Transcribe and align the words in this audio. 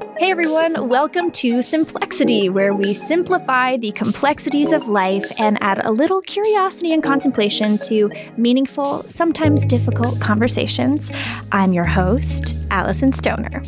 Hey 0.00 0.30
everyone, 0.30 0.88
welcome 0.88 1.30
to 1.32 1.58
Simplexity, 1.58 2.48
where 2.48 2.72
we 2.72 2.94
simplify 2.94 3.76
the 3.76 3.92
complexities 3.92 4.72
of 4.72 4.88
life 4.88 5.30
and 5.38 5.58
add 5.60 5.84
a 5.84 5.90
little 5.90 6.22
curiosity 6.22 6.94
and 6.94 7.02
contemplation 7.02 7.76
to 7.88 8.10
meaningful, 8.38 9.02
sometimes 9.02 9.66
difficult 9.66 10.18
conversations. 10.18 11.10
I'm 11.52 11.74
your 11.74 11.84
host, 11.84 12.56
Allison 12.70 13.12
Stoner. 13.12 13.62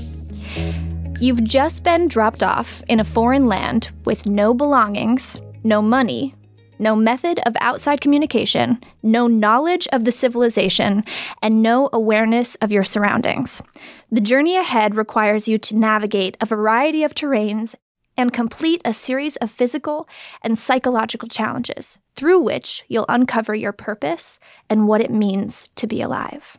You've 1.21 1.45
just 1.45 1.85
been 1.85 2.09
dropped 2.09 2.43
off 2.43 2.83
in 2.89 2.99
a 2.99 3.05
foreign 3.05 3.47
land 3.47 3.91
with 4.07 4.25
no 4.27 4.55
belongings, 4.55 5.39
no 5.65 5.83
money, 5.83 6.35
no 6.83 6.97
method 6.97 7.41
of 7.47 7.57
outside 7.61 8.01
communication, 8.01 8.83
no 9.03 9.27
knowledge 9.27 9.89
of 9.93 10.05
the 10.05 10.13
civilization, 10.13 11.05
and 11.41 11.63
no 11.63 11.89
awareness 11.93 12.57
of 12.57 12.73
your 12.73 12.85
surroundings. 12.85 13.63
The 14.11 14.21
journey 14.21 14.57
ahead 14.57 14.97
requires 14.97 15.49
you 15.49 15.57
to 15.59 15.77
navigate 15.79 16.37
a 16.41 16.47
variety 16.47 17.05
of 17.05 17.15
terrains 17.15 17.75
and 18.17 18.33
complete 18.33 18.83
a 18.85 18.93
series 18.93 19.37
of 19.37 19.51
physical 19.51 20.09
and 20.43 20.59
psychological 20.59 21.29
challenges 21.29 21.99
through 22.15 22.41
which 22.41 22.85
you'll 22.89 23.07
uncover 23.09 23.55
your 23.55 23.73
purpose 23.73 24.39
and 24.69 24.87
what 24.87 25.01
it 25.01 25.11
means 25.11 25.69
to 25.77 25.87
be 25.87 26.03
alive. 26.03 26.59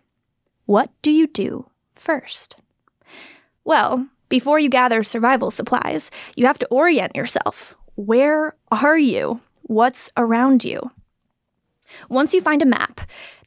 What 0.65 0.90
do 1.01 1.12
you 1.12 1.27
do 1.27 1.70
first? 1.93 2.57
Well, 3.63 4.07
before 4.29 4.57
you 4.57 4.70
gather 4.70 5.03
survival 5.03 5.51
supplies, 5.51 6.09
you 6.35 6.48
have 6.48 6.57
to 6.59 6.67
orient 6.67 7.15
yourself. 7.15 7.76
Where 7.95 8.55
are 8.71 8.98
you? 8.98 9.41
What's 9.63 10.12
around 10.17 10.63
you. 10.63 10.91
Once 12.09 12.34
you 12.34 12.41
find 12.41 12.62
a 12.62 12.66
map, 12.66 13.02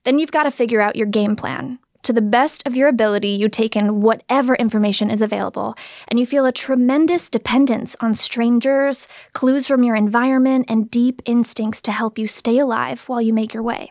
then 0.05 0.19
you've 0.19 0.33
got 0.33 0.45
to 0.45 0.51
figure 0.51 0.81
out 0.81 0.97
your 0.97 1.07
game 1.07 1.37
plan. 1.37 1.79
To 2.05 2.13
the 2.13 2.23
best 2.23 2.65
of 2.67 2.77
your 2.77 2.87
ability, 2.87 3.31
you 3.31 3.49
take 3.49 3.75
in 3.75 4.01
whatever 4.01 4.55
information 4.55 5.11
is 5.11 5.23
available, 5.23 5.75
and 6.07 6.21
you 6.21 6.27
feel 6.27 6.47
a 6.47 6.53
tremendous 6.53 7.29
dependence 7.29 7.97
on 8.01 8.15
strangers, 8.15 9.09
clues 9.33 9.67
from 9.67 9.83
your 9.83 9.97
environment, 9.97 10.67
and 10.69 10.89
deep 10.89 11.21
instincts 11.25 11.81
to 11.83 11.91
help 11.91 12.17
you 12.17 12.29
stay 12.29 12.59
alive 12.59 13.09
while 13.09 13.21
you 13.21 13.33
make 13.33 13.53
your 13.53 13.65
way. 13.65 13.91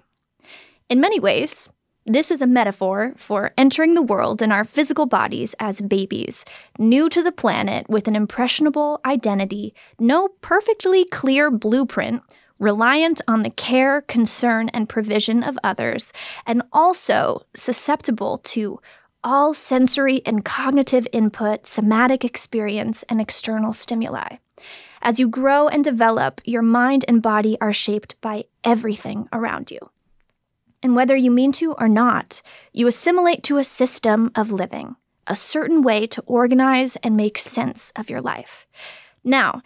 In 0.87 1.01
many 1.01 1.19
ways, 1.19 1.69
this 2.05 2.29
is 2.29 2.41
a 2.41 2.47
metaphor 2.47 3.13
for 3.15 3.51
entering 3.57 3.95
the 3.95 4.01
world 4.01 4.41
in 4.41 4.51
our 4.51 4.63
physical 4.63 5.07
bodies 5.07 5.55
as 5.59 5.81
babies, 5.81 6.45
new 6.77 7.09
to 7.09 7.23
the 7.23 7.31
planet 7.31 7.89
with 7.89 8.07
an 8.07 8.15
impressionable 8.15 9.01
identity, 9.03 9.73
no 9.99 10.27
perfectly 10.41 11.03
clear 11.05 11.49
blueprint, 11.49 12.21
reliant 12.59 13.21
on 13.27 13.41
the 13.41 13.49
care, 13.49 14.01
concern, 14.01 14.69
and 14.69 14.87
provision 14.87 15.41
of 15.41 15.57
others, 15.63 16.13
and 16.45 16.61
also 16.71 17.41
susceptible 17.55 18.37
to 18.37 18.79
all 19.23 19.55
sensory 19.55 20.21
and 20.27 20.45
cognitive 20.45 21.07
input, 21.11 21.65
somatic 21.65 22.23
experience, 22.23 23.01
and 23.09 23.19
external 23.19 23.73
stimuli. 23.73 24.37
As 25.01 25.19
you 25.19 25.27
grow 25.27 25.67
and 25.67 25.83
develop, 25.83 26.39
your 26.45 26.61
mind 26.61 27.03
and 27.07 27.21
body 27.21 27.57
are 27.59 27.73
shaped 27.73 28.19
by 28.21 28.45
everything 28.63 29.27
around 29.33 29.71
you. 29.71 29.79
And 30.85 30.95
whether 30.95 31.15
you 31.15 31.31
mean 31.31 31.51
to 31.53 31.73
or 31.79 31.89
not, 31.89 32.43
you 32.71 32.85
assimilate 32.85 33.41
to 33.45 33.57
a 33.57 33.63
system 33.63 34.29
of 34.35 34.51
living, 34.51 34.97
a 35.25 35.35
certain 35.35 35.81
way 35.81 36.05
to 36.05 36.21
organize 36.27 36.95
and 36.97 37.17
make 37.17 37.39
sense 37.39 37.91
of 37.95 38.07
your 38.07 38.21
life. 38.21 38.67
Now, 39.23 39.63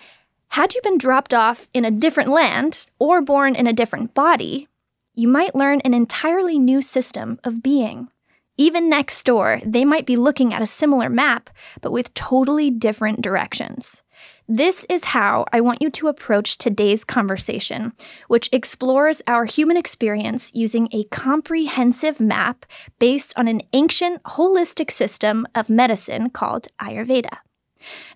had 0.51 0.73
you 0.73 0.79
been 0.81 0.97
dropped 0.97 1.33
off 1.33 1.67
in 1.73 1.83
a 1.83 1.91
different 1.91 2.29
land 2.29 2.87
or 2.99 3.21
born 3.21 3.53
in 3.53 3.67
a 3.67 3.73
different 3.73 4.13
body, 4.13 4.69
you 5.13 5.27
might 5.27 5.53
learn 5.53 5.81
an 5.81 5.93
entirely 5.93 6.57
new 6.57 6.81
system 6.81 7.37
of 7.43 7.61
being. 7.61 8.07
Even 8.55 8.89
next 8.89 9.25
door, 9.25 9.59
they 9.65 9.83
might 9.83 10.05
be 10.05 10.15
looking 10.15 10.53
at 10.53 10.61
a 10.61 10.65
similar 10.65 11.09
map, 11.09 11.49
but 11.81 11.91
with 11.91 12.13
totally 12.13 12.69
different 12.69 13.19
directions. 13.19 14.03
This 14.51 14.83
is 14.89 15.05
how 15.05 15.45
I 15.53 15.61
want 15.61 15.79
you 15.79 15.91
to 15.91 16.07
approach 16.07 16.57
today's 16.57 17.03
conversation, 17.03 17.93
which 18.29 18.49
explores 18.51 19.21
our 19.27 19.45
human 19.45 19.77
experience 19.77 20.51
using 20.55 20.89
a 20.91 21.03
comprehensive 21.03 22.19
map 22.19 22.65
based 22.97 23.31
on 23.37 23.47
an 23.47 23.61
ancient 23.73 24.23
holistic 24.23 24.89
system 24.89 25.45
of 25.53 25.69
medicine 25.69 26.31
called 26.31 26.67
Ayurveda. 26.81 27.37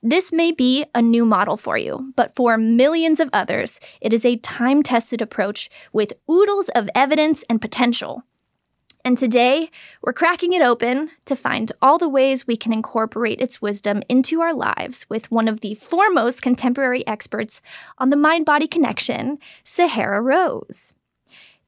This 0.01 0.33
may 0.33 0.51
be 0.51 0.85
a 0.95 1.03
new 1.03 1.23
model 1.23 1.55
for 1.55 1.77
you, 1.77 2.11
but 2.15 2.35
for 2.35 2.57
millions 2.57 3.19
of 3.19 3.29
others, 3.31 3.79
it 4.01 4.11
is 4.11 4.25
a 4.25 4.37
time 4.37 4.81
tested 4.81 5.21
approach 5.21 5.69
with 5.93 6.13
oodles 6.27 6.69
of 6.69 6.89
evidence 6.95 7.43
and 7.47 7.61
potential 7.61 8.23
and 9.05 9.17
today, 9.17 9.69
we're 10.01 10.13
cracking 10.13 10.53
it 10.53 10.61
open 10.61 11.11
to 11.25 11.35
find 11.35 11.71
all 11.81 11.97
the 11.97 12.07
ways 12.07 12.47
we 12.47 12.55
can 12.55 12.71
incorporate 12.71 13.41
its 13.41 13.61
wisdom 13.61 14.01
into 14.07 14.39
our 14.39 14.53
lives 14.53 15.09
with 15.09 15.29
one 15.29 15.49
of 15.49 15.59
the 15.59 15.75
foremost 15.75 16.41
contemporary 16.41 17.05
experts 17.05 17.61
on 17.97 18.09
the 18.09 18.15
mind 18.15 18.45
body 18.45 18.67
connection, 18.67 19.39
Sahara 19.63 20.21
Rose. 20.21 20.93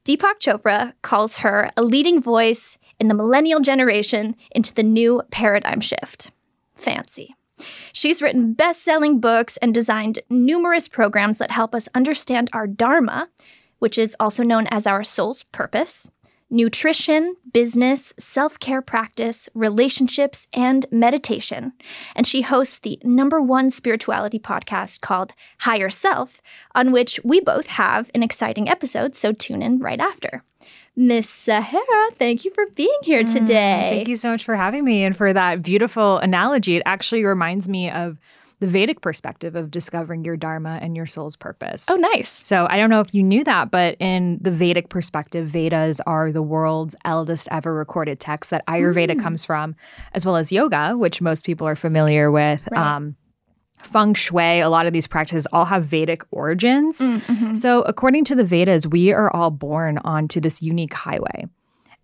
Deepak 0.06 0.38
Chopra 0.40 0.94
calls 1.02 1.38
her 1.38 1.70
a 1.76 1.82
leading 1.82 2.22
voice 2.22 2.78
in 2.98 3.08
the 3.08 3.14
millennial 3.14 3.60
generation 3.60 4.36
into 4.52 4.72
the 4.72 4.82
new 4.82 5.22
paradigm 5.30 5.80
shift. 5.80 6.30
Fancy. 6.74 7.34
She's 7.92 8.22
written 8.22 8.52
best 8.54 8.82
selling 8.82 9.18
books 9.20 9.56
and 9.58 9.74
designed 9.74 10.20
numerous 10.30 10.88
programs 10.88 11.38
that 11.38 11.50
help 11.50 11.74
us 11.74 11.88
understand 11.94 12.48
our 12.52 12.66
Dharma, 12.66 13.28
which 13.78 13.98
is 13.98 14.16
also 14.20 14.42
known 14.42 14.66
as 14.68 14.86
our 14.86 15.02
soul's 15.02 15.44
purpose, 15.44 16.10
nutrition, 16.50 17.34
business, 17.52 18.14
self 18.18 18.58
care 18.58 18.82
practice, 18.82 19.48
relationships, 19.54 20.48
and 20.52 20.86
meditation. 20.90 21.72
And 22.14 22.26
she 22.26 22.42
hosts 22.42 22.78
the 22.78 22.98
number 23.02 23.40
one 23.40 23.70
spirituality 23.70 24.38
podcast 24.38 25.00
called 25.00 25.34
Higher 25.60 25.90
Self, 25.90 26.40
on 26.74 26.92
which 26.92 27.20
we 27.24 27.40
both 27.40 27.68
have 27.68 28.10
an 28.14 28.22
exciting 28.22 28.68
episode, 28.68 29.14
so 29.14 29.32
tune 29.32 29.62
in 29.62 29.78
right 29.78 30.00
after. 30.00 30.42
Miss 30.98 31.28
Sahara, 31.28 32.10
thank 32.12 32.46
you 32.46 32.50
for 32.54 32.64
being 32.74 32.98
here 33.02 33.22
today. 33.22 33.90
Mm, 33.92 33.96
thank 33.96 34.08
you 34.08 34.16
so 34.16 34.30
much 34.30 34.44
for 34.44 34.56
having 34.56 34.82
me 34.82 35.04
and 35.04 35.14
for 35.14 35.30
that 35.30 35.62
beautiful 35.62 36.16
analogy. 36.18 36.76
It 36.76 36.82
actually 36.86 37.22
reminds 37.22 37.68
me 37.68 37.90
of 37.90 38.16
the 38.58 38.66
Vedic 38.66 39.02
perspective 39.02 39.54
of 39.54 39.70
discovering 39.70 40.24
your 40.24 40.36
dharma 40.36 40.78
and 40.80 40.96
your 40.96 41.06
soul's 41.06 41.36
purpose. 41.36 41.86
Oh, 41.90 41.96
nice. 41.96 42.30
So 42.30 42.66
I 42.70 42.78
don't 42.78 42.88
know 42.88 43.00
if 43.00 43.12
you 43.14 43.22
knew 43.22 43.44
that, 43.44 43.70
but 43.70 43.96
in 44.00 44.38
the 44.40 44.50
Vedic 44.50 44.88
perspective, 44.88 45.46
Vedas 45.46 46.00
are 46.06 46.32
the 46.32 46.42
world's 46.42 46.96
eldest 47.04 47.48
ever 47.50 47.74
recorded 47.74 48.18
text 48.18 48.50
that 48.50 48.66
Ayurveda 48.66 49.12
mm. 49.12 49.22
comes 49.22 49.44
from, 49.44 49.76
as 50.14 50.24
well 50.24 50.36
as 50.36 50.50
yoga, 50.50 50.96
which 50.96 51.20
most 51.20 51.44
people 51.44 51.66
are 51.66 51.76
familiar 51.76 52.30
with. 52.30 52.66
Right. 52.70 52.80
Um, 52.80 53.16
feng 53.82 54.14
shui, 54.14 54.60
a 54.60 54.70
lot 54.70 54.86
of 54.86 54.92
these 54.94 55.06
practices 55.06 55.46
all 55.52 55.66
have 55.66 55.84
Vedic 55.84 56.22
origins. 56.30 56.98
Mm, 56.98 57.18
mm-hmm. 57.18 57.54
So, 57.54 57.82
according 57.82 58.24
to 58.24 58.34
the 58.34 58.44
Vedas, 58.44 58.86
we 58.86 59.12
are 59.12 59.30
all 59.34 59.50
born 59.50 59.98
onto 59.98 60.40
this 60.40 60.62
unique 60.62 60.94
highway. 60.94 61.46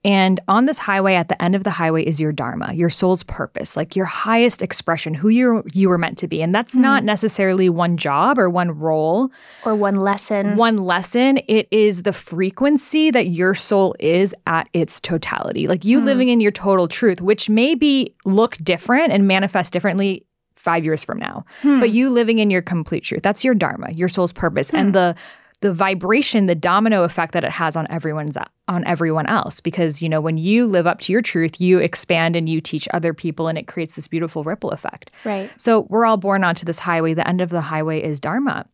And 0.05 0.41
on 0.49 0.65
this 0.65 0.79
highway, 0.79 1.15
at 1.15 1.29
the 1.29 1.41
end 1.41 1.55
of 1.55 1.63
the 1.63 1.71
highway, 1.71 2.05
is 2.05 2.21
your 2.21 2.33
dharma, 2.33 2.73
your 2.75 2.91
soul's 2.91 3.23
purpose, 3.23 3.77
like 3.77 3.95
your 3.95 4.05
highest 4.05 4.61
expression, 4.61 5.15
who 5.15 5.29
you 5.29 5.63
you 5.73 5.89
were 5.89 5.99
meant 5.99 6.19
to 6.19 6.29
be. 6.29 6.43
And 6.43 6.55
that's 6.55 6.75
mm. 6.75 6.81
not 6.81 7.05
necessarily 7.05 7.69
one 7.69 7.97
job 7.97 8.39
or 8.39 8.51
one 8.51 8.73
role 8.73 9.31
or 9.65 9.77
one 9.77 9.97
lesson. 9.97 10.57
One 10.57 10.79
lesson. 10.79 11.39
It 11.47 11.69
is 11.71 12.03
the 12.03 12.12
frequency 12.12 13.11
that 13.12 13.29
your 13.29 13.55
soul 13.55 13.95
is 14.01 14.35
at 14.47 14.69
its 14.73 15.01
totality, 15.01 15.69
like 15.69 15.85
you 15.85 16.01
mm. 16.01 16.05
living 16.05 16.29
in 16.29 16.41
your 16.41 16.53
total 16.53 16.89
truth, 16.89 17.21
which 17.21 17.49
may 17.49 17.75
be 17.77 18.15
look 18.25 18.57
different 18.57 19.12
and 19.12 19.29
manifest 19.29 19.73
differently 19.73 20.27
five 20.57 20.85
years 20.85 21.03
from 21.03 21.19
now. 21.19 21.45
Hmm. 21.62 21.81
But 21.81 21.91
you 21.91 22.09
living 22.09 22.39
in 22.39 22.49
your 22.49 22.62
complete 22.62 23.03
truth, 23.03 23.23
that's 23.23 23.45
your 23.45 23.55
dharma, 23.55 23.91
your 23.93 24.09
soul's 24.09 24.33
purpose. 24.33 24.71
Hmm. 24.71 24.77
And 24.77 24.95
the 24.95 25.17
the 25.62 25.73
vibration, 25.73 26.47
the 26.47 26.55
domino 26.55 27.05
effect 27.05 27.33
that 27.33 27.45
it 27.45 27.50
has 27.50 27.77
on 27.77 27.87
everyone's 27.89 28.37
on 28.69 28.84
everyone 28.84 29.27
else. 29.27 29.61
Because, 29.61 30.03
you 30.03 30.09
know, 30.09 30.21
when 30.21 30.37
you 30.37 30.67
live 30.67 30.87
up 30.87 31.00
to 31.00 31.12
your 31.12 31.23
truth, 31.23 31.61
you 31.61 31.78
expand 31.78 32.37
and 32.37 32.49
you 32.49 32.61
teach 32.61 32.87
other 32.93 33.15
people 33.15 33.49
and 33.49 33.56
it 33.56 33.67
creates 33.67 33.95
this 33.95 34.09
beautiful 34.09 34.45
ripple 34.45 34.71
effect. 34.71 35.11
Right. 35.25 35.50
So 35.56 35.87
we're 35.89 36.05
all 36.05 36.19
born 36.19 36.45
onto 36.45 36.67
this 36.67 36.81
highway. 36.81 37.14
The 37.14 37.26
end 37.26 37.41
of 37.41 37.49
the 37.49 37.62
highway 37.62 38.03
is 38.03 38.20
Dharma. 38.20 38.67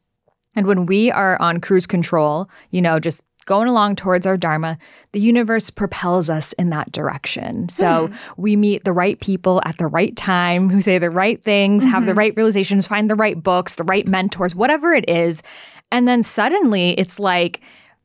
And 0.57 0.67
when 0.67 0.87
we 0.87 1.11
are 1.13 1.41
on 1.41 1.61
cruise 1.61 1.87
control, 1.87 2.51
you 2.71 2.83
know, 2.83 2.99
just 2.99 3.23
going 3.49 3.69
along 3.69 3.97
towards 3.97 4.27
our 4.27 4.37
Dharma, 4.37 4.77
the 5.13 5.21
universe 5.21 5.71
propels 5.71 6.29
us 6.29 6.53
in 6.55 6.71
that 6.71 6.93
direction. 6.93 7.69
So 7.71 8.09
mm. 8.09 8.15
we 8.37 8.57
meet 8.57 8.85
the 8.85 8.93
right 8.93 9.19
people 9.21 9.63
at 9.65 9.79
the 9.79 9.87
right 9.87 10.15
time 10.17 10.69
who 10.69 10.83
say 10.83 10.99
the 10.99 11.11
right 11.11 11.43
things, 11.43 11.83
mm-hmm. 11.83 11.93
have 11.93 12.05
the 12.05 12.13
mm-hmm. 12.13 12.19
right 12.19 12.37
realizations, 12.37 12.87
find 12.87 13.09
the 13.09 13.15
right 13.15 13.43
books, 13.43 13.77
the 13.77 13.85
right 13.85 14.07
mentors, 14.07 14.55
whatever 14.55 14.93
it 14.93 15.09
is. 15.09 15.43
And 15.91 16.07
then 16.07 16.23
suddenly 16.23 16.91
it's 16.99 17.19
like, 17.19 17.61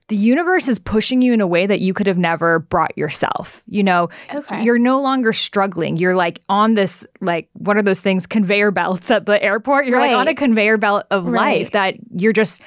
the 0.09 0.15
universe 0.17 0.67
is 0.67 0.79
pushing 0.79 1.21
you 1.21 1.31
in 1.33 1.39
a 1.39 1.47
way 1.47 1.65
that 1.65 1.79
you 1.79 1.93
could 1.93 2.07
have 2.07 2.17
never 2.17 2.59
brought 2.59 2.97
yourself. 2.97 3.63
You 3.67 3.83
know, 3.83 4.09
okay. 4.33 4.61
you're 4.61 4.77
no 4.77 5.01
longer 5.01 5.31
struggling. 5.31 5.95
You're 5.95 6.15
like 6.15 6.41
on 6.49 6.73
this, 6.73 7.07
like, 7.21 7.47
what 7.53 7.77
are 7.77 7.81
those 7.81 8.01
things? 8.01 8.27
Conveyor 8.27 8.71
belts 8.71 9.09
at 9.11 9.25
the 9.25 9.41
airport. 9.41 9.85
You're 9.85 9.97
right. 9.97 10.11
like 10.11 10.17
on 10.19 10.27
a 10.27 10.35
conveyor 10.35 10.77
belt 10.77 11.05
of 11.09 11.25
right. 11.25 11.59
life 11.59 11.71
that 11.71 11.95
you're 12.15 12.33
just 12.33 12.61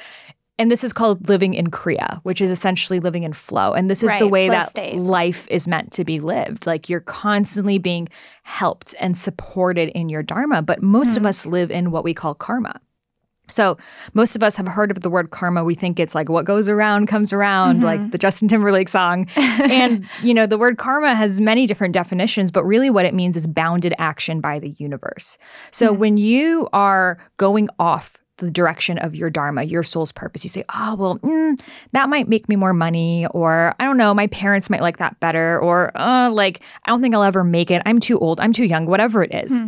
and 0.58 0.70
this 0.70 0.82
is 0.82 0.92
called 0.94 1.28
living 1.28 1.52
in 1.52 1.66
kriya 1.66 2.20
which 2.22 2.40
is 2.40 2.50
essentially 2.50 2.98
living 2.98 3.24
in 3.24 3.34
flow 3.34 3.74
and 3.74 3.90
this 3.90 4.02
is 4.02 4.08
Right, 4.08 4.20
the 4.20 4.28
way 4.28 4.46
flow 4.46 4.54
that 4.54 4.64
state. 4.70 4.94
life 4.96 5.46
is 5.50 5.68
meant 5.68 5.92
to 5.92 6.04
be 6.04 6.18
lived 6.18 6.66
like 6.66 6.88
you're 6.88 7.00
constantly 7.00 7.76
being 7.76 8.08
helped 8.42 8.94
and 8.98 9.18
supported 9.18 9.90
in 9.90 10.08
your 10.08 10.22
dharma 10.22 10.62
but 10.62 10.80
most 10.80 11.10
Hmm. 11.12 11.18
of 11.18 11.26
us 11.26 11.44
live 11.44 11.70
in 11.70 11.90
what 11.90 12.04
we 12.04 12.14
call 12.14 12.34
karma 12.34 12.80
so 13.48 13.76
most 14.14 14.36
of 14.36 14.42
us 14.42 14.56
have 14.56 14.66
heard 14.68 14.90
of 14.90 15.00
the 15.00 15.10
word 15.10 15.30
karma. 15.30 15.62
We 15.64 15.74
think 15.74 15.98
it's 16.00 16.14
like 16.14 16.28
what 16.28 16.44
goes 16.44 16.68
around 16.68 17.06
comes 17.06 17.32
around, 17.32 17.76
Mm-hmm. 17.76 17.84
like 17.84 18.10
the 18.10 18.18
Justin 18.18 18.48
Timberlake 18.48 18.88
song. 18.88 19.26
and 19.36 20.08
you 20.22 20.34
know, 20.34 20.46
the 20.46 20.58
word 20.58 20.78
karma 20.78 21.14
has 21.14 21.40
many 21.40 21.66
different 21.66 21.94
definitions, 21.94 22.50
but 22.50 22.64
really 22.64 22.90
what 22.90 23.04
it 23.04 23.14
means 23.14 23.36
is 23.36 23.46
bounded 23.46 23.94
action 23.98 24.40
by 24.40 24.58
the 24.58 24.70
universe. 24.78 25.38
So 25.70 25.90
Mm-hmm. 25.90 26.00
when 26.00 26.16
you 26.16 26.68
are 26.72 27.18
going 27.36 27.68
off 27.78 28.18
the 28.38 28.50
direction 28.50 28.98
of 28.98 29.14
your 29.16 29.30
dharma, 29.30 29.62
your 29.62 29.82
soul's 29.82 30.12
purpose, 30.12 30.44
you 30.44 30.50
say, 30.50 30.62
"Oh, 30.74 30.94
well, 30.94 31.18
mm, 31.20 31.58
that 31.92 32.10
might 32.10 32.28
make 32.28 32.50
me 32.50 32.56
more 32.56 32.74
money," 32.74 33.26
or 33.30 33.74
I 33.80 33.84
don't 33.86 33.96
know, 33.96 34.12
my 34.12 34.26
parents 34.26 34.68
might 34.68 34.82
like 34.82 34.98
that 34.98 35.18
better, 35.20 35.58
or 35.58 35.90
uh, 35.98 36.28
like 36.30 36.60
I 36.84 36.90
don't 36.90 37.00
think 37.00 37.14
I'll 37.14 37.22
ever 37.22 37.44
make 37.44 37.70
it. 37.70 37.80
I'm 37.86 37.98
too 37.98 38.18
old. 38.18 38.38
I'm 38.40 38.52
too 38.52 38.66
young. 38.66 38.84
Whatever 38.84 39.22
it 39.22 39.32
is 39.32 39.62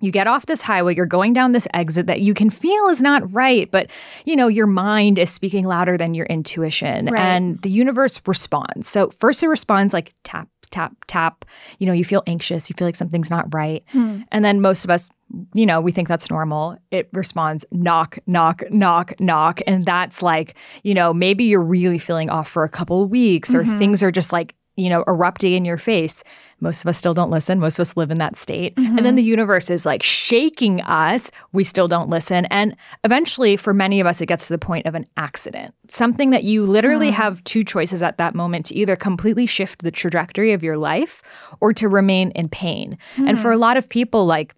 you 0.00 0.10
get 0.10 0.26
off 0.26 0.46
this 0.46 0.62
highway 0.62 0.94
you're 0.94 1.06
going 1.06 1.32
down 1.32 1.52
this 1.52 1.68
exit 1.74 2.06
that 2.06 2.20
you 2.20 2.34
can 2.34 2.50
feel 2.50 2.86
is 2.88 3.00
not 3.00 3.22
right 3.32 3.70
but 3.70 3.90
you 4.24 4.36
know 4.36 4.48
your 4.48 4.66
mind 4.66 5.18
is 5.18 5.30
speaking 5.30 5.66
louder 5.66 5.96
than 5.96 6.14
your 6.14 6.26
intuition. 6.26 7.06
Right. 7.06 7.20
and 7.20 7.60
the 7.62 7.70
universe 7.70 8.20
responds. 8.26 8.88
So 8.88 9.10
first 9.10 9.42
it 9.42 9.48
responds 9.48 9.92
like 9.92 10.14
tap 10.24 10.48
tap 10.70 10.92
tap. 11.06 11.44
You 11.78 11.86
know 11.86 11.92
you 11.92 12.04
feel 12.04 12.22
anxious 12.26 12.68
you 12.68 12.74
feel 12.74 12.86
like 12.86 12.96
something's 12.96 13.30
not 13.30 13.52
right. 13.54 13.84
Hmm. 13.88 14.22
And 14.32 14.44
then 14.44 14.60
most 14.60 14.84
of 14.84 14.90
us 14.90 15.10
you 15.54 15.66
know 15.66 15.80
we 15.80 15.92
think 15.92 16.08
that's 16.08 16.30
normal. 16.30 16.78
It 16.90 17.08
responds 17.12 17.64
knock 17.70 18.18
knock 18.26 18.62
knock 18.70 19.18
knock. 19.20 19.60
And 19.66 19.84
that's 19.84 20.22
like 20.22 20.54
you 20.82 20.94
know 20.94 21.12
maybe 21.12 21.44
you're 21.44 21.64
really 21.64 21.98
feeling 21.98 22.30
off 22.30 22.48
for 22.48 22.64
a 22.64 22.68
couple 22.68 23.02
of 23.02 23.10
weeks 23.10 23.54
or 23.54 23.62
mm-hmm. 23.62 23.78
things 23.78 24.02
are 24.02 24.10
just 24.10 24.32
like 24.32 24.54
you 24.78 24.88
know, 24.88 25.02
erupting 25.08 25.52
in 25.52 25.64
your 25.64 25.76
face. 25.76 26.22
Most 26.60 26.84
of 26.84 26.88
us 26.88 26.96
still 26.96 27.14
don't 27.14 27.30
listen. 27.30 27.58
Most 27.58 27.78
of 27.78 27.82
us 27.82 27.96
live 27.96 28.10
in 28.10 28.18
that 28.18 28.36
state. 28.36 28.74
And 28.76 28.98
then 28.98 29.04
mm-hmm. 29.04 29.16
the 29.16 29.22
universe 29.22 29.70
is 29.70 29.84
like 29.84 30.02
shaking 30.02 30.80
us. 30.82 31.30
We 31.52 31.64
still 31.64 31.88
don't 31.88 32.08
listen. 32.08 32.46
And 32.46 32.76
eventually, 33.04 33.56
for 33.56 33.74
many 33.74 34.00
of 34.00 34.06
us, 34.06 34.20
it 34.20 34.26
gets 34.26 34.46
to 34.46 34.52
the 34.52 34.58
point 34.58 34.86
of 34.86 34.94
an 34.94 35.06
accident. 35.16 35.74
Something 35.88 36.30
that 36.30 36.44
you 36.44 36.64
literally 36.64 37.10
mm. 37.10 37.14
have 37.14 37.42
two 37.44 37.64
choices 37.64 38.02
at 38.02 38.18
that 38.18 38.34
moment 38.34 38.66
to 38.66 38.74
either 38.74 38.96
completely 38.96 39.46
shift 39.46 39.82
the 39.82 39.90
trajectory 39.90 40.52
of 40.52 40.62
your 40.62 40.78
life 40.78 41.22
or 41.60 41.72
to 41.74 41.88
remain 41.88 42.30
in 42.32 42.48
pain. 42.48 42.98
And 43.16 43.38
for 43.38 43.50
mm. 43.50 43.54
a 43.54 43.58
lot 43.58 43.76
of 43.76 43.88
people, 43.88 44.26
like, 44.26 44.54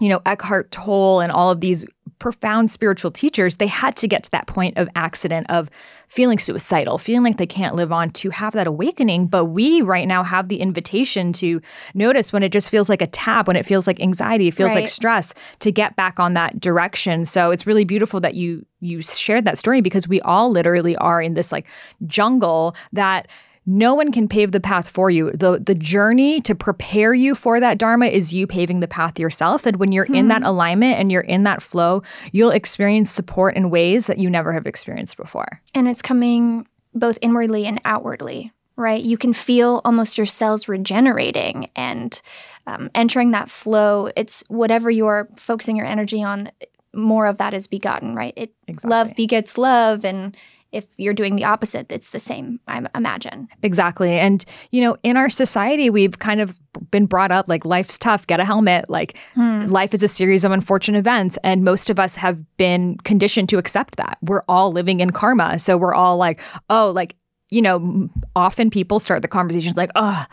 you 0.00 0.08
know, 0.08 0.20
Eckhart 0.26 0.70
Tolle 0.70 1.20
and 1.20 1.32
all 1.32 1.50
of 1.50 1.60
these 1.60 1.84
profound 2.18 2.70
spiritual 2.70 3.10
teachers, 3.10 3.56
they 3.56 3.66
had 3.66 3.94
to 3.96 4.08
get 4.08 4.22
to 4.24 4.30
that 4.30 4.46
point 4.46 4.76
of 4.78 4.88
accident 4.94 5.46
of 5.50 5.70
feeling 6.08 6.38
suicidal, 6.38 6.98
feeling 6.98 7.24
like 7.24 7.36
they 7.36 7.46
can't 7.46 7.74
live 7.74 7.92
on 7.92 8.10
to 8.10 8.30
have 8.30 8.54
that 8.54 8.66
awakening. 8.66 9.26
But 9.26 9.46
we 9.46 9.82
right 9.82 10.08
now 10.08 10.22
have 10.22 10.48
the 10.48 10.60
invitation 10.60 11.32
to 11.34 11.60
notice 11.94 12.32
when 12.32 12.42
it 12.42 12.52
just 12.52 12.70
feels 12.70 12.88
like 12.88 13.02
a 13.02 13.06
tap, 13.06 13.46
when 13.48 13.56
it 13.56 13.66
feels 13.66 13.86
like 13.86 14.00
anxiety, 14.00 14.48
it 14.48 14.54
feels 14.54 14.74
like 14.74 14.88
stress, 14.88 15.34
to 15.60 15.72
get 15.72 15.96
back 15.96 16.18
on 16.18 16.34
that 16.34 16.60
direction. 16.60 17.24
So 17.24 17.50
it's 17.50 17.66
really 17.66 17.84
beautiful 17.84 18.20
that 18.20 18.34
you 18.34 18.64
you 18.80 19.00
shared 19.02 19.46
that 19.46 19.58
story 19.58 19.80
because 19.80 20.06
we 20.06 20.20
all 20.20 20.50
literally 20.50 20.96
are 20.96 21.20
in 21.20 21.34
this 21.34 21.50
like 21.50 21.66
jungle 22.06 22.74
that 22.92 23.28
no 23.66 23.94
one 23.94 24.12
can 24.12 24.28
pave 24.28 24.52
the 24.52 24.60
path 24.60 24.88
for 24.88 25.10
you. 25.10 25.32
The 25.32 25.60
the 25.64 25.74
journey 25.74 26.40
to 26.42 26.54
prepare 26.54 27.12
you 27.12 27.34
for 27.34 27.58
that 27.58 27.78
dharma 27.78 28.06
is 28.06 28.32
you 28.32 28.46
paving 28.46 28.80
the 28.80 28.88
path 28.88 29.18
yourself. 29.18 29.66
And 29.66 29.76
when 29.76 29.90
you're 29.90 30.04
in 30.04 30.28
that 30.28 30.44
alignment 30.44 30.98
and 30.98 31.10
you're 31.10 31.20
in 31.20 31.42
that 31.42 31.60
flow, 31.60 32.02
you'll 32.30 32.52
experience 32.52 33.10
support 33.10 33.56
in 33.56 33.70
ways 33.70 34.06
that 34.06 34.18
you 34.18 34.30
never 34.30 34.52
have 34.52 34.66
experienced 34.66 35.16
before. 35.16 35.60
And 35.74 35.88
it's 35.88 36.02
coming 36.02 36.66
both 36.94 37.18
inwardly 37.20 37.66
and 37.66 37.80
outwardly, 37.84 38.52
right? 38.76 39.02
You 39.02 39.18
can 39.18 39.32
feel 39.32 39.82
almost 39.84 40.16
your 40.16 40.26
cells 40.26 40.68
regenerating 40.68 41.70
and 41.74 42.20
um, 42.68 42.90
entering 42.94 43.32
that 43.32 43.50
flow. 43.50 44.10
It's 44.16 44.44
whatever 44.48 44.90
you're 44.90 45.28
focusing 45.36 45.76
your 45.76 45.86
energy 45.86 46.22
on, 46.22 46.50
more 46.94 47.26
of 47.26 47.38
that 47.38 47.52
is 47.52 47.66
begotten, 47.66 48.14
right? 48.14 48.32
It 48.36 48.52
love 48.84 49.14
begets 49.14 49.58
love, 49.58 50.04
and 50.04 50.36
if 50.76 50.86
you're 50.98 51.14
doing 51.14 51.36
the 51.36 51.44
opposite, 51.44 51.90
it's 51.90 52.10
the 52.10 52.18
same. 52.18 52.60
I 52.68 52.86
imagine. 52.94 53.48
Exactly. 53.62 54.18
And, 54.18 54.44
you 54.70 54.82
know, 54.82 54.96
in 55.02 55.16
our 55.16 55.30
society, 55.30 55.88
we've 55.88 56.18
kind 56.18 56.40
of 56.40 56.58
been 56.90 57.06
brought 57.06 57.32
up 57.32 57.48
like 57.48 57.64
life's 57.64 57.98
tough, 57.98 58.26
get 58.26 58.38
a 58.38 58.44
helmet. 58.44 58.90
Like 58.90 59.16
hmm. 59.34 59.60
life 59.60 59.94
is 59.94 60.02
a 60.02 60.08
series 60.08 60.44
of 60.44 60.52
unfortunate 60.52 60.98
events. 60.98 61.38
And 61.42 61.64
most 61.64 61.88
of 61.88 61.98
us 61.98 62.16
have 62.16 62.42
been 62.58 62.98
conditioned 62.98 63.48
to 63.48 63.58
accept 63.58 63.96
that. 63.96 64.18
We're 64.20 64.42
all 64.48 64.70
living 64.70 65.00
in 65.00 65.10
karma. 65.10 65.58
So 65.58 65.78
we're 65.78 65.94
all 65.94 66.18
like, 66.18 66.40
oh, 66.68 66.92
like, 66.94 67.16
you 67.50 67.62
know, 67.62 68.08
often 68.34 68.70
people 68.70 68.98
start 68.98 69.22
the 69.22 69.28
conversations 69.28 69.76
like, 69.76 69.90
oh, 69.94 70.24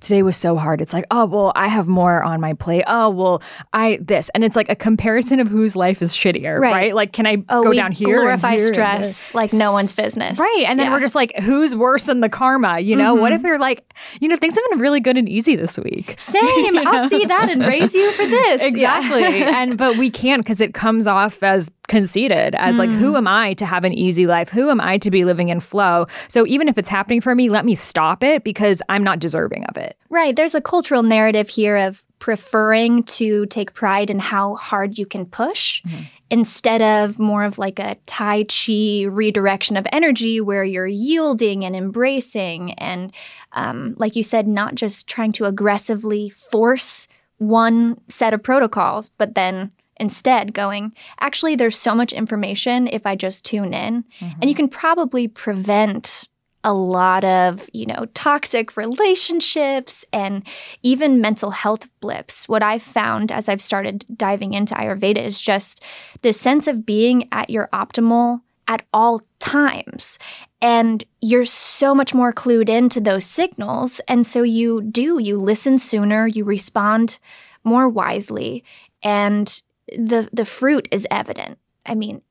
today 0.00 0.22
was 0.22 0.38
so 0.38 0.56
hard. 0.56 0.80
It's 0.80 0.94
like, 0.94 1.04
oh, 1.10 1.26
well, 1.26 1.52
I 1.54 1.68
have 1.68 1.86
more 1.86 2.22
on 2.22 2.40
my 2.40 2.54
plate. 2.54 2.84
Oh, 2.86 3.10
well, 3.10 3.42
I 3.74 3.98
this. 4.00 4.30
And 4.30 4.42
it's 4.42 4.56
like 4.56 4.70
a 4.70 4.76
comparison 4.76 5.38
of 5.38 5.48
whose 5.48 5.76
life 5.76 6.00
is 6.00 6.14
shittier, 6.14 6.58
right? 6.58 6.72
Right. 6.72 6.94
Like, 6.94 7.12
can 7.12 7.26
I 7.26 7.44
Oh, 7.50 7.64
go 7.64 7.72
down 7.74 7.92
here? 7.92 8.16
glorify 8.16 8.56
here 8.56 8.72
stress 8.72 9.34
like 9.34 9.52
no 9.52 9.72
one's 9.72 9.94
business, 9.94 10.38
Right. 10.38 10.64
And 10.66 10.78
then 10.80 10.86
Yeah. 10.86 10.92
we're 10.94 11.00
just 11.00 11.14
like, 11.14 11.32
who's 11.40 11.76
worse 11.76 12.04
than 12.04 12.20
the 12.20 12.30
karma? 12.30 12.80
You 12.80 12.96
know, 12.96 13.14
what 13.14 13.32
mm-hmm. 13.32 13.44
if 13.44 13.48
you're 13.48 13.58
like, 13.58 13.92
you 14.20 14.28
know, 14.28 14.36
things 14.36 14.54
have 14.54 14.64
been 14.70 14.80
really 14.80 15.00
good 15.00 15.18
and 15.18 15.28
easy 15.28 15.56
this 15.56 15.78
week? 15.78 16.14
Same. 16.18 16.78
I'll 16.78 17.08
see 17.10 17.26
that 17.26 17.50
and 17.50 17.62
raise 17.64 17.94
you 17.94 18.10
for 18.12 18.26
this. 18.26 18.62
Yeah. 18.62 18.68
Exactly. 19.02 19.42
and 19.42 19.78
but 19.78 19.96
we 19.96 20.10
can't 20.10 20.42
because 20.42 20.60
it 20.60 20.74
comes 20.74 21.06
off 21.06 21.42
as 21.42 21.70
conceited, 21.88 22.54
as 22.54 22.78
like, 22.78 22.90
who 22.90 23.16
am 23.16 23.26
I 23.26 23.54
to 23.54 23.66
have 23.66 23.84
an 23.84 23.92
easy 23.92 24.26
life? 24.26 24.48
Who 24.50 24.70
am 24.70 24.80
I 24.80 24.98
to 24.98 25.10
be 25.10 25.24
living 25.24 25.48
in 25.48 25.60
flow? 25.60 26.06
So 26.28 26.46
even 26.46 26.68
if 26.68 26.78
it's 26.78 26.88
happening 26.88 27.20
for 27.20 27.34
me, 27.34 27.50
let 27.50 27.64
me 27.64 27.74
stop 27.74 28.22
it 28.22 28.44
because 28.44 28.82
I'm 28.88 29.02
not 29.02 29.18
deserving 29.18 29.64
of 29.64 29.76
it. 29.76 29.96
Right. 30.08 30.34
There's 30.34 30.54
a 30.54 30.60
cultural 30.60 31.02
narrative 31.02 31.48
here 31.48 31.76
of 31.76 32.04
preferring 32.18 33.02
to 33.02 33.46
take 33.46 33.74
pride 33.74 34.08
in 34.08 34.20
how 34.20 34.54
hard 34.54 34.96
you 34.96 35.04
can 35.04 35.26
push 35.26 35.82
instead 36.30 36.80
of 36.80 37.18
more 37.18 37.44
of 37.44 37.58
like 37.58 37.78
a 37.78 37.96
Tai 38.06 38.44
Chi 38.44 39.02
redirection 39.04 39.76
of 39.76 39.86
energy 39.92 40.40
where 40.40 40.64
you're 40.64 40.86
yielding 40.86 41.64
and 41.64 41.74
embracing. 41.74 42.72
And 42.74 43.12
um, 43.52 43.96
like 43.98 44.14
you 44.14 44.22
said, 44.22 44.46
not 44.46 44.76
just 44.76 45.08
trying 45.08 45.32
to 45.32 45.46
aggressively 45.46 46.28
force 46.28 47.08
one 47.38 48.00
set 48.08 48.32
of 48.32 48.42
protocols, 48.42 49.08
but 49.08 49.34
then 49.34 49.72
instead 50.02 50.52
going, 50.52 50.92
actually, 51.20 51.56
there's 51.56 51.78
so 51.78 51.94
much 51.94 52.12
information 52.12 52.88
if 52.88 53.06
I 53.06 53.16
just 53.16 53.46
tune 53.46 53.72
in. 53.72 54.02
Mm-hmm. 54.20 54.40
And 54.40 54.50
you 54.50 54.54
can 54.54 54.68
probably 54.68 55.28
prevent 55.28 56.28
a 56.64 56.74
lot 56.74 57.24
of, 57.24 57.68
you 57.72 57.86
know, 57.86 58.06
toxic 58.14 58.76
relationships 58.76 60.04
and 60.12 60.46
even 60.82 61.20
mental 61.20 61.50
health 61.50 61.88
blips. 62.00 62.48
What 62.48 62.62
I've 62.62 62.82
found 62.82 63.32
as 63.32 63.48
I've 63.48 63.60
started 63.60 64.04
diving 64.14 64.54
into 64.54 64.74
Ayurveda 64.74 65.18
is 65.18 65.40
just 65.40 65.84
this 66.20 66.40
sense 66.40 66.66
of 66.66 66.84
being 66.84 67.28
at 67.32 67.50
your 67.50 67.68
optimal 67.72 68.42
at 68.68 68.84
all 68.92 69.22
times. 69.38 70.18
And 70.60 71.02
you're 71.20 71.44
so 71.44 71.94
much 71.94 72.14
more 72.14 72.32
clued 72.32 72.68
into 72.68 73.00
those 73.00 73.24
signals. 73.24 74.00
And 74.06 74.24
so 74.24 74.42
you 74.42 74.82
do, 74.82 75.18
you 75.20 75.36
listen 75.36 75.78
sooner, 75.78 76.28
you 76.28 76.44
respond 76.44 77.18
more 77.64 77.88
wisely, 77.88 78.64
and 79.02 79.62
the 79.96 80.28
the 80.32 80.44
fruit 80.44 80.88
is 80.90 81.06
evident. 81.10 81.58
I 81.84 81.94
mean, 81.94 82.22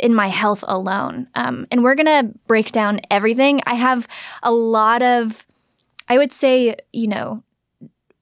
in 0.00 0.14
my 0.14 0.28
health 0.28 0.64
alone. 0.66 1.28
Um, 1.34 1.66
and 1.70 1.82
we're 1.82 1.94
gonna 1.94 2.30
break 2.46 2.72
down 2.72 3.00
everything. 3.10 3.62
I 3.66 3.74
have 3.74 4.06
a 4.42 4.50
lot 4.50 5.02
of, 5.02 5.46
I 6.08 6.18
would 6.18 6.32
say, 6.32 6.76
you 6.92 7.08
know, 7.08 7.42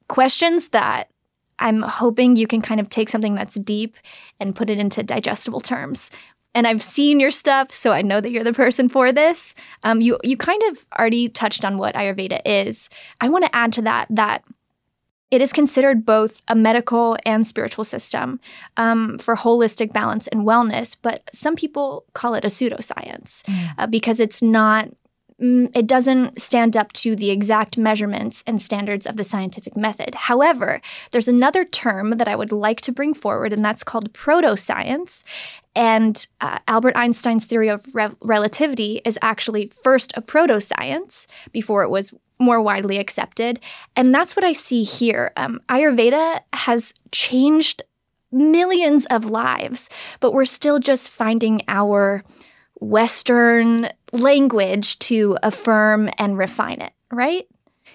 questions 0.09 0.69
that 0.69 1.11
I'm 1.59 1.83
hoping 1.83 2.37
you 2.37 2.47
can 2.47 2.61
kind 2.61 2.81
of 2.81 2.89
take 2.89 3.09
something 3.09 3.35
that's 3.35 3.55
deep 3.55 3.97
and 4.39 4.55
put 4.55 4.71
it 4.71 4.79
into 4.79 5.03
digestible 5.03 5.61
terms. 5.61 6.11
And 6.55 6.67
I've 6.67 6.83
seen 6.83 7.21
your 7.21 7.31
stuff, 7.31 7.71
so 7.73 7.93
I 7.93 8.03
know 8.03 8.21
that 8.21 8.31
you're 8.31 8.45
the 8.45 8.53
person 8.53 8.89
for 8.89 9.13
this. 9.13 9.55
Um, 9.85 10.01
you 10.01 10.19
you 10.25 10.37
kind 10.37 10.63
of 10.65 10.87
already 10.99 11.29
touched 11.29 11.65
on 11.65 11.79
what 11.79 11.95
Ayurveda 11.95 12.41
is. 12.45 12.89
I 13.21 13.29
want 13.29 13.45
to 13.45 13.55
add 13.55 13.73
to 13.75 13.83
that 13.83 14.07
that 14.11 14.45
it 15.31 15.41
is 15.43 15.53
considered 15.53 16.07
both 16.07 16.43
a 16.49 16.55
medical 16.55 17.17
and 17.27 17.47
spiritual 17.47 17.85
system 17.85 18.41
um, 18.77 19.19
for 19.19 19.37
holistic 19.37 19.93
balance 19.93 20.27
and 20.29 20.47
wellness, 20.47 20.97
but 21.01 21.23
some 21.33 21.55
people 21.55 22.05
call 22.15 22.35
it 22.35 22.45
a 22.45 22.49
pseudoscience 22.49 23.43
uh, 23.79 23.87
because 23.87 24.21
it's 24.21 24.41
not. 24.43 24.89
mm, 25.41 25.71
It 25.77 25.87
doesn't 25.87 26.41
stand 26.41 26.77
up 26.77 26.93
to 26.95 27.15
the 27.15 27.31
exact 27.31 27.77
measurements 27.79 28.43
and 28.47 28.61
standards 28.61 29.07
of 29.07 29.17
the 29.17 29.25
scientific 29.25 29.77
method. 29.77 30.15
However, 30.15 30.81
there's 31.11 31.29
another 31.29 31.65
term 31.65 32.13
that 32.19 32.29
I 32.29 32.35
would 32.35 32.53
like 32.53 32.81
to 32.83 32.93
bring 32.93 33.15
forward, 33.15 33.53
and 33.53 33.65
that's 33.65 33.85
called 33.85 34.13
proto-science. 34.13 35.25
And 35.77 36.27
uh, 36.41 36.59
Albert 36.67 36.97
Einstein's 36.97 37.47
theory 37.47 37.69
of 37.69 37.95
re- 37.95 38.17
relativity 38.21 39.01
is 39.05 39.19
actually 39.23 39.69
first 39.69 40.13
a 40.17 40.21
proto-science 40.23 41.29
before 41.53 41.85
it 41.85 41.91
was 41.91 42.15
more 42.39 42.61
widely 42.63 42.99
accepted. 42.99 43.61
And 43.97 44.13
that's 44.15 44.37
what 44.37 44.45
I 44.45 44.53
see 44.53 44.83
here. 44.85 45.33
Um, 45.37 45.61
Ayurveda 45.69 46.41
has 46.53 46.95
changed 47.13 47.83
millions 48.31 49.07
of 49.07 49.27
lives, 49.27 49.89
but 50.21 50.33
we're 50.33 50.45
still 50.45 50.79
just 50.79 51.11
finding 51.11 51.63
our 51.69 52.23
Western 52.81 53.89
language 54.13 54.99
to 55.01 55.37
affirm 55.43 56.09
and 56.19 56.39
refine 56.39 56.81
it, 56.81 56.93
right? 57.11 57.47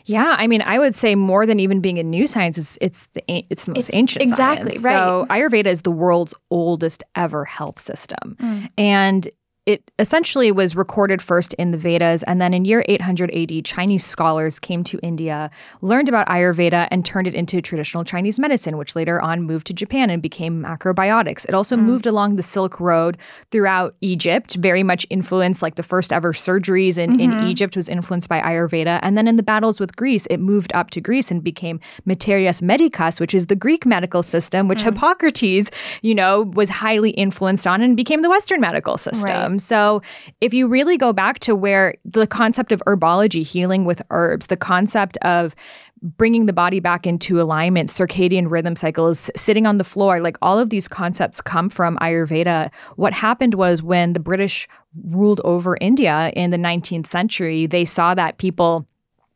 Yeah, 0.06 0.36
I 0.38 0.48
mean, 0.48 0.62
I 0.62 0.80
would 0.80 0.96
say 0.96 1.16
more 1.16 1.46
than 1.46 1.60
even 1.60 1.80
being 1.80 1.98
a 2.00 2.04
new 2.04 2.28
science, 2.28 2.58
it's 2.58 2.78
it's 2.82 3.06
the 3.14 3.22
it's 3.50 3.66
the 3.66 3.72
most 3.74 3.90
It's- 3.90 3.98
ancient 4.00 4.24
exactly, 4.24 4.74
science. 4.74 4.84
right. 4.84 4.92
So 4.92 5.26
Ayurveda 5.30 5.68
is 5.68 5.84
the 5.84 5.92
world's 5.92 6.34
oldest 6.52 7.04
ever 7.16 7.46
health 7.46 7.80
system, 7.80 8.36
Mm. 8.42 8.70
and 8.78 9.28
it 9.66 9.92
essentially 9.98 10.52
was 10.52 10.76
recorded 10.76 11.22
first 11.22 11.54
in 11.54 11.72
the 11.72 11.78
Vedas, 11.78 12.24
and 12.24 12.42
then 12.42 12.54
in 12.54 12.66
year 12.66 12.84
800 12.88 13.32
AD, 13.32 13.64
Chinese 13.64 14.06
scholars 14.06 14.60
came 14.60 14.84
to 14.84 15.00
India, 15.02 15.50
learned 15.82 16.10
about 16.10 16.28
Ayurveda, 16.28 16.90
and 16.92 17.06
turned 17.06 17.28
it 17.28 17.34
into 17.34 17.62
traditional 17.62 18.04
Chinese 18.04 18.40
medicine, 18.40 18.78
which 18.78 18.96
later 18.96 19.22
on 19.22 19.44
moved 19.44 19.68
to 19.68 19.74
Japan 19.74 20.10
and 20.10 20.22
became 20.22 20.64
macrobiotics. 20.64 21.48
It 21.48 21.56
also 21.56 21.78
hmm. 21.78 21.84
moved 21.84 22.06
along 22.06 22.36
the 22.36 22.44
Silk 22.44 22.80
Road 22.82 23.18
throughout 23.52 23.96
Egypt, 24.02 24.56
very 24.56 24.84
much 24.84 25.06
influenced, 25.10 25.62
like 25.62 25.76
the 25.76 25.84
first 25.84 26.12
ever 26.12 26.34
surgeries 26.34 26.98
in, 26.98 27.20
in 27.20 27.32
mm-hmm. 27.32 27.48
Egypt 27.48 27.78
was 27.78 27.88
influenced 27.88 28.28
by 28.28 28.42
Ayurveda. 28.42 29.00
And 29.02 29.18
then 29.18 29.30
in 29.30 29.38
the 29.38 29.44
battles 29.44 29.80
with 29.80 29.96
Greece, 29.96 30.26
it 30.26 30.40
moved 30.40 30.74
up 30.76 30.90
to 30.92 31.02
Greece 31.02 31.32
and 31.32 31.42
became 31.42 31.80
Materias 32.06 32.60
Medicas, 32.60 33.22
which 33.22 33.34
is 33.34 33.48
the 33.48 33.56
Greek 33.56 33.86
medical 33.86 34.24
system, 34.24 34.68
which 34.68 34.82
hmm. 34.82 34.90
Hippocrates, 34.90 35.72
you 36.02 36.14
know, 36.14 36.42
was 36.42 36.70
highly 36.70 37.12
influenced 37.12 37.66
on 37.66 37.82
and 37.82 37.96
became 37.96 38.24
the 38.24 38.30
Western 38.30 38.60
medical 38.60 38.98
system. 38.98 39.53
So 39.60 40.02
if 40.42 40.54
you 40.54 40.68
really 40.68 40.98
go 40.98 41.14
back 41.14 41.40
to 41.40 41.56
where 41.56 41.96
the 42.06 42.28
concept 42.28 42.72
of 42.72 42.82
herbology, 42.88 43.46
healing 43.46 43.86
with 43.86 44.02
herbs, 44.10 44.48
the 44.48 44.58
concept 44.58 45.18
of 45.22 45.56
bringing 46.04 46.48
the 46.48 46.54
body 46.54 46.82
back 46.82 47.08
into 47.08 47.40
alignment, 47.40 47.90
circadian 47.90 48.52
rhythm 48.52 48.76
cycles, 48.76 49.32
sitting 49.36 49.66
on 49.66 49.78
the 49.78 49.86
floor, 49.86 50.20
like 50.20 50.38
all 50.42 50.60
of 50.60 50.70
these 50.70 50.88
concepts 50.88 51.40
come 51.40 51.70
from 51.70 51.98
Ayurveda. 51.98 52.74
What 52.98 53.14
happened 53.14 53.54
was 53.54 53.82
when 53.82 54.12
the 54.12 54.20
British 54.20 54.68
ruled 55.06 55.40
over 55.46 55.78
India 55.80 56.32
in 56.36 56.52
the 56.52 56.58
19th 56.58 57.08
century, 57.08 57.68
they 57.68 57.86
saw 57.86 58.14
that 58.16 58.38
people 58.38 58.86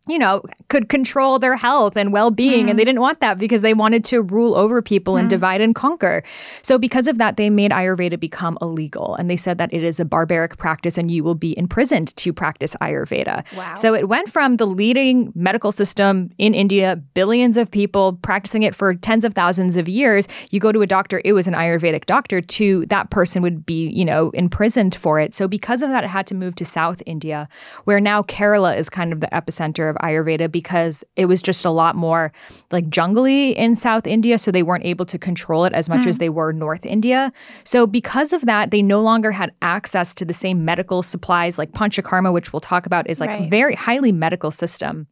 you 0.08 0.18
know, 0.18 0.42
could 0.70 0.90
control 0.90 1.40
their 1.40 1.56
health 1.56 1.98
and 1.98 2.12
well 2.12 2.32
being. 2.32 2.70
And 2.70 2.76
mm. 2.76 2.78
they 2.78 2.86
didn't 2.86 3.02
want 3.02 3.20
that 3.20 3.38
because 3.38 3.62
they 3.62 3.74
wanted 3.74 4.04
to 4.06 4.22
rule 4.22 4.56
over 4.56 4.82
people 4.82 5.18
and 5.18 5.28
mm. 5.28 5.30
divide 5.30 5.62
and 5.62 5.76
conquer. 5.76 6.24
So, 6.62 6.78
because 6.78 7.08
of 7.08 7.18
that, 7.18 7.38
they 7.38 7.50
made 7.50 7.72
Ayurveda 7.72 8.20
become 8.20 8.58
illegal. 8.62 9.16
And 9.16 9.30
they 9.30 9.36
said 9.36 9.58
that 9.58 9.74
it 9.74 9.84
is 9.84 10.00
a 10.00 10.06
barbaric 10.06 10.58
practice 10.58 10.98
and 10.98 11.12
you 11.12 11.24
will 11.24 11.36
be 11.36 11.58
imprisoned 11.58 12.16
to 12.18 12.34
practice 12.34 12.76
Ayurveda. 12.82 13.46
Wow. 13.56 13.74
So, 13.76 13.94
it 13.94 14.08
went 14.08 14.30
from 14.30 14.58
the 14.58 14.66
leading 14.66 15.32
medical 15.36 15.72
system 15.72 16.30
in 16.38 16.54
India, 16.54 16.96
billions 17.14 17.58
of 17.58 17.72
people 17.72 18.14
practicing 18.22 18.64
it 18.64 18.74
for 18.74 18.94
tens 18.94 19.26
of 19.26 19.34
thousands 19.34 19.78
of 19.78 19.90
years. 19.90 20.28
You 20.52 20.60
go 20.60 20.72
to 20.72 20.82
a 20.82 20.88
doctor, 20.88 21.22
it 21.26 21.34
was 21.34 21.48
an 21.48 21.54
Ayurvedic 21.54 22.06
doctor, 22.06 22.42
to 22.42 22.86
that 22.88 23.10
person 23.10 23.42
would 23.42 23.66
be, 23.66 23.90
you 23.90 24.06
know, 24.06 24.30
imprisoned 24.32 24.96
for 24.96 25.20
it. 25.20 25.34
So, 25.34 25.48
because 25.48 25.82
of 25.82 25.90
that, 25.90 26.04
it 26.04 26.08
had 26.08 26.28
to 26.28 26.36
move 26.36 26.56
to 26.56 26.66
South 26.66 27.04
India, 27.06 27.50
where 27.84 28.00
now 28.00 28.22
Kerala 28.22 28.78
is 28.78 28.90
kind 28.90 29.12
of 29.12 29.20
the 29.20 29.28
epicenter 29.28 29.90
of 29.90 29.97
Ayurveda 30.02 30.52
because 30.52 31.04
it 31.16 31.26
was 31.26 31.42
just 31.42 31.66
a 31.66 31.70
lot 31.70 31.96
more 31.96 32.32
like 32.72 32.90
jungly 32.90 33.56
in 33.56 33.76
South 33.76 34.08
India. 34.08 34.38
So 34.38 34.52
they 34.52 34.64
weren't 34.64 34.86
able 34.86 35.06
to 35.06 35.18
control 35.18 35.66
it 35.66 35.74
as 35.74 35.90
much 35.90 36.06
as 36.06 36.16
hmm. 36.16 36.20
they 36.20 36.30
were 36.30 36.54
North 36.54 36.86
India. 36.86 37.32
So 37.64 37.88
because 37.88 38.34
of 38.34 38.46
that, 38.46 38.72
they 38.72 38.82
no 38.82 39.02
longer 39.02 39.32
had 39.32 39.52
access 39.62 40.14
to 40.16 40.26
the 40.26 40.34
same 40.34 40.66
medical 40.66 41.04
supplies 41.04 41.58
like 41.58 41.72
Panchakarma, 41.72 42.34
which 42.34 42.52
we'll 42.54 42.60
talk 42.60 42.86
about, 42.86 43.10
is 43.10 43.20
like 43.20 43.30
Right. 43.30 43.50
very 43.50 43.76
highly 43.76 44.12
medical 44.12 44.52
system. 44.52 45.08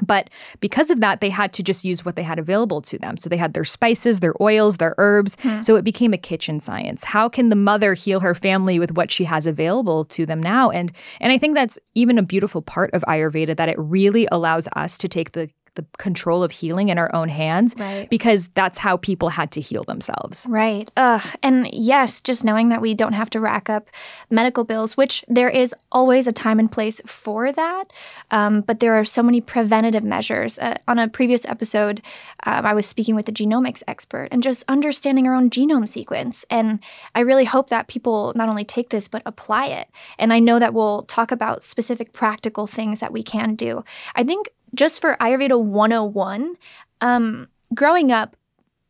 But 0.00 0.30
because 0.60 0.90
of 0.90 1.00
that, 1.00 1.20
they 1.20 1.28
had 1.28 1.52
to 1.54 1.62
just 1.62 1.84
use 1.84 2.04
what 2.04 2.16
they 2.16 2.22
had 2.22 2.38
available 2.38 2.80
to 2.82 2.98
them. 2.98 3.16
So 3.16 3.28
they 3.28 3.36
had 3.36 3.54
their 3.54 3.64
spices, 3.64 4.20
their 4.20 4.34
oils, 4.40 4.78
their 4.78 4.94
herbs. 4.96 5.36
Hmm. 5.40 5.60
So 5.60 5.76
it 5.76 5.84
became 5.84 6.12
a 6.14 6.18
kitchen 6.18 6.60
science. 6.60 7.04
How 7.04 7.28
can 7.28 7.50
the 7.50 7.56
mother 7.56 7.94
heal 7.94 8.20
her 8.20 8.34
family 8.34 8.78
with 8.78 8.96
what 8.96 9.10
she 9.10 9.24
has 9.24 9.46
available 9.46 10.04
to 10.06 10.24
them 10.24 10.42
now? 10.42 10.70
And 10.70 10.92
and 11.20 11.32
I 11.32 11.38
think 11.38 11.54
that's 11.54 11.78
even 11.94 12.18
a 12.18 12.22
beautiful 12.22 12.62
part 12.62 12.92
of 12.94 13.02
Ayurveda 13.02 13.56
that 13.56 13.68
it 13.68 13.78
really 13.78 14.26
allows 14.32 14.66
us 14.74 14.96
to 14.98 15.08
take 15.08 15.32
the 15.32 15.50
the 15.74 15.84
control 15.98 16.42
of 16.42 16.50
healing 16.50 16.88
in 16.88 16.98
our 16.98 17.14
own 17.14 17.28
hands 17.28 17.74
Right. 17.78 18.08
because 18.10 18.48
that's 18.48 18.78
how 18.78 18.96
people 18.98 19.30
had 19.30 19.50
to 19.52 19.60
heal 19.60 19.82
themselves. 19.84 20.46
Right. 20.48 20.90
Ugh. 20.96 21.22
And 21.42 21.68
yes, 21.72 22.20
just 22.20 22.44
knowing 22.44 22.68
that 22.68 22.80
we 22.82 22.94
don't 22.94 23.14
have 23.14 23.30
to 23.30 23.40
rack 23.40 23.70
up 23.70 23.88
medical 24.30 24.64
bills, 24.64 24.96
which 24.96 25.24
there 25.28 25.48
is 25.48 25.74
always 25.90 26.26
a 26.26 26.32
time 26.32 26.58
and 26.58 26.70
place 26.70 27.00
for 27.06 27.52
that. 27.52 27.84
Um, 28.30 28.60
but 28.60 28.80
there 28.80 28.94
are 28.94 29.04
so 29.04 29.22
many 29.22 29.40
preventative 29.40 30.04
measures. 30.04 30.58
Uh, 30.58 30.76
on 30.86 30.98
a 30.98 31.08
previous 31.08 31.44
episode, 31.46 32.02
um, 32.44 32.66
I 32.66 32.74
was 32.74 32.86
speaking 32.86 33.14
with 33.14 33.28
a 33.28 33.32
genomics 33.32 33.82
expert 33.86 34.28
and 34.30 34.42
just 34.42 34.64
understanding 34.68 35.26
our 35.26 35.34
own 35.34 35.50
genome 35.50 35.88
sequence. 35.88 36.44
And 36.50 36.80
I 37.14 37.20
really 37.20 37.44
hope 37.44 37.68
that 37.70 37.88
people 37.88 38.32
not 38.36 38.48
only 38.48 38.64
take 38.64 38.90
this, 38.90 39.08
but 39.08 39.22
apply 39.26 39.66
it. 39.66 39.88
And 40.18 40.32
I 40.32 40.38
know 40.38 40.58
that 40.58 40.74
we'll 40.74 41.02
talk 41.04 41.32
about 41.32 41.64
specific 41.64 42.12
practical 42.12 42.66
things 42.66 43.00
that 43.00 43.12
we 43.12 43.22
can 43.22 43.54
do. 43.54 43.84
I 44.14 44.24
think 44.24 44.50
just 44.74 45.00
for 45.00 45.16
Ayurveda 45.20 45.60
101, 45.62 46.56
um, 47.00 47.48
growing 47.74 48.12
up, 48.12 48.36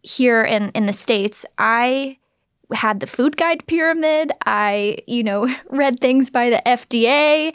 here 0.03 0.43
in 0.43 0.71
in 0.71 0.87
the 0.87 0.93
states 0.93 1.47
i 1.59 2.19
had 2.75 3.01
the 3.01 3.07
food 3.07 3.37
guide 3.37 3.67
pyramid. 3.67 4.33
I 4.47 4.99
you 5.07 5.23
know 5.23 5.47
read 5.71 6.01
things 6.01 6.31
by 6.31 6.51
the 6.51 6.63
fda 6.67 7.55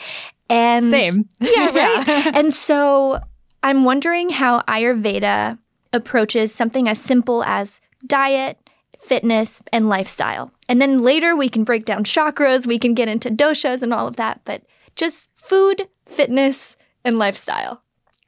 and 0.50 0.86
Same. 0.86 1.28
yeah 1.40 1.72
right? 1.76 2.28
And 2.36 2.54
so 2.54 3.20
i'm 3.64 3.84
wondering 3.84 4.30
how 4.30 4.62
ayurveda 4.62 5.58
approaches 5.92 6.54
something 6.54 6.88
as 6.88 7.02
simple 7.02 7.44
as 7.44 7.82
diet 8.06 8.58
fitness 9.00 9.62
and 9.72 9.88
lifestyle. 9.88 10.52
And 10.68 10.82
then 10.82 11.00
later 11.00 11.36
we 11.36 11.50
can 11.50 11.64
break 11.64 11.86
down 11.86 12.04
chakras 12.04 12.68
we 12.68 12.80
can 12.80 12.94
get 12.94 13.08
into 13.10 13.30
doshas 13.30 13.82
and 13.84 13.94
all 13.94 14.08
of 14.08 14.16
that 14.18 14.42
but 14.46 14.62
just 14.96 15.30
food 15.36 15.90
fitness 16.06 16.78
and 17.04 17.18
lifestyle 17.20 17.84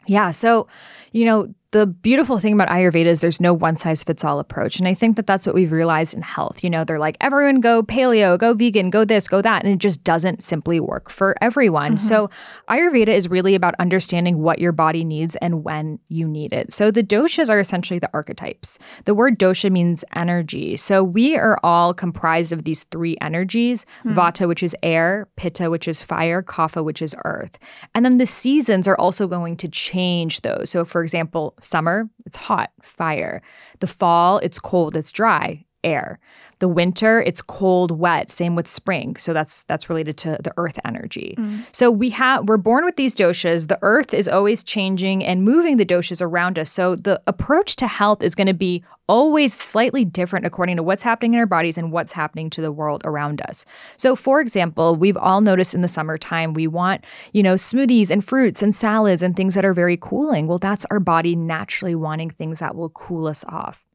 Yeah. 0.10 0.32
So, 0.32 0.68
you 1.12 1.26
know, 1.26 1.54
the 1.72 1.86
beautiful 1.86 2.40
thing 2.40 2.54
about 2.54 2.68
Ayurveda 2.70 3.06
is 3.06 3.20
there's 3.20 3.40
no 3.40 3.54
one 3.54 3.76
size 3.76 4.04
fits 4.04 4.26
all 4.26 4.40
approach. 4.40 4.80
And 4.80 4.88
I 4.88 4.96
think 4.96 5.18
that 5.18 5.28
that's 5.28 5.46
what 5.46 5.54
we've 5.54 5.72
realized 5.72 6.16
in 6.16 6.24
health. 6.24 6.64
You 6.64 6.70
know, 6.72 6.84
they're 6.84 6.98
like, 6.98 7.16
everyone 7.22 7.62
go 7.62 7.84
paleo, 7.84 8.40
go 8.40 8.56
vegan, 8.56 8.90
go 8.90 9.06
this, 9.06 9.28
go 9.28 9.40
that. 9.44 9.64
And 9.64 9.74
it 9.74 9.78
just 9.78 10.04
doesn't 10.04 10.42
simply 10.42 10.80
work 10.80 11.12
for 11.12 11.36
everyone. 11.42 11.92
Mm-hmm. 11.92 11.98
So, 11.98 12.30
Ayurveda 12.70 13.10
is 13.10 13.30
really 13.30 13.54
about 13.54 13.76
understanding 13.78 14.40
what 14.40 14.58
your 14.58 14.72
body 14.72 15.04
needs 15.04 15.36
and 15.36 15.64
when 15.64 16.00
you 16.08 16.28
need 16.28 16.54
it. 16.54 16.72
So, 16.72 16.90
the 16.90 17.04
doshas 17.04 17.52
are 17.52 17.60
essentially 17.60 18.00
the 18.00 18.10
archetypes. 18.14 18.80
The 19.06 19.14
word 19.14 19.38
dosha 19.38 19.72
means 19.72 20.04
energy. 20.16 20.76
So, 20.76 21.04
we 21.04 21.38
are 21.38 21.60
all 21.62 21.94
comprised 21.94 22.52
of 22.52 22.64
these 22.64 22.84
three 22.86 23.16
energies 23.22 23.86
hmm. 24.02 24.14
vata, 24.14 24.48
which 24.48 24.64
is 24.64 24.76
air, 24.82 25.28
pitta, 25.36 25.70
which 25.70 25.88
is 25.88 26.02
fire, 26.02 26.42
kapha, 26.42 26.84
which 26.84 27.04
is 27.04 27.16
earth. 27.26 27.60
And 27.94 28.04
then 28.04 28.18
the 28.18 28.26
seasons 28.26 28.88
are 28.88 28.98
also 28.98 29.28
going 29.28 29.56
to 29.58 29.68
change 29.68 30.42
those. 30.42 30.72
So, 30.72 30.84
for 30.84 31.04
example, 31.04 31.54
summer, 31.60 32.10
it's 32.26 32.36
hot, 32.38 32.72
fire. 32.82 33.42
The 33.80 33.88
fall, 33.88 34.40
it's 34.40 34.60
cold, 34.60 34.96
it's 34.96 35.12
dry, 35.12 35.66
air. 35.84 36.20
The 36.60 36.68
winter, 36.68 37.22
it's 37.22 37.42
cold, 37.42 37.98
wet. 37.98 38.30
Same 38.30 38.56
with 38.56 38.68
spring. 38.68 39.16
So 39.16 39.34
that's 39.34 39.64
that's 39.64 39.90
related 39.90 40.18
to 40.18 40.38
the 40.44 40.54
earth 40.58 40.80
energy. 40.84 41.36
Mm. 41.38 41.62
So 41.74 41.90
we 41.90 42.10
have 42.12 42.48
we're 42.48 42.58
born 42.58 42.84
with 42.86 42.98
these 42.98 43.16
doshas. 43.16 43.68
The 43.68 43.80
earth 43.82 44.14
is 44.14 44.28
always 44.28 44.64
changing 44.64 45.24
and 45.24 45.44
moving 45.44 45.78
the 45.78 45.86
doshas 45.86 46.22
around 46.22 46.60
us. 46.60 46.70
So 46.70 46.96
the 46.96 47.22
approach 47.28 47.78
to 47.78 47.88
health 47.88 48.22
is 48.22 48.36
going 48.36 48.48
to 48.48 48.54
be 48.54 48.84
always 49.08 49.54
slightly 49.54 50.06
different 50.06 50.46
according 50.46 50.78
to 50.78 50.84
what's 50.84 51.02
happening 51.02 51.34
in 51.34 51.40
our 51.40 51.46
bodies 51.46 51.78
and 51.78 51.92
what's 51.92 52.12
happening 52.12 52.50
to 52.52 52.62
the 52.62 52.72
world 52.72 53.02
around 53.06 53.42
us. 53.42 53.66
So 53.98 54.16
for 54.16 54.42
example, 54.42 54.96
we've 54.96 55.18
all 55.18 55.42
noticed 55.42 55.74
in 55.74 55.82
the 55.82 55.88
summertime 55.88 56.54
we 56.54 56.68
want, 56.68 57.04
you 57.34 57.42
know, 57.42 57.56
smoothies 57.56 58.12
and 58.12 58.24
fruits 58.24 58.62
and 58.62 58.76
salads 58.76 59.24
and 59.24 59.36
things 59.36 59.56
that 59.56 59.66
are 59.66 59.74
very 59.74 59.98
cooling. 59.98 60.48
Well, 60.48 60.60
that's 60.60 60.86
our 60.92 61.00
body 61.00 61.36
naturally 61.36 61.96
wanting 61.96 62.30
things 62.30 62.60
that 62.60 62.76
will 62.76 62.90
cool 62.90 63.28
us 63.28 63.44
off. 63.46 63.88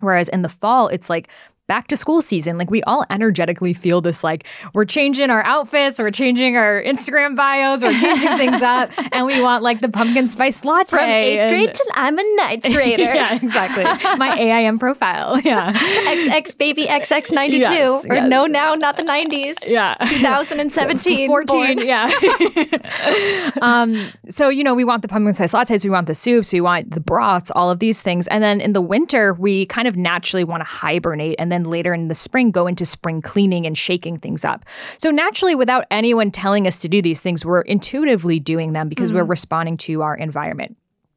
Whereas 0.00 0.28
in 0.28 0.42
the 0.42 0.48
fall, 0.48 0.88
it's 0.88 1.08
like 1.08 1.28
back 1.66 1.86
to 1.88 1.96
school 1.96 2.20
season. 2.20 2.58
Like 2.58 2.70
we 2.70 2.82
all 2.82 3.04
energetically 3.10 3.72
feel 3.72 4.00
this 4.00 4.22
like 4.22 4.46
we're 4.74 4.84
changing 4.84 5.30
our 5.30 5.42
outfits, 5.44 5.98
we're 5.98 6.10
changing 6.10 6.56
our 6.56 6.82
Instagram 6.82 7.36
bios, 7.36 7.82
we're 7.82 7.98
changing 7.98 8.28
things 8.36 8.62
up, 8.62 8.90
and 9.12 9.24
we 9.26 9.42
want 9.42 9.62
like 9.62 9.80
the 9.80 9.88
pumpkin 9.88 10.26
spice 10.28 10.64
latte. 10.64 10.90
from 10.96 11.00
eighth 11.08 11.38
and- 11.40 11.48
grade 11.50 11.74
to 11.74 11.84
i'm 11.94 12.18
a 12.18 12.22
ninth 12.36 12.64
grader 12.72 13.02
yeah, 13.02 13.34
exactly. 13.34 13.84
My 14.18 14.36
AIM 14.38 14.78
profile. 14.78 15.40
Yeah. 15.40 15.72
XX 15.72 16.58
baby 16.58 16.84
XX92 16.84 17.52
Yes, 17.52 18.06
or 18.06 18.14
yes. 18.14 18.28
no 18.28 18.46
now 18.46 18.74
not 18.74 18.96
the 18.96 19.02
90s. 19.02 19.54
Yeah. 19.66 19.94
2017 20.06 21.28
14, 21.28 21.76
born. 21.76 21.86
yeah. 21.86 22.10
um, 23.62 24.08
so, 24.28 24.48
you 24.48 24.64
know, 24.64 24.74
we 24.74 24.84
want 24.84 25.02
the 25.02 25.08
pumpkin 25.08 25.34
spice 25.34 25.52
lattes, 25.52 25.84
we 25.84 25.90
want 25.90 26.06
the 26.06 26.14
soups, 26.14 26.52
we 26.52 26.60
want 26.60 26.90
the 26.90 27.00
broths, 27.00 27.50
all 27.54 27.70
of 27.70 27.78
these 27.78 28.00
things. 28.02 28.26
And 28.28 28.42
then 28.42 28.60
in 28.60 28.72
the 28.72 28.80
winter, 28.80 29.34
we 29.34 29.66
kind 29.66 29.88
of 29.88 29.96
naturally 29.96 30.44
want 30.44 30.60
to 30.60 30.64
hibernate. 30.64 31.36
And 31.38 31.50
then 31.54 31.64
later 31.64 31.94
in 31.94 32.08
the 32.08 32.14
spring, 32.14 32.50
go 32.50 32.66
into 32.66 32.84
spring 32.84 33.22
cleaning 33.22 33.66
and 33.66 33.78
shaking 33.78 34.18
things 34.18 34.44
up. 34.44 34.64
So, 34.98 35.10
naturally, 35.10 35.54
without 35.54 35.86
anyone 35.90 36.30
telling 36.30 36.66
us 36.66 36.80
to 36.80 36.88
do 36.88 37.00
these 37.00 37.20
things, 37.20 37.46
we're 37.46 37.62
intuitively 37.62 38.40
doing 38.40 38.72
them 38.72 38.88
because 38.88 39.12
we're 39.12 39.24
mm. 39.24 39.30
responding 39.30 39.76
to 39.78 40.02
our 40.02 40.16
environment. 40.16 40.76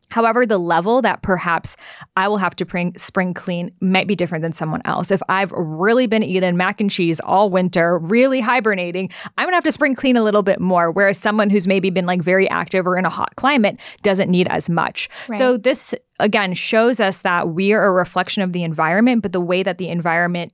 However, 0.09 0.45
the 0.45 0.57
level 0.57 1.01
that 1.01 1.21
perhaps 1.21 1.75
I 2.15 2.27
will 2.27 2.37
have 2.37 2.55
to 2.57 2.65
bring, 2.65 2.97
spring 2.97 3.33
clean 3.33 3.71
might 3.81 4.07
be 4.07 4.15
different 4.15 4.41
than 4.41 4.53
someone 4.53 4.81
else. 4.85 5.11
If 5.11 5.21
I've 5.27 5.51
really 5.51 6.07
been 6.07 6.23
eating 6.23 6.55
mac 6.55 6.79
and 6.79 6.89
cheese 6.89 7.19
all 7.19 7.49
winter, 7.49 7.97
really 7.97 8.39
hibernating, 8.39 9.09
I'm 9.37 9.45
gonna 9.45 9.57
have 9.57 9.65
to 9.65 9.71
spring 9.71 9.95
clean 9.95 10.15
a 10.15 10.23
little 10.23 10.43
bit 10.43 10.61
more. 10.61 10.91
Whereas 10.91 11.17
someone 11.17 11.49
who's 11.49 11.67
maybe 11.67 11.89
been 11.89 12.05
like 12.05 12.21
very 12.21 12.49
active 12.49 12.87
or 12.87 12.97
in 12.97 13.05
a 13.05 13.09
hot 13.09 13.35
climate 13.35 13.79
doesn't 14.01 14.29
need 14.29 14.47
as 14.47 14.69
much. 14.69 15.09
Right. 15.27 15.37
So 15.37 15.57
this 15.57 15.93
again 16.19 16.53
shows 16.53 16.99
us 16.99 17.21
that 17.21 17.49
we 17.49 17.73
are 17.73 17.85
a 17.85 17.91
reflection 17.91 18.43
of 18.43 18.51
the 18.51 18.63
environment, 18.63 19.21
but 19.21 19.31
the 19.31 19.41
way 19.41 19.63
that 19.63 19.77
the 19.77 19.89
environment 19.89 20.53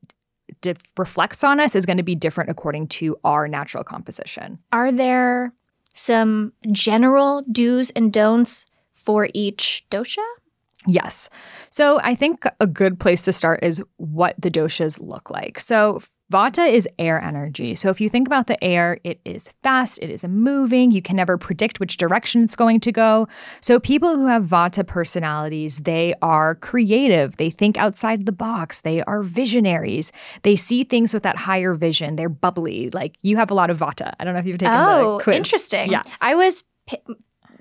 dif- 0.61 0.77
reflects 0.97 1.43
on 1.43 1.59
us 1.59 1.75
is 1.75 1.85
going 1.85 1.97
to 1.97 2.03
be 2.03 2.15
different 2.15 2.49
according 2.49 2.87
to 2.87 3.17
our 3.23 3.47
natural 3.47 3.83
composition. 3.83 4.59
Are 4.71 4.91
there 4.91 5.53
some 5.93 6.53
general 6.71 7.43
do's 7.51 7.89
and 7.91 8.11
don'ts 8.11 8.65
for 8.93 9.29
each 9.33 9.85
dosha? 9.89 10.23
Yes. 10.85 11.29
So 11.69 11.99
I 12.03 12.15
think 12.15 12.43
a 12.59 12.67
good 12.67 12.99
place 12.99 13.23
to 13.23 13.31
start 13.31 13.63
is 13.63 13.81
what 13.97 14.35
the 14.37 14.51
doshas 14.51 14.99
look 14.99 15.29
like. 15.29 15.59
So 15.59 16.01
Vata 16.33 16.67
is 16.67 16.89
air 16.97 17.21
energy. 17.21 17.75
So 17.75 17.89
if 17.89 18.01
you 18.01 18.09
think 18.09 18.27
about 18.27 18.47
the 18.47 18.61
air, 18.63 18.97
it 19.03 19.19
is 19.23 19.53
fast, 19.61 19.99
it 20.01 20.09
is 20.09 20.25
moving, 20.25 20.89
you 20.89 21.01
can 21.01 21.15
never 21.15 21.37
predict 21.37 21.79
which 21.79 21.97
direction 21.97 22.41
it's 22.43 22.55
going 22.55 22.79
to 22.79 22.91
go. 22.91 23.27
So 23.61 23.79
people 23.79 24.15
who 24.15 24.25
have 24.25 24.43
Vata 24.43 24.85
personalities, 24.87 25.79
they 25.81 26.15
are 26.23 26.55
creative, 26.55 27.37
they 27.37 27.51
think 27.51 27.77
outside 27.77 28.25
the 28.25 28.31
box, 28.31 28.81
they 28.81 29.03
are 29.03 29.21
visionaries. 29.21 30.11
They 30.41 30.55
see 30.55 30.83
things 30.83 31.13
with 31.13 31.21
that 31.23 31.37
higher 31.37 31.75
vision. 31.75 32.15
They're 32.15 32.29
bubbly. 32.29 32.89
Like 32.89 33.15
you 33.21 33.37
have 33.37 33.51
a 33.51 33.53
lot 33.53 33.69
of 33.69 33.77
Vata. 33.77 34.13
I 34.19 34.23
don't 34.23 34.33
know 34.33 34.39
if 34.39 34.47
you've 34.47 34.57
taken 34.57 34.73
Oh, 34.75 35.17
the 35.19 35.23
quiz. 35.25 35.35
interesting. 35.37 35.91
Yeah. 35.91 36.01
I 36.19 36.33
was 36.33 36.63
pi- 36.87 36.97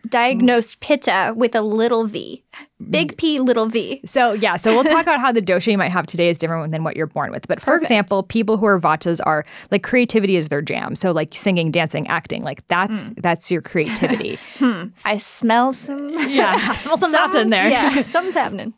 diagnosed 0.09 0.81
pitta 0.81 1.35
with 1.37 1.55
a 1.55 1.63
little 1.63 2.07
v. 2.07 2.43
Big 2.91 3.13
mm. 3.13 3.17
P, 3.17 3.41
little 3.41 3.67
v. 3.67 4.01
So 4.05 4.33
yeah, 4.33 4.57
so 4.57 4.75
we'll 4.75 4.85
talk 4.85 5.03
about 5.03 5.21
how 5.21 5.33
the 5.33 5.41
dosha 5.41 5.71
you 5.71 5.79
might 5.79 5.91
have 5.91 6.07
today 6.07 6.29
is 6.29 6.39
different 6.39 6.71
than 6.73 6.85
what 6.85 6.97
you're 6.97 7.07
born 7.07 7.31
with. 7.31 7.47
But 7.49 7.61
for 7.61 7.67
Perfect. 7.73 7.85
example, 7.85 8.23
people 8.23 8.57
who 8.57 8.67
are 8.67 8.79
vatas 8.79 9.21
are 9.25 9.45
like 9.71 9.83
creativity 9.83 10.37
is 10.37 10.49
their 10.49 10.63
jam. 10.63 10.95
So 10.95 11.13
like 11.13 11.35
singing, 11.35 11.71
dancing, 11.71 12.09
acting, 12.09 12.43
like 12.43 12.67
that's 12.67 13.11
mm. 13.11 13.23
that's 13.23 13.51
your 13.51 13.63
creativity. 13.63 14.39
Hmm. 14.63 14.89
I 15.05 15.17
smell 15.17 15.73
some. 15.73 16.11
yeah, 16.29 16.55
I 16.57 16.75
smell 16.75 16.97
some 16.97 17.13
vata 17.13 17.43
in 17.43 17.49
there. 17.49 17.69
Yeah, 17.69 18.03
something's 18.03 18.35
happening. 18.35 18.75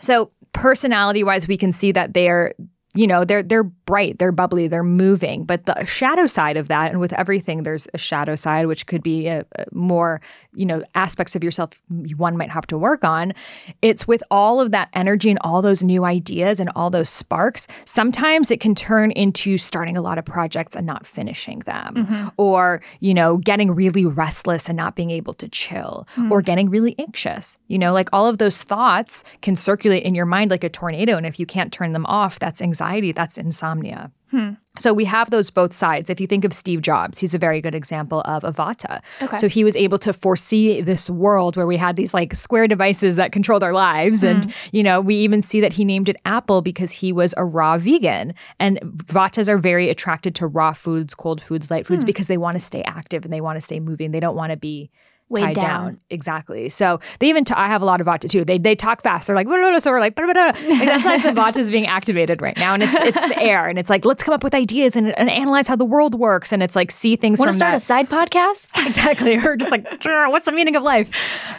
So 0.00 0.30
personality 0.52 1.22
wise, 1.22 1.46
we 1.46 1.56
can 1.56 1.70
see 1.70 1.92
that 1.92 2.14
they're 2.14 2.54
you 2.94 3.06
know 3.06 3.24
they're 3.24 3.42
they're 3.42 3.70
bright, 3.88 4.18
they're 4.18 4.32
bubbly, 4.32 4.68
they're 4.68 4.84
moving. 4.84 5.44
But 5.44 5.64
the 5.64 5.86
shadow 5.86 6.26
side 6.26 6.58
of 6.58 6.68
that, 6.68 6.90
and 6.90 7.00
with 7.00 7.14
everything, 7.14 7.62
there's 7.62 7.88
a 7.94 7.98
shadow 7.98 8.34
side 8.34 8.66
which 8.66 8.86
could 8.86 9.02
be 9.02 9.28
a, 9.28 9.46
a 9.56 9.64
more 9.72 10.20
you 10.54 10.66
know 10.66 10.82
aspects 10.94 11.34
of 11.34 11.42
yourself 11.42 11.70
one 12.16 12.36
might 12.36 12.50
have 12.50 12.66
to 12.66 12.76
work 12.76 13.04
on. 13.04 13.32
It's 13.80 14.06
with 14.06 14.22
all 14.30 14.60
of 14.60 14.72
that 14.72 14.90
energy 14.92 15.30
and 15.30 15.38
all 15.42 15.62
those 15.62 15.82
new 15.82 16.04
ideas 16.04 16.60
and 16.60 16.70
all 16.76 16.90
those 16.90 17.08
sparks. 17.08 17.66
Sometimes 17.86 18.50
it 18.50 18.60
can 18.60 18.74
turn 18.74 19.10
into 19.12 19.56
starting 19.56 19.96
a 19.96 20.02
lot 20.02 20.18
of 20.18 20.26
projects 20.26 20.76
and 20.76 20.86
not 20.86 21.06
finishing 21.06 21.60
them, 21.60 21.94
mm-hmm. 21.94 22.28
or 22.36 22.82
you 23.00 23.14
know 23.14 23.38
getting 23.38 23.74
really 23.74 24.04
restless 24.04 24.68
and 24.68 24.76
not 24.76 24.96
being 24.96 25.10
able 25.10 25.32
to 25.34 25.48
chill, 25.48 26.06
mm-hmm. 26.12 26.30
or 26.30 26.42
getting 26.42 26.68
really 26.68 26.94
anxious. 26.98 27.56
You 27.68 27.78
know, 27.78 27.94
like 27.94 28.10
all 28.12 28.26
of 28.26 28.36
those 28.36 28.62
thoughts 28.62 29.24
can 29.40 29.56
circulate 29.56 30.02
in 30.02 30.14
your 30.14 30.26
mind 30.26 30.50
like 30.50 30.64
a 30.64 30.68
tornado, 30.68 31.16
and 31.16 31.24
if 31.24 31.40
you 31.40 31.46
can't 31.46 31.72
turn 31.72 31.94
them 31.94 32.04
off, 32.04 32.38
that's 32.38 32.60
anxiety, 32.60 32.78
that's 33.12 33.38
insomnia. 33.38 34.10
Hmm. 34.30 34.50
So 34.76 34.92
we 34.92 35.06
have 35.06 35.30
those 35.30 35.50
both 35.50 35.72
sides. 35.72 36.10
If 36.10 36.20
you 36.20 36.26
think 36.26 36.44
of 36.44 36.52
Steve 36.52 36.82
Jobs, 36.82 37.18
he's 37.18 37.34
a 37.34 37.38
very 37.38 37.60
good 37.60 37.74
example 37.74 38.20
of 38.26 38.44
a 38.44 38.52
Vata. 38.52 39.02
Okay. 39.22 39.38
So 39.38 39.48
he 39.48 39.64
was 39.64 39.74
able 39.74 39.98
to 39.98 40.12
foresee 40.12 40.82
this 40.82 41.08
world 41.08 41.56
where 41.56 41.66
we 41.66 41.78
had 41.78 41.96
these 41.96 42.12
like 42.12 42.34
square 42.34 42.68
devices 42.68 43.16
that 43.16 43.32
controlled 43.32 43.62
our 43.62 43.72
lives. 43.72 44.22
And, 44.22 44.44
hmm. 44.44 44.50
you 44.72 44.82
know, 44.82 45.00
we 45.00 45.16
even 45.16 45.40
see 45.40 45.60
that 45.60 45.72
he 45.72 45.84
named 45.84 46.08
it 46.08 46.16
Apple 46.24 46.60
because 46.60 46.92
he 46.92 47.12
was 47.12 47.34
a 47.36 47.44
raw 47.44 47.78
vegan. 47.78 48.34
And 48.58 48.78
Vatas 48.80 49.48
are 49.48 49.58
very 49.58 49.88
attracted 49.88 50.34
to 50.36 50.46
raw 50.46 50.72
foods, 50.72 51.14
cold 51.14 51.40
foods, 51.40 51.70
light 51.70 51.86
foods 51.86 52.02
hmm. 52.02 52.06
because 52.06 52.26
they 52.26 52.38
want 52.38 52.56
to 52.56 52.60
stay 52.60 52.82
active 52.82 53.24
and 53.24 53.32
they 53.32 53.40
want 53.40 53.56
to 53.56 53.62
stay 53.62 53.80
moving. 53.80 54.10
They 54.10 54.20
don't 54.20 54.36
want 54.36 54.50
to 54.50 54.58
be 54.58 54.90
Weighed 55.30 55.44
tied 55.44 55.54
down. 55.56 56.00
Exactly. 56.08 56.68
So 56.68 57.00
they 57.18 57.28
even, 57.28 57.44
t- 57.44 57.54
I 57.54 57.66
have 57.66 57.82
a 57.82 57.84
lot 57.84 58.00
of 58.00 58.06
Vata 58.06 58.28
too. 58.28 58.44
They, 58.44 58.56
they 58.56 58.74
talk 58.74 59.02
fast. 59.02 59.26
They're 59.26 59.36
like, 59.36 59.46
so 59.46 59.90
we're 59.90 60.00
like, 60.00 60.18
like 60.18 60.34
that's 60.34 61.04
like 61.04 61.22
the 61.22 61.38
Vata 61.38 61.58
is 61.58 61.70
being 61.70 61.86
activated 61.86 62.40
right 62.40 62.56
now. 62.56 62.72
And 62.74 62.82
it's, 62.82 62.94
it's 62.94 63.20
the 63.20 63.38
air. 63.38 63.68
And 63.68 63.78
it's 63.78 63.90
like, 63.90 64.04
let's 64.04 64.22
come 64.22 64.32
up 64.32 64.42
with 64.42 64.54
ideas 64.54 64.96
and, 64.96 65.16
and 65.18 65.28
analyze 65.28 65.68
how 65.68 65.76
the 65.76 65.84
world 65.84 66.14
works. 66.14 66.52
And 66.52 66.62
it's 66.62 66.74
like, 66.74 66.90
see 66.90 67.16
things 67.16 67.40
Want 67.40 67.50
to 67.52 67.56
start 67.56 67.72
that. 67.72 67.76
a 67.76 67.80
side 67.80 68.08
podcast? 68.08 68.70
Exactly. 68.88 69.36
Or 69.36 69.54
just 69.54 69.70
like, 69.70 69.86
what's 70.02 70.46
the 70.46 70.52
meaning 70.52 70.74
of 70.74 70.82
life? 70.82 71.10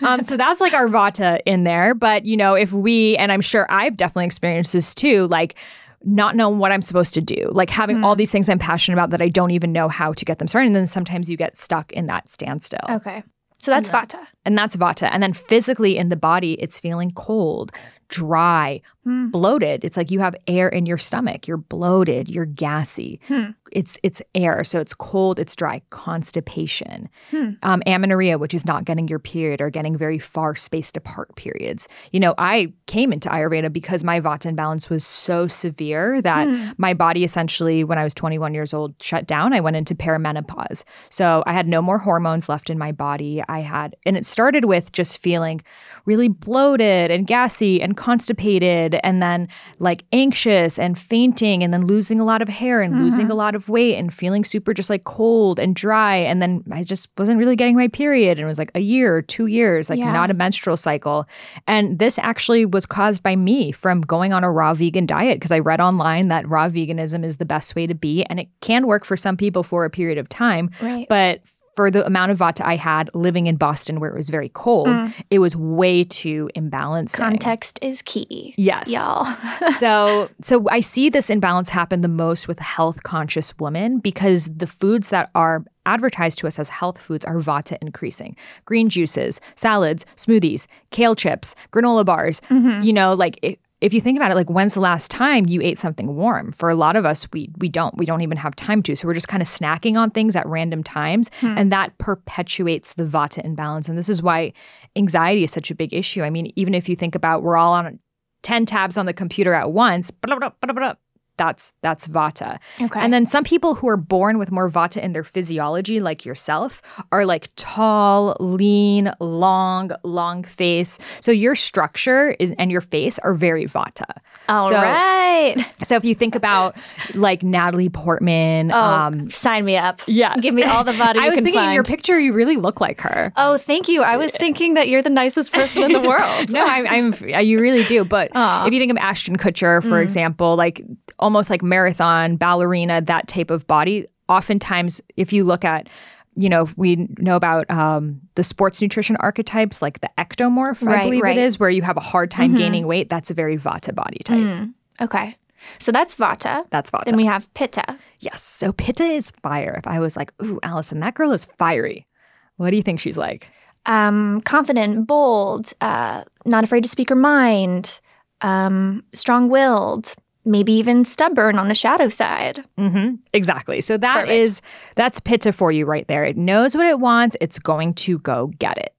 Um, 0.01 0.23
so 0.23 0.35
that's 0.35 0.59
like 0.59 0.73
our 0.73 0.87
Vata 0.87 1.39
in 1.45 1.63
there. 1.63 1.93
But, 1.93 2.25
you 2.25 2.35
know, 2.37 2.55
if 2.55 2.73
we, 2.73 3.15
and 3.17 3.31
I'm 3.31 3.41
sure 3.41 3.67
I've 3.69 3.95
definitely 3.95 4.25
experienced 4.25 4.73
this 4.73 4.95
too, 4.95 5.27
like, 5.27 5.55
not 6.03 6.35
knowing 6.35 6.59
what 6.59 6.71
I'm 6.71 6.81
supposed 6.81 7.13
to 7.15 7.21
do, 7.21 7.49
like 7.51 7.69
having 7.69 8.03
all 8.03 8.15
these 8.15 8.31
things 8.31 8.47
I'm 8.47 8.57
passionate 8.57 8.95
about 8.95 9.09
that 9.09 9.21
I 9.21 9.27
don't 9.27 9.51
even 9.51 9.73
know 9.73 9.89
how 9.89 10.13
to 10.13 10.25
get 10.25 10.39
them 10.39 10.47
started. 10.47 10.67
And 10.67 10.75
then 10.75 10.87
sometimes 10.87 11.29
you 11.29 11.35
get 11.35 11.57
stuck 11.57 11.91
in 11.91 12.05
that 12.07 12.29
standstill. 12.29 12.79
Okay. 12.89 13.21
So 13.59 13.71
that's 13.71 13.89
Vata. 13.89 14.25
And 14.45 14.57
that's 14.57 14.75
Vata. 14.75 15.09
And 15.11 15.21
then 15.21 15.33
physically 15.33 15.97
in 15.97 16.09
the 16.09 16.15
body, 16.15 16.53
it's 16.53 16.79
feeling 16.79 17.11
cold, 17.11 17.71
dry, 18.07 18.81
hmm. 19.03 19.27
bloated. 19.27 19.83
It's 19.83 19.97
like 19.97 20.11
you 20.11 20.21
have 20.21 20.35
air 20.47 20.69
in 20.69 20.85
your 20.85 20.97
stomach. 20.97 21.47
You're 21.47 21.57
bloated, 21.57 22.29
you're 22.29 22.45
gassy. 22.45 23.19
Hmm. 23.27 23.51
It's 23.71 23.99
it's 24.03 24.21
air, 24.35 24.63
so 24.63 24.79
it's 24.79 24.93
cold, 24.93 25.39
it's 25.39 25.55
dry. 25.55 25.81
Constipation, 25.89 27.09
hmm. 27.31 27.51
um, 27.63 27.81
amenorrhea, 27.85 28.37
which 28.37 28.53
is 28.53 28.65
not 28.65 28.85
getting 28.85 29.07
your 29.07 29.19
period 29.19 29.61
or 29.61 29.69
getting 29.69 29.97
very 29.97 30.19
far 30.19 30.55
spaced 30.55 30.97
apart 30.97 31.35
periods. 31.35 31.87
You 32.11 32.19
know, 32.19 32.33
I 32.37 32.73
came 32.87 33.13
into 33.13 33.29
Ayurveda 33.29 33.71
because 33.71 34.03
my 34.03 34.19
Vata 34.19 34.47
imbalance 34.47 34.89
was 34.89 35.05
so 35.05 35.47
severe 35.47 36.21
that 36.21 36.47
hmm. 36.47 36.71
my 36.77 36.93
body 36.93 37.23
essentially, 37.23 37.83
when 37.83 37.97
I 37.97 38.03
was 38.03 38.13
21 38.13 38.53
years 38.53 38.73
old, 38.73 38.95
shut 39.01 39.27
down. 39.27 39.53
I 39.53 39.59
went 39.59 39.75
into 39.75 39.95
perimenopause, 39.95 40.83
so 41.09 41.43
I 41.45 41.53
had 41.53 41.67
no 41.67 41.81
more 41.81 41.99
hormones 41.99 42.49
left 42.49 42.69
in 42.69 42.77
my 42.77 42.91
body. 42.91 43.43
I 43.47 43.59
had, 43.59 43.95
and 44.05 44.17
it 44.17 44.25
started 44.25 44.65
with 44.65 44.91
just 44.91 45.17
feeling 45.17 45.61
really 46.05 46.27
bloated 46.27 47.11
and 47.11 47.27
gassy 47.27 47.81
and 47.81 47.95
constipated, 47.95 48.99
and 49.03 49.21
then 49.21 49.47
like 49.79 50.03
anxious 50.11 50.79
and 50.79 50.97
fainting, 50.97 51.63
and 51.63 51.73
then 51.73 51.85
losing 51.85 52.19
a 52.19 52.25
lot 52.25 52.41
of 52.41 52.49
hair 52.49 52.81
and 52.81 52.93
mm-hmm. 52.93 53.03
losing 53.03 53.29
a 53.29 53.35
lot 53.35 53.55
of 53.55 53.58
weight 53.67 53.95
and 53.97 54.13
feeling 54.13 54.45
super 54.45 54.73
just 54.73 54.89
like 54.89 55.03
cold 55.03 55.59
and 55.59 55.75
dry. 55.75 56.15
And 56.15 56.41
then 56.41 56.63
I 56.71 56.83
just 56.83 57.09
wasn't 57.17 57.39
really 57.39 57.55
getting 57.55 57.75
my 57.75 57.87
period. 57.89 58.37
And 58.37 58.45
it 58.45 58.47
was 58.47 58.59
like 58.59 58.71
a 58.75 58.79
year, 58.79 59.21
two 59.21 59.47
years, 59.47 59.89
like 59.89 59.99
Yeah. 59.99 60.13
not 60.13 60.29
a 60.29 60.33
menstrual 60.33 60.77
cycle. 60.77 61.25
And 61.67 61.99
this 61.99 62.17
actually 62.19 62.65
was 62.65 62.85
caused 62.85 63.23
by 63.23 63.35
me 63.35 63.71
from 63.71 64.01
going 64.01 64.31
on 64.31 64.43
a 64.43 64.51
raw 64.51 64.73
vegan 64.73 65.05
diet 65.05 65.37
because 65.39 65.51
I 65.51 65.59
read 65.59 65.81
online 65.81 66.27
that 66.29 66.47
raw 66.47 66.69
veganism 66.69 67.25
is 67.25 67.37
the 67.37 67.45
best 67.45 67.75
way 67.75 67.87
to 67.87 67.95
be. 67.95 68.23
And 68.25 68.39
it 68.39 68.47
can 68.61 68.85
work 68.87 69.03
for 69.03 69.17
some 69.17 69.35
people 69.35 69.63
for 69.63 69.83
a 69.83 69.89
period 69.89 70.17
of 70.19 70.29
time. 70.29 70.69
Right. 70.81 71.07
But 71.09 71.41
for 71.79 71.89
the 71.89 72.05
amount 72.05 72.29
of 72.29 72.37
Vata 72.37 72.59
I 72.65 72.75
had 72.75 73.09
living 73.13 73.47
in 73.47 73.55
Boston 73.55 74.01
where 74.01 74.09
it 74.09 74.13
was 74.13 74.27
very 74.27 74.49
cold, 74.49 74.89
mm. 74.89 75.13
it 75.29 75.39
was 75.39 75.55
way 75.55 76.03
too 76.03 76.49
imbalanced. 76.53 77.15
Context 77.15 77.79
is 77.81 78.01
key. 78.01 78.53
Yes. 78.57 78.91
Y'all. 78.91 79.23
so 79.77 80.29
so 80.41 80.67
I 80.69 80.81
see 80.81 81.09
this 81.09 81.29
imbalance 81.29 81.69
happen 81.69 82.01
the 82.01 82.09
most 82.09 82.49
with 82.49 82.59
health 82.59 83.03
conscious 83.03 83.57
women 83.59 83.99
because 83.99 84.53
the 84.53 84.67
foods 84.67 85.07
that 85.11 85.29
are 85.35 85.63
advertised 85.85 86.39
to 86.39 86.47
us 86.47 86.59
as 86.59 86.67
health 86.67 87.01
foods 87.01 87.23
are 87.23 87.37
vata 87.37 87.77
increasing. 87.81 88.35
Green 88.65 88.89
juices, 88.89 89.39
salads, 89.55 90.05
smoothies, 90.17 90.67
kale 90.91 91.15
chips, 91.15 91.55
granola 91.71 92.03
bars. 92.03 92.41
Mm-hmm. 92.49 92.83
You 92.83 92.91
know, 92.91 93.13
like 93.13 93.39
it, 93.41 93.57
if 93.81 93.93
you 93.93 94.01
think 94.01 94.17
about 94.17 94.31
it, 94.31 94.35
like 94.35 94.49
when's 94.49 94.73
the 94.73 94.81
last 94.81 95.09
time 95.09 95.45
you 95.47 95.61
ate 95.61 95.77
something 95.77 96.15
warm? 96.15 96.51
For 96.51 96.69
a 96.69 96.75
lot 96.75 96.95
of 96.95 97.05
us, 97.05 97.27
we 97.31 97.49
we 97.59 97.69
don't. 97.69 97.95
We 97.97 98.05
don't 98.05 98.21
even 98.21 98.37
have 98.37 98.55
time 98.55 98.83
to. 98.83 98.95
So 98.95 99.07
we're 99.07 99.13
just 99.13 99.29
kind 99.29 99.41
of 99.41 99.47
snacking 99.47 99.95
on 99.95 100.11
things 100.11 100.35
at 100.35 100.45
random 100.45 100.83
times, 100.83 101.31
hmm. 101.39 101.57
and 101.57 101.71
that 101.71 101.97
perpetuates 101.97 102.93
the 102.93 103.05
vata 103.05 103.43
imbalance. 103.43 103.87
And 103.87 103.97
this 103.97 104.09
is 104.09 104.21
why 104.21 104.53
anxiety 104.95 105.43
is 105.43 105.51
such 105.51 105.71
a 105.71 105.75
big 105.75 105.93
issue. 105.93 106.23
I 106.23 106.29
mean, 106.29 106.51
even 106.55 106.73
if 106.73 106.89
you 106.89 106.95
think 106.95 107.15
about 107.15 107.41
we're 107.41 107.57
all 107.57 107.73
on 107.73 107.99
10 108.43 108.65
tabs 108.65 108.97
on 108.97 109.05
the 109.05 109.13
computer 109.13 109.53
at 109.53 109.71
once, 109.71 110.11
blah, 110.11 110.35
blah, 110.35 110.49
blah, 110.49 110.73
blah, 110.73 110.73
blah, 110.73 110.93
that's 111.39 111.73
that's 111.81 112.05
vata. 112.07 112.59
Okay. 112.81 112.99
And 112.99 113.11
then 113.13 113.25
some 113.25 113.43
people 113.45 113.75
who 113.75 113.87
are 113.87 113.97
born 113.97 114.37
with 114.37 114.51
more 114.51 114.69
vata 114.69 115.01
in 115.01 115.13
their 115.13 115.23
physiology, 115.23 115.99
like 116.01 116.25
yourself, 116.25 116.81
are 117.11 117.25
like 117.25 117.47
tall, 117.55 118.35
lean, 118.39 119.11
long, 119.21 119.91
long 120.03 120.43
face. 120.43 120.99
So 121.21 121.31
your 121.31 121.55
structure 121.55 122.35
is, 122.39 122.51
and 122.59 122.69
your 122.71 122.81
face 122.81 123.17
are 123.19 123.33
very 123.33 123.65
vata. 123.65 124.03
All 124.49 124.69
so, 124.69 124.75
right. 124.75 125.55
So 125.83 125.95
if 125.95 126.03
you 126.03 126.13
think 126.13 126.35
about 126.35 126.75
like 127.15 127.41
Natalie 127.41 127.87
Portman, 127.89 128.71
Oh, 128.71 128.77
um, 128.77 129.29
sign 129.29 129.63
me 129.63 129.77
up. 129.77 130.01
yes. 130.07 130.41
Give 130.41 130.53
me 130.53 130.63
all 130.63 130.83
the 130.83 130.91
Vata 130.91 131.15
you 131.15 131.21
I 131.21 131.29
was 131.29 131.39
thinking 131.39 131.63
in 131.63 131.71
your 131.73 131.83
picture, 131.83 132.19
you 132.19 132.33
really 132.33 132.57
look 132.57 132.81
like 132.81 132.99
her. 133.01 133.31
Oh, 133.37 133.57
thank 133.57 133.87
you. 133.87 134.03
I 134.03 134.17
was 134.17 134.33
thinking 134.35 134.73
that 134.73 134.89
you're 134.89 135.01
the 135.01 135.09
nicest 135.09 135.53
person 135.53 135.83
in 135.83 135.93
the 135.93 136.01
world. 136.11 136.51
no, 136.51 136.61
I'm, 136.63 136.85
I'm. 136.85 137.45
You 137.45 137.59
really 137.61 137.85
do. 137.85 138.03
But 138.03 138.31
if 138.35 138.73
you 138.73 138.79
think 138.79 138.91
of 138.91 138.97
Ashton 138.97 139.37
Kutcher, 139.37 139.81
for 139.81 140.01
example, 140.01 140.57
like 140.57 140.81
almost 141.29 141.51
like 141.51 141.61
marathon 141.61 142.37
ballerina, 142.37 143.01
that 143.01 143.27
type 143.27 143.51
of 143.51 143.67
body. 143.67 144.07
Oftentimes, 144.27 144.99
if 145.15 145.31
you 145.31 145.43
look 145.43 145.63
at 145.63 145.87
you 146.35 146.47
know, 146.47 146.67
we 146.77 147.07
know 147.17 147.35
about 147.35 147.69
um, 147.69 148.21
the 148.35 148.43
sports 148.43 148.81
nutrition 148.81 149.15
archetypes, 149.17 149.81
like 149.81 149.99
the 149.99 150.09
ectomorph, 150.17 150.81
I 150.87 150.91
Right, 150.91 151.03
believe 151.03 151.23
right. 151.23 151.37
it 151.37 151.41
is, 151.41 151.59
where 151.59 151.69
you 151.69 151.81
have 151.81 151.97
a 151.97 152.01
hard 152.01 152.31
time 152.31 152.55
gaining 152.55 152.87
weight. 152.87 153.09
That's 153.09 153.29
a 153.29 153.33
very 153.33 153.57
vata 153.57 153.93
body 153.93 154.19
type. 154.23 154.69
Okay. 155.01 155.35
So 155.79 155.91
that's 155.91 156.15
vata. 156.15 156.65
That's 156.69 156.91
vata. 156.91 157.05
Then 157.05 157.17
we 157.17 157.25
have 157.25 157.53
pitta. 157.55 157.97
yes. 158.19 158.41
So 158.41 158.71
pitta 158.71 159.03
is 159.03 159.31
fire. 159.43 159.75
If 159.77 159.85
I 159.87 159.99
was 159.99 160.15
like, 160.15 160.31
ooh, 160.41 160.59
Allison, 160.63 160.99
that 160.99 161.13
girl 161.15 161.31
is 161.33 161.43
fiery. 161.45 162.07
What 162.55 162.69
do 162.71 162.77
you 162.77 162.83
think 162.83 163.01
she's 163.01 163.17
like? 163.17 163.49
Um, 163.85 164.39
confident, 164.41 165.07
bold, 165.07 165.73
uh, 165.81 166.23
not 166.45 166.63
afraid 166.63 166.83
to 166.83 166.89
speak 166.89 167.09
her 167.09 167.15
mind, 167.15 167.99
um, 168.39 169.03
strong 169.13 169.49
willed, 169.49 170.15
maybe 170.49 170.73
even 170.73 171.05
stubborn 171.05 171.57
on 171.57 171.67
the 171.69 171.75
shadow 171.75 172.09
side. 172.09 172.65
hmm 172.77 173.15
Exactly. 173.33 173.79
So 173.81 173.97
that 173.97 174.21
Perfect. 174.21 174.31
is 174.33 174.61
that's 174.95 175.19
pitta 175.19 175.51
for 175.51 175.71
you 175.71 175.85
right 175.85 176.07
there. 176.07 176.23
It 176.25 176.35
knows 176.37 176.75
what 176.75 176.85
it 176.87 176.99
wants. 176.99 177.37
It's 177.39 177.59
going 177.59 177.93
to 177.95 178.19
go 178.19 178.47
get 178.59 178.77
it. 178.77 178.93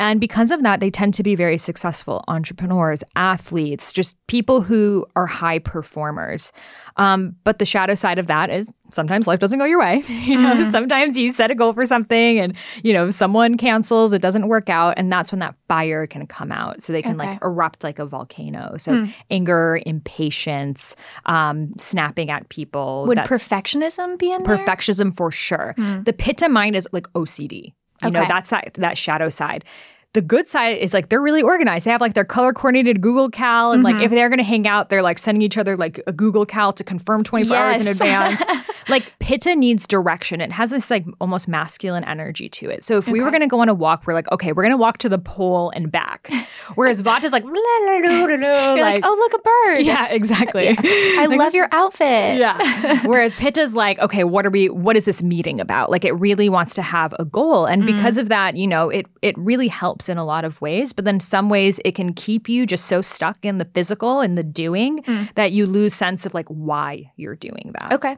And 0.00 0.20
because 0.20 0.50
of 0.50 0.62
that, 0.64 0.80
they 0.80 0.90
tend 0.90 1.14
to 1.14 1.22
be 1.22 1.36
very 1.36 1.58
successful 1.58 2.24
entrepreneurs, 2.26 3.04
athletes, 3.14 3.92
just 3.92 4.16
people 4.26 4.62
who 4.62 5.06
are 5.14 5.26
high 5.26 5.58
performers. 5.60 6.50
Um, 6.96 7.36
but 7.44 7.58
the 7.60 7.64
shadow 7.66 7.94
side 7.94 8.18
of 8.18 8.26
that 8.26 8.50
is 8.50 8.68
sometimes 8.90 9.28
life 9.28 9.38
doesn't 9.38 9.58
go 9.60 9.64
your 9.66 9.78
way. 9.78 10.02
You 10.30 10.36
know, 10.40 10.54
Mm. 10.54 10.70
sometimes 10.72 11.16
you 11.18 11.30
set 11.30 11.50
a 11.50 11.54
goal 11.54 11.72
for 11.72 11.84
something 11.84 12.38
and, 12.40 12.54
you 12.82 12.92
know, 12.92 13.10
someone 13.10 13.56
cancels, 13.56 14.12
it 14.12 14.22
doesn't 14.22 14.48
work 14.48 14.68
out. 14.68 14.94
And 14.96 15.12
that's 15.12 15.30
when 15.32 15.38
that 15.40 15.54
fire 15.68 16.06
can 16.06 16.26
come 16.26 16.50
out. 16.50 16.82
So 16.82 16.92
they 16.92 17.02
can 17.02 17.16
like 17.16 17.38
erupt 17.42 17.84
like 17.84 17.98
a 17.98 18.06
volcano. 18.06 18.76
So 18.78 19.06
anger, 19.30 19.80
impatience, 19.86 20.96
um, 21.26 21.72
snapping 21.78 22.30
at 22.30 22.48
people. 22.48 23.04
Would 23.06 23.18
perfectionism 23.18 24.18
be 24.18 24.32
in 24.32 24.42
there? 24.42 24.56
perfectionism 24.58 25.14
for 25.16 25.30
sure. 25.30 25.74
The 25.76 26.12
pitta 26.16 26.48
mind 26.48 26.74
is 26.76 26.88
like 26.92 27.06
OCD. 27.14 27.74
You 28.02 28.10
know, 28.10 28.20
that's 28.28 28.50
that 28.50 28.74
that 28.74 28.96
shadow 28.98 29.28
side. 29.28 29.64
The 30.12 30.22
good 30.22 30.48
side 30.48 30.78
is 30.78 30.92
like 30.92 31.08
they're 31.08 31.20
really 31.20 31.42
organized. 31.42 31.86
They 31.86 31.92
have 31.92 32.00
like 32.00 32.14
their 32.14 32.24
color 32.24 32.52
coordinated 32.52 33.00
Google 33.00 33.28
Cal, 33.30 33.70
and 33.70 33.84
like 33.84 33.94
mm-hmm. 33.94 34.04
if 34.04 34.10
they're 34.10 34.28
gonna 34.28 34.42
hang 34.42 34.66
out, 34.66 34.88
they're 34.88 35.02
like 35.02 35.18
sending 35.20 35.40
each 35.40 35.56
other 35.56 35.76
like 35.76 36.00
a 36.06 36.12
Google 36.12 36.44
Cal 36.44 36.72
to 36.72 36.82
confirm 36.82 37.22
24 37.22 37.56
hours 37.56 37.80
in 37.80 37.86
advance. 37.86 38.42
like 38.88 39.12
Pitta 39.20 39.54
needs 39.54 39.86
direction. 39.86 40.40
It 40.40 40.50
has 40.50 40.70
this 40.70 40.90
like 40.90 41.06
almost 41.20 41.46
masculine 41.46 42.02
energy 42.02 42.48
to 42.48 42.70
it. 42.70 42.82
So 42.82 42.98
if 42.98 43.06
we 43.06 43.20
were 43.20 43.30
gonna 43.30 43.46
go 43.46 43.60
on 43.60 43.68
a 43.68 43.74
walk, 43.74 44.04
we're 44.04 44.14
like, 44.14 44.30
okay, 44.32 44.52
we're 44.52 44.64
gonna 44.64 44.76
walk 44.76 44.98
to 44.98 45.08
the 45.08 45.18
pole 45.18 45.70
and 45.70 45.92
back. 45.92 46.28
Whereas 46.74 47.00
Vata's 47.00 47.30
like, 47.30 47.44
"La, 47.44 47.50
la, 47.50 47.96
la, 47.98 48.24
la, 48.24 48.34
la," 48.34 48.74
You're 48.74 48.84
like, 48.84 49.04
oh, 49.04 49.16
look, 49.16 49.40
a 49.40 49.42
bird. 49.44 49.86
yeah, 49.86 50.08
exactly. 50.08 50.74
I 50.76 51.26
Like, 51.28 51.38
love 51.38 51.54
your 51.54 51.68
outfit. 51.70 52.38
yeah. 52.38 53.06
Whereas 53.06 53.36
Pitta's 53.36 53.76
like, 53.76 54.00
okay, 54.00 54.24
what 54.24 54.44
are 54.44 54.50
we 54.50 54.68
what 54.68 54.96
is 54.96 55.04
this 55.04 55.22
meeting 55.22 55.60
about? 55.60 55.88
Like 55.88 56.04
it 56.04 56.18
really 56.18 56.48
wants 56.48 56.74
to 56.74 56.82
have 56.82 57.14
a 57.18 57.24
goal. 57.24 57.66
And 57.66 57.84
mm. 57.84 57.86
because 57.86 58.18
of 58.18 58.28
that, 58.28 58.56
you 58.56 58.66
know, 58.66 58.88
it 58.88 59.06
it 59.22 59.38
really 59.38 59.68
helps 59.68 59.99
in 60.08 60.18
a 60.18 60.24
lot 60.24 60.44
of 60.44 60.60
ways, 60.60 60.92
but 60.92 61.04
then 61.04 61.20
some 61.20 61.48
ways 61.48 61.80
it 61.84 61.94
can 61.94 62.12
keep 62.12 62.48
you 62.48 62.66
just 62.66 62.86
so 62.86 63.02
stuck 63.02 63.38
in 63.44 63.58
the 63.58 63.64
physical 63.64 64.20
and 64.20 64.36
the 64.36 64.44
doing 64.44 65.02
hmm. 65.04 65.24
that 65.34 65.52
you 65.52 65.66
lose 65.66 65.94
sense 65.94 66.26
of 66.26 66.34
like 66.34 66.48
why 66.48 67.12
you're 67.16 67.36
doing 67.36 67.74
that. 67.80 67.92
Okay. 67.92 68.16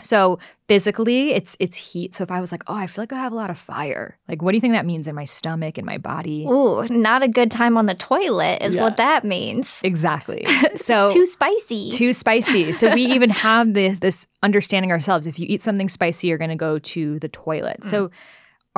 So 0.00 0.38
physically 0.68 1.32
it's 1.32 1.56
it's 1.58 1.92
heat. 1.92 2.14
So 2.14 2.22
if 2.22 2.30
I 2.30 2.40
was 2.40 2.52
like, 2.52 2.62
oh, 2.68 2.74
I 2.74 2.86
feel 2.86 3.02
like 3.02 3.12
I 3.12 3.16
have 3.16 3.32
a 3.32 3.36
lot 3.36 3.50
of 3.50 3.58
fire. 3.58 4.16
Like 4.28 4.42
what 4.42 4.52
do 4.52 4.56
you 4.56 4.60
think 4.60 4.74
that 4.74 4.86
means 4.86 5.08
in 5.08 5.14
my 5.14 5.24
stomach 5.24 5.76
and 5.76 5.86
my 5.86 5.98
body? 5.98 6.46
Ooh, 6.48 6.86
not 6.88 7.22
a 7.22 7.28
good 7.28 7.50
time 7.50 7.76
on 7.76 7.86
the 7.86 7.94
toilet 7.94 8.62
is 8.62 8.76
Yeah. 8.76 8.82
what 8.82 8.96
that 8.98 9.24
means. 9.24 9.80
Exactly. 9.84 10.46
So 10.76 11.12
Too 11.12 11.26
spicy. 11.26 11.90
too 11.90 12.12
spicy. 12.12 12.72
So 12.72 12.94
we 12.94 13.04
even 13.16 13.30
have 13.30 13.74
this 13.74 13.98
this 13.98 14.26
understanding 14.42 14.92
ourselves. 14.92 15.26
If 15.26 15.38
you 15.38 15.46
eat 15.48 15.62
something 15.62 15.88
spicy, 15.88 16.28
you're 16.28 16.38
going 16.38 16.50
to 16.50 16.56
go 16.56 16.78
to 16.78 17.18
the 17.18 17.28
toilet. 17.28 17.78
Hmm. 17.82 17.88
So 17.88 18.10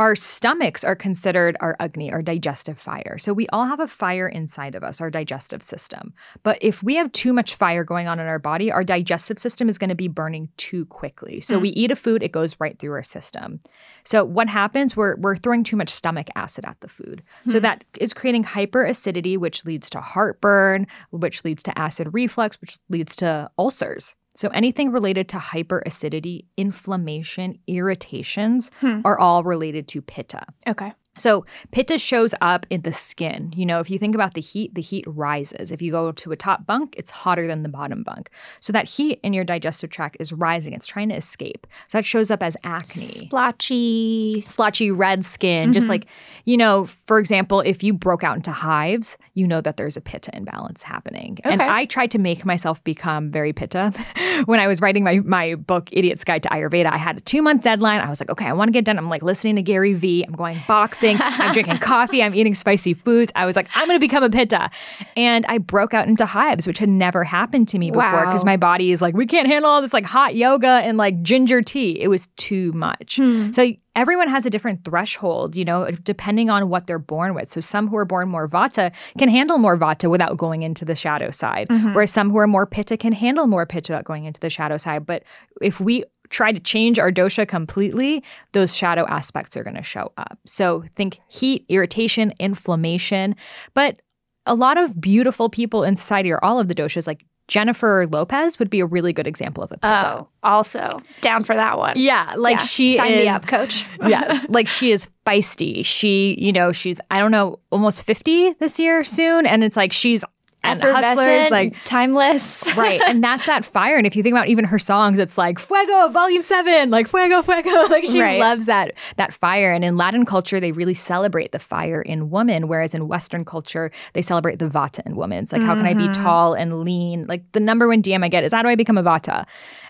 our 0.00 0.16
stomachs 0.16 0.82
are 0.82 0.96
considered 0.96 1.58
our 1.60 1.76
agni, 1.78 2.10
our 2.10 2.22
digestive 2.22 2.78
fire. 2.78 3.18
So 3.18 3.34
we 3.34 3.46
all 3.48 3.66
have 3.66 3.80
a 3.80 3.86
fire 3.86 4.26
inside 4.26 4.74
of 4.74 4.82
us, 4.82 4.98
our 4.98 5.10
digestive 5.10 5.62
system. 5.62 6.14
But 6.42 6.56
if 6.62 6.82
we 6.82 6.96
have 6.96 7.12
too 7.12 7.34
much 7.34 7.54
fire 7.54 7.84
going 7.84 8.08
on 8.08 8.18
in 8.18 8.26
our 8.26 8.38
body, 8.38 8.72
our 8.72 8.82
digestive 8.82 9.38
system 9.38 9.68
is 9.68 9.76
going 9.76 9.90
to 9.90 9.94
be 9.94 10.08
burning 10.08 10.48
too 10.56 10.86
quickly. 10.86 11.42
So 11.42 11.56
hmm. 11.56 11.62
we 11.62 11.68
eat 11.68 11.90
a 11.90 11.96
food, 11.96 12.22
it 12.22 12.32
goes 12.32 12.58
right 12.58 12.78
through 12.78 12.92
our 12.92 13.02
system. 13.02 13.60
So 14.02 14.24
what 14.24 14.48
happens? 14.48 14.96
We're 14.96 15.16
we're 15.16 15.36
throwing 15.36 15.64
too 15.64 15.76
much 15.76 15.90
stomach 15.90 16.28
acid 16.34 16.64
at 16.64 16.80
the 16.80 16.88
food. 16.88 17.22
So 17.46 17.58
hmm. 17.58 17.62
that 17.64 17.84
is 17.98 18.14
creating 18.14 18.44
hyperacidity, 18.44 19.36
which 19.36 19.66
leads 19.66 19.90
to 19.90 20.00
heartburn, 20.00 20.86
which 21.10 21.44
leads 21.44 21.62
to 21.64 21.78
acid 21.78 22.14
reflux, 22.14 22.58
which 22.62 22.78
leads 22.88 23.14
to 23.16 23.50
ulcers. 23.58 24.14
So 24.40 24.48
anything 24.48 24.90
related 24.90 25.28
to 25.30 25.36
hyperacidity, 25.36 26.46
inflammation, 26.56 27.58
irritations 27.66 28.70
hmm. 28.80 29.02
are 29.04 29.18
all 29.18 29.44
related 29.44 29.86
to 29.88 30.00
pitta. 30.00 30.46
okay. 30.66 30.94
So 31.20 31.44
pitta 31.70 31.98
shows 31.98 32.34
up 32.40 32.66
in 32.70 32.82
the 32.82 32.92
skin. 32.92 33.52
You 33.54 33.66
know, 33.66 33.80
if 33.80 33.90
you 33.90 33.98
think 33.98 34.14
about 34.14 34.34
the 34.34 34.40
heat, 34.40 34.74
the 34.74 34.80
heat 34.80 35.04
rises. 35.06 35.70
If 35.70 35.82
you 35.82 35.92
go 35.92 36.12
to 36.12 36.32
a 36.32 36.36
top 36.36 36.66
bunk, 36.66 36.94
it's 36.96 37.10
hotter 37.10 37.46
than 37.46 37.62
the 37.62 37.68
bottom 37.68 38.02
bunk. 38.02 38.30
So 38.60 38.72
that 38.72 38.88
heat 38.88 39.20
in 39.22 39.32
your 39.32 39.44
digestive 39.44 39.90
tract 39.90 40.16
is 40.18 40.32
rising. 40.32 40.72
It's 40.72 40.86
trying 40.86 41.10
to 41.10 41.14
escape. 41.14 41.66
So 41.88 41.98
that 41.98 42.04
shows 42.04 42.30
up 42.30 42.42
as 42.42 42.56
acne 42.64 42.88
Splotchy. 42.90 44.40
splotchy 44.40 44.90
red 44.90 45.24
skin. 45.24 45.72
Just 45.72 45.84
mm-hmm. 45.84 45.90
like, 45.90 46.06
you 46.44 46.56
know, 46.56 46.84
for 46.84 47.18
example, 47.18 47.60
if 47.60 47.82
you 47.82 47.92
broke 47.92 48.24
out 48.24 48.36
into 48.36 48.52
hives, 48.52 49.18
you 49.34 49.46
know 49.46 49.60
that 49.60 49.76
there's 49.76 49.96
a 49.96 50.00
pitta 50.00 50.34
imbalance 50.34 50.82
happening. 50.82 51.38
And 51.44 51.60
I 51.60 51.84
tried 51.84 52.10
to 52.12 52.18
make 52.18 52.44
myself 52.44 52.82
become 52.84 53.30
very 53.30 53.52
pitta. 53.52 53.92
when 54.46 54.60
I 54.60 54.66
was 54.66 54.80
writing 54.80 55.04
my, 55.04 55.20
my 55.20 55.54
book, 55.54 55.88
Idiot's 55.92 56.24
Guide 56.24 56.42
to 56.44 56.48
Ayurveda, 56.48 56.86
I 56.86 56.96
had 56.96 57.18
a 57.18 57.20
two 57.20 57.42
month 57.42 57.62
deadline. 57.62 58.00
I 58.00 58.08
was 58.08 58.20
like, 58.20 58.30
okay, 58.30 58.46
I 58.46 58.52
want 58.52 58.68
to 58.68 58.72
get 58.72 58.84
done. 58.84 58.98
I'm 58.98 59.08
like 59.08 59.22
listening 59.22 59.56
to 59.56 59.62
Gary 59.62 59.92
Vee. 59.92 60.24
I'm 60.26 60.34
going 60.34 60.56
boxing. 60.66 61.09
I'm 61.20 61.52
drinking 61.52 61.78
coffee. 61.80 62.22
I'm 62.22 62.34
eating 62.34 62.54
spicy 62.54 62.94
foods. 62.94 63.32
I 63.34 63.46
was 63.46 63.56
like, 63.56 63.68
I'm 63.74 63.86
going 63.88 63.98
to 63.98 64.06
become 64.06 64.22
a 64.22 64.30
pitta. 64.30 64.70
And 65.16 65.44
I 65.46 65.58
broke 65.58 65.94
out 65.94 66.06
into 66.08 66.26
hives, 66.26 66.66
which 66.66 66.78
had 66.78 66.88
never 66.88 67.24
happened 67.24 67.68
to 67.68 67.78
me 67.78 67.90
before 67.90 68.26
because 68.26 68.44
Wow. 68.44 68.52
my 68.52 68.56
body 68.56 68.92
is 68.92 69.00
like, 69.02 69.14
we 69.14 69.26
can't 69.26 69.46
handle 69.46 69.70
all 69.70 69.80
this 69.82 69.92
like 69.92 70.04
hot 70.04 70.34
yoga 70.34 70.68
and 70.68 70.98
like 70.98 71.22
ginger 71.22 71.62
tea. 71.62 72.00
It 72.00 72.08
was 72.08 72.28
too 72.36 72.72
much. 72.72 73.16
Hmm. 73.16 73.52
So 73.52 73.72
everyone 73.96 74.28
has 74.28 74.46
a 74.46 74.50
different 74.50 74.84
threshold, 74.84 75.56
you 75.56 75.64
know, 75.64 75.90
depending 75.90 76.48
on 76.50 76.68
what 76.68 76.86
they're 76.86 76.98
born 76.98 77.34
with. 77.34 77.48
So 77.48 77.60
some 77.60 77.88
who 77.88 77.96
are 77.96 78.04
born 78.04 78.28
more 78.28 78.48
vata 78.48 78.92
can 79.18 79.28
handle 79.28 79.58
more 79.58 79.76
vata 79.76 80.10
without 80.10 80.36
going 80.36 80.62
into 80.62 80.84
the 80.84 80.94
shadow 80.94 81.30
side, 81.30 81.68
mm-hmm. 81.68 81.92
whereas 81.94 82.12
some 82.12 82.30
who 82.30 82.38
are 82.38 82.46
more 82.46 82.66
pitta 82.66 82.96
can 82.96 83.12
handle 83.12 83.46
more 83.46 83.66
pitta 83.66 83.92
without 83.92 84.04
going 84.04 84.24
into 84.24 84.40
the 84.40 84.50
shadow 84.50 84.76
side. 84.76 85.06
But 85.06 85.24
if 85.60 85.80
we 85.80 86.04
try 86.30 86.52
to 86.52 86.60
change 86.60 86.98
our 86.98 87.10
dosha 87.12 87.46
completely, 87.46 88.22
those 88.52 88.74
shadow 88.76 89.04
aspects 89.08 89.56
are 89.56 89.64
going 89.64 89.76
to 89.76 89.82
show 89.82 90.12
up. 90.16 90.38
So 90.46 90.84
think 90.96 91.18
heat, 91.28 91.66
irritation, 91.68 92.32
inflammation, 92.38 93.34
but 93.74 94.00
a 94.46 94.54
lot 94.54 94.78
of 94.78 95.00
beautiful 95.00 95.48
people 95.50 95.84
in 95.84 95.96
society 95.96 96.32
are 96.32 96.42
all 96.42 96.58
of 96.58 96.68
the 96.68 96.74
doshas 96.74 97.06
like 97.06 97.24
Jennifer 97.48 98.06
Lopez 98.08 98.60
would 98.60 98.70
be 98.70 98.78
a 98.78 98.86
really 98.86 99.12
good 99.12 99.26
example 99.26 99.64
of 99.64 99.72
a 99.72 99.76
pitta. 99.78 100.06
Oh, 100.20 100.28
also 100.44 101.02
down 101.20 101.42
for 101.42 101.56
that 101.56 101.78
one. 101.78 101.94
Yeah, 101.96 102.34
like 102.36 102.58
Yeah. 102.58 102.64
she 102.64 102.94
Sign 102.96 103.10
is 103.10 103.24
me 103.24 103.28
up, 103.28 103.46
coach. 103.48 103.84
yeah, 104.06 104.40
like 104.48 104.68
she 104.68 104.92
is 104.92 105.08
feisty. 105.26 105.84
She, 105.84 106.36
you 106.38 106.52
know, 106.52 106.70
she's 106.70 107.00
I 107.10 107.18
don't 107.18 107.32
know, 107.32 107.58
almost 107.70 108.04
50 108.04 108.52
this 108.60 108.78
year 108.78 109.02
soon 109.02 109.46
and 109.46 109.64
it's 109.64 109.76
like 109.76 109.92
she's 109.92 110.22
and 110.62 110.80
hustlers 110.82 111.50
like 111.50 111.74
timeless. 111.84 112.66
right 112.76 113.00
and 113.02 113.22
that's 113.24 113.46
that 113.46 113.64
fire 113.64 113.96
and 113.96 114.06
if 114.06 114.14
you 114.16 114.22
think 114.22 114.34
about 114.34 114.48
even 114.48 114.64
her 114.64 114.78
songs 114.78 115.18
it's 115.18 115.38
like 115.38 115.58
fuego 115.58 116.08
volume 116.08 116.42
7 116.42 116.90
like 116.90 117.08
fuego 117.08 117.42
fuego 117.42 117.70
like 117.90 118.04
she 118.04 118.20
Right. 118.20 118.38
loves 118.40 118.66
that 118.66 118.92
that 119.16 119.32
fire 119.32 119.72
and 119.72 119.84
in 119.84 119.96
latin 119.96 120.24
culture 120.26 120.60
they 120.60 120.72
really 120.72 120.94
celebrate 120.94 121.52
the 121.52 121.58
fire 121.58 122.02
in 122.02 122.30
woman 122.30 122.68
whereas 122.68 122.94
in 122.94 123.08
western 123.08 123.44
culture 123.44 123.90
they 124.12 124.22
celebrate 124.22 124.58
the 124.58 124.68
vata 124.68 125.00
in 125.06 125.16
women 125.16 125.42
it's 125.42 125.52
like 125.52 125.62
how 125.62 125.74
can 125.74 125.86
i 125.86 125.94
be 125.94 126.00
Mm-hmm. 126.00 126.22
tall 126.24 126.54
and 126.54 126.80
lean 126.82 127.26
like 127.26 127.50
the 127.52 127.60
number 127.60 127.86
one 127.88 128.02
dm 128.02 128.24
i 128.24 128.28
get 128.28 128.42
is 128.44 128.52
how 128.52 128.62
do 128.62 128.68
i 128.68 128.74
become 128.74 128.98
a 128.98 129.02
vata 129.02 129.46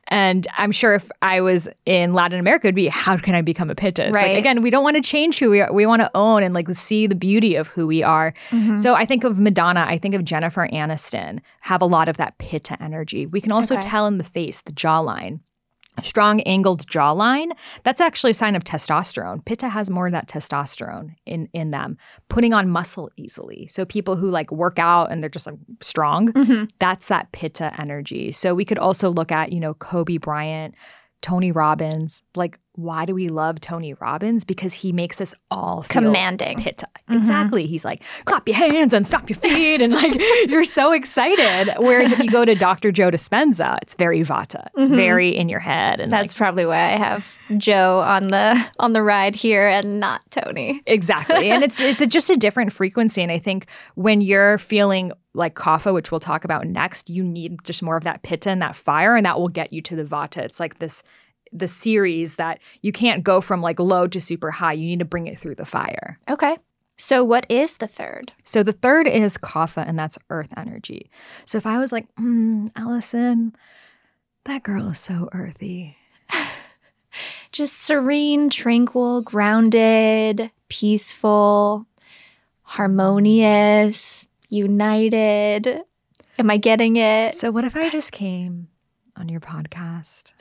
and 0.09 0.47
i'm 0.57 0.73
sure 0.73 0.95
if 0.95 1.11
i 1.23 1.41
was 1.41 1.69
in 1.87 2.13
latin 2.13 2.39
america 2.41 2.67
it'd 2.67 2.75
be 2.75 2.89
how 2.89 3.17
can 3.17 3.35
i 3.35 3.41
become 3.43 3.71
a 3.71 3.75
pitta 3.75 4.07
it's 4.07 4.15
Right. 4.15 4.31
like 4.33 4.39
again 4.39 4.63
we 4.63 4.71
don't 4.71 4.83
want 4.85 4.97
to 4.97 5.03
change 5.03 5.39
who 5.39 5.51
we 5.51 5.61
are 5.61 5.73
we 5.73 5.87
want 5.87 6.01
to 6.01 6.11
own 6.15 6.43
and 6.43 6.55
like 6.55 6.69
see 6.71 7.07
the 7.07 7.15
beauty 7.15 7.55
of 7.57 7.69
who 7.69 7.87
we 7.87 8.03
are 8.03 8.33
Mm-hmm. 8.51 8.77
so 8.77 8.95
i 8.95 9.05
think 9.05 9.25
of 9.25 9.39
madonna 9.39 9.85
i 9.89 9.99
think 9.99 10.15
of 10.15 10.25
jennifer 10.25 10.69
aniston 10.73 11.41
have 11.61 11.81
a 11.83 11.87
lot 11.87 12.09
of 12.09 12.17
that 12.17 12.37
pitta 12.39 12.77
energy 12.83 13.27
we 13.27 13.41
can 13.41 13.53
also 13.53 13.75
Okay. 13.75 13.83
tell 13.89 14.07
in 14.07 14.17
the 14.17 14.25
face 14.25 14.61
the 14.63 14.73
jawline 14.73 15.41
strong 16.05 16.41
angled 16.43 16.87
jawline 16.87 17.51
that's 17.83 18.01
actually 18.01 18.31
a 18.31 18.35
sign 18.35 18.57
of 18.57 18.65
testosterone. 18.65 19.45
Pitta 19.45 19.69
has 19.69 19.91
more 19.91 20.07
of 20.07 20.13
that 20.13 20.29
testosterone 20.29 21.15
in 21.27 21.49
in 21.53 21.71
them 21.71 21.97
putting 22.29 22.53
on 22.55 22.69
muscle 22.71 23.11
easily. 23.17 23.67
So 23.67 23.85
people 23.85 24.17
who 24.17 24.31
like 24.31 24.51
work 24.51 24.79
out 24.79 25.11
and 25.11 25.23
they're 25.23 25.31
just 25.31 25.47
like 25.47 25.59
strong 25.81 26.33
mm-hmm. 26.33 26.65
that's 26.79 27.09
that 27.09 27.33
pitta 27.33 27.79
energy. 27.81 28.33
So 28.33 28.55
we 28.55 28.65
could 28.65 28.79
also 28.79 29.11
look 29.11 29.33
at 29.33 29.53
you 29.53 29.61
know 29.61 29.75
kobe 29.75 30.19
bryant 30.19 30.75
tony 31.21 31.53
robbins 31.53 32.23
like 32.35 32.59
why 32.81 33.05
do 33.05 33.15
we 33.15 33.29
love 33.29 33.61
Tony 33.61 33.95
Robbins? 33.95 34.45
Because 34.45 34.73
he 34.75 34.93
makes 34.93 35.21
us 35.21 35.35
all 35.51 35.83
feel 35.83 36.03
Commanding. 36.03 36.59
pitta. 36.59 36.87
Mm-hmm. 36.87 37.15
Exactly. 37.15 37.67
He's 37.67 37.85
like, 37.85 38.03
clap 38.25 38.49
your 38.49 38.57
hands 38.57 38.95
and 38.95 39.07
stomp 39.07 39.29
your 39.29 39.37
feet. 39.37 39.81
And 39.81 39.93
like, 39.93 40.21
you're 40.49 40.65
so 40.65 40.93
excited. 40.93 41.75
Whereas 41.79 42.13
if 42.13 42.21
you 42.21 42.31
go 42.31 42.45
to 42.45 42.55
Dr. 42.55 42.91
Joe 42.91 43.11
Dispenza, 43.11 43.79
it's 43.83 43.95
very 43.95 44.21
vata. 44.21 44.67
It's 44.75 44.87
mm-hmm. 44.87 44.95
very 44.95 45.37
in 45.37 45.49
your 45.49 45.59
head. 45.59 46.01
And 46.01 46.11
That's 46.11 46.35
probably 46.35 46.65
why 46.65 46.85
I 46.85 46.97
have 46.97 47.37
Joe 47.57 48.01
on 48.01 48.29
the 48.29 48.71
on 48.79 48.93
the 48.93 49.03
ride 49.03 49.35
here 49.35 49.67
and 49.67 50.01
not 50.01 50.23
Tony. 50.31 50.83
Exactly. 50.87 51.51
And 51.51 51.63
it's 51.63 51.81
it's 51.81 52.01
a, 52.01 52.07
just 52.07 52.31
a 52.31 52.37
different 52.37 52.73
frequency. 52.73 53.23
And 53.23 53.33
I 53.33 53.39
think 53.39 53.67
when 53.95 54.21
you're 54.21 54.59
feeling 54.59 55.13
like 55.35 55.55
kapha, 55.55 55.93
which 55.95 56.11
we'll 56.11 56.21
talk 56.21 56.45
about 56.45 56.66
next, 56.66 57.09
you 57.11 57.25
need 57.25 57.62
just 57.64 57.83
more 57.83 57.97
of 57.97 58.05
that 58.05 58.23
pitta 58.23 58.51
and 58.51 58.62
that 58.62 58.77
fire, 58.77 59.16
and 59.16 59.27
that 59.27 59.38
will 59.38 59.49
get 59.49 59.73
you 59.73 59.81
to 59.83 59.97
the 59.97 60.05
vata. 60.05 60.38
It's 60.38 60.61
like 60.61 60.79
this 60.79 61.03
the 61.53 61.66
series 61.66 62.37
that 62.37 62.61
you 62.81 62.93
can't 62.93 63.25
go 63.25 63.40
from 63.40 63.61
like 63.61 63.81
low 63.81 64.07
to 64.07 64.21
super 64.21 64.51
high. 64.51 64.73
You 64.73 64.87
need 64.87 65.01
to 65.01 65.05
bring 65.05 65.27
it 65.27 65.38
through 65.38 65.57
the 65.57 65.64
fire. 65.64 66.19
Okay. 66.29 66.57
So 66.97 67.25
what 67.25 67.47
is 67.49 67.79
the 67.79 67.87
third? 67.87 68.33
So 68.45 68.62
the 68.62 68.73
third 68.73 69.07
is 69.07 69.38
kapha, 69.38 69.85
and 69.87 69.99
that's 69.99 70.19
earth 70.29 70.53
energy. 70.57 71.11
So 71.45 71.59
if 71.59 71.66
I 71.66 71.79
was 71.79 71.93
like, 71.93 72.07
mm, 72.16 72.71
Allison, 72.77 73.55
that 74.45 74.62
girl 74.62 74.90
is 74.90 74.99
so 74.99 75.29
earthy. 75.33 75.97
Just 77.53 77.81
serene, 77.81 78.51
tranquil, 78.51 79.23
grounded, 79.23 80.51
peaceful, 80.69 81.87
harmonious, 82.62 84.29
united. 84.51 85.83
Am 86.39 86.51
I 86.51 86.57
getting 86.57 86.97
it? 86.97 87.35
So 87.35 87.51
what 87.51 87.65
if 87.65 87.77
I 87.77 87.89
just 87.91 88.13
came 88.13 88.69
on 89.17 89.29
your 89.29 89.41
podcast? 89.41 90.33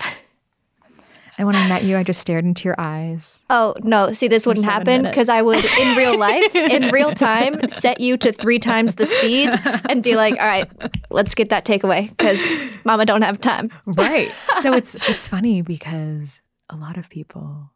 And 1.39 1.45
when 1.45 1.55
I 1.55 1.69
met 1.69 1.85
you, 1.85 1.95
I 1.95 2.03
just 2.03 2.19
stared 2.19 2.43
into 2.43 2.65
your 2.67 2.75
eyes. 2.77 3.45
Oh, 3.49 3.73
no. 3.81 4.11
See, 4.11 4.27
this 4.27 4.45
wouldn't 4.45 4.65
happen 4.65 5.03
because 5.03 5.29
I 5.29 5.41
would, 5.41 5.63
in 5.63 5.95
real 5.95 6.19
life, 6.19 6.53
in 6.53 6.91
real 6.91 7.13
time, 7.13 7.65
set 7.69 8.01
you 8.01 8.17
to 8.17 8.33
three 8.33 8.59
times 8.59 8.95
the 8.95 9.05
speed 9.05 9.49
and 9.89 10.03
be 10.03 10.17
like, 10.17 10.33
all 10.33 10.45
right, 10.45 10.69
let's 11.09 11.35
get 11.35 11.47
that 11.47 11.63
takeaway 11.63 12.09
because 12.09 12.45
mama 12.83 13.05
don't 13.05 13.21
have 13.21 13.39
time. 13.39 13.69
Right. 13.85 14.27
so 14.59 14.73
it's 14.73 14.95
it's 15.07 15.29
funny 15.29 15.61
because 15.61 16.41
a 16.69 16.75
lot 16.75 16.97
of 16.97 17.09
people 17.09 17.71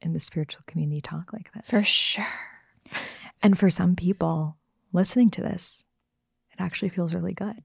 in 0.00 0.14
the 0.14 0.20
spiritual 0.20 0.62
community 0.66 1.02
talk 1.02 1.34
like 1.34 1.52
this. 1.52 1.68
For 1.68 1.82
sure. 1.82 2.26
And 3.42 3.58
for 3.58 3.68
some 3.68 3.96
people 3.96 4.56
listening 4.94 5.30
to 5.30 5.42
this, 5.42 5.84
it 6.52 6.60
actually 6.62 6.88
feels 6.88 7.14
really 7.14 7.34
good. 7.34 7.62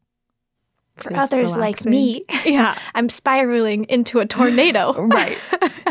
For 1.02 1.16
others 1.16 1.56
like 1.58 1.86
me, 1.86 2.24
Yeah. 2.46 2.78
I'm 2.96 3.10
spiraling 3.10 3.86
into 3.86 4.20
a 4.20 4.26
tornado. 4.26 4.94
Right. 5.10 5.36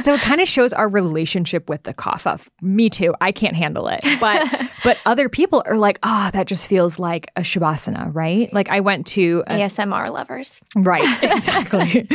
so 0.00 0.14
it 0.14 0.20
kind 0.20 0.40
of 0.40 0.46
shows 0.46 0.72
our 0.72 0.88
relationship 0.88 1.68
with 1.68 1.82
the 1.82 1.92
kapha. 1.92 2.46
Me 2.62 2.88
too. 2.88 3.14
I 3.20 3.32
can't 3.32 3.56
handle 3.56 3.88
it. 3.88 4.00
But 4.20 4.70
but 4.84 5.00
other 5.04 5.28
people 5.28 5.62
are 5.66 5.76
like, 5.76 5.98
oh, 6.02 6.30
that 6.32 6.46
just 6.46 6.66
feels 6.66 6.98
like 6.98 7.30
a 7.36 7.40
shavasana, 7.40 8.14
right? 8.14 8.52
Like 8.52 8.68
I 8.68 8.80
went 8.80 9.06
to 9.08 9.42
a, 9.46 9.54
ASMR 9.58 10.12
lovers. 10.12 10.62
Right, 10.76 11.02
exactly. 11.22 12.06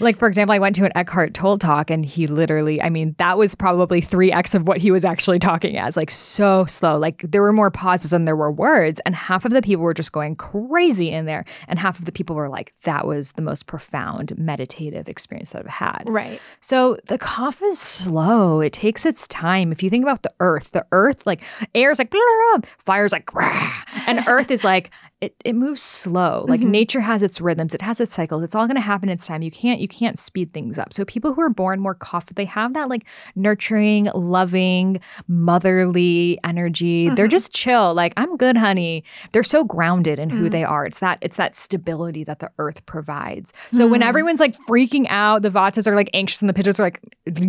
like, 0.00 0.18
for 0.18 0.28
example, 0.28 0.54
I 0.54 0.58
went 0.58 0.76
to 0.76 0.84
an 0.84 0.92
Eckhart 0.94 1.34
Tolle 1.34 1.58
talk 1.58 1.90
and 1.90 2.04
he 2.04 2.26
literally, 2.26 2.80
I 2.82 2.90
mean, 2.90 3.14
that 3.18 3.38
was 3.38 3.54
probably 3.54 4.00
3x 4.00 4.54
of 4.54 4.66
what 4.66 4.78
he 4.78 4.90
was 4.90 5.04
actually 5.04 5.38
talking 5.38 5.78
as, 5.78 5.96
like 5.96 6.10
so 6.10 6.64
slow. 6.66 6.98
Like, 6.98 7.22
there 7.22 7.42
were 7.42 7.52
more 7.52 7.70
pauses 7.70 8.10
than 8.10 8.24
there 8.24 8.36
were 8.36 8.52
words. 8.52 9.00
And 9.06 9.14
half 9.14 9.44
of 9.44 9.52
the 9.52 9.62
people 9.62 9.84
were 9.84 9.94
just 9.94 10.12
going 10.12 10.36
crazy 10.36 11.10
in 11.10 11.24
there. 11.26 11.44
And 11.68 11.78
half 11.78 11.98
of 11.98 12.04
the 12.04 12.12
people 12.12 12.23
were 12.32 12.48
like, 12.48 12.72
that 12.82 13.06
was 13.06 13.32
the 13.32 13.42
most 13.42 13.66
profound 13.66 14.36
meditative 14.38 15.08
experience 15.08 15.52
that 15.52 15.60
I've 15.60 15.66
had. 15.66 16.04
Right. 16.06 16.40
So 16.60 16.96
the 17.06 17.18
kapha 17.18 17.62
is 17.64 17.78
slow. 17.78 18.60
It 18.60 18.72
takes 18.72 19.04
its 19.04 19.28
time. 19.28 19.72
If 19.72 19.82
you 19.82 19.90
think 19.90 20.04
about 20.04 20.22
the 20.22 20.32
earth, 20.40 20.70
the 20.70 20.86
earth, 20.92 21.26
like 21.26 21.42
air 21.74 21.90
is 21.90 21.98
like, 21.98 22.10
blah, 22.12 22.20
blah, 22.20 22.58
blah, 22.58 22.70
fire's 22.78 23.12
like, 23.12 23.34
rah, 23.34 23.72
and 24.06 24.26
earth 24.26 24.50
is 24.50 24.64
like, 24.64 24.90
it, 25.24 25.34
it 25.44 25.54
moves 25.54 25.80
slow. 25.80 26.44
Like 26.46 26.60
mm-hmm. 26.60 26.70
nature 26.70 27.00
has 27.00 27.22
its 27.22 27.40
rhythms, 27.40 27.74
it 27.74 27.80
has 27.80 28.00
its 28.00 28.14
cycles. 28.14 28.42
It's 28.42 28.54
all 28.54 28.66
going 28.66 28.76
to 28.76 28.82
happen 28.82 29.08
in 29.08 29.14
its 29.14 29.26
time. 29.26 29.42
You 29.42 29.50
can't 29.50 29.80
you 29.80 29.88
can't 29.88 30.18
speed 30.18 30.50
things 30.50 30.78
up. 30.78 30.92
So 30.92 31.04
people 31.04 31.32
who 31.32 31.40
are 31.40 31.50
born 31.50 31.80
more 31.80 31.94
kapha, 31.94 32.34
they 32.34 32.44
have 32.44 32.74
that 32.74 32.88
like 32.88 33.06
nurturing, 33.34 34.10
loving, 34.14 35.00
motherly 35.26 36.38
energy. 36.44 37.08
They're 37.08 37.24
uh-huh. 37.24 37.30
just 37.30 37.54
chill. 37.54 37.94
Like 37.94 38.12
I'm 38.16 38.36
good, 38.36 38.56
honey. 38.56 39.04
They're 39.32 39.42
so 39.42 39.64
grounded 39.64 40.18
in 40.18 40.28
who 40.28 40.48
mm. 40.48 40.50
they 40.50 40.64
are. 40.64 40.84
It's 40.84 40.98
that 40.98 41.18
it's 41.22 41.36
that 41.36 41.54
stability 41.54 42.24
that 42.24 42.40
the 42.40 42.50
earth 42.58 42.84
provides. 42.84 43.52
So 43.72 43.86
when 43.86 44.02
mm. 44.02 44.06
everyone's 44.06 44.40
like 44.40 44.54
freaking 44.68 45.06
out, 45.08 45.42
the 45.42 45.50
vatas 45.50 45.86
are 45.86 45.94
like 45.94 46.10
anxious 46.12 46.42
and 46.42 46.48
the 46.48 46.54
pittas 46.54 46.78
are 46.78 46.84
like 46.84 47.00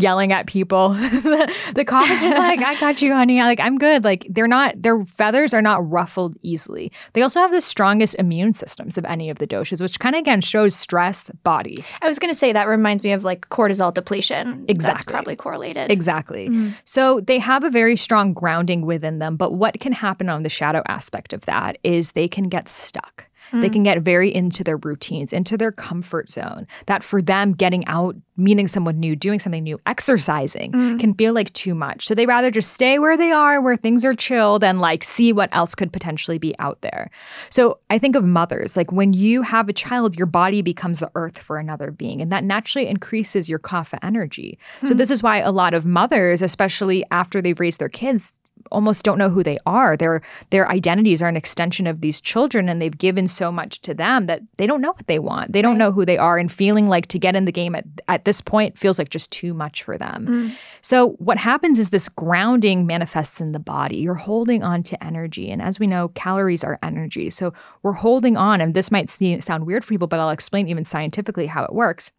yelling 0.02 0.32
at 0.32 0.48
people. 0.48 0.90
the, 0.90 1.54
the 1.76 1.84
kapha 1.84 2.12
is 2.12 2.22
just 2.22 2.38
like, 2.38 2.62
I 2.62 2.80
got 2.80 3.02
you, 3.02 3.14
honey. 3.14 3.42
Like 3.42 3.60
I'm 3.60 3.78
good. 3.78 4.06
Like 4.06 4.26
they're 4.30 4.48
not 4.48 4.82
their 4.82 5.06
feathers 5.06 5.54
are 5.54 5.62
not 5.62 5.88
ruffled 5.90 6.38
easily. 6.42 6.92
They 7.14 7.22
also 7.22 7.40
have 7.42 7.52
the 7.52 7.62
strongest 7.66 8.16
immune 8.20 8.54
systems 8.54 8.98
of 8.98 9.06
any 9.06 9.30
of 9.30 9.40
the 9.40 9.48
doshas, 9.48 9.82
which 9.82 10.00
kind 10.00 10.16
of 10.16 10.20
again 10.20 10.42
shows 10.42 10.76
stress 10.76 11.30
body. 11.44 11.84
I 12.02 12.08
was 12.08 12.20
going 12.20 12.34
to 12.34 12.38
say 12.38 12.54
that 12.54 12.68
reminds 12.68 13.04
me 13.04 13.12
of 13.12 13.24
like 13.24 13.50
cortisol 13.50 13.94
depletion. 13.94 14.66
Exactly. 14.68 14.76
That's 14.76 15.04
probably 15.04 15.36
correlated. 15.36 15.92
Exactly. 15.92 16.50
Mm-hmm. 16.50 16.70
So 16.86 17.20
they 17.20 17.40
have 17.40 17.64
a 17.64 17.70
very 17.70 17.96
strong 17.96 18.34
grounding 18.34 18.86
within 18.86 19.20
them. 19.20 19.36
But 19.38 19.54
what 19.54 19.80
can 19.80 19.94
happen 19.94 20.30
on 20.30 20.44
the 20.44 20.50
shadow 20.50 20.84
aspect 20.88 21.34
of 21.34 21.46
that 21.46 21.78
is 21.84 22.12
they 22.12 22.28
can 22.28 22.50
get 22.50 22.68
stuck. 22.68 23.28
They 23.52 23.70
mm. 23.70 23.74
can 23.74 23.84
get 23.84 24.02
very 24.02 24.34
into 24.34 24.64
their 24.64 24.78
routines, 24.78 25.34
into 25.34 25.58
their 25.58 25.72
comfort 25.72 26.30
zone. 26.30 26.68
That 26.88 27.04
for 27.04 27.22
them, 27.22 27.54
getting 27.54 27.86
out, 27.88 28.16
meeting 28.38 28.68
someone 28.68 29.00
new, 29.00 29.16
doing 29.16 29.40
something 29.40 29.64
new, 29.64 29.80
exercising 29.86 30.72
mm. 30.72 31.00
can 31.00 31.14
feel 31.14 31.34
like 31.34 31.52
too 31.54 31.74
much. 31.76 32.06
So 32.06 32.16
they 32.16 32.26
rather 32.26 32.52
just 32.52 32.74
stay 32.74 33.00
where 33.00 33.18
they 33.18 33.32
are, 33.32 33.62
where 33.62 33.78
things 33.78 34.04
are 34.04 34.14
chilled, 34.14 34.64
and 34.64 34.82
like 34.82 35.04
see 35.04 35.32
what 35.32 35.50
else 35.52 35.76
could 35.76 35.94
potentially 35.94 36.38
be 36.38 36.58
out 36.60 36.82
there. 36.82 37.10
So 37.50 37.80
I 37.90 37.98
think 37.98 38.16
of 38.16 38.26
mothers, 38.26 38.76
like 38.76 38.92
when 38.92 39.14
you 39.14 39.44
have 39.44 39.70
a 39.70 39.74
child, 39.74 40.18
your 40.18 40.28
body 40.28 40.62
becomes 40.62 41.00
the 41.00 41.12
earth 41.16 41.40
for 41.40 41.58
another 41.58 41.92
being, 41.92 42.22
and 42.22 42.32
that 42.32 42.44
naturally 42.44 42.88
increases 42.88 43.48
your 43.48 43.60
kapha 43.60 44.00
energy. 44.02 44.58
So 44.86 44.94
mm. 44.94 44.98
this 44.98 45.12
is 45.12 45.24
why 45.24 45.38
a 45.40 45.52
lot 45.52 45.74
of 45.74 45.86
mothers, 45.86 46.42
especially 46.42 47.06
after 47.12 47.42
they've 47.42 47.60
raised 47.60 47.80
their 47.80 47.90
kids, 47.90 48.40
almost 48.72 49.06
don't 49.06 49.18
know 49.18 49.30
who 49.30 49.44
they 49.44 49.58
are. 49.66 49.96
Their 49.96 50.22
their 50.50 50.70
identities 50.70 51.22
are 51.22 51.30
an 51.30 51.38
extension 51.38 51.88
of 51.88 52.02
these 52.02 52.22
children 52.22 52.70
and 52.70 52.82
they've 52.82 52.98
given 52.98 53.28
so 53.28 53.52
much 53.52 53.82
to 53.82 53.94
them 53.94 54.26
that 54.28 54.42
they 54.58 54.68
don't 54.68 54.82
know 54.82 54.92
what 54.92 55.08
they 55.08 55.20
want. 55.20 55.54
They 55.54 55.62
don't 55.62 55.78
know 55.78 55.92
who 55.92 56.06
they 56.06 56.18
are 56.18 56.38
and 56.38 56.52
feeling 56.52 56.88
like 56.88 57.08
to 57.08 57.20
get 57.20 57.36
in 57.36 57.46
the 57.46 57.52
game 57.52 57.76
at, 57.76 57.86
at 58.08 58.26
this 58.26 58.42
point 58.42 58.78
feels 58.78 59.00
like 59.00 59.10
just 59.10 59.32
too 59.32 59.54
much 59.54 59.84
for 59.84 59.98
them. 59.98 60.28
Mm. 60.28 60.58
So 60.82 61.12
what 61.14 61.38
happens 61.38 61.80
is 61.80 61.90
this 61.90 62.10
grounding 62.10 62.86
manifests 62.86 63.42
in 63.42 63.52
the 63.52 63.60
body. 63.60 63.98
You're 63.98 64.16
holding 64.16 64.64
on 64.64 64.84
to 64.84 65.04
energy 65.04 65.50
and 65.52 65.62
as 65.62 65.80
we 65.80 65.88
know 65.88 66.10
calories 66.10 66.64
are 66.64 66.80
energy. 66.84 67.30
So 67.30 67.54
we're 67.84 67.94
holding 67.94 68.38
on 68.38 68.62
and 68.62 68.74
this 68.74 68.92
might 68.92 69.10
see, 69.10 69.40
sound 69.42 69.66
weird 69.66 69.84
for 69.84 69.90
people 69.90 70.08
but 70.08 70.20
I'll 70.20 70.30
explain 70.30 70.68
even 70.68 70.84
scientifically 70.84 71.48
how 71.48 71.64
it 71.64 71.74
works. 71.74 72.12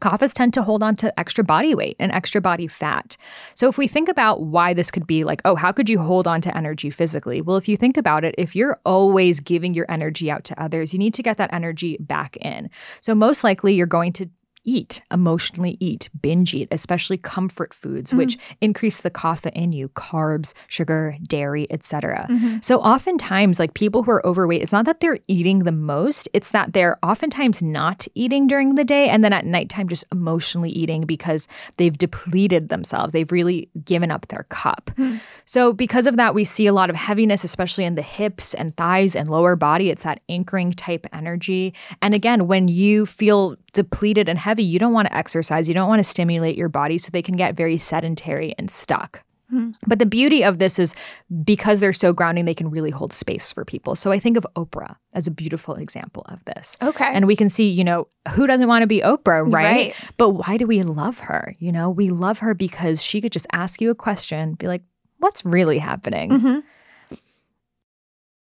Kaphas 0.00 0.32
tend 0.32 0.54
to 0.54 0.62
hold 0.62 0.82
on 0.82 0.96
to 0.96 1.18
extra 1.18 1.44
body 1.44 1.74
weight 1.74 1.96
and 2.00 2.10
extra 2.12 2.40
body 2.40 2.66
fat. 2.66 3.16
So, 3.54 3.68
if 3.68 3.78
we 3.78 3.86
think 3.86 4.08
about 4.08 4.42
why 4.42 4.74
this 4.74 4.90
could 4.90 5.06
be 5.06 5.24
like, 5.24 5.40
oh, 5.44 5.56
how 5.56 5.72
could 5.72 5.88
you 5.88 5.98
hold 5.98 6.26
on 6.26 6.40
to 6.42 6.56
energy 6.56 6.90
physically? 6.90 7.40
Well, 7.40 7.56
if 7.56 7.68
you 7.68 7.76
think 7.76 7.96
about 7.96 8.24
it, 8.24 8.34
if 8.38 8.56
you're 8.56 8.80
always 8.84 9.40
giving 9.40 9.74
your 9.74 9.86
energy 9.88 10.30
out 10.30 10.44
to 10.44 10.62
others, 10.62 10.92
you 10.92 10.98
need 10.98 11.14
to 11.14 11.22
get 11.22 11.36
that 11.36 11.52
energy 11.52 11.96
back 12.00 12.36
in. 12.38 12.70
So, 13.00 13.14
most 13.14 13.44
likely, 13.44 13.74
you're 13.74 13.86
going 13.86 14.12
to 14.14 14.30
eat, 14.64 15.02
emotionally 15.10 15.76
eat, 15.80 16.08
binge 16.20 16.54
eat, 16.54 16.68
especially 16.70 17.16
comfort 17.16 17.72
foods, 17.72 18.12
which 18.12 18.36
mm-hmm. 18.36 18.54
increase 18.60 19.00
the 19.00 19.10
kapha 19.10 19.50
in 19.52 19.72
you, 19.72 19.88
carbs, 19.90 20.54
sugar, 20.68 21.16
dairy, 21.22 21.66
etc. 21.70 22.26
Mm-hmm. 22.28 22.58
So 22.60 22.78
oftentimes, 22.80 23.58
like 23.58 23.74
people 23.74 24.02
who 24.02 24.10
are 24.10 24.26
overweight, 24.26 24.62
it's 24.62 24.72
not 24.72 24.84
that 24.84 25.00
they're 25.00 25.20
eating 25.28 25.60
the 25.60 25.72
most, 25.72 26.28
it's 26.34 26.50
that 26.50 26.72
they're 26.72 26.98
oftentimes 27.02 27.62
not 27.62 28.06
eating 28.14 28.46
during 28.46 28.74
the 28.74 28.84
day 28.84 29.08
and 29.08 29.24
then 29.24 29.32
at 29.32 29.46
nighttime 29.46 29.88
just 29.88 30.04
emotionally 30.12 30.70
eating 30.70 31.02
because 31.02 31.48
they've 31.76 31.96
depleted 31.96 32.68
themselves. 32.68 33.12
They've 33.12 33.32
really 33.32 33.70
given 33.84 34.10
up 34.10 34.28
their 34.28 34.44
cup. 34.44 34.90
Hmm. 34.96 35.16
So 35.44 35.72
because 35.72 36.06
of 36.06 36.16
that, 36.16 36.34
we 36.34 36.44
see 36.44 36.66
a 36.66 36.72
lot 36.72 36.90
of 36.90 36.96
heaviness, 36.96 37.44
especially 37.44 37.84
in 37.84 37.94
the 37.94 38.02
hips 38.02 38.54
and 38.54 38.76
thighs 38.76 39.16
and 39.16 39.28
lower 39.28 39.56
body. 39.56 39.90
It's 39.90 40.02
that 40.02 40.22
anchoring 40.28 40.72
type 40.72 41.06
energy. 41.12 41.74
And 42.02 42.14
again, 42.14 42.46
when 42.46 42.68
you 42.68 43.06
feel 43.06 43.56
depleted 43.72 44.28
and 44.28 44.38
heavy, 44.38 44.62
you 44.62 44.78
don't 44.78 44.92
want 44.92 45.08
to 45.08 45.16
exercise, 45.16 45.68
you 45.68 45.74
don't 45.74 45.88
want 45.88 46.00
to 46.00 46.04
stimulate 46.04 46.56
your 46.56 46.68
body, 46.68 46.98
so 46.98 47.10
they 47.10 47.22
can 47.22 47.36
get 47.36 47.56
very 47.56 47.78
sedentary 47.78 48.54
and 48.58 48.70
stuck. 48.70 49.22
Hmm. 49.50 49.70
But 49.86 49.98
the 49.98 50.06
beauty 50.06 50.44
of 50.44 50.60
this 50.60 50.78
is 50.78 50.94
because 51.42 51.80
they're 51.80 51.92
so 51.92 52.12
grounding, 52.12 52.44
they 52.44 52.54
can 52.54 52.70
really 52.70 52.90
hold 52.90 53.12
space 53.12 53.50
for 53.50 53.64
people. 53.64 53.96
So 53.96 54.12
I 54.12 54.20
think 54.20 54.36
of 54.36 54.46
Oprah 54.54 54.96
as 55.12 55.26
a 55.26 55.30
beautiful 55.30 55.74
example 55.74 56.24
of 56.28 56.44
this. 56.44 56.76
Okay. 56.80 57.10
And 57.12 57.26
we 57.26 57.34
can 57.34 57.48
see, 57.48 57.68
you 57.68 57.82
know, 57.82 58.06
who 58.34 58.46
doesn't 58.46 58.68
want 58.68 58.82
to 58.82 58.86
be 58.86 59.00
Oprah, 59.00 59.42
right? 59.42 59.52
Right. 59.52 59.94
But 60.16 60.30
why 60.30 60.56
do 60.56 60.68
we 60.68 60.82
love 60.84 61.18
her? 61.20 61.52
You 61.58 61.72
know, 61.72 61.90
we 61.90 62.10
love 62.10 62.38
her 62.38 62.54
because 62.54 63.02
she 63.02 63.20
could 63.20 63.32
just 63.32 63.48
ask 63.50 63.80
you 63.80 63.90
a 63.90 63.94
question, 63.94 64.54
be 64.54 64.68
like, 64.68 64.82
what's 65.18 65.44
really 65.44 65.78
happening? 65.78 66.30
Mm-hmm. 66.30 66.58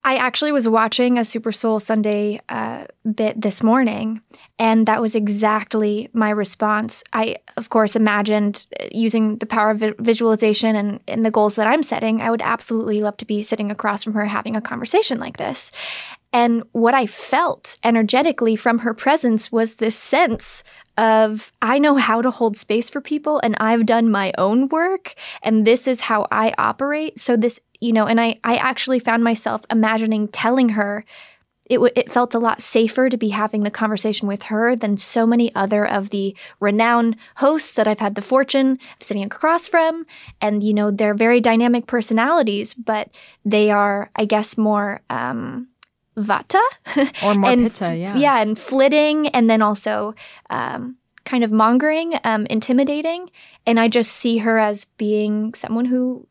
I 0.07 0.15
actually 0.15 0.53
was 0.53 0.69
watching 0.69 1.17
a 1.17 1.25
Super 1.25 1.51
Soul 1.51 1.81
Sunday 1.81 2.39
uh, 2.47 2.85
bit 3.13 3.41
this 3.41 3.61
morning, 3.61 4.21
and 4.57 4.85
that 4.85 5.01
was 5.01 5.15
exactly 5.15 6.07
my 6.13 6.29
response. 6.29 7.03
I, 7.11 7.35
of 7.57 7.69
course, 7.69 7.93
imagined 7.93 8.67
uh, 8.79 8.85
using 8.89 9.35
the 9.39 9.45
power 9.45 9.69
of 9.69 9.83
visualization 9.99 10.77
and, 10.77 11.01
and 11.09 11.25
the 11.25 11.29
goals 11.29 11.57
that 11.57 11.67
I'm 11.67 11.83
setting, 11.83 12.21
I 12.21 12.31
would 12.31 12.41
absolutely 12.41 13.01
love 13.01 13.17
to 13.17 13.25
be 13.25 13.41
sitting 13.41 13.69
across 13.69 14.05
from 14.05 14.13
her 14.13 14.27
having 14.27 14.55
a 14.55 14.61
conversation 14.61 15.19
like 15.19 15.35
this. 15.35 15.73
And 16.31 16.63
what 16.71 16.93
I 16.93 17.05
felt 17.05 17.77
energetically 17.83 18.55
from 18.55 18.79
her 18.79 18.93
presence 18.93 19.51
was 19.51 19.75
this 19.75 19.97
sense 19.97 20.63
of 20.97 21.51
I 21.61 21.79
know 21.79 21.95
how 21.95 22.21
to 22.21 22.31
hold 22.31 22.57
space 22.57 22.89
for 22.89 23.01
people 23.01 23.39
and 23.43 23.55
I've 23.59 23.85
done 23.85 24.11
my 24.11 24.33
own 24.37 24.67
work 24.67 25.13
and 25.41 25.65
this 25.65 25.87
is 25.87 26.01
how 26.01 26.27
I 26.31 26.53
operate. 26.57 27.19
So 27.19 27.37
this, 27.37 27.61
you 27.79 27.93
know, 27.93 28.05
and 28.05 28.19
I 28.19 28.39
I 28.43 28.57
actually 28.57 28.99
found 28.99 29.23
myself 29.23 29.63
imagining 29.69 30.27
telling 30.27 30.69
her 30.69 31.05
it, 31.69 31.75
w- 31.75 31.93
it 31.95 32.11
felt 32.11 32.33
a 32.33 32.39
lot 32.39 32.61
safer 32.61 33.09
to 33.09 33.17
be 33.17 33.29
having 33.29 33.61
the 33.61 33.71
conversation 33.71 34.27
with 34.27 34.43
her 34.43 34.75
than 34.75 34.97
so 34.97 35.27
many 35.27 35.53
other 35.53 35.85
of 35.85 36.09
the 36.09 36.35
renowned 36.59 37.17
hosts 37.37 37.73
that 37.73 37.87
I've 37.87 37.99
had 37.99 38.15
the 38.15 38.21
fortune 38.21 38.71
of 38.71 39.03
sitting 39.03 39.23
across 39.23 39.67
from. 39.67 40.05
And, 40.41 40.63
you 40.63 40.73
know, 40.73 40.91
they're 40.91 41.13
very 41.13 41.41
dynamic 41.41 41.87
personalities, 41.87 42.73
but 42.73 43.09
they 43.43 43.69
are, 43.69 44.09
I 44.15 44.25
guess, 44.25 44.57
more 44.57 45.01
um, 45.09 45.67
vata 46.17 46.61
or 47.23 47.35
more 47.35 47.51
and, 47.51 47.63
pitta, 47.63 47.95
yeah. 47.97 48.15
Yeah, 48.15 48.41
and 48.41 48.57
flitting, 48.57 49.27
and 49.27 49.49
then 49.49 49.61
also 49.61 50.15
um, 50.49 50.95
kind 51.25 51.43
of 51.43 51.51
mongering, 51.51 52.17
um, 52.23 52.45
intimidating. 52.45 53.29
And 53.65 53.79
I 53.79 53.89
just 53.89 54.13
see 54.13 54.37
her 54.39 54.57
as 54.57 54.85
being 54.85 55.53
someone 55.53 55.85
who 55.85 56.27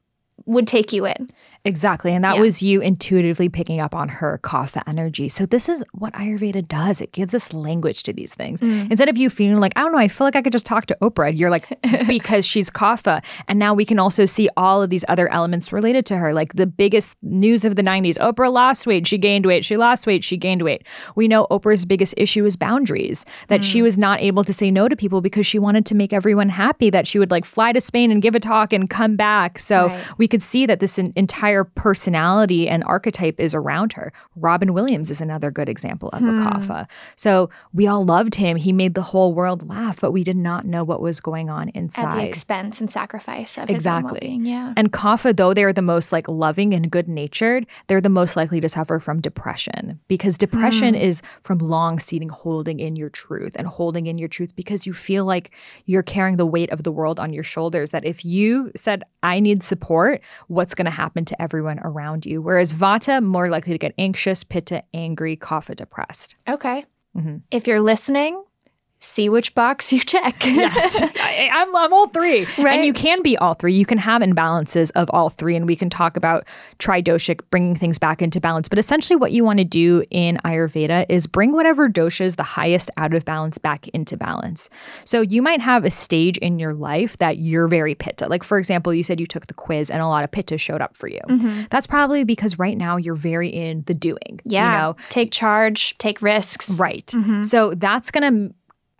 would 0.46 0.66
take 0.66 0.92
you 0.92 1.06
in. 1.06 1.26
Exactly. 1.66 2.12
And 2.12 2.24
that 2.24 2.36
yeah. 2.36 2.40
was 2.40 2.62
you 2.62 2.80
intuitively 2.80 3.48
picking 3.48 3.80
up 3.80 3.94
on 3.94 4.08
her 4.08 4.38
kapha 4.42 4.82
energy. 4.86 5.28
So, 5.28 5.46
this 5.46 5.68
is 5.68 5.84
what 5.92 6.12
Ayurveda 6.14 6.66
does 6.66 7.00
it 7.00 7.12
gives 7.12 7.34
us 7.34 7.52
language 7.52 8.02
to 8.04 8.12
these 8.12 8.34
things. 8.34 8.60
Mm. 8.60 8.90
Instead 8.90 9.08
of 9.08 9.16
you 9.16 9.30
feeling 9.30 9.60
like, 9.60 9.72
I 9.76 9.80
don't 9.80 9.92
know, 9.92 9.98
I 9.98 10.08
feel 10.08 10.26
like 10.26 10.36
I 10.36 10.42
could 10.42 10.52
just 10.52 10.66
talk 10.66 10.86
to 10.86 10.96
Oprah, 11.02 11.36
you're 11.36 11.50
like, 11.50 11.78
because 12.06 12.46
she's 12.46 12.70
kapha. 12.70 13.24
And 13.48 13.58
now 13.58 13.74
we 13.74 13.84
can 13.84 13.98
also 13.98 14.26
see 14.26 14.48
all 14.56 14.82
of 14.82 14.90
these 14.90 15.04
other 15.08 15.28
elements 15.32 15.72
related 15.72 16.06
to 16.06 16.16
her. 16.16 16.32
Like 16.32 16.54
the 16.54 16.66
biggest 16.66 17.16
news 17.22 17.64
of 17.64 17.76
the 17.76 17.82
90s 17.82 18.18
Oprah 18.18 18.52
lost 18.52 18.86
weight, 18.86 19.06
she 19.06 19.18
gained 19.18 19.46
weight, 19.46 19.64
she 19.64 19.76
lost 19.76 20.06
weight, 20.06 20.24
she 20.24 20.36
gained 20.36 20.62
weight. 20.62 20.86
We 21.14 21.28
know 21.28 21.46
Oprah's 21.50 21.84
biggest 21.84 22.14
issue 22.16 22.44
is 22.44 22.56
boundaries, 22.56 23.24
that 23.48 23.60
mm. 23.60 23.64
she 23.64 23.82
was 23.82 23.98
not 23.98 24.20
able 24.20 24.44
to 24.44 24.52
say 24.52 24.70
no 24.70 24.88
to 24.88 24.96
people 24.96 25.20
because 25.20 25.46
she 25.46 25.58
wanted 25.58 25.86
to 25.86 25.94
make 25.94 26.12
everyone 26.12 26.48
happy, 26.48 26.90
that 26.90 27.06
she 27.06 27.18
would 27.18 27.30
like 27.30 27.44
fly 27.44 27.72
to 27.72 27.80
Spain 27.80 28.10
and 28.10 28.22
give 28.22 28.34
a 28.34 28.40
talk 28.40 28.72
and 28.72 28.88
come 28.88 29.16
back. 29.16 29.58
So, 29.58 29.88
right. 29.88 30.18
we 30.18 30.28
could 30.28 30.42
see 30.42 30.66
that 30.66 30.80
this 30.80 30.98
entire 30.98 31.55
entire 31.56 31.64
personality 31.74 32.68
and 32.68 32.84
archetype 32.84 33.40
is 33.40 33.54
around 33.54 33.94
her. 33.94 34.12
Robin 34.34 34.74
Williams 34.74 35.10
is 35.10 35.20
another 35.20 35.50
good 35.50 35.68
example 35.68 36.08
of 36.10 36.20
hmm. 36.20 36.38
a 36.38 36.44
kapha. 36.44 36.88
So 37.16 37.50
we 37.72 37.86
all 37.86 38.04
loved 38.04 38.34
him. 38.36 38.56
He 38.56 38.72
made 38.72 38.94
the 38.94 39.02
whole 39.02 39.34
world 39.34 39.68
laugh, 39.68 40.00
but 40.00 40.12
we 40.12 40.22
did 40.22 40.36
not 40.36 40.66
know 40.66 40.84
what 40.84 41.00
was 41.00 41.20
going 41.20 41.48
on 41.50 41.70
inside. 41.70 42.06
At 42.06 42.16
the 42.16 42.28
expense 42.28 42.80
and 42.80 42.90
sacrifice 42.90 43.56
of 43.58 43.70
exactly. 43.70 44.38
Yeah. 44.40 44.74
And 44.76 44.92
kapha, 44.92 45.36
though 45.36 45.54
they're 45.54 45.72
the 45.72 45.82
most 45.82 46.12
like 46.12 46.28
loving 46.28 46.74
and 46.74 46.90
good 46.90 47.08
natured, 47.08 47.66
they're 47.86 48.00
the 48.00 48.08
most 48.08 48.36
likely 48.36 48.60
to 48.60 48.68
suffer 48.68 48.98
from 48.98 49.20
depression 49.20 50.00
because 50.08 50.36
depression 50.36 50.94
hmm. 50.94 51.00
is 51.00 51.22
from 51.42 51.58
long 51.58 51.98
seating 51.98 52.28
holding 52.28 52.80
in 52.80 52.96
your 52.96 53.08
truth 53.08 53.56
and 53.56 53.66
holding 53.66 54.06
in 54.06 54.18
your 54.18 54.28
truth 54.28 54.54
because 54.54 54.86
you 54.86 54.92
feel 54.92 55.24
like 55.24 55.50
you're 55.86 56.02
carrying 56.02 56.36
the 56.36 56.46
weight 56.46 56.70
of 56.70 56.82
the 56.82 56.92
world 56.92 57.18
on 57.18 57.32
your 57.32 57.42
shoulders. 57.42 57.90
That 57.90 58.04
if 58.04 58.24
you 58.24 58.72
said, 58.76 59.02
I 59.22 59.40
need 59.40 59.62
support, 59.62 60.20
what's 60.48 60.74
going 60.74 60.84
to 60.84 60.90
happen 60.90 61.24
to 61.24 61.42
everyone 61.42 61.45
around 61.54 62.26
you. 62.26 62.42
Whereas 62.42 62.72
Vata, 62.72 63.22
more 63.22 63.48
likely 63.48 63.72
to 63.72 63.78
get 63.78 63.94
anxious, 63.98 64.44
Pitta, 64.44 64.84
angry, 64.94 65.36
Kapha, 65.36 65.74
depressed. 65.76 66.36
Okay. 66.48 66.84
Mm-hmm. 67.16 67.38
If 67.50 67.66
you're 67.66 67.80
listening, 67.80 68.42
see 68.98 69.28
which 69.28 69.54
box 69.54 69.92
you 69.92 70.00
check. 70.00 70.44
yes, 70.44 71.02
I, 71.02 71.48
am 71.50 71.68
I'm, 71.68 71.76
I'm 71.76 71.92
all 71.92 72.08
three. 72.08 72.44
Right. 72.58 72.76
And 72.76 72.86
you 72.86 72.92
can 72.92 73.22
be 73.22 73.36
all 73.36 73.54
three. 73.54 73.74
You 73.74 73.86
can 73.86 73.98
have 73.98 74.22
imbalances 74.22 74.90
of 74.94 75.10
all 75.12 75.30
three. 75.30 75.56
And 75.56 75.66
we 75.66 75.76
can 75.76 75.90
talk 75.90 76.16
about 76.16 76.46
tridoshic, 76.78 77.40
bringing 77.50 77.76
things 77.76 77.98
back 77.98 78.22
into 78.22 78.40
balance. 78.40 78.68
But 78.68 78.78
essentially, 78.78 79.16
what 79.16 79.32
you 79.32 79.44
want 79.44 79.58
to 79.58 79.64
do 79.64 80.04
in 80.10 80.38
Ayurveda 80.44 81.06
is 81.08 81.26
bring 81.26 81.52
whatever 81.52 81.88
dosha 81.88 82.22
is 82.22 82.36
the 82.36 82.42
highest 82.42 82.90
out 82.96 83.14
of 83.14 83.24
balance 83.24 83.58
back 83.58 83.88
into 83.88 84.16
balance. 84.16 84.70
So 85.04 85.20
you 85.20 85.42
might 85.42 85.60
have 85.60 85.84
a 85.84 85.90
stage 85.90 86.38
in 86.38 86.58
your 86.58 86.74
life 86.74 87.18
that 87.18 87.38
you're 87.38 87.68
very 87.68 87.94
pitta. 87.94 88.28
Like, 88.28 88.44
for 88.44 88.58
example, 88.58 88.92
you 88.92 89.02
said 89.02 89.20
you 89.20 89.26
took 89.26 89.46
the 89.46 89.54
quiz 89.54 89.90
and 89.90 90.02
a 90.02 90.06
lot 90.06 90.24
of 90.24 90.30
pitta 90.30 90.58
showed 90.58 90.80
up 90.80 90.96
for 90.96 91.08
you. 91.08 91.20
Mm-hmm. 91.28 91.64
That's 91.70 91.86
probably 91.86 92.24
because 92.24 92.58
right 92.58 92.76
now 92.76 92.96
you're 92.96 93.14
very 93.14 93.48
in 93.48 93.82
the 93.86 93.94
doing. 93.94 94.40
Yeah. 94.44 94.64
You 94.64 94.78
know? 94.78 94.96
Take 95.10 95.32
charge, 95.32 95.96
take 95.98 96.22
risks. 96.22 96.78
Right. 96.80 97.06
Mm-hmm. 97.06 97.42
So 97.42 97.74
that's 97.74 98.10
going 98.10 98.48
to 98.48 98.54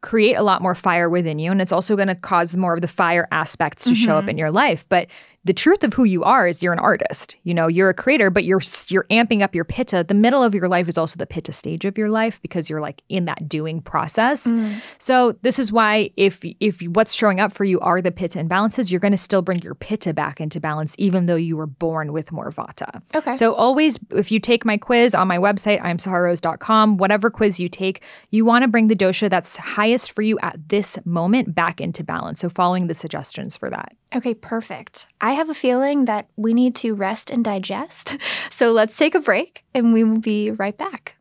create 0.07 0.35
a 0.35 0.43
lot 0.43 0.63
more 0.63 0.77
fire 0.77 1.11
within 1.11 1.41
you 1.41 1.51
and 1.51 1.61
it's 1.61 1.73
also 1.73 1.97
going 1.97 2.07
to 2.07 2.15
cause 2.15 2.57
more 2.57 2.75
of 2.75 2.81
the 2.81 2.87
fire 2.87 3.27
aspects 3.33 3.83
to 3.83 3.91
mm-hmm. 3.91 4.05
show 4.05 4.15
up 4.15 4.23
mm-hmm. 4.23 4.31
in 4.31 4.39
your 4.39 4.53
life 4.53 4.89
but 4.89 5.09
the 5.47 5.55
truth 5.55 5.85
of 5.85 5.95
who 5.95 6.03
you 6.03 6.25
are 6.25 6.49
is 6.49 6.61
you're 6.61 6.73
an 6.73 6.81
artist. 6.81 7.37
You 7.45 7.55
know, 7.55 7.69
you're 7.69 7.89
a 7.89 7.95
creator, 7.95 8.31
but 8.31 8.43
you're 8.43 8.61
you're 8.89 9.07
amping 9.11 9.43
up 9.43 9.55
your 9.55 9.65
pitta. 9.65 10.03
The 10.03 10.15
middle 10.15 10.43
of 10.43 10.57
your 10.57 10.69
life 10.69 10.89
is 10.89 10.99
also 10.99 11.19
the 11.19 11.27
pitta 11.27 11.53
stage 11.53 11.85
of 11.85 11.97
your 11.97 12.11
life 12.11 12.43
because 12.43 12.69
you're 12.69 12.81
like 12.81 13.03
in 13.09 13.27
that 13.27 13.49
doing 13.49 13.81
process. 13.81 14.51
Mm. 14.51 15.01
So 15.01 15.33
this 15.43 15.61
is 15.61 15.71
why 15.71 16.11
if 16.17 16.45
if 16.59 16.83
what's 16.83 17.15
showing 17.15 17.39
up 17.39 17.53
for 17.53 17.65
you 17.65 17.79
are 17.79 18.03
the 18.03 18.11
pitta 18.11 18.41
imbalances, 18.41 18.91
you're 18.91 18.99
going 19.01 19.13
to 19.13 19.19
still 19.19 19.41
bring 19.41 19.61
your 19.61 19.77
pitta 19.77 20.13
back 20.13 20.41
into 20.41 20.59
balance, 20.59 20.97
even 20.99 21.27
though 21.27 21.37
you 21.37 21.57
were 21.57 21.69
born 21.69 22.13
with 22.13 22.33
more 22.33 22.51
vata. 22.51 23.01
Okay. 23.15 23.33
So 23.33 23.55
always, 23.55 24.01
if 24.11 24.33
you 24.33 24.41
take 24.41 24.65
my 24.65 24.77
quiz 24.77 25.15
on 25.15 25.29
my 25.29 25.39
website, 25.39 25.81
imsaharose.com, 25.81 26.97
whatever 26.97 27.31
quiz 27.31 27.61
you 27.61 27.69
take, 27.69 28.03
you 28.31 28.45
want 28.45 28.63
to 28.63 28.69
bring 28.69 28.89
the 28.89 28.97
dosha 28.97 29.31
that's 29.31 29.57
highest 29.57 30.11
for 30.11 30.23
you 30.23 30.41
at 30.41 30.69
this 30.69 30.99
moment 31.05 31.55
back 31.55 31.81
into 31.81 32.03
balance. 32.03 32.41
So 32.41 32.49
following 32.49 32.89
the 32.89 32.95
suggestions 32.95 33.57
for 33.57 33.71
that. 33.71 33.95
Okay, 34.15 34.35
perfect. 34.35 35.07
I 35.21 35.33
have 35.33 35.51
a 35.51 35.55
feeling 35.55 36.05
that 36.05 36.29
we 36.37 36.53
need 36.53 36.77
to 36.77 36.95
rest 36.95 37.31
and 37.31 37.45
digest. 37.45 38.17
So 38.49 38.73
let's 38.73 38.97
take 38.97 39.15
a 39.15 39.21
break 39.21 39.65
and 39.75 39.93
we 39.93 40.03
will 40.03 40.21
be 40.21 40.51
right 40.51 40.79
back. 40.79 41.17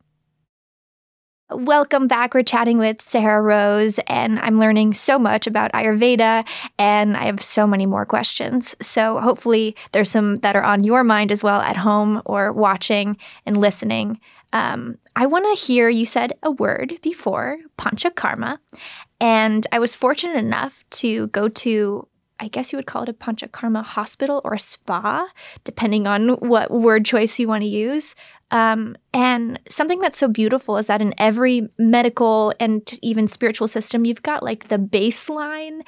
Welcome 1.50 2.08
back. 2.08 2.34
We're 2.34 2.42
chatting 2.42 2.78
with 2.78 3.00
Sahara 3.00 3.40
Rose, 3.40 4.00
and 4.08 4.38
I'm 4.40 4.58
learning 4.58 4.94
so 4.94 5.16
much 5.16 5.46
about 5.46 5.70
Ayurveda, 5.72 6.44
and 6.76 7.16
I 7.16 7.26
have 7.26 7.40
so 7.40 7.68
many 7.68 7.86
more 7.86 8.04
questions. 8.04 8.74
So, 8.80 9.20
hopefully, 9.20 9.76
there's 9.92 10.10
some 10.10 10.38
that 10.38 10.56
are 10.56 10.64
on 10.64 10.82
your 10.82 11.04
mind 11.04 11.30
as 11.30 11.44
well 11.44 11.60
at 11.60 11.76
home 11.76 12.20
or 12.24 12.52
watching 12.52 13.16
and 13.44 13.56
listening. 13.56 14.18
Um, 14.52 14.98
I 15.14 15.26
want 15.26 15.44
to 15.44 15.64
hear 15.64 15.88
you 15.88 16.04
said 16.04 16.32
a 16.42 16.50
word 16.50 16.98
before, 17.00 17.58
panchakarma, 17.78 18.58
and 19.20 19.68
I 19.70 19.78
was 19.78 19.94
fortunate 19.94 20.38
enough 20.38 20.84
to 20.90 21.28
go 21.28 21.48
to 21.48 22.08
I 22.38 22.48
guess 22.48 22.72
you 22.72 22.76
would 22.76 22.86
call 22.86 23.02
it 23.02 23.08
a 23.08 23.14
panchakarma 23.14 23.82
hospital 23.82 24.42
or 24.44 24.54
a 24.54 24.58
spa, 24.58 25.28
depending 25.64 26.06
on 26.06 26.28
what 26.36 26.70
word 26.70 27.04
choice 27.04 27.38
you 27.38 27.48
want 27.48 27.62
to 27.62 27.68
use. 27.68 28.14
Um, 28.50 28.96
and 29.12 29.58
something 29.68 30.00
that's 30.00 30.18
so 30.18 30.28
beautiful 30.28 30.76
is 30.76 30.86
that 30.88 31.02
in 31.02 31.14
every 31.18 31.68
medical 31.78 32.52
and 32.60 32.88
even 33.02 33.26
spiritual 33.26 33.68
system, 33.68 34.04
you've 34.04 34.22
got 34.22 34.42
like 34.42 34.68
the 34.68 34.78
baseline 34.78 35.80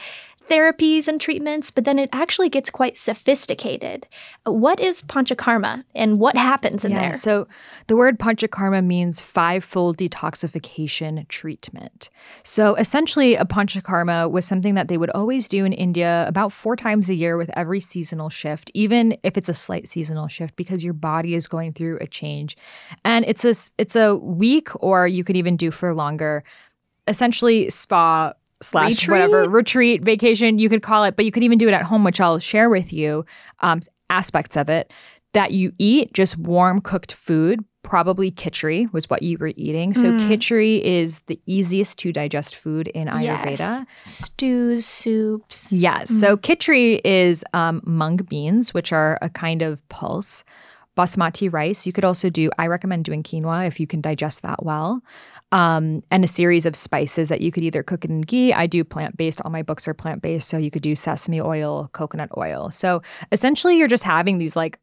therapies 0.48 1.08
and 1.08 1.20
treatments, 1.20 1.70
but 1.70 1.84
then 1.84 1.98
it 1.98 2.08
actually 2.12 2.48
gets 2.48 2.70
quite 2.70 2.96
sophisticated. 2.96 4.06
What 4.44 4.80
is 4.80 5.02
panchakarma 5.02 5.84
and 5.94 6.18
what 6.18 6.36
happens 6.36 6.84
in 6.84 6.92
yeah, 6.92 7.00
there? 7.00 7.14
So 7.14 7.46
the 7.86 7.96
word 7.96 8.18
panchakarma 8.18 8.84
means 8.84 9.20
five-fold 9.20 9.98
detoxification 9.98 11.26
treatment. 11.28 12.10
So 12.42 12.74
essentially 12.76 13.34
a 13.34 13.44
panchakarma 13.44 14.30
was 14.30 14.44
something 14.44 14.74
that 14.74 14.88
they 14.88 14.96
would 14.96 15.10
always 15.10 15.48
do 15.48 15.64
in 15.64 15.72
India 15.72 16.24
about 16.26 16.52
four 16.52 16.76
times 16.76 17.10
a 17.10 17.14
year 17.14 17.36
with 17.36 17.50
every 17.54 17.80
seasonal 17.80 18.28
shift, 18.28 18.70
even 18.74 19.16
if 19.22 19.36
it's 19.36 19.48
a 19.48 19.54
slight 19.54 19.88
seasonal 19.88 20.28
shift 20.28 20.56
because 20.56 20.84
your 20.84 20.94
body 20.94 21.34
is 21.34 21.46
going 21.46 21.72
through 21.72 21.98
a 22.00 22.06
change. 22.06 22.56
And 23.04 23.24
it's 23.26 23.44
a 23.44 23.54
it's 23.78 23.96
a 23.96 24.16
week 24.16 24.68
or 24.82 25.06
you 25.06 25.24
could 25.24 25.36
even 25.36 25.56
do 25.56 25.70
for 25.70 25.94
longer 25.94 26.44
essentially 27.06 27.70
spa 27.70 28.34
slash 28.60 28.90
retreat? 28.90 29.10
whatever 29.10 29.48
retreat 29.48 30.02
vacation 30.02 30.58
you 30.58 30.68
could 30.68 30.82
call 30.82 31.04
it 31.04 31.16
but 31.16 31.24
you 31.24 31.30
could 31.30 31.42
even 31.42 31.58
do 31.58 31.68
it 31.68 31.74
at 31.74 31.82
home 31.82 32.04
which 32.04 32.20
i'll 32.20 32.38
share 32.38 32.68
with 32.68 32.92
you 32.92 33.24
um, 33.60 33.80
aspects 34.10 34.56
of 34.56 34.68
it 34.68 34.92
that 35.34 35.52
you 35.52 35.72
eat 35.78 36.12
just 36.12 36.36
warm 36.38 36.80
cooked 36.80 37.12
food 37.12 37.64
probably 37.82 38.30
khichdi 38.30 38.92
was 38.92 39.08
what 39.08 39.22
you 39.22 39.38
were 39.38 39.52
eating 39.56 39.94
so 39.94 40.12
mm. 40.12 40.82
is 40.82 41.20
the 41.20 41.40
easiest 41.46 41.98
to 41.98 42.12
digest 42.12 42.56
food 42.56 42.88
in 42.88 43.08
ayurveda 43.08 43.58
yes. 43.58 43.84
stews 44.02 44.84
soups 44.84 45.72
yes 45.72 46.10
mm. 46.10 46.20
so 46.20 46.36
khichdi 46.36 47.00
is 47.04 47.44
um, 47.54 47.80
mung 47.84 48.16
beans 48.16 48.74
which 48.74 48.92
are 48.92 49.18
a 49.22 49.30
kind 49.30 49.62
of 49.62 49.86
pulse 49.88 50.44
basmati 50.98 51.50
rice. 51.50 51.86
You 51.86 51.92
could 51.92 52.04
also 52.04 52.28
do, 52.28 52.50
I 52.58 52.66
recommend 52.66 53.04
doing 53.04 53.22
quinoa 53.22 53.66
if 53.68 53.78
you 53.78 53.86
can 53.86 54.00
digest 54.00 54.42
that 54.42 54.64
well. 54.64 55.00
Um, 55.52 56.02
and 56.10 56.24
a 56.24 56.28
series 56.28 56.66
of 56.66 56.74
spices 56.74 57.28
that 57.28 57.40
you 57.40 57.52
could 57.52 57.62
either 57.62 57.84
cook 57.84 58.04
in 58.04 58.22
ghee. 58.22 58.52
I 58.52 58.66
do 58.66 58.82
plant 58.82 59.16
based. 59.16 59.40
All 59.44 59.52
my 59.52 59.62
books 59.62 59.86
are 59.86 59.94
plant 59.94 60.20
based. 60.20 60.48
So 60.48 60.58
you 60.58 60.70
could 60.70 60.82
do 60.82 60.96
sesame 60.96 61.40
oil, 61.40 61.88
coconut 61.92 62.30
oil. 62.36 62.70
So 62.72 63.00
essentially, 63.30 63.78
you're 63.78 63.88
just 63.88 64.04
having 64.04 64.38
these 64.38 64.56
like 64.56 64.80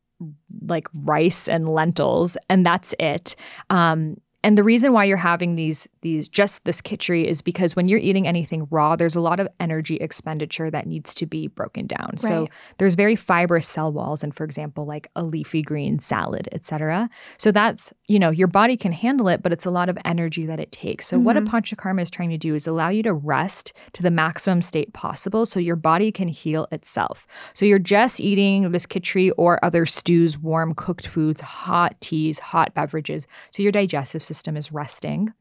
like 0.62 0.88
rice 0.94 1.50
and 1.50 1.68
lentils, 1.68 2.38
and 2.50 2.66
that's 2.66 2.96
it. 3.00 3.36
Um, 3.70 4.16
and 4.46 4.60
the 4.60 4.64
reason 4.64 4.94
why 4.94 5.06
you're 5.06 5.18
having 5.18 5.56
these 5.56 5.90
these 6.02 6.30
just 6.30 6.66
this 6.66 6.80
khichdi 6.80 7.26
is 7.26 7.42
because 7.42 7.76
when 7.76 7.88
you're 7.88 8.00
eating 8.00 8.28
anything 8.28 8.68
raw, 8.70 8.96
there's 8.96 9.16
a 9.16 9.20
lot 9.20 9.40
of 9.40 9.48
energy 9.60 9.96
expenditure 9.96 10.70
that 10.70 10.86
needs 10.86 11.16
to 11.16 11.26
be 11.26 11.48
broken 11.48 11.88
down. 11.88 12.12
Right. 12.12 12.20
So 12.20 12.48
there's 12.78 12.94
very 12.94 13.16
fibrous 13.16 13.68
cell 13.68 13.92
walls, 13.92 14.24
and 14.24 14.36
for 14.36 14.44
example, 14.44 14.86
like 14.86 15.08
a 15.16 15.24
leafy 15.24 15.64
green 15.64 15.98
salad, 15.98 16.48
etc. 16.52 17.10
So 17.40 17.52
that's 17.52 17.92
you 18.08 18.20
know 18.20 18.30
your 18.30 18.48
body 18.48 18.78
can 18.78 18.92
handle 18.92 19.30
it, 19.30 19.42
but 19.42 19.52
it's 19.52 19.66
a 19.66 19.72
lot 19.72 19.90
of 19.90 19.98
energy 20.06 20.46
that 20.46 20.60
it 20.60 20.72
takes. 20.72 21.08
So 21.08 21.18
mm-hmm. 21.18 21.26
what 21.26 21.38
a 21.38 21.42
mm-hmm. 21.42 21.56
panchakarma 21.56 22.04
is 22.04 22.12
trying 22.12 22.30
to 22.30 22.38
do 22.38 22.54
is 22.54 22.68
allow 22.68 22.90
you 22.90 23.02
to 23.02 23.16
rest 23.16 23.74
to 23.94 24.04
the 24.04 24.12
maximum 24.12 24.62
state 24.62 24.94
possible, 24.94 25.48
so 25.48 25.60
your 25.60 25.76
body 25.76 26.12
can 26.12 26.28
heal 26.28 26.68
itself. 26.72 27.26
So 27.54 27.66
you're 27.66 27.80
just 27.80 28.22
eating 28.22 28.70
this 28.70 28.86
khichdi 28.86 29.32
or 29.38 29.64
other 29.66 29.88
stews, 29.88 30.38
warm 30.38 30.76
cooked 30.76 31.08
foods, 31.08 31.42
hot 31.42 32.00
teas, 32.00 32.38
hot 32.38 32.76
beverages, 32.76 33.26
so 33.50 33.64
your 33.64 33.72
digestive 33.72 34.22
system 34.22 34.35
system 34.36 34.58
is 34.58 34.72
resting. 34.72 35.34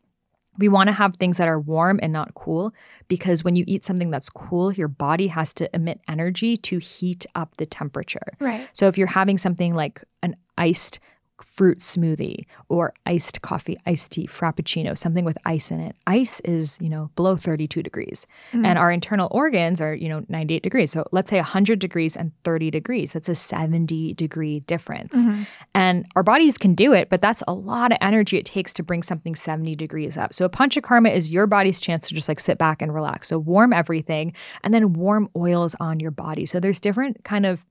We 0.56 0.68
want 0.68 0.86
to 0.86 0.92
have 0.92 1.16
things 1.16 1.36
that 1.38 1.48
are 1.48 1.58
warm 1.58 1.98
and 2.00 2.12
not 2.12 2.34
cool 2.34 2.72
because 3.08 3.42
when 3.42 3.56
you 3.56 3.64
eat 3.66 3.84
something 3.84 4.10
that's 4.10 4.30
cool, 4.30 4.72
your 4.72 4.86
body 4.86 5.26
has 5.26 5.52
to 5.54 5.68
emit 5.74 6.00
energy 6.08 6.56
to 6.58 6.78
heat 6.78 7.26
up 7.34 7.56
the 7.56 7.66
temperature. 7.66 8.28
Right. 8.38 8.68
So 8.72 8.86
if 8.86 8.96
you're 8.96 9.08
having 9.08 9.36
something 9.36 9.74
like 9.74 10.04
an 10.22 10.36
iced 10.56 11.00
fruit 11.44 11.78
smoothie 11.78 12.46
or 12.68 12.92
iced 13.06 13.42
coffee, 13.42 13.78
iced 13.86 14.12
tea, 14.12 14.26
frappuccino, 14.26 14.96
something 14.96 15.24
with 15.24 15.38
ice 15.44 15.70
in 15.70 15.80
it. 15.80 15.94
Ice 16.06 16.40
is, 16.40 16.78
you 16.80 16.88
know, 16.88 17.10
below 17.16 17.36
32 17.36 17.82
degrees. 17.82 18.26
Mm-hmm. 18.52 18.64
And 18.64 18.78
our 18.78 18.90
internal 18.90 19.28
organs 19.30 19.80
are, 19.80 19.94
you 19.94 20.08
know, 20.08 20.24
98 20.28 20.62
degrees. 20.62 20.90
So 20.90 21.06
let's 21.12 21.30
say 21.30 21.36
100 21.36 21.78
degrees 21.78 22.16
and 22.16 22.32
30 22.44 22.70
degrees. 22.70 23.12
That's 23.12 23.28
a 23.28 23.34
70 23.34 24.14
degree 24.14 24.60
difference. 24.60 25.16
Mm-hmm. 25.16 25.42
And 25.74 26.06
our 26.16 26.22
bodies 26.22 26.58
can 26.58 26.74
do 26.74 26.92
it, 26.92 27.08
but 27.10 27.20
that's 27.20 27.42
a 27.46 27.54
lot 27.54 27.92
of 27.92 27.98
energy 28.00 28.38
it 28.38 28.46
takes 28.46 28.72
to 28.74 28.82
bring 28.82 29.02
something 29.02 29.34
70 29.34 29.76
degrees 29.76 30.16
up. 30.16 30.32
So 30.32 30.44
a 30.44 30.50
panchakarma 30.50 31.12
is 31.12 31.30
your 31.30 31.46
body's 31.46 31.80
chance 31.80 32.08
to 32.08 32.14
just 32.14 32.28
like 32.28 32.40
sit 32.40 32.58
back 32.58 32.82
and 32.82 32.94
relax. 32.94 33.28
So 33.28 33.38
warm 33.38 33.72
everything 33.72 34.34
and 34.62 34.72
then 34.72 34.94
warm 34.94 35.28
oils 35.36 35.76
on 35.80 36.00
your 36.00 36.10
body. 36.10 36.46
So 36.46 36.58
there's 36.60 36.80
different 36.80 37.24
kind 37.24 37.46
of 37.46 37.64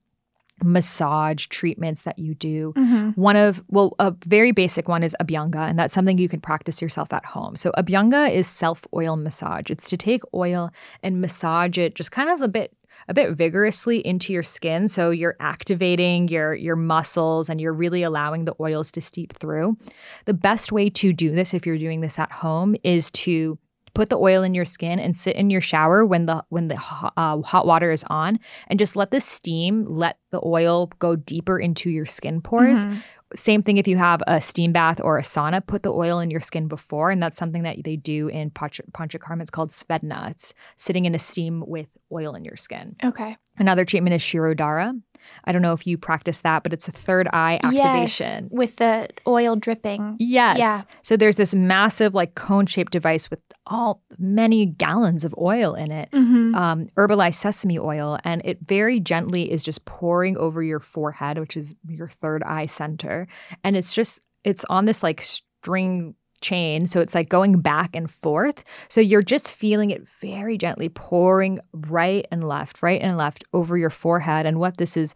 massage 0.61 1.47
treatments 1.47 2.01
that 2.01 2.19
you 2.19 2.35
do. 2.35 2.73
Mm-hmm. 2.75 3.21
One 3.21 3.35
of, 3.35 3.63
well, 3.69 3.95
a 3.99 4.13
very 4.25 4.51
basic 4.51 4.87
one 4.87 5.03
is 5.03 5.15
Abhyanga, 5.21 5.67
and 5.69 5.77
that's 5.77 5.93
something 5.93 6.17
you 6.17 6.29
can 6.29 6.41
practice 6.41 6.81
yourself 6.81 7.13
at 7.13 7.25
home. 7.25 7.55
So, 7.55 7.71
Abhyanga 7.71 8.31
is 8.31 8.47
self 8.47 8.85
oil 8.93 9.15
massage. 9.15 9.69
It's 9.69 9.89
to 9.89 9.97
take 9.97 10.21
oil 10.33 10.69
and 11.01 11.21
massage 11.21 11.77
it 11.77 11.95
just 11.95 12.11
kind 12.11 12.29
of 12.29 12.41
a 12.41 12.47
bit 12.47 12.75
a 13.07 13.13
bit 13.13 13.33
vigorously 13.33 14.05
into 14.05 14.31
your 14.31 14.43
skin 14.43 14.87
so 14.87 15.09
you're 15.09 15.35
activating 15.39 16.27
your 16.27 16.53
your 16.53 16.75
muscles 16.75 17.49
and 17.49 17.59
you're 17.59 17.73
really 17.73 18.03
allowing 18.03 18.45
the 18.45 18.55
oils 18.59 18.91
to 18.93 19.01
steep 19.01 19.33
through. 19.33 19.77
The 20.25 20.33
best 20.33 20.71
way 20.71 20.89
to 20.91 21.13
do 21.13 21.31
this 21.31 21.53
if 21.53 21.65
you're 21.65 21.77
doing 21.77 22.01
this 22.01 22.19
at 22.19 22.31
home 22.31 22.75
is 22.83 23.11
to 23.11 23.57
put 23.93 24.09
the 24.09 24.17
oil 24.17 24.43
in 24.43 24.53
your 24.53 24.65
skin 24.65 24.99
and 24.99 25.15
sit 25.15 25.35
in 25.35 25.49
your 25.49 25.61
shower 25.61 26.05
when 26.05 26.25
the 26.25 26.43
when 26.49 26.67
the 26.67 26.75
uh, 27.17 27.41
hot 27.41 27.65
water 27.65 27.91
is 27.91 28.03
on 28.09 28.39
and 28.67 28.79
just 28.79 28.95
let 28.95 29.11
the 29.11 29.19
steam 29.19 29.85
let 29.85 30.17
the 30.31 30.41
oil 30.43 30.87
go 30.99 31.15
deeper 31.15 31.59
into 31.59 31.89
your 31.89 32.05
skin 32.05 32.41
pores 32.41 32.85
mm-hmm. 32.85 32.99
Same 33.35 33.63
thing 33.63 33.77
if 33.77 33.87
you 33.87 33.97
have 33.97 34.21
a 34.27 34.39
steam 34.39 34.71
bath 34.71 35.01
or 35.01 35.17
a 35.17 35.21
sauna, 35.21 35.65
put 35.65 35.83
the 35.83 35.91
oil 35.91 36.19
in 36.19 36.29
your 36.29 36.39
skin 36.39 36.67
before. 36.67 37.09
And 37.09 37.21
that's 37.21 37.37
something 37.37 37.63
that 37.63 37.83
they 37.83 37.95
do 37.95 38.27
in 38.27 38.51
Panchakarma. 38.51 39.41
It's 39.41 39.49
called 39.49 39.69
Svedana. 39.69 40.31
It's 40.31 40.53
sitting 40.77 41.05
in 41.05 41.15
a 41.15 41.19
steam 41.19 41.63
with 41.65 41.87
oil 42.11 42.35
in 42.35 42.45
your 42.45 42.55
skin. 42.55 42.95
Okay. 43.03 43.35
Another 43.57 43.85
treatment 43.85 44.13
is 44.13 44.21
Shirodhara. 44.21 45.01
I 45.45 45.51
don't 45.51 45.61
know 45.61 45.73
if 45.73 45.85
you 45.85 45.97
practice 45.97 46.41
that, 46.41 46.63
but 46.63 46.73
it's 46.73 46.87
a 46.87 46.91
third 46.91 47.27
eye 47.33 47.59
activation. 47.63 48.43
Yes, 48.43 48.49
with 48.51 48.75
the 48.77 49.09
oil 49.27 49.55
dripping. 49.55 50.17
Yes. 50.19 50.57
Yeah. 50.59 50.83
So 51.01 51.17
there's 51.17 51.35
this 51.35 51.53
massive, 51.53 52.15
like 52.15 52.35
cone 52.35 52.65
shaped 52.65 52.91
device 52.91 53.29
with 53.29 53.39
all 53.67 54.03
many 54.17 54.65
gallons 54.65 55.23
of 55.25 55.33
oil 55.37 55.73
in 55.73 55.91
it, 55.91 56.11
mm-hmm. 56.11 56.55
um, 56.55 56.81
herbalized 56.97 57.35
sesame 57.35 57.79
oil. 57.79 58.19
And 58.23 58.41
it 58.45 58.59
very 58.61 58.99
gently 58.99 59.51
is 59.51 59.63
just 59.63 59.85
pouring 59.85 60.37
over 60.37 60.61
your 60.61 60.79
forehead, 60.79 61.39
which 61.39 61.55
is 61.57 61.75
your 61.87 62.07
third 62.07 62.43
eye 62.43 62.65
center. 62.65 63.27
And 63.63 63.75
it's 63.75 63.93
just, 63.93 64.21
it's 64.43 64.65
on 64.65 64.85
this 64.85 65.03
like 65.03 65.21
string 65.21 66.15
chain. 66.43 66.85
So 66.85 67.01
it's 67.01 67.15
like 67.15 67.29
going 67.29 67.61
back 67.61 67.95
and 67.95 68.11
forth. 68.11 68.63
So 68.89 69.01
you're 69.01 69.23
just 69.23 69.51
feeling 69.51 69.89
it 69.89 70.07
very 70.07 70.57
gently 70.57 70.89
pouring 70.89 71.59
right 71.73 72.27
and 72.29 72.43
left, 72.43 72.83
right 72.83 73.01
and 73.01 73.17
left 73.17 73.43
over 73.53 73.77
your 73.77 73.89
forehead. 73.89 74.45
And 74.45 74.59
what 74.59 74.77
this 74.77 74.95
is 74.95 75.15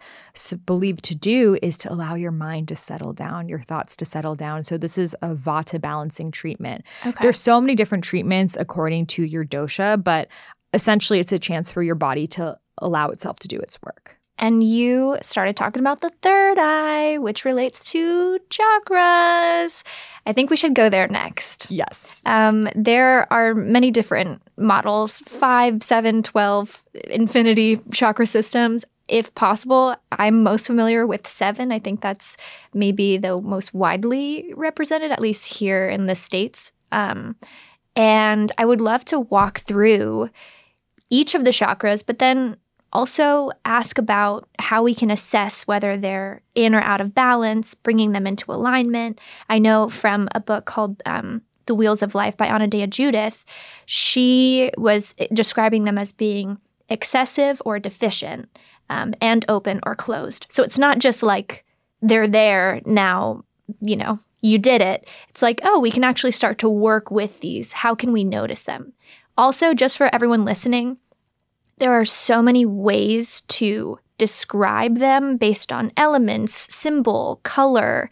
believed 0.66 1.04
to 1.04 1.16
do 1.16 1.58
is 1.62 1.78
to 1.80 1.94
allow 1.94 2.16
your 2.16 2.32
mind 2.32 2.70
to 2.70 2.76
settle 2.76 3.14
down, 3.14 3.50
your 3.50 3.60
thoughts 3.60 3.96
to 3.98 4.06
settle 4.06 4.34
down. 4.34 4.64
So 4.64 4.78
this 4.78 4.98
is 4.98 5.16
a 5.22 5.36
vata 5.36 5.80
balancing 5.80 6.32
treatment. 6.32 6.84
Okay. 7.06 7.18
There's 7.22 7.40
so 7.40 7.62
many 7.62 7.76
different 7.76 8.04
treatments 8.04 8.58
according 8.58 9.08
to 9.08 9.24
your 9.24 9.46
dosha, 9.46 10.04
but 10.04 10.30
essentially 10.74 11.20
it's 11.20 11.32
a 11.32 11.40
chance 11.40 11.70
for 11.70 11.84
your 11.84 11.96
body 11.96 12.26
to 12.28 12.58
allow 12.80 13.10
itself 13.10 13.40
to 13.40 13.48
do 13.48 13.60
its 13.60 13.80
work 13.82 14.17
and 14.38 14.64
you 14.64 15.18
started 15.22 15.56
talking 15.56 15.82
about 15.82 16.02
the 16.02 16.12
third 16.22 16.58
eye, 16.60 17.18
which 17.18 17.46
relates 17.46 17.92
to 17.92 18.40
chakras. 18.50 19.84
I 20.26 20.34
think 20.34 20.50
we 20.50 20.58
should 20.58 20.76
go 20.76 20.90
there 20.90 21.08
next. 21.08 21.72
Yes. 21.72 22.22
Um, 22.26 22.68
there 22.76 23.32
are 23.32 23.56
many 23.56 23.92
different 23.92 24.42
models 24.58 25.22
5, 25.22 25.82
7, 25.82 26.24
12, 26.24 26.86
infinity 27.10 27.80
chakra 27.92 28.28
systems. 28.28 28.86
If 29.08 29.34
possible, 29.36 29.96
I'm 30.12 30.44
most 30.44 30.68
familiar 30.68 31.08
with 31.08 31.26
seven. 31.26 31.72
I 31.72 31.80
think 31.80 32.02
that's 32.02 32.36
maybe 32.74 33.18
the 33.18 33.40
most 33.40 33.74
widely 33.74 34.54
represented, 34.56 35.12
at 35.12 35.22
least 35.22 35.60
here 35.60 35.88
in 35.88 36.08
the 36.08 36.16
States. 36.16 36.74
Um, 36.92 37.38
and 37.96 38.52
I 38.58 38.66
would 38.66 38.82
love 38.82 39.06
to 39.06 39.22
walk 39.22 39.60
through 39.60 40.30
each 41.10 41.36
of 41.36 41.46
the 41.46 41.52
chakras, 41.52 42.06
but 42.06 42.20
then 42.20 42.58
also, 42.94 43.52
ask 43.66 43.98
about 43.98 44.48
how 44.60 44.82
we 44.82 44.96
can 44.96 45.12
assess 45.12 45.68
whether 45.68 45.98
they're 45.98 46.42
in 46.56 46.74
or 46.74 46.82
out 46.82 47.02
of 47.02 47.14
balance, 47.14 47.74
bringing 47.74 48.14
them 48.14 48.26
into 48.26 48.52
alignment. 48.52 49.20
I 49.50 49.60
know 49.60 49.90
from 49.90 50.30
a 50.34 50.40
book 50.40 50.66
called 50.66 51.04
um, 51.06 51.42
The 51.66 51.76
Wheels 51.76 52.02
of 52.02 52.16
Life 52.16 52.38
by 52.38 52.48
Anodea 52.48 52.90
Judith, 52.90 53.46
she 53.86 54.72
was 54.78 55.14
describing 55.34 55.84
them 55.84 55.98
as 55.98 56.12
being 56.12 56.60
excessive 56.90 57.62
or 57.66 57.78
deficient 57.78 58.58
um, 58.90 59.14
and 59.20 59.44
open 59.50 59.82
or 59.86 59.94
closed. 59.94 60.46
So 60.50 60.64
it's 60.64 60.80
not 60.80 61.00
just 61.00 61.22
like 61.22 61.66
they're 62.02 62.28
there 62.28 62.82
now, 62.86 63.44
you 63.82 63.98
know, 63.98 64.20
you 64.42 64.58
did 64.58 64.82
it. 64.82 65.10
It's 65.30 65.42
like, 65.42 65.60
oh, 65.64 65.80
we 65.80 65.92
can 65.92 66.06
actually 66.06 66.32
start 66.32 66.58
to 66.60 66.70
work 66.70 67.12
with 67.12 67.42
these. 67.42 67.74
How 67.74 67.96
can 67.96 68.14
we 68.14 68.24
notice 68.24 68.64
them? 68.64 68.94
Also, 69.38 69.74
just 69.74 69.98
for 69.98 70.10
everyone 70.14 70.46
listening, 70.46 70.98
there 71.78 71.94
are 71.94 72.06
so 72.06 72.42
many 72.42 72.66
ways 72.66 73.42
to 73.42 74.00
describe 74.18 74.98
them 74.98 75.38
based 75.38 75.72
on 75.72 75.92
elements, 75.96 76.54
symbol, 76.74 77.40
color. 77.44 78.10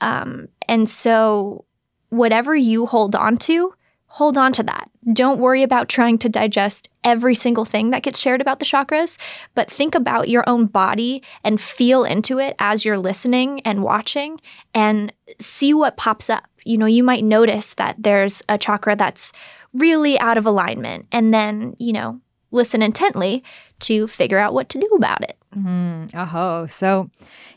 Um, 0.00 0.48
and 0.68 0.88
so, 0.88 1.64
whatever 2.10 2.54
you 2.54 2.86
hold 2.86 3.14
on 3.16 3.36
to, 3.38 3.74
hold 4.06 4.38
on 4.38 4.52
to 4.52 4.62
that. 4.62 4.90
Don't 5.12 5.40
worry 5.40 5.62
about 5.62 5.88
trying 5.88 6.18
to 6.18 6.28
digest 6.28 6.88
every 7.04 7.34
single 7.34 7.64
thing 7.64 7.90
that 7.90 8.02
gets 8.02 8.18
shared 8.18 8.40
about 8.40 8.58
the 8.58 8.64
chakras, 8.64 9.18
but 9.54 9.70
think 9.70 9.94
about 9.94 10.28
your 10.28 10.42
own 10.46 10.66
body 10.66 11.22
and 11.44 11.60
feel 11.60 12.04
into 12.04 12.38
it 12.38 12.56
as 12.58 12.84
you're 12.84 12.98
listening 12.98 13.60
and 13.60 13.82
watching 13.82 14.40
and 14.74 15.12
see 15.38 15.72
what 15.72 15.96
pops 15.96 16.28
up. 16.28 16.48
You 16.64 16.78
know, 16.78 16.86
you 16.86 17.04
might 17.04 17.24
notice 17.24 17.74
that 17.74 17.96
there's 17.98 18.42
a 18.48 18.58
chakra 18.58 18.96
that's 18.96 19.32
really 19.72 20.18
out 20.18 20.38
of 20.38 20.46
alignment. 20.46 21.06
And 21.12 21.32
then, 21.32 21.74
you 21.78 21.92
know, 21.92 22.20
listen 22.56 22.82
intently 22.82 23.44
to 23.78 24.08
figure 24.08 24.38
out 24.38 24.54
what 24.54 24.68
to 24.70 24.78
do 24.78 24.88
about 24.96 25.22
it. 25.22 25.36
Mm, 25.54 26.10
oh, 26.14 26.66
so 26.66 27.10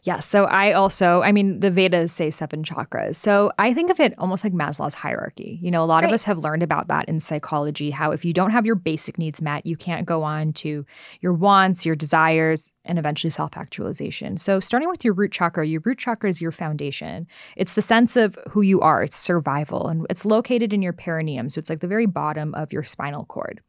yeah. 0.04 0.20
So 0.20 0.46
I 0.46 0.72
also, 0.72 1.22
I 1.22 1.32
mean, 1.32 1.60
the 1.60 1.72
Vedas 1.72 2.14
say 2.14 2.30
seven 2.30 2.64
chakras. 2.64 3.16
So 3.16 3.52
I 3.60 3.74
think 3.74 3.92
of 3.92 4.00
it 4.00 4.14
almost 4.18 4.44
like 4.44 4.54
Maslow's 4.54 4.94
hierarchy. 4.94 5.60
You 5.62 5.72
know, 5.72 5.84
a 5.84 5.86
lot 5.86 6.02
Great. 6.02 6.10
of 6.10 6.14
us 6.14 6.24
have 6.24 6.38
learned 6.38 6.64
about 6.64 6.88
that 6.88 7.10
in 7.10 7.20
psychology, 7.20 7.92
how 7.92 8.12
if 8.12 8.24
you 8.24 8.32
don't 8.32 8.52
have 8.52 8.66
your 8.66 8.76
basic 8.76 9.18
needs 9.18 9.42
met, 9.42 9.66
you 9.66 9.76
can't 9.76 10.06
go 10.06 10.24
on 10.24 10.54
to 10.54 10.86
your 11.20 11.34
wants, 11.34 11.86
your 11.86 11.96
desires, 11.96 12.72
and 12.86 12.98
eventually 12.98 13.32
self 13.32 13.58
actualization. 13.58 14.38
So 14.38 14.60
starting 14.60 14.90
with 14.90 15.04
your 15.04 15.14
root 15.14 15.32
chakra, 15.32 15.66
your 15.68 15.82
root 15.84 15.98
chakra 15.98 16.30
is 16.30 16.42
your 16.42 16.52
foundation. 16.52 17.28
It's 17.58 17.74
the 17.74 17.82
sense 17.82 18.16
of 18.16 18.38
who 18.50 18.62
you 18.62 18.80
are, 18.82 19.04
it's 19.04 19.16
survival, 19.16 19.88
and 19.88 20.06
it's 20.10 20.26
located 20.26 20.74
in 20.74 20.82
your 20.82 20.94
perineum. 20.94 21.50
So 21.50 21.60
it's 21.60 21.70
like 21.70 21.82
the 21.82 21.88
very 21.88 22.06
bottom 22.06 22.54
of 22.56 22.72
your 22.72 22.84
spinal 22.84 23.26
cord. 23.26 23.62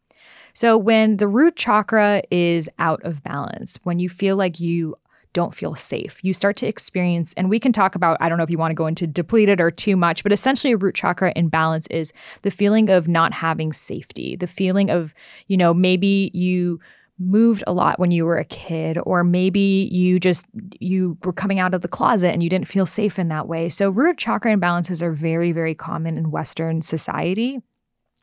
So, 0.54 0.76
when 0.76 1.18
the 1.18 1.28
root 1.28 1.56
chakra 1.56 2.22
is 2.30 2.68
out 2.78 3.02
of 3.04 3.22
balance, 3.22 3.78
when 3.84 3.98
you 3.98 4.08
feel 4.08 4.36
like 4.36 4.60
you 4.60 4.96
don't 5.32 5.54
feel 5.54 5.74
safe. 5.74 6.22
You 6.24 6.32
start 6.32 6.56
to 6.56 6.66
experience, 6.66 7.32
and 7.34 7.48
we 7.48 7.60
can 7.60 7.72
talk 7.72 7.94
about, 7.94 8.16
I 8.20 8.28
don't 8.28 8.38
know 8.38 8.44
if 8.44 8.50
you 8.50 8.58
want 8.58 8.72
to 8.72 8.76
go 8.76 8.86
into 8.86 9.06
depleted 9.06 9.60
or 9.60 9.70
too 9.70 9.96
much, 9.96 10.22
but 10.22 10.32
essentially 10.32 10.72
a 10.72 10.76
root 10.76 10.94
chakra 10.94 11.32
imbalance 11.36 11.86
is 11.88 12.12
the 12.42 12.50
feeling 12.50 12.90
of 12.90 13.06
not 13.06 13.32
having 13.32 13.72
safety, 13.72 14.34
the 14.34 14.48
feeling 14.48 14.90
of, 14.90 15.14
you 15.46 15.56
know, 15.56 15.72
maybe 15.72 16.30
you 16.34 16.80
moved 17.20 17.62
a 17.66 17.72
lot 17.72 18.00
when 18.00 18.10
you 18.10 18.24
were 18.24 18.38
a 18.38 18.44
kid 18.46 18.98
or 19.04 19.22
maybe 19.22 19.88
you 19.92 20.18
just 20.18 20.46
you 20.80 21.18
were 21.22 21.34
coming 21.34 21.58
out 21.58 21.74
of 21.74 21.82
the 21.82 21.88
closet 21.88 22.32
and 22.32 22.42
you 22.42 22.48
didn't 22.48 22.66
feel 22.66 22.86
safe 22.86 23.18
in 23.18 23.28
that 23.28 23.46
way. 23.46 23.68
So 23.68 23.90
root 23.90 24.16
chakra 24.16 24.56
imbalances 24.56 25.02
are 25.02 25.12
very 25.12 25.52
very 25.52 25.74
common 25.74 26.16
in 26.16 26.30
western 26.30 26.80
society. 26.80 27.60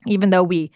Even 0.08 0.32
though 0.32 0.44
we 0.44 0.72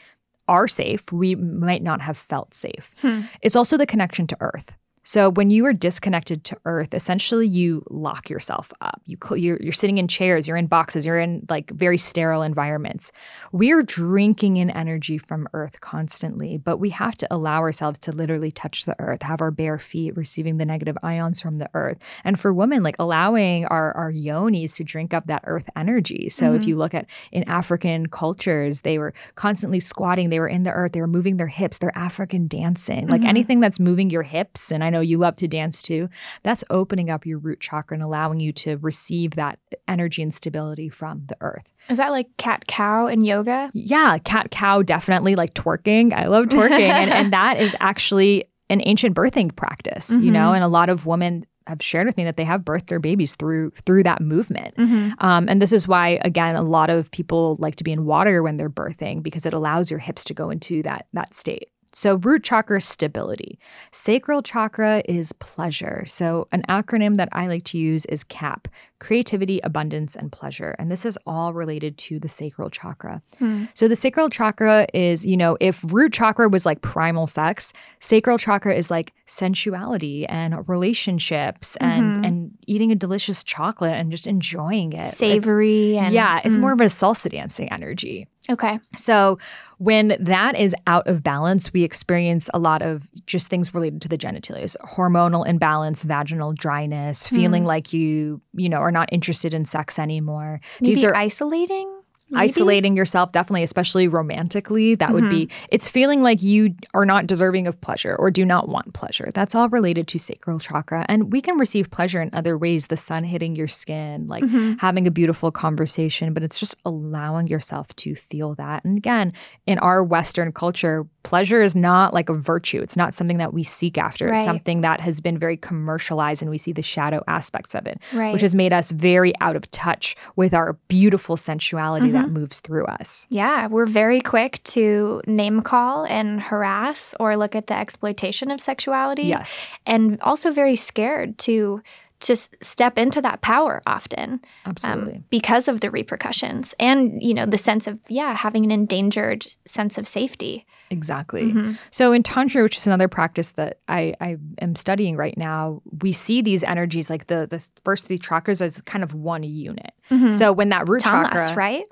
are 0.51 0.67
safe, 0.67 1.11
we 1.11 1.33
might 1.35 1.81
not 1.81 2.01
have 2.01 2.17
felt 2.17 2.53
safe. 2.53 2.93
Hmm. 3.01 3.21
It's 3.41 3.55
also 3.55 3.77
the 3.77 3.85
connection 3.85 4.27
to 4.27 4.37
earth. 4.41 4.75
So 5.03 5.31
when 5.31 5.49
you 5.49 5.65
are 5.65 5.73
disconnected 5.73 6.43
to 6.45 6.57
earth, 6.65 6.93
essentially 6.93 7.47
you 7.47 7.83
lock 7.89 8.29
yourself 8.29 8.71
up. 8.81 9.01
You 9.05 9.17
you're, 9.35 9.57
you're 9.61 9.71
sitting 9.73 9.97
in 9.97 10.07
chairs, 10.07 10.47
you're 10.47 10.57
in 10.57 10.67
boxes, 10.67 11.05
you're 11.05 11.19
in 11.19 11.45
like 11.49 11.71
very 11.71 11.97
sterile 11.97 12.43
environments. 12.43 13.11
We're 13.51 13.81
drinking 13.81 14.57
in 14.57 14.69
energy 14.69 15.17
from 15.17 15.47
earth 15.53 15.81
constantly, 15.81 16.57
but 16.57 16.77
we 16.77 16.91
have 16.91 17.15
to 17.17 17.27
allow 17.31 17.59
ourselves 17.59 17.97
to 17.99 18.11
literally 18.11 18.51
touch 18.51 18.85
the 18.85 18.95
earth, 18.99 19.23
have 19.23 19.41
our 19.41 19.51
bare 19.51 19.79
feet 19.79 20.15
receiving 20.15 20.57
the 20.57 20.65
negative 20.65 20.97
ions 21.01 21.41
from 21.41 21.57
the 21.57 21.69
earth. 21.73 21.97
And 22.23 22.39
for 22.39 22.53
women, 22.53 22.83
like 22.83 22.97
allowing 22.99 23.65
our 23.65 23.91
our 23.95 24.11
yonis 24.11 24.75
to 24.75 24.83
drink 24.83 25.13
up 25.13 25.25
that 25.27 25.43
earth 25.45 25.69
energy. 25.75 26.29
So 26.29 26.47
mm-hmm. 26.47 26.55
if 26.55 26.67
you 26.67 26.75
look 26.77 26.93
at 26.93 27.07
in 27.31 27.43
African 27.49 28.07
cultures, 28.07 28.81
they 28.81 28.99
were 28.99 29.13
constantly 29.35 29.79
squatting, 29.79 30.29
they 30.29 30.39
were 30.39 30.47
in 30.47 30.63
the 30.63 30.71
earth, 30.71 30.91
they 30.91 31.01
were 31.01 31.07
moving 31.07 31.37
their 31.37 31.47
hips, 31.47 31.79
they're 31.79 31.97
African 31.97 32.47
dancing. 32.47 33.07
Like 33.07 33.21
mm-hmm. 33.21 33.29
anything 33.29 33.59
that's 33.59 33.79
moving 33.79 34.09
your 34.09 34.23
hips 34.23 34.71
and 34.71 34.83
I 34.83 34.90
know 34.91 35.01
you 35.01 35.17
love 35.17 35.35
to 35.37 35.47
dance 35.47 35.81
too, 35.81 36.09
that's 36.43 36.63
opening 36.69 37.09
up 37.09 37.25
your 37.25 37.39
root 37.39 37.59
chakra 37.59 37.95
and 37.95 38.03
allowing 38.03 38.39
you 38.39 38.51
to 38.53 38.77
receive 38.77 39.31
that 39.31 39.59
energy 39.87 40.21
and 40.21 40.33
stability 40.33 40.89
from 40.89 41.23
the 41.27 41.37
earth. 41.41 41.73
Is 41.89 41.97
that 41.97 42.11
like 42.11 42.27
cat 42.37 42.67
cow 42.67 43.07
in 43.07 43.21
yoga? 43.21 43.71
Yeah, 43.73 44.17
cat 44.23 44.51
cow 44.51 44.81
definitely 44.81 45.35
like 45.35 45.53
twerking. 45.53 46.13
I 46.13 46.27
love 46.27 46.45
twerking. 46.45 46.79
and, 46.79 47.11
and 47.11 47.33
that 47.33 47.59
is 47.59 47.75
actually 47.79 48.45
an 48.69 48.81
ancient 48.85 49.15
birthing 49.15 49.55
practice, 49.55 50.09
mm-hmm. 50.09 50.23
you 50.23 50.31
know, 50.31 50.53
and 50.53 50.63
a 50.63 50.67
lot 50.67 50.89
of 50.89 51.05
women 51.05 51.45
have 51.67 51.81
shared 51.81 52.07
with 52.07 52.17
me 52.17 52.23
that 52.23 52.37
they 52.37 52.43
have 52.43 52.61
birthed 52.61 52.87
their 52.87 52.99
babies 52.99 53.35
through 53.35 53.71
through 53.71 54.03
that 54.03 54.21
movement. 54.21 54.75
Mm-hmm. 54.75 55.11
Um, 55.19 55.47
and 55.47 55.61
this 55.61 55.71
is 55.71 55.87
why, 55.87 56.19
again, 56.23 56.55
a 56.55 56.61
lot 56.61 56.89
of 56.89 57.11
people 57.11 57.57
like 57.59 57.75
to 57.77 57.83
be 57.83 57.91
in 57.91 58.05
water 58.05 58.41
when 58.41 58.57
they're 58.57 58.69
birthing 58.69 59.21
because 59.21 59.45
it 59.45 59.53
allows 59.53 59.91
your 59.91 59.99
hips 59.99 60.23
to 60.25 60.33
go 60.33 60.49
into 60.49 60.81
that 60.83 61.07
that 61.13 61.33
state. 61.33 61.69
So, 61.93 62.15
root 62.15 62.43
chakra 62.43 62.79
stability. 62.79 63.59
Sacral 63.91 64.41
chakra 64.41 65.01
is 65.05 65.33
pleasure. 65.33 66.05
So, 66.05 66.47
an 66.51 66.63
acronym 66.69 67.17
that 67.17 67.29
I 67.31 67.47
like 67.47 67.63
to 67.65 67.77
use 67.77 68.05
is 68.05 68.23
CAP 68.23 68.67
creativity, 68.99 69.59
abundance, 69.63 70.15
and 70.15 70.31
pleasure. 70.31 70.75
And 70.77 70.91
this 70.91 71.05
is 71.05 71.17
all 71.25 71.53
related 71.53 71.97
to 71.97 72.19
the 72.19 72.29
sacral 72.29 72.69
chakra. 72.69 73.21
Hmm. 73.39 73.65
So, 73.73 73.87
the 73.87 73.95
sacral 73.95 74.29
chakra 74.29 74.87
is, 74.93 75.25
you 75.25 75.35
know, 75.35 75.57
if 75.59 75.83
root 75.91 76.13
chakra 76.13 76.47
was 76.47 76.65
like 76.65 76.81
primal 76.81 77.27
sex, 77.27 77.73
sacral 77.99 78.37
chakra 78.37 78.73
is 78.73 78.89
like 78.89 79.13
sensuality 79.25 80.25
and 80.27 80.67
relationships 80.69 81.75
and, 81.77 82.15
mm-hmm. 82.15 82.23
and 82.23 82.57
eating 82.67 82.91
a 82.91 82.95
delicious 82.95 83.43
chocolate 83.43 83.93
and 83.93 84.11
just 84.11 84.27
enjoying 84.27 84.93
it. 84.93 85.07
Savory. 85.07 85.97
It's, 85.97 86.05
and, 86.05 86.13
yeah, 86.13 86.41
it's 86.43 86.55
mm. 86.55 86.61
more 86.61 86.73
of 86.73 86.81
a 86.81 86.85
salsa 86.85 87.29
dancing 87.29 87.69
energy. 87.71 88.27
Okay. 88.51 88.79
So 88.95 89.39
when 89.77 90.15
that 90.19 90.57
is 90.57 90.75
out 90.85 91.07
of 91.07 91.23
balance, 91.23 91.73
we 91.73 91.83
experience 91.83 92.49
a 92.53 92.59
lot 92.59 92.81
of 92.81 93.09
just 93.25 93.49
things 93.49 93.73
related 93.73 94.01
to 94.03 94.09
the 94.09 94.17
genitalia, 94.17 94.75
hormonal 94.85 95.47
imbalance, 95.47 96.03
vaginal 96.03 96.53
dryness, 96.53 97.25
feeling 97.25 97.63
mm. 97.63 97.67
like 97.67 97.93
you, 97.93 98.41
you 98.53 98.69
know, 98.69 98.77
are 98.77 98.91
not 98.91 99.09
interested 99.11 99.53
in 99.53 99.65
sex 99.65 99.97
anymore. 99.97 100.59
Maybe 100.79 100.95
These 100.95 101.03
are 101.03 101.15
isolating. 101.15 102.00
Maybe? 102.31 102.43
isolating 102.43 102.95
yourself 102.95 103.31
definitely 103.31 103.63
especially 103.63 104.07
romantically 104.07 104.95
that 104.95 105.07
mm-hmm. 105.07 105.13
would 105.15 105.29
be 105.29 105.47
mm-hmm. 105.47 105.65
it's 105.69 105.87
feeling 105.87 106.21
like 106.21 106.41
you 106.41 106.75
are 106.93 107.05
not 107.05 107.27
deserving 107.27 107.67
of 107.67 107.79
pleasure 107.81 108.15
or 108.17 108.31
do 108.31 108.45
not 108.45 108.69
want 108.69 108.93
pleasure 108.93 109.29
that's 109.33 109.53
all 109.53 109.69
related 109.69 110.07
to 110.07 110.19
sacral 110.19 110.59
chakra 110.59 111.05
and 111.09 111.31
we 111.31 111.41
can 111.41 111.57
receive 111.57 111.91
pleasure 111.91 112.21
in 112.21 112.29
other 112.33 112.57
ways 112.57 112.87
the 112.87 112.97
sun 112.97 113.23
hitting 113.23 113.55
your 113.55 113.67
skin 113.67 114.27
like 114.27 114.43
mm-hmm. 114.43 114.73
having 114.79 115.07
a 115.07 115.11
beautiful 115.11 115.51
conversation 115.51 116.33
but 116.33 116.43
it's 116.43 116.59
just 116.59 116.75
allowing 116.85 117.47
yourself 117.47 117.93
to 117.95 118.15
feel 118.15 118.55
that 118.55 118.83
and 118.85 118.97
again 118.97 119.33
in 119.65 119.77
our 119.79 120.03
western 120.03 120.51
culture 120.51 121.05
pleasure 121.23 121.61
is 121.61 121.75
not 121.75 122.13
like 122.13 122.29
a 122.29 122.33
virtue 122.33 122.81
it's 122.81 122.97
not 122.97 123.13
something 123.13 123.37
that 123.37 123.53
we 123.53 123.63
seek 123.63 123.97
after 123.97 124.27
right. 124.27 124.35
it's 124.35 124.45
something 124.45 124.81
that 124.81 124.99
has 124.99 125.19
been 125.19 125.37
very 125.37 125.57
commercialized 125.57 126.41
and 126.41 126.49
we 126.49 126.57
see 126.57 126.71
the 126.71 126.81
shadow 126.81 127.23
aspects 127.27 127.75
of 127.75 127.85
it 127.85 127.99
right. 128.13 128.33
which 128.33 128.41
has 128.41 128.55
made 128.55 128.73
us 128.73 128.91
very 128.91 129.33
out 129.41 129.55
of 129.55 129.69
touch 129.71 130.15
with 130.35 130.53
our 130.53 130.73
beautiful 130.87 131.37
sensuality 131.37 132.07
mm-hmm. 132.07 132.15
that 132.15 132.29
moves 132.29 132.59
through 132.59 132.85
us. 132.85 133.27
Yeah, 133.29 133.67
we're 133.67 133.85
very 133.85 134.21
quick 134.21 134.61
to 134.63 135.21
name 135.27 135.61
call 135.61 136.05
and 136.05 136.41
harass 136.41 137.13
or 137.19 137.37
look 137.37 137.55
at 137.55 137.67
the 137.67 137.75
exploitation 137.75 138.51
of 138.51 138.61
sexuality. 138.61 139.23
Yes. 139.23 139.65
And 139.85 140.19
also 140.21 140.51
very 140.51 140.75
scared 140.75 141.37
to 141.39 141.81
to 142.21 142.35
step 142.35 142.99
into 142.99 143.19
that 143.19 143.41
power 143.41 143.81
often 143.87 144.33
um, 144.33 144.41
absolutely 144.65 145.15
um, 145.15 145.25
because 145.31 145.67
of 145.67 145.81
the 145.81 145.89
repercussions 145.89 146.75
and 146.79 147.19
you 147.19 147.33
know 147.33 147.47
the 147.47 147.57
sense 147.57 147.87
of 147.87 147.97
yeah 148.09 148.35
having 148.35 148.63
an 148.63 148.69
endangered 148.69 149.47
sense 149.65 149.97
of 149.97 150.07
safety 150.07 150.67
exactly 150.91 151.51
mm-hmm. 151.51 151.71
so 151.89 152.11
in 152.11 152.21
tantra 152.21 152.61
which 152.61 152.77
is 152.77 152.85
another 152.85 153.07
practice 153.07 153.51
that 153.51 153.79
I, 153.87 154.13
I 154.19 154.37
am 154.59 154.75
studying 154.75 155.15
right 155.15 155.37
now 155.37 155.81
we 156.01 156.11
see 156.11 156.41
these 156.41 156.63
energies 156.63 157.09
like 157.09 157.27
the 157.27 157.47
the 157.49 157.65
first 157.83 158.07
three 158.07 158.17
chakras 158.17 158.61
as 158.61 158.79
kind 158.81 159.03
of 159.03 159.13
one 159.13 159.43
unit 159.43 159.93
mm-hmm. 160.09 160.31
so 160.31 160.51
when 160.51 160.69
that 160.69 160.87
root 160.89 161.01
tamas, 161.01 161.31
chakra 161.31 161.55
right 161.55 161.85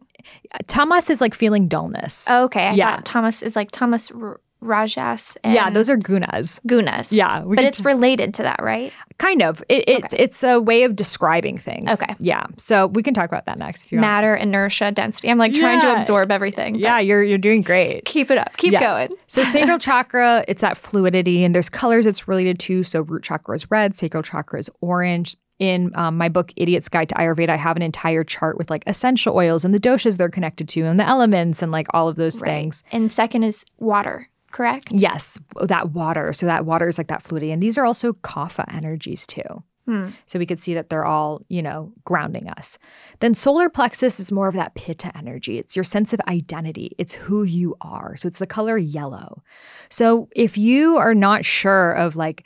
Tamas 0.67 1.09
is 1.09 1.21
like 1.21 1.33
feeling 1.33 1.67
dullness. 1.67 2.25
Oh, 2.29 2.45
okay. 2.45 2.67
I 2.67 2.73
yeah. 2.73 2.99
Tamas 3.03 3.41
is 3.41 3.55
like 3.55 3.71
Tamas 3.71 4.11
R- 4.11 4.41
Rajas. 4.61 5.37
yeah, 5.45 5.69
those 5.69 5.89
are 5.89 5.97
gunas. 5.97 6.59
Gunas. 6.67 7.11
Yeah, 7.11 7.43
but 7.45 7.63
it's 7.63 7.79
t- 7.79 7.83
related 7.85 8.33
to 8.35 8.43
that, 8.43 8.61
right? 8.61 8.91
Kind 9.17 9.41
of. 9.41 9.63
It, 9.69 9.87
it 9.87 10.05
okay. 10.05 10.23
It's 10.23 10.43
a 10.43 10.59
way 10.59 10.83
of 10.83 10.95
describing 10.95 11.57
things. 11.57 12.01
Okay. 12.01 12.13
Yeah. 12.19 12.45
So 12.57 12.87
we 12.87 13.03
can 13.03 13.13
talk 13.13 13.29
about 13.29 13.45
that 13.45 13.57
next. 13.57 13.85
If 13.85 13.91
you 13.91 13.99
Matter, 13.99 14.31
want. 14.31 14.43
inertia, 14.43 14.91
density. 14.91 15.29
I'm 15.29 15.37
like 15.37 15.55
yeah. 15.55 15.61
trying 15.61 15.81
to 15.81 15.93
absorb 15.95 16.31
everything. 16.31 16.75
Yeah, 16.75 16.99
you're 16.99 17.23
you're 17.23 17.37
doing 17.37 17.61
great. 17.61 18.05
Keep 18.05 18.31
it 18.31 18.37
up. 18.37 18.57
Keep 18.57 18.73
yeah. 18.73 18.79
going. 18.79 19.17
so 19.27 19.43
sacral 19.45 19.79
chakra, 19.79 20.43
it's 20.47 20.61
that 20.61 20.77
fluidity, 20.77 21.43
and 21.43 21.55
there's 21.55 21.69
colors 21.69 22.05
it's 22.05 22.27
related 22.27 22.59
to. 22.59 22.83
So 22.83 23.01
root 23.01 23.23
chakra 23.23 23.55
is 23.55 23.69
red, 23.71 23.93
sacral 23.93 24.23
chakra 24.23 24.59
is 24.59 24.69
orange 24.81 25.35
in 25.59 25.91
um, 25.95 26.17
my 26.17 26.29
book 26.29 26.51
idiot's 26.55 26.89
guide 26.89 27.09
to 27.09 27.15
ayurveda 27.15 27.49
i 27.49 27.57
have 27.57 27.75
an 27.75 27.81
entire 27.81 28.23
chart 28.23 28.57
with 28.57 28.69
like 28.69 28.81
essential 28.87 29.35
oils 29.35 29.65
and 29.65 29.73
the 29.73 29.79
doshas 29.79 30.17
they're 30.17 30.29
connected 30.29 30.67
to 30.69 30.81
and 30.83 30.99
the 30.99 31.05
elements 31.05 31.61
and 31.61 31.71
like 31.71 31.87
all 31.93 32.07
of 32.07 32.15
those 32.15 32.41
right. 32.41 32.47
things 32.47 32.83
and 32.91 33.11
second 33.11 33.43
is 33.43 33.65
water 33.77 34.27
correct? 34.51 34.87
Yes 34.91 35.39
that 35.61 35.91
water. 35.91 36.33
So 36.33 36.45
that 36.45 36.65
water 36.65 36.87
is 36.87 36.97
like 36.97 37.07
that 37.07 37.21
fluidity. 37.21 37.51
And 37.51 37.61
these 37.61 37.77
are 37.77 37.85
also 37.85 38.13
kapha 38.13 38.65
energies 38.73 39.25
too. 39.25 39.63
Hmm. 39.85 40.09
so 40.27 40.37
we 40.37 40.45
could 40.45 40.59
see 40.59 40.75
that 40.75 40.89
they're 40.91 41.05
all 41.05 41.41
you 41.49 41.63
know 41.63 41.91
grounding 42.05 42.47
us. 42.47 42.77
Then 43.21 43.33
solar 43.33 43.69
plexus 43.69 44.19
is 44.19 44.31
more 44.31 44.47
of 44.47 44.53
that 44.53 44.75
pitta 44.75 45.11
energy. 45.17 45.57
It's 45.57 45.75
your 45.75 45.83
sense 45.83 46.13
of 46.13 46.21
identity. 46.27 46.91
It's 46.99 47.13
who 47.13 47.41
you 47.41 47.75
are. 47.81 48.15
So 48.15 48.27
it's 48.27 48.37
the 48.37 48.45
color 48.45 48.77
yellow. 48.77 49.41
So 49.89 50.29
if 50.35 50.59
you 50.59 50.97
are 50.97 51.15
not 51.15 51.43
sure 51.43 51.91
of 51.93 52.15
like 52.15 52.45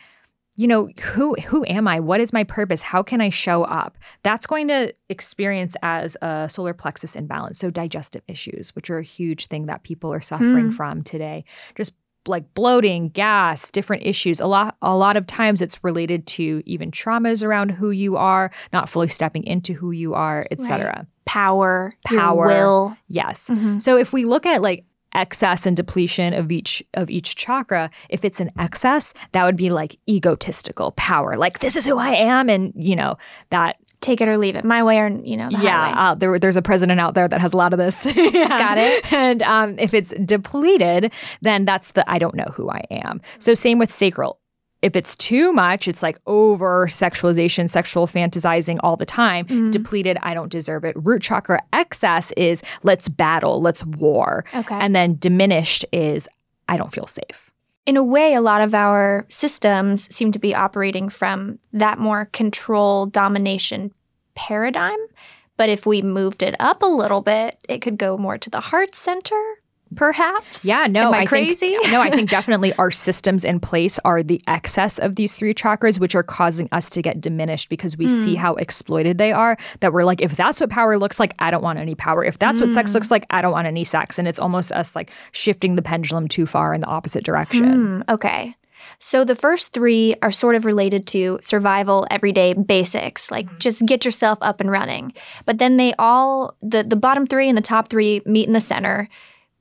you 0.55 0.67
know 0.67 0.89
who 1.13 1.35
who 1.35 1.65
am 1.65 1.87
i? 1.87 1.99
What 1.99 2.21
is 2.21 2.33
my 2.33 2.43
purpose? 2.43 2.81
How 2.81 3.03
can 3.03 3.21
i 3.21 3.29
show 3.29 3.63
up? 3.63 3.97
That's 4.23 4.45
going 4.45 4.67
to 4.67 4.93
experience 5.09 5.75
as 5.81 6.15
a 6.21 6.47
solar 6.49 6.73
plexus 6.73 7.15
imbalance. 7.15 7.59
So 7.59 7.69
digestive 7.69 8.21
issues 8.27 8.75
which 8.75 8.89
are 8.89 8.99
a 8.99 9.03
huge 9.03 9.47
thing 9.47 9.65
that 9.65 9.83
people 9.83 10.13
are 10.13 10.21
suffering 10.21 10.69
mm. 10.69 10.73
from 10.73 11.01
today. 11.01 11.45
Just 11.75 11.93
like 12.27 12.53
bloating 12.53 13.09
gas 13.09 13.71
different 13.71 14.03
issues. 14.03 14.39
A 14.39 14.47
lot 14.47 14.75
a 14.81 14.95
lot 14.95 15.17
of 15.17 15.25
times 15.27 15.61
it's 15.61 15.83
related 15.83 16.27
to 16.27 16.61
even 16.65 16.91
traumas 16.91 17.43
around 17.43 17.71
who 17.71 17.91
you 17.91 18.15
are 18.17 18.51
not 18.71 18.89
fully 18.89 19.07
stepping 19.07 19.43
into 19.43 19.73
who 19.73 19.91
you 19.91 20.13
are 20.13 20.45
etc 20.51 20.85
right. 20.85 21.05
power 21.25 21.93
power. 22.05 22.45
will. 22.45 22.97
Yes. 23.07 23.49
Mm-hmm. 23.49 23.79
so 23.79 23.97
if 23.97 24.13
we 24.13 24.25
look 24.25 24.45
at 24.45 24.61
like 24.61 24.85
excess 25.13 25.65
and 25.65 25.75
depletion 25.75 26.33
of 26.33 26.51
each 26.51 26.83
of 26.93 27.09
each 27.09 27.35
chakra. 27.35 27.89
If 28.09 28.25
it's 28.25 28.39
an 28.39 28.51
excess 28.57 29.13
that 29.31 29.45
would 29.45 29.57
be 29.57 29.71
like 29.71 29.97
egotistical 30.09 30.91
power. 30.91 31.35
Like 31.35 31.59
this 31.59 31.75
is 31.75 31.85
who 31.85 31.97
i 31.97 32.11
am 32.11 32.49
and 32.49 32.73
you 32.75 32.95
know 32.95 33.17
that 33.49 33.77
take 34.01 34.21
it 34.21 34.27
or 34.27 34.37
leave 34.37 34.55
it. 34.55 34.63
My 34.65 34.83
way 34.83 34.99
or 34.99 35.09
you 35.09 35.37
know 35.37 35.49
yeah 35.49 35.93
uh, 35.97 36.15
there, 36.15 36.37
there's 36.39 36.57
a 36.57 36.61
president 36.61 36.99
out 36.99 37.15
there 37.15 37.27
that 37.27 37.41
has 37.41 37.53
a 37.53 37.57
lot 37.57 37.73
of 37.73 37.79
this. 37.79 38.05
Yeah. 38.05 38.47
got 38.47 38.77
it. 38.77 39.13
And 39.13 39.43
um, 39.43 39.77
if 39.79 39.93
it's 39.93 40.13
depleted 40.25 41.11
then 41.41 41.65
that's 41.65 41.91
the 41.93 42.09
i 42.09 42.17
don't 42.17 42.35
know 42.35 42.51
who 42.53 42.69
i 42.69 42.81
am. 42.91 43.21
So 43.39 43.53
same 43.53 43.79
with 43.79 43.91
sacral 43.91 44.39
if 44.83 44.97
it's 44.97 45.15
too 45.15 45.53
much, 45.53 45.87
it's 45.87 46.03
like 46.03 46.19
over 46.27 46.87
sexualization, 46.87 47.69
sexual 47.69 48.05
fantasizing 48.05 48.77
all 48.83 48.97
the 48.97 49.05
time. 49.05 49.45
Mm-hmm. 49.45 49.71
Depleted, 49.71 50.17
I 50.21 50.33
don't 50.33 50.51
deserve 50.51 50.83
it. 50.83 50.93
Root 50.97 51.21
chakra 51.21 51.61
excess 51.71 52.33
is 52.33 52.61
let's 52.83 53.07
battle, 53.07 53.61
let's 53.61 53.85
war. 53.85 54.43
Okay. 54.53 54.75
And 54.75 54.93
then 54.93 55.15
diminished 55.17 55.85
is 55.93 56.27
I 56.67 56.75
don't 56.75 56.91
feel 56.91 57.07
safe. 57.07 57.49
In 57.85 57.95
a 57.95 58.03
way, 58.03 58.33
a 58.33 58.41
lot 58.41 58.61
of 58.61 58.75
our 58.75 59.25
systems 59.29 60.13
seem 60.13 60.33
to 60.33 60.39
be 60.39 60.53
operating 60.53 61.07
from 61.07 61.59
that 61.71 61.97
more 61.97 62.25
control 62.25 63.05
domination 63.05 63.93
paradigm. 64.35 64.99
But 65.55 65.69
if 65.69 65.85
we 65.85 66.01
moved 66.01 66.43
it 66.43 66.55
up 66.59 66.81
a 66.81 66.87
little 66.87 67.21
bit, 67.21 67.55
it 67.69 67.79
could 67.79 67.97
go 67.97 68.17
more 68.17 68.37
to 68.37 68.49
the 68.49 68.59
heart 68.59 68.95
center 68.95 69.52
perhaps? 69.95 70.65
Yeah, 70.65 70.87
no, 70.87 71.07
Am 71.07 71.13
I, 71.13 71.17
think- 71.19 71.29
crazy? 71.29 71.77
no, 71.91 72.01
I 72.01 72.09
think 72.09 72.29
definitely 72.37 72.73
our 72.73 72.91
systems 72.91 73.43
in 73.45 73.59
place 73.59 73.99
are 74.05 74.23
the 74.23 74.41
excess 74.47 74.99
of 74.99 75.15
these 75.15 75.33
three 75.33 75.53
chakras, 75.53 75.99
which 75.99 76.15
are 76.15 76.23
causing 76.23 76.67
us 76.71 76.89
to 76.91 77.01
get 77.01 77.21
diminished 77.21 77.69
because 77.69 77.97
we 77.97 78.07
see 78.07 78.35
hmm. 78.35 78.41
how 78.41 78.55
exploited 78.55 79.17
they 79.17 79.31
are. 79.31 79.57
That 79.79 79.93
we're 79.93 80.03
like, 80.03 80.21
if 80.21 80.35
that's 80.35 80.59
what 80.59 80.69
power 80.69 80.97
looks 80.97 81.19
like, 81.19 81.33
I 81.39 81.51
don't 81.51 81.63
want 81.63 81.79
any 81.79 81.95
power. 81.95 82.23
If 82.23 82.39
that's 82.39 82.59
what 82.59 82.71
sex 82.71 82.93
looks 82.93 83.07
hmm. 83.07 83.15
like, 83.15 83.25
I 83.29 83.41
don't 83.41 83.51
want 83.51 83.67
any 83.67 83.83
sex. 83.83 84.19
And 84.19 84.27
it's 84.27 84.39
almost 84.39 84.71
us 84.71 84.95
like 84.95 85.11
shifting 85.31 85.75
the 85.75 85.81
pendulum 85.81 86.27
too 86.27 86.45
far 86.45 86.73
in 86.73 86.81
the 86.81 86.87
opposite 86.87 87.23
direction. 87.23 87.73
Hmm, 87.73 88.01
okay. 88.09 88.53
So 88.99 89.23
the 89.23 89.35
first 89.35 89.73
three 89.73 90.15
are 90.21 90.31
sort 90.31 90.55
of 90.55 90.65
related 90.65 91.05
to 91.07 91.39
survival, 91.41 92.07
everyday 92.09 92.53
basics, 92.53 93.31
like 93.31 93.49
hmm. 93.49 93.57
just 93.57 93.85
get 93.85 94.05
yourself 94.05 94.37
up 94.41 94.61
and 94.61 94.71
running. 94.71 95.13
But 95.45 95.59
then 95.59 95.77
they 95.77 95.93
all 95.99 96.55
the 96.61 96.83
the 96.83 96.95
bottom 96.95 97.25
three 97.25 97.49
and 97.49 97.57
the 97.57 97.61
top 97.61 97.89
three 97.89 98.21
meet 98.25 98.47
in 98.47 98.53
the 98.53 98.59
center, 98.59 99.09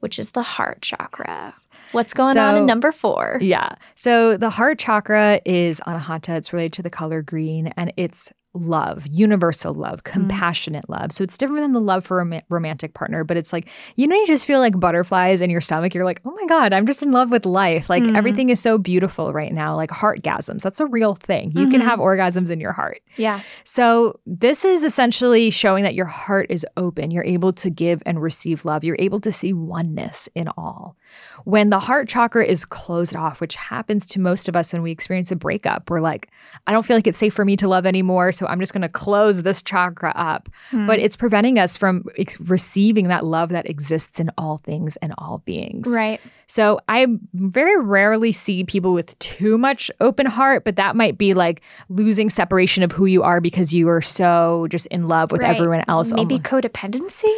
which 0.02 0.18
is 0.18 0.32
the 0.32 0.42
heart 0.42 0.82
chakra. 0.82 1.52
What's 1.92 2.12
going 2.12 2.36
on 2.36 2.56
in 2.56 2.66
number 2.66 2.90
four? 2.90 3.38
Yeah. 3.40 3.76
So 3.94 4.36
the 4.36 4.50
heart 4.50 4.80
chakra 4.80 5.40
is 5.44 5.80
anahata. 5.86 6.36
It's 6.36 6.52
related 6.52 6.72
to 6.72 6.82
the 6.82 6.90
color 6.90 7.22
green 7.22 7.68
and 7.76 7.92
it's 7.96 8.32
love, 8.54 9.06
universal 9.10 9.74
love, 9.74 10.02
mm. 10.02 10.12
compassionate 10.12 10.88
love. 10.88 11.12
So 11.12 11.24
it's 11.24 11.38
different 11.38 11.62
than 11.62 11.72
the 11.72 11.80
love 11.80 12.04
for 12.04 12.20
a 12.20 12.24
rom- 12.24 12.42
romantic 12.50 12.94
partner, 12.94 13.24
but 13.24 13.36
it's 13.36 13.52
like, 13.52 13.68
you 13.96 14.06
know, 14.06 14.16
you 14.16 14.26
just 14.26 14.46
feel 14.46 14.60
like 14.60 14.78
butterflies 14.78 15.40
in 15.40 15.50
your 15.50 15.60
stomach. 15.60 15.94
You're 15.94 16.04
like, 16.04 16.20
oh 16.24 16.32
my 16.32 16.46
God, 16.46 16.72
I'm 16.72 16.86
just 16.86 17.02
in 17.02 17.12
love 17.12 17.30
with 17.30 17.46
life. 17.46 17.88
Like 17.88 18.02
mm. 18.02 18.16
everything 18.16 18.50
is 18.50 18.60
so 18.60 18.78
beautiful 18.78 19.32
right 19.32 19.52
now, 19.52 19.74
like 19.74 19.90
heartgasms. 19.90 20.62
That's 20.62 20.80
a 20.80 20.86
real 20.86 21.14
thing. 21.14 21.52
You 21.52 21.68
can 21.68 21.80
mm-hmm. 21.80 21.88
have 21.88 21.98
orgasms 21.98 22.50
in 22.50 22.60
your 22.60 22.72
heart. 22.72 23.02
Yeah. 23.16 23.40
So, 23.64 24.18
this 24.26 24.64
is 24.64 24.84
essentially 24.84 25.50
showing 25.50 25.84
that 25.84 25.94
your 25.94 26.06
heart 26.06 26.46
is 26.50 26.66
open. 26.76 27.10
You're 27.10 27.24
able 27.24 27.52
to 27.54 27.70
give 27.70 28.02
and 28.06 28.22
receive 28.22 28.64
love. 28.64 28.84
You're 28.84 28.96
able 28.98 29.20
to 29.20 29.32
see 29.32 29.52
oneness 29.52 30.28
in 30.34 30.48
all. 30.56 30.96
When 31.44 31.70
the 31.70 31.80
heart 31.80 32.08
chakra 32.08 32.44
is 32.44 32.64
closed 32.64 33.14
off, 33.14 33.40
which 33.40 33.54
happens 33.54 34.06
to 34.08 34.20
most 34.20 34.48
of 34.48 34.56
us 34.56 34.72
when 34.72 34.82
we 34.82 34.90
experience 34.90 35.30
a 35.30 35.36
breakup, 35.36 35.90
we're 35.90 36.00
like, 36.00 36.30
I 36.66 36.72
don't 36.72 36.84
feel 36.84 36.96
like 36.96 37.06
it's 37.06 37.18
safe 37.18 37.34
for 37.34 37.44
me 37.44 37.56
to 37.56 37.68
love 37.68 37.84
anymore. 37.84 38.32
So, 38.32 38.41
I'm 38.46 38.60
just 38.60 38.72
going 38.72 38.82
to 38.82 38.88
close 38.88 39.42
this 39.42 39.62
chakra 39.62 40.12
up. 40.14 40.48
But 40.70 40.98
hmm. 40.98 41.04
it's 41.04 41.16
preventing 41.16 41.58
us 41.58 41.76
from 41.76 42.04
receiving 42.40 43.08
that 43.08 43.24
love 43.24 43.50
that 43.50 43.68
exists 43.68 44.20
in 44.20 44.30
all 44.38 44.58
things 44.58 44.96
and 44.98 45.14
all 45.18 45.38
beings. 45.44 45.92
Right. 45.94 46.20
So 46.46 46.80
I 46.88 47.06
very 47.34 47.80
rarely 47.80 48.32
see 48.32 48.64
people 48.64 48.92
with 48.92 49.18
too 49.18 49.56
much 49.58 49.90
open 50.00 50.26
heart, 50.26 50.64
but 50.64 50.76
that 50.76 50.96
might 50.96 51.18
be 51.18 51.34
like 51.34 51.62
losing 51.88 52.28
separation 52.30 52.82
of 52.82 52.92
who 52.92 53.06
you 53.06 53.22
are 53.22 53.40
because 53.40 53.72
you 53.72 53.88
are 53.88 54.02
so 54.02 54.66
just 54.70 54.86
in 54.86 55.08
love 55.08 55.32
with 55.32 55.42
Right. 55.42 55.54
everyone 55.54 55.84
else. 55.88 56.12
Maybe 56.12 56.34
almost- 56.34 56.44
codependency? 56.44 57.32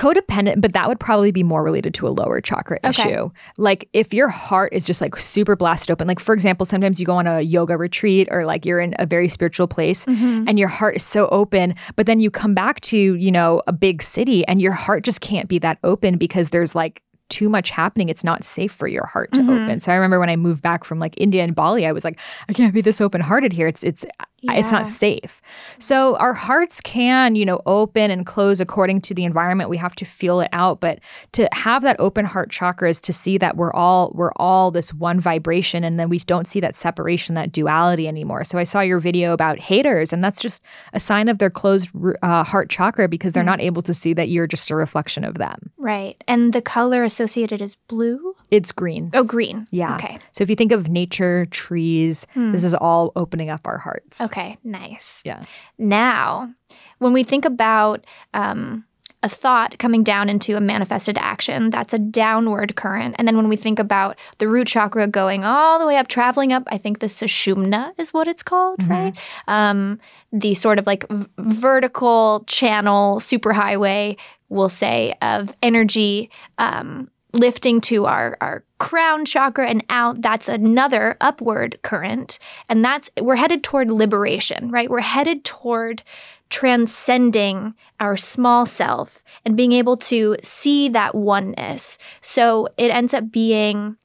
Codependent, 0.00 0.60
but 0.60 0.72
that 0.72 0.88
would 0.88 0.98
probably 0.98 1.30
be 1.30 1.42
more 1.42 1.62
related 1.62 1.92
to 1.94 2.08
a 2.08 2.12
lower 2.20 2.40
chakra 2.40 2.78
Okay. 2.84 3.02
issue. 3.02 3.30
Like 3.58 3.88
if 3.92 4.14
your 4.14 4.28
heart 4.28 4.72
is 4.72 4.86
just 4.86 5.00
like 5.00 5.16
super 5.16 5.56
blasted 5.56 5.90
open, 5.90 6.08
like 6.08 6.20
for 6.20 6.32
example, 6.34 6.64
sometimes 6.64 6.98
you 7.00 7.06
go 7.06 7.16
on 7.16 7.26
a 7.26 7.40
yoga 7.40 7.76
retreat 7.76 8.28
or 8.30 8.44
like 8.46 8.64
you're 8.66 8.80
in 8.80 8.94
a 8.98 9.06
very 9.06 9.28
spiritual 9.28 9.68
place 9.68 10.06
Mm-hmm. 10.06 10.48
and 10.48 10.58
your 10.58 10.68
heart 10.68 10.96
is 10.96 11.04
so 11.04 11.28
open, 11.28 11.74
but 11.96 12.06
then 12.06 12.18
you 12.20 12.30
come 12.30 12.54
back 12.54 12.80
to, 12.80 12.96
you 12.96 13.30
know, 13.30 13.62
a 13.66 13.72
big 13.72 14.02
city 14.02 14.46
and 14.46 14.60
your 14.62 14.72
heart 14.72 15.04
just 15.04 15.20
can't 15.20 15.48
be 15.48 15.58
that 15.58 15.78
open 15.84 16.16
because 16.16 16.50
there's 16.50 16.74
like 16.74 17.02
too 17.28 17.48
much 17.48 17.70
happening. 17.70 18.08
It's 18.08 18.24
not 18.24 18.42
safe 18.42 18.72
for 18.72 18.88
your 18.88 19.06
heart 19.06 19.30
to 19.34 19.40
Mm-hmm. 19.40 19.50
open. 19.64 19.80
So 19.80 19.92
I 19.92 19.94
remember 19.96 20.18
when 20.18 20.30
I 20.30 20.36
moved 20.36 20.62
back 20.62 20.82
from 20.84 20.98
like 20.98 21.14
India 21.16 21.44
and 21.44 21.54
Bali, 21.54 21.86
I 21.86 21.92
was 21.92 22.04
like, 22.04 22.18
I 22.48 22.52
can't 22.52 22.74
be 22.74 22.80
this 22.80 23.00
open 23.00 23.20
hearted 23.20 23.52
here. 23.52 23.68
It's 23.68 23.84
it's 23.84 24.04
it's 24.42 24.72
not 24.72 24.86
safe. 24.86 25.40
So 25.78 26.16
our 26.16 26.34
hearts 26.34 26.80
can, 26.80 27.34
you 27.34 27.44
know, 27.44 27.60
open 27.66 28.10
and 28.10 28.24
close 28.24 28.60
according 28.60 29.02
to 29.02 29.14
the 29.14 29.24
environment. 29.24 29.70
We 29.70 29.76
have 29.76 29.94
to 29.96 30.04
feel 30.04 30.40
it 30.40 30.48
out, 30.52 30.80
but 30.80 31.00
to 31.32 31.48
have 31.52 31.82
that 31.82 31.96
open 31.98 32.24
heart 32.24 32.50
chakra 32.50 32.88
is 32.88 33.00
to 33.02 33.12
see 33.12 33.38
that 33.38 33.56
we're 33.56 33.72
all 33.72 34.12
we're 34.14 34.32
all 34.36 34.70
this 34.70 34.94
one 34.94 35.20
vibration 35.20 35.84
and 35.84 35.98
then 35.98 36.08
we 36.08 36.18
don't 36.18 36.46
see 36.46 36.60
that 36.60 36.74
separation, 36.74 37.34
that 37.34 37.52
duality 37.52 38.08
anymore. 38.08 38.44
So 38.44 38.58
I 38.58 38.64
saw 38.64 38.80
your 38.80 39.00
video 39.00 39.32
about 39.32 39.58
haters 39.58 40.12
and 40.12 40.22
that's 40.24 40.40
just 40.40 40.62
a 40.92 41.00
sign 41.00 41.28
of 41.28 41.38
their 41.38 41.50
closed 41.50 41.90
uh, 42.22 42.44
heart 42.44 42.70
chakra 42.70 43.08
because 43.08 43.32
they're 43.32 43.42
not 43.42 43.60
able 43.60 43.82
to 43.82 43.94
see 43.94 44.14
that 44.14 44.28
you're 44.28 44.46
just 44.46 44.70
a 44.70 44.74
reflection 44.74 45.24
of 45.24 45.34
them. 45.38 45.70
Right. 45.76 46.22
And 46.26 46.52
the 46.52 46.62
color 46.62 47.04
associated 47.04 47.60
is 47.60 47.74
blue? 47.74 48.34
It's 48.50 48.72
green. 48.72 49.10
Oh, 49.14 49.24
green. 49.24 49.66
Yeah. 49.70 49.96
Okay. 49.96 50.18
So 50.32 50.42
if 50.42 50.50
you 50.50 50.56
think 50.56 50.72
of 50.72 50.88
nature, 50.88 51.46
trees, 51.46 52.26
this 52.34 52.64
is 52.64 52.74
all 52.74 53.12
opening 53.16 53.50
up 53.50 53.66
our 53.66 53.78
hearts. 53.78 54.20
Okay. 54.20 54.29
Okay, 54.30 54.56
nice. 54.62 55.22
Yeah. 55.24 55.42
Now, 55.76 56.54
when 56.98 57.12
we 57.12 57.24
think 57.24 57.44
about 57.44 58.04
um, 58.32 58.84
a 59.22 59.28
thought 59.28 59.76
coming 59.78 60.04
down 60.04 60.28
into 60.28 60.56
a 60.56 60.60
manifested 60.60 61.18
action, 61.18 61.70
that's 61.70 61.92
a 61.92 61.98
downward 61.98 62.76
current. 62.76 63.16
And 63.18 63.26
then 63.26 63.36
when 63.36 63.48
we 63.48 63.56
think 63.56 63.78
about 63.78 64.16
the 64.38 64.46
root 64.46 64.68
chakra 64.68 65.08
going 65.08 65.44
all 65.44 65.78
the 65.80 65.86
way 65.86 65.96
up, 65.96 66.06
traveling 66.08 66.52
up, 66.52 66.62
I 66.68 66.78
think 66.78 67.00
the 67.00 67.06
sushumna 67.06 67.92
is 67.98 68.14
what 68.14 68.28
it's 68.28 68.42
called, 68.44 68.80
right? 68.88 69.18
Um, 69.48 69.98
the 70.32 70.54
sort 70.54 70.78
of 70.78 70.86
like 70.86 71.06
v- 71.10 71.26
vertical 71.38 72.44
channel 72.46 73.18
superhighway, 73.18 74.18
we'll 74.48 74.68
say, 74.68 75.14
of 75.20 75.54
energy. 75.62 76.30
Um, 76.58 77.10
lifting 77.32 77.80
to 77.82 78.06
our, 78.06 78.36
our 78.40 78.64
crown 78.78 79.24
chakra 79.24 79.68
and 79.68 79.84
out 79.88 80.22
that's 80.22 80.48
another 80.48 81.16
upward 81.20 81.80
current. 81.82 82.38
And 82.68 82.84
that's 82.84 83.10
we're 83.20 83.36
headed 83.36 83.62
toward 83.62 83.90
liberation 83.90 84.70
right? 84.70 84.90
We're 84.90 85.00
headed 85.00 85.44
toward 85.44 86.02
transcending 86.48 87.74
our 88.00 88.16
small 88.16 88.66
self 88.66 89.22
and 89.44 89.56
being 89.56 89.72
able 89.72 89.96
to 89.96 90.36
see 90.42 90.88
that 90.88 91.14
oneness. 91.14 91.98
So 92.20 92.68
it 92.76 92.90
ends 92.90 93.14
up 93.14 93.30
being 93.30 93.96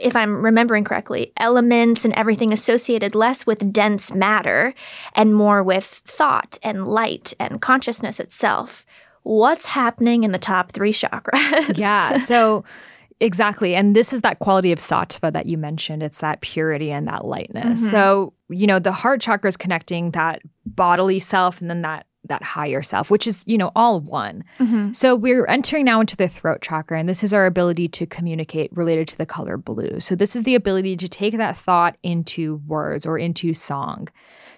if 0.00 0.14
I'm 0.14 0.44
remembering 0.44 0.84
correctly, 0.84 1.32
elements 1.36 2.04
and 2.04 2.14
everything 2.14 2.52
associated 2.52 3.16
less 3.16 3.46
with 3.46 3.72
dense 3.72 4.14
matter 4.14 4.72
and 5.12 5.34
more 5.34 5.60
with 5.60 5.84
thought 5.84 6.56
and 6.62 6.86
light 6.86 7.34
and 7.40 7.60
consciousness 7.60 8.20
itself. 8.20 8.86
What's 9.28 9.66
happening 9.66 10.24
in 10.24 10.32
the 10.32 10.38
top 10.38 10.72
three 10.72 10.92
chakras? 10.92 11.76
Yeah. 11.78 12.16
So 12.28 12.64
exactly. 13.20 13.74
And 13.74 13.94
this 13.94 14.12
is 14.12 14.22
that 14.22 14.38
quality 14.38 14.72
of 14.72 14.78
sattva 14.78 15.32
that 15.32 15.44
you 15.44 15.58
mentioned. 15.58 16.02
It's 16.02 16.20
that 16.20 16.40
purity 16.40 16.90
and 16.90 17.06
that 17.08 17.26
lightness. 17.26 17.80
Mm-hmm. 17.80 17.90
So, 17.90 18.32
you 18.48 18.66
know, 18.66 18.78
the 18.78 18.92
heart 18.92 19.20
chakra 19.20 19.48
is 19.48 19.56
connecting 19.56 20.12
that 20.12 20.40
bodily 20.64 21.18
self 21.18 21.60
and 21.60 21.68
then 21.68 21.82
that 21.82 22.06
that 22.28 22.42
higher 22.42 22.82
self, 22.82 23.10
which 23.10 23.26
is, 23.26 23.44
you 23.46 23.58
know, 23.58 23.70
all 23.74 24.00
one. 24.00 24.44
Mm-hmm. 24.58 24.92
So 24.92 25.14
we're 25.14 25.46
entering 25.46 25.84
now 25.84 26.00
into 26.00 26.16
the 26.16 26.28
throat 26.28 26.62
chakra, 26.62 26.98
and 26.98 27.08
this 27.08 27.22
is 27.22 27.32
our 27.32 27.46
ability 27.46 27.88
to 27.88 28.06
communicate 28.06 28.70
related 28.76 29.08
to 29.08 29.18
the 29.18 29.26
color 29.26 29.56
blue. 29.56 30.00
So 30.00 30.14
this 30.14 30.36
is 30.36 30.44
the 30.44 30.54
ability 30.54 30.96
to 30.96 31.08
take 31.08 31.36
that 31.36 31.56
thought 31.56 31.96
into 32.02 32.62
words 32.66 33.06
or 33.06 33.18
into 33.18 33.54
song. 33.54 34.08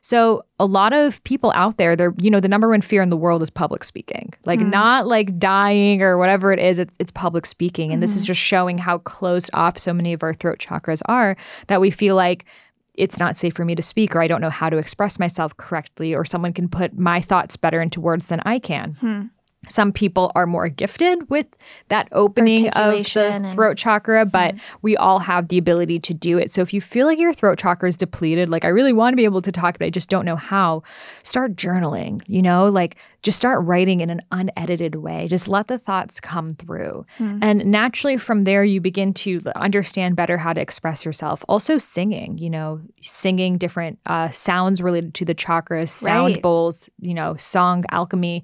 So 0.03 0.45
a 0.59 0.65
lot 0.65 0.93
of 0.93 1.23
people 1.25 1.53
out 1.55 1.77
there, 1.77 1.95
they're, 1.95 2.15
you 2.19 2.31
know, 2.31 2.41
the 2.41 2.49
number 2.49 2.69
one 2.69 2.81
fear 2.81 3.03
in 3.03 3.11
the 3.11 3.17
world 3.17 3.43
is 3.43 3.51
public 3.51 3.85
speaking. 3.85 4.33
Like 4.45 4.61
mm-hmm. 4.61 4.71
not 4.71 5.07
like 5.07 5.39
dying 5.39 6.03
or 6.03 6.17
whatever 6.17 6.53
it 6.53 6.59
is, 6.59 6.79
it's, 6.79 6.97
it's 6.99 7.11
public 7.11 7.47
speaking. 7.47 7.93
And 7.93 8.03
this 8.03 8.17
is 8.17 8.23
mm-hmm. 8.23 8.29
just 8.29 8.41
showing 8.41 8.79
how 8.79 8.99
closed 8.99 9.51
off 9.53 9.79
so 9.79 9.93
many 9.93 10.13
of 10.13 10.23
our 10.23 10.33
throat 10.33 10.59
chakras 10.59 11.03
are 11.07 11.37
that 11.67 11.81
we 11.81 11.91
feel 11.91 12.17
like 12.17 12.47
it's 12.95 13.19
not 13.19 13.37
safe 13.37 13.55
for 13.55 13.65
me 13.65 13.75
to 13.75 13.83
speak 13.83 14.15
or 14.15 14.23
I 14.23 14.27
don't 14.27 14.41
know 14.41 14.51
how 14.51 14.71
to 14.71 14.79
express 14.79 15.19
myself 15.19 15.57
correctly 15.57 16.15
or 16.15 16.25
someone 16.25 16.53
can 16.53 16.69
put 16.69 16.99
my 16.99 17.21
thoughts 17.21 17.57
better 17.57 17.81
into 17.81 18.01
words 18.01 18.29
than 18.29 18.41
I 18.45 18.59
can. 18.59 18.93
Hmm. 18.95 19.23
Some 19.69 19.93
people 19.93 20.33
are 20.35 20.47
more 20.47 20.69
gifted 20.69 21.29
with 21.29 21.47
that 21.89 22.09
opening 22.13 22.71
of 22.71 22.95
the 23.05 23.51
throat 23.53 23.77
chakra, 23.77 24.25
hmm. 24.25 24.31
but 24.31 24.55
we 24.81 24.97
all 24.97 25.19
have 25.19 25.49
the 25.49 25.59
ability 25.59 25.99
to 26.01 26.15
do 26.15 26.39
it. 26.39 26.51
So 26.51 26.63
if 26.63 26.73
you 26.73 26.81
feel 26.81 27.07
like 27.07 27.19
your 27.19 27.35
throat 27.35 27.59
chakra 27.59 27.89
is 27.89 27.97
depleted, 27.97 28.49
like 28.49 28.65
I 28.65 28.69
really 28.69 28.95
want 28.95 29.13
to 29.13 29.17
be 29.17 29.25
able 29.25 29.43
to 29.43 29.53
talk, 29.53 29.79
but 29.79 29.85
I 29.85 29.91
just 29.91 30.09
don't 30.09 30.25
know 30.25 30.37
how, 30.37 30.83
start 31.23 31.57
journaling, 31.57 32.23
you 32.27 32.41
know, 32.41 32.69
like 32.69 32.97
just 33.23 33.37
start 33.37 33.65
writing 33.67 34.01
in 34.01 34.09
an 34.11 34.21
unedited 34.33 34.95
way. 34.95 35.29
Just 35.29 35.47
let 35.49 35.67
the 35.67 35.79
thoughts 35.79 36.21
come 36.21 36.55
through. 36.55 37.05
And 37.19 37.67
naturally 37.67 38.17
from 38.17 38.45
there, 38.45 38.65
you 38.65 38.81
begin 38.81 39.13
to 39.15 39.41
understand 39.57 40.17
better 40.17 40.39
how 40.39 40.53
to 40.53 40.61
express 40.61 41.05
yourself. 41.05 41.45
Also, 41.49 41.79
singing, 41.79 42.39
you 42.39 42.49
know, 42.51 42.81
singing 43.01 43.59
different 43.59 43.99
uh, 44.07 44.29
sounds 44.31 44.81
related 44.83 45.15
to 45.15 45.25
the 45.25 45.35
chakras, 45.35 45.89
sound 45.89 46.35
Right. 46.35 46.43
bowls, 46.43 46.89
you 47.01 47.15
know, 47.15 47.35
song 47.37 47.85
alchemy. 47.91 48.43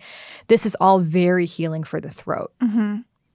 This 0.49 0.67
is 0.67 0.77
all 0.81 0.99
very 0.99 1.47
healing 1.47 1.83
for 1.85 2.01
the 2.01 2.11
throat. 2.11 2.53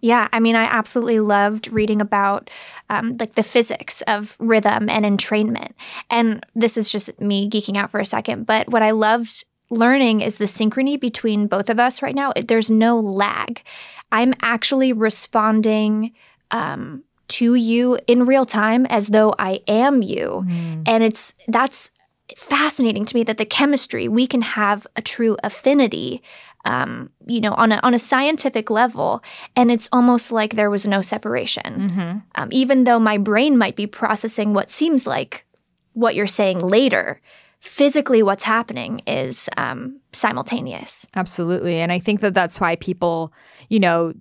Yeah, 0.03 0.27
I 0.33 0.39
mean, 0.39 0.55
I 0.55 0.63
absolutely 0.63 1.19
loved 1.19 1.71
reading 1.71 2.01
about 2.01 2.49
um, 2.89 3.13
like 3.19 3.35
the 3.35 3.43
physics 3.43 4.01
of 4.07 4.35
rhythm 4.39 4.89
and 4.89 5.05
entrainment. 5.05 5.73
And 6.09 6.43
this 6.55 6.75
is 6.75 6.91
just 6.91 7.21
me 7.21 7.47
geeking 7.47 7.77
out 7.77 7.91
for 7.91 7.99
a 7.99 8.05
second, 8.05 8.47
but 8.47 8.67
what 8.69 8.81
I 8.81 8.91
loved 8.91 9.45
learning 9.71 10.21
is 10.21 10.37
the 10.37 10.45
synchrony 10.45 10.99
between 10.99 11.47
both 11.47 11.69
of 11.69 11.79
us 11.79 12.01
right 12.01 12.13
now. 12.13 12.31
There's 12.35 12.69
no 12.69 12.99
lag. 12.99 13.63
I'm 14.11 14.33
actually 14.41 14.93
responding 14.93 16.13
um, 16.51 17.03
to 17.29 17.55
you 17.55 17.97
in 18.07 18.25
real 18.25 18.45
time 18.45 18.85
as 18.87 19.07
though 19.07 19.33
I 19.39 19.61
am 19.67 20.01
you, 20.01 20.45
and 20.85 21.03
it's 21.03 21.33
that's 21.47 21.91
fascinating 22.37 23.05
to 23.05 23.15
me 23.15 23.23
that 23.23 23.37
the 23.37 23.45
chemistry 23.45 24.07
we 24.07 24.25
can 24.25 24.41
have 24.41 24.87
a 24.95 25.01
true 25.01 25.35
affinity 25.43 26.21
um, 26.65 27.09
you 27.25 27.41
know, 27.41 27.53
on 27.53 27.71
a 27.71 27.79
on 27.83 27.93
a 27.93 27.99
scientific 27.99 28.69
level, 28.69 29.23
and 29.55 29.71
it's 29.71 29.89
almost 29.91 30.31
like 30.31 30.55
there 30.55 30.69
was 30.69 30.87
no 30.87 31.01
separation. 31.01 31.89
Mm-hmm. 31.89 32.17
Um, 32.35 32.49
even 32.51 32.83
though 32.83 32.99
my 32.99 33.17
brain 33.17 33.57
might 33.57 33.75
be 33.75 33.87
processing 33.87 34.53
what 34.53 34.69
seems 34.69 35.07
like 35.07 35.45
what 35.93 36.15
you're 36.15 36.27
saying 36.27 36.59
later, 36.59 37.19
physically, 37.61 38.21
what's 38.21 38.43
happening 38.43 39.01
is 39.07 39.47
um, 39.55 40.00
simultaneous. 40.13 41.07
Absolutely. 41.15 41.79
And 41.79 41.91
I 41.91 41.99
think 41.99 42.19
that 42.21 42.33
that's 42.33 42.59
why 42.59 42.75
people, 42.75 43.33
you 43.69 43.79
know, 43.79 44.13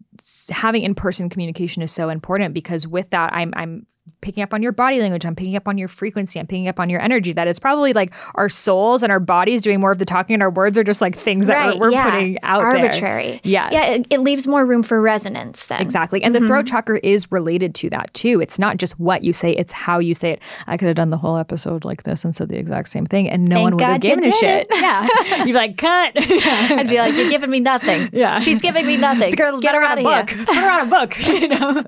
having 0.51 0.82
in-person 0.82 1.28
communication 1.28 1.82
is 1.82 1.91
so 1.91 2.09
important 2.09 2.55
because 2.55 2.86
with 2.86 3.11
that 3.11 3.32
I'm 3.32 3.53
I'm 3.57 3.86
picking 4.20 4.43
up 4.43 4.53
on 4.53 4.62
your 4.62 4.72
body 4.72 5.01
language, 5.01 5.24
I'm 5.24 5.34
picking 5.34 5.57
up 5.57 5.66
on 5.66 5.78
your 5.78 5.88
frequency, 5.88 6.38
I'm 6.38 6.47
picking 6.47 6.68
up 6.68 6.78
on 6.78 6.91
your 6.91 7.01
energy 7.01 7.32
that 7.32 7.49
it's 7.49 7.59
probably 7.59 7.93
like 7.93 8.12
our 8.34 8.49
souls 8.49 9.03
and 9.03 9.11
our 9.11 9.20
bodies 9.20 9.62
doing 9.62 9.80
more 9.80 9.93
of 9.93 9.99
the 9.99 10.05
talking 10.05 10.34
and 10.34 10.43
our 10.43 10.51
words 10.51 10.76
are 10.76 10.84
just 10.84 11.01
like 11.01 11.16
things 11.16 11.47
that 11.47 11.57
right? 11.57 11.78
we're, 11.78 11.88
we're 11.88 11.93
yeah. 11.93 12.11
putting 12.11 12.43
out 12.43 12.59
there. 12.59 12.66
Arbitrary. 12.66 13.41
Yes. 13.45 13.72
Yeah. 13.72 13.86
It, 13.86 14.07
it 14.11 14.20
leaves 14.20 14.47
more 14.47 14.64
room 14.66 14.82
for 14.82 15.01
resonance 15.01 15.66
then. 15.66 15.80
Exactly. 15.80 16.22
And 16.22 16.34
the 16.34 16.41
throat 16.41 16.66
mm-hmm. 16.66 16.74
chakra 16.74 17.01
is 17.03 17.32
related 17.32 17.74
to 17.76 17.91
that 17.91 18.12
too. 18.14 18.41
It's 18.41 18.59
not 18.59 18.76
just 18.76 18.99
what 19.01 19.24
you 19.24 19.32
say, 19.32 19.53
it's 19.53 19.72
how 19.72 19.99
you 19.99 20.14
say 20.14 20.32
it. 20.32 20.43
I 20.66 20.76
could 20.76 20.86
have 20.86 20.97
done 20.97 21.11
the 21.11 21.18
whole 21.18 21.36
episode 21.36 21.84
like 21.84 22.03
this 22.03 22.24
and 22.24 22.34
said 22.34 22.49
the 22.49 22.59
exact 22.59 22.88
same 22.88 23.07
thing 23.07 23.28
and 23.28 23.47
no 23.47 23.57
Thank 23.57 23.64
one 23.64 23.74
would 23.76 23.82
have 23.82 24.01
God 24.01 24.05
you 24.05 24.16
given 24.16 24.28
a 24.28 24.32
shit. 24.32 24.66
Yeah. 24.70 25.09
You'd 25.38 25.47
be 25.47 25.53
like, 25.53 25.76
cut. 25.81 26.12
I'd 26.16 26.89
be 26.89 26.99
like, 26.99 27.14
you're 27.16 27.31
giving 27.31 27.51
me 27.51 27.61
nothing. 27.61 28.09
Yeah. 28.20 28.39
She's 28.39 28.61
giving 28.61 28.87
me 28.87 28.97
nothing. 28.97 29.33
Let's 29.37 29.61
get, 29.61 29.74
her 29.74 29.83
out 29.83 29.99
of 29.99 30.05
book. 30.05 30.31
here. 30.31 30.45
Put 30.45 30.55
her 30.55 30.70
on 30.70 30.87
a 30.87 30.91
book. 30.91 31.16
You 31.26 31.49
know? 31.49 31.85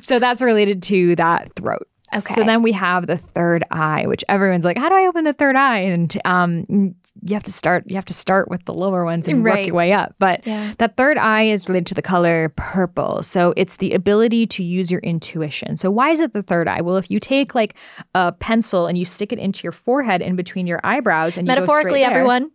so 0.00 0.18
that's 0.18 0.42
related 0.42 0.82
to 0.84 1.14
that 1.16 1.54
throat. 1.54 1.86
Okay. 2.12 2.20
So 2.20 2.42
then 2.44 2.62
we 2.62 2.72
have 2.72 3.06
the 3.06 3.16
third 3.16 3.64
eye, 3.70 4.06
which 4.06 4.22
everyone's 4.28 4.66
like, 4.66 4.76
"How 4.76 4.90
do 4.90 4.94
I 4.94 5.06
open 5.06 5.24
the 5.24 5.32
third 5.32 5.56
eye?" 5.56 5.78
And 5.78 6.14
um, 6.26 6.64
you 6.68 7.32
have 7.34 7.42
to 7.44 7.52
start. 7.52 7.84
You 7.86 7.94
have 7.94 8.04
to 8.06 8.12
start 8.14 8.50
with 8.50 8.64
the 8.66 8.74
lower 8.74 9.04
ones 9.06 9.26
and 9.28 9.42
work 9.42 9.64
your 9.66 9.74
way 9.74 9.92
up. 9.94 10.14
But 10.18 10.46
Yeah. 10.46 10.74
that 10.76 10.98
third 10.98 11.16
eye 11.16 11.44
is 11.44 11.68
related 11.68 11.86
to 11.86 11.94
the 11.94 12.02
color 12.02 12.50
purple. 12.56 13.22
So 13.22 13.54
it's 13.56 13.76
the 13.76 13.94
ability 13.94 14.46
to 14.48 14.62
use 14.64 14.90
your 14.90 15.00
intuition. 15.00 15.78
So 15.78 15.90
why 15.90 16.10
is 16.10 16.20
it 16.20 16.34
the 16.34 16.42
third 16.42 16.68
eye? 16.68 16.82
Well, 16.82 16.96
if 16.98 17.10
you 17.10 17.18
take 17.18 17.54
like 17.54 17.76
a 18.14 18.32
pencil 18.32 18.86
and 18.86 18.98
you 18.98 19.06
stick 19.06 19.32
it 19.32 19.38
into 19.38 19.62
your 19.62 19.72
forehead 19.72 20.20
in 20.20 20.36
between 20.36 20.66
your 20.66 20.80
eyebrows, 20.84 21.38
and 21.38 21.46
Metaphorically, 21.46 22.02
everyone. 22.02 22.50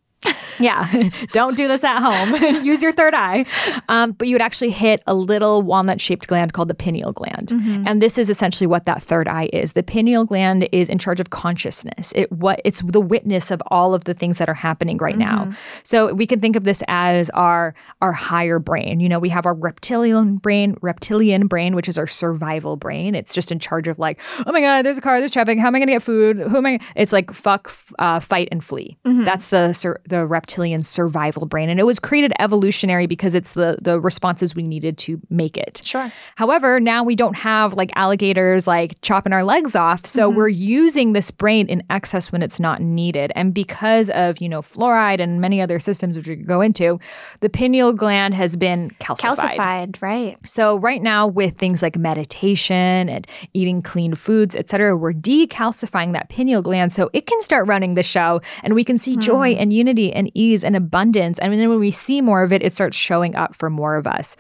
Yeah, 0.60 1.10
don't 1.32 1.56
do 1.56 1.68
this 1.68 1.84
at 1.84 2.00
home. 2.00 2.64
Use 2.66 2.82
your 2.82 2.92
third 2.92 3.14
eye. 3.14 3.46
Um, 3.88 4.12
but 4.14 4.28
you 4.28 4.34
would 4.34 4.42
actually 4.42 4.72
hit 4.72 5.04
a 5.06 5.14
little 5.14 5.62
walnut 5.62 6.02
shaped 6.02 6.28
gland 6.28 6.54
called 6.54 6.68
the 6.68 6.74
pineal 6.76 7.12
gland. 7.14 7.52
And 7.88 8.02
this 8.02 8.18
is 8.18 8.30
essentially 8.30 8.68
what 8.68 8.86
that 8.86 9.02
third 9.02 9.28
eye 9.28 9.50
is. 9.54 9.74
The 9.74 9.84
pineal 9.84 10.26
gland 10.26 10.68
is 10.72 10.90
in 10.90 10.98
charge 10.98 11.20
of 11.20 11.30
consciousness. 11.30 12.12
It 12.16 12.32
what 12.32 12.62
it's 12.66 12.82
the 12.82 13.00
witness 13.00 13.52
of 13.52 13.62
all 13.68 13.94
of 13.94 14.06
the 14.06 14.14
things 14.14 14.40
that 14.40 14.50
are 14.50 14.54
happening 14.56 14.98
right 14.98 15.18
now. 15.18 15.52
So 15.84 16.14
we 16.14 16.26
can 16.26 16.40
think 16.40 16.56
of 16.56 16.64
this 16.64 16.82
as 16.88 17.30
our 17.32 17.76
our 18.02 18.12
higher 18.14 18.60
brain. 18.60 19.00
You 19.00 19.10
know, 19.10 19.20
we 19.20 19.30
have 19.30 19.46
our 19.46 19.54
reptilian 19.54 20.38
brain, 20.38 20.76
reptilian 20.82 21.48
brain, 21.48 21.76
which 21.76 21.88
is 21.88 21.98
our 21.98 22.08
survival 22.08 22.76
brain. 22.76 23.14
It's 23.16 23.34
just 23.34 23.52
in 23.52 23.60
charge 23.60 23.88
of 23.88 24.00
like, 24.00 24.20
oh 24.46 24.52
my 24.52 24.62
god, 24.62 24.84
there's 24.84 24.98
a 24.98 25.02
car, 25.02 25.20
there's 25.20 25.34
traffic. 25.34 25.60
How 25.60 25.68
am 25.68 25.76
I 25.76 25.80
going 25.80 25.88
to 25.88 25.94
get 25.94 26.02
food? 26.04 26.38
Who 26.40 26.58
am 26.58 26.66
I? 26.66 26.80
It's 26.96 27.14
like 27.14 27.32
fuck, 27.32 27.72
uh, 28.00 28.20
fight, 28.20 28.50
and 28.52 28.64
flee. 28.64 28.98
That's 29.24 29.48
the 29.48 29.74
sur- 29.74 30.02
the 30.08 30.26
reptilian 30.26 30.82
survival 30.84 31.46
brain, 31.46 31.70
and 31.70 31.80
it 31.80 31.84
was 31.84 32.00
created 32.00 32.32
evolutionary 32.40 33.08
because 33.08 33.36
it's 33.36 33.52
the 33.52 33.78
the 33.82 34.00
responses 34.00 34.56
we 34.56 34.64
needed 34.64 34.98
to 35.00 35.20
make 35.30 35.58
it. 35.58 35.82
Sure. 35.84 36.12
However, 36.36 36.80
now 36.80 37.04
we 37.04 37.16
don't 37.16 37.38
have 37.38 37.74
like 37.74 37.92
alligators 37.96 38.68
like 38.68 39.00
chopping 39.02 39.34
our 39.34 39.44
legs 39.44 39.76
off. 39.76 40.06
So 40.06 40.28
Mm-hmm. 40.28 40.38
we're 40.38 40.50
using 40.50 41.14
this 41.14 41.32
brain 41.32 41.68
in 41.68 41.84
excess 41.90 42.32
when 42.32 42.42
it's 42.44 42.60
not 42.60 42.82
needed. 42.82 43.32
And 43.36 43.54
because 43.54 44.10
of, 44.10 44.40
you 44.42 44.50
know, 44.50 44.62
fluoride 44.62 45.20
and 45.20 45.40
many 45.40 45.62
other 45.62 45.80
systems 45.80 46.18
which 46.18 46.28
we 46.28 46.36
could 46.36 46.48
go 46.48 46.60
into, 46.62 47.00
the 47.40 47.50
pineal 47.50 47.94
gland 47.94 48.34
has 48.34 48.56
been 48.56 48.92
calcified. 49.00 49.56
Calcified, 49.56 50.02
right. 50.02 50.36
So 50.46 50.78
right 50.78 51.02
now 51.02 51.28
with 51.28 51.58
things 51.58 51.82
like 51.82 51.96
meditation 51.98 53.10
and 53.10 53.26
eating 53.54 53.82
clean 53.82 54.14
foods, 54.16 54.56
et 54.56 54.68
cetera, 54.70 54.96
we're 54.96 55.14
decalcifying 55.14 56.14
that 56.14 56.30
pineal 56.30 56.62
gland 56.62 56.92
so 56.92 57.10
it 57.14 57.26
can 57.26 57.42
start 57.42 57.68
running 57.68 57.94
the 57.96 58.04
show 58.04 58.42
and 58.64 58.76
we 58.76 58.84
can 58.84 58.98
see 58.98 59.16
joy 59.18 59.50
and 59.52 59.72
unity 59.74 59.97
and 60.00 60.32
ease 60.34 60.64
and 60.64 60.76
abundance. 60.76 61.40
And 61.40 61.54
then 61.54 61.70
when 61.70 61.80
we 61.80 61.92
see 61.92 62.22
more 62.22 62.44
of 62.44 62.54
it, 62.54 62.64
it 62.64 62.74
starts 62.74 62.98
showing 62.98 63.36
up 63.36 63.56
for 63.56 63.70
more 63.70 63.96
of 63.96 64.08
us. 64.08 64.36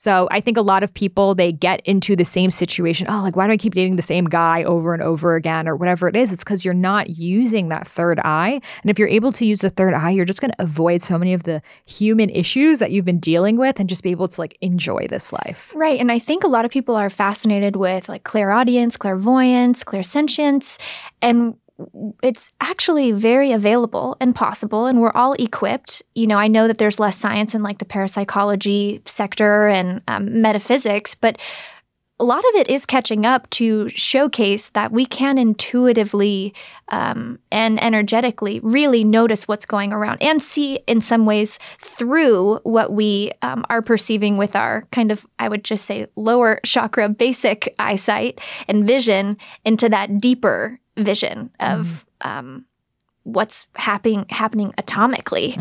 So 0.00 0.28
I 0.30 0.40
think 0.40 0.56
a 0.56 0.62
lot 0.62 0.82
of 0.82 0.94
people 0.94 1.34
they 1.34 1.52
get 1.52 1.82
into 1.84 2.16
the 2.16 2.24
same 2.24 2.50
situation. 2.50 3.06
Oh, 3.10 3.20
like 3.22 3.36
why 3.36 3.46
do 3.46 3.52
I 3.52 3.58
keep 3.58 3.74
dating 3.74 3.96
the 3.96 4.02
same 4.02 4.24
guy 4.24 4.62
over 4.64 4.94
and 4.94 5.02
over 5.02 5.34
again 5.34 5.68
or 5.68 5.76
whatever 5.76 6.08
it 6.08 6.16
is? 6.16 6.32
It's 6.32 6.42
because 6.42 6.64
you're 6.64 6.72
not 6.72 7.10
using 7.10 7.68
that 7.68 7.86
third 7.86 8.18
eye. 8.20 8.62
And 8.80 8.90
if 8.90 8.98
you're 8.98 9.08
able 9.08 9.30
to 9.32 9.44
use 9.44 9.60
the 9.60 9.68
third 9.68 9.92
eye, 9.92 10.08
you're 10.08 10.24
just 10.24 10.40
going 10.40 10.52
to 10.52 10.62
avoid 10.62 11.02
so 11.02 11.18
many 11.18 11.34
of 11.34 11.42
the 11.42 11.60
human 11.84 12.30
issues 12.30 12.78
that 12.78 12.92
you've 12.92 13.04
been 13.04 13.20
dealing 13.20 13.58
with 13.58 13.78
and 13.78 13.90
just 13.90 14.02
be 14.02 14.10
able 14.10 14.26
to 14.28 14.40
like 14.40 14.56
enjoy 14.62 15.06
this 15.06 15.34
life. 15.34 15.74
Right. 15.76 16.00
And 16.00 16.10
I 16.10 16.18
think 16.18 16.44
a 16.44 16.48
lot 16.48 16.64
of 16.64 16.70
people 16.70 16.96
are 16.96 17.10
fascinated 17.10 17.76
with 17.76 18.08
like 18.08 18.24
clairaudience, 18.24 18.96
clairvoyance, 18.96 19.84
clairsentience. 19.84 20.80
And 21.20 21.58
it's 22.22 22.52
actually 22.60 23.12
very 23.12 23.52
available 23.52 24.16
and 24.20 24.34
possible, 24.34 24.86
and 24.86 25.00
we're 25.00 25.12
all 25.14 25.34
equipped. 25.34 26.02
You 26.14 26.26
know, 26.26 26.36
I 26.36 26.48
know 26.48 26.66
that 26.66 26.78
there's 26.78 27.00
less 27.00 27.16
science 27.16 27.54
in 27.54 27.62
like 27.62 27.78
the 27.78 27.84
parapsychology 27.84 29.02
sector 29.04 29.68
and 29.68 30.02
um, 30.08 30.40
metaphysics, 30.42 31.14
but 31.14 31.40
a 32.20 32.24
lot 32.24 32.44
of 32.44 32.54
it 32.54 32.68
is 32.68 32.84
catching 32.84 33.24
up 33.24 33.48
to 33.48 33.88
showcase 33.88 34.68
that 34.68 34.92
we 34.92 35.06
can 35.06 35.38
intuitively 35.38 36.54
um, 36.88 37.38
and 37.50 37.82
energetically 37.82 38.60
really 38.62 39.02
notice 39.02 39.48
what's 39.48 39.64
going 39.64 39.90
around 39.90 40.22
and 40.22 40.42
see 40.42 40.76
in 40.86 41.00
some 41.00 41.24
ways 41.24 41.58
through 41.78 42.56
what 42.58 42.92
we 42.92 43.32
um, 43.40 43.64
are 43.70 43.80
perceiving 43.80 44.36
with 44.36 44.54
our 44.54 44.86
kind 44.92 45.10
of, 45.10 45.26
I 45.38 45.48
would 45.48 45.64
just 45.64 45.86
say, 45.86 46.06
lower 46.14 46.60
chakra 46.62 47.08
basic 47.08 47.74
eyesight 47.78 48.38
and 48.68 48.86
vision 48.86 49.38
into 49.64 49.88
that 49.88 50.18
deeper 50.18 50.78
vision 51.04 51.50
of 51.60 52.06
um, 52.22 52.64
what's 53.24 53.66
happening 53.76 54.26
happening 54.30 54.72
atomically 54.78 55.56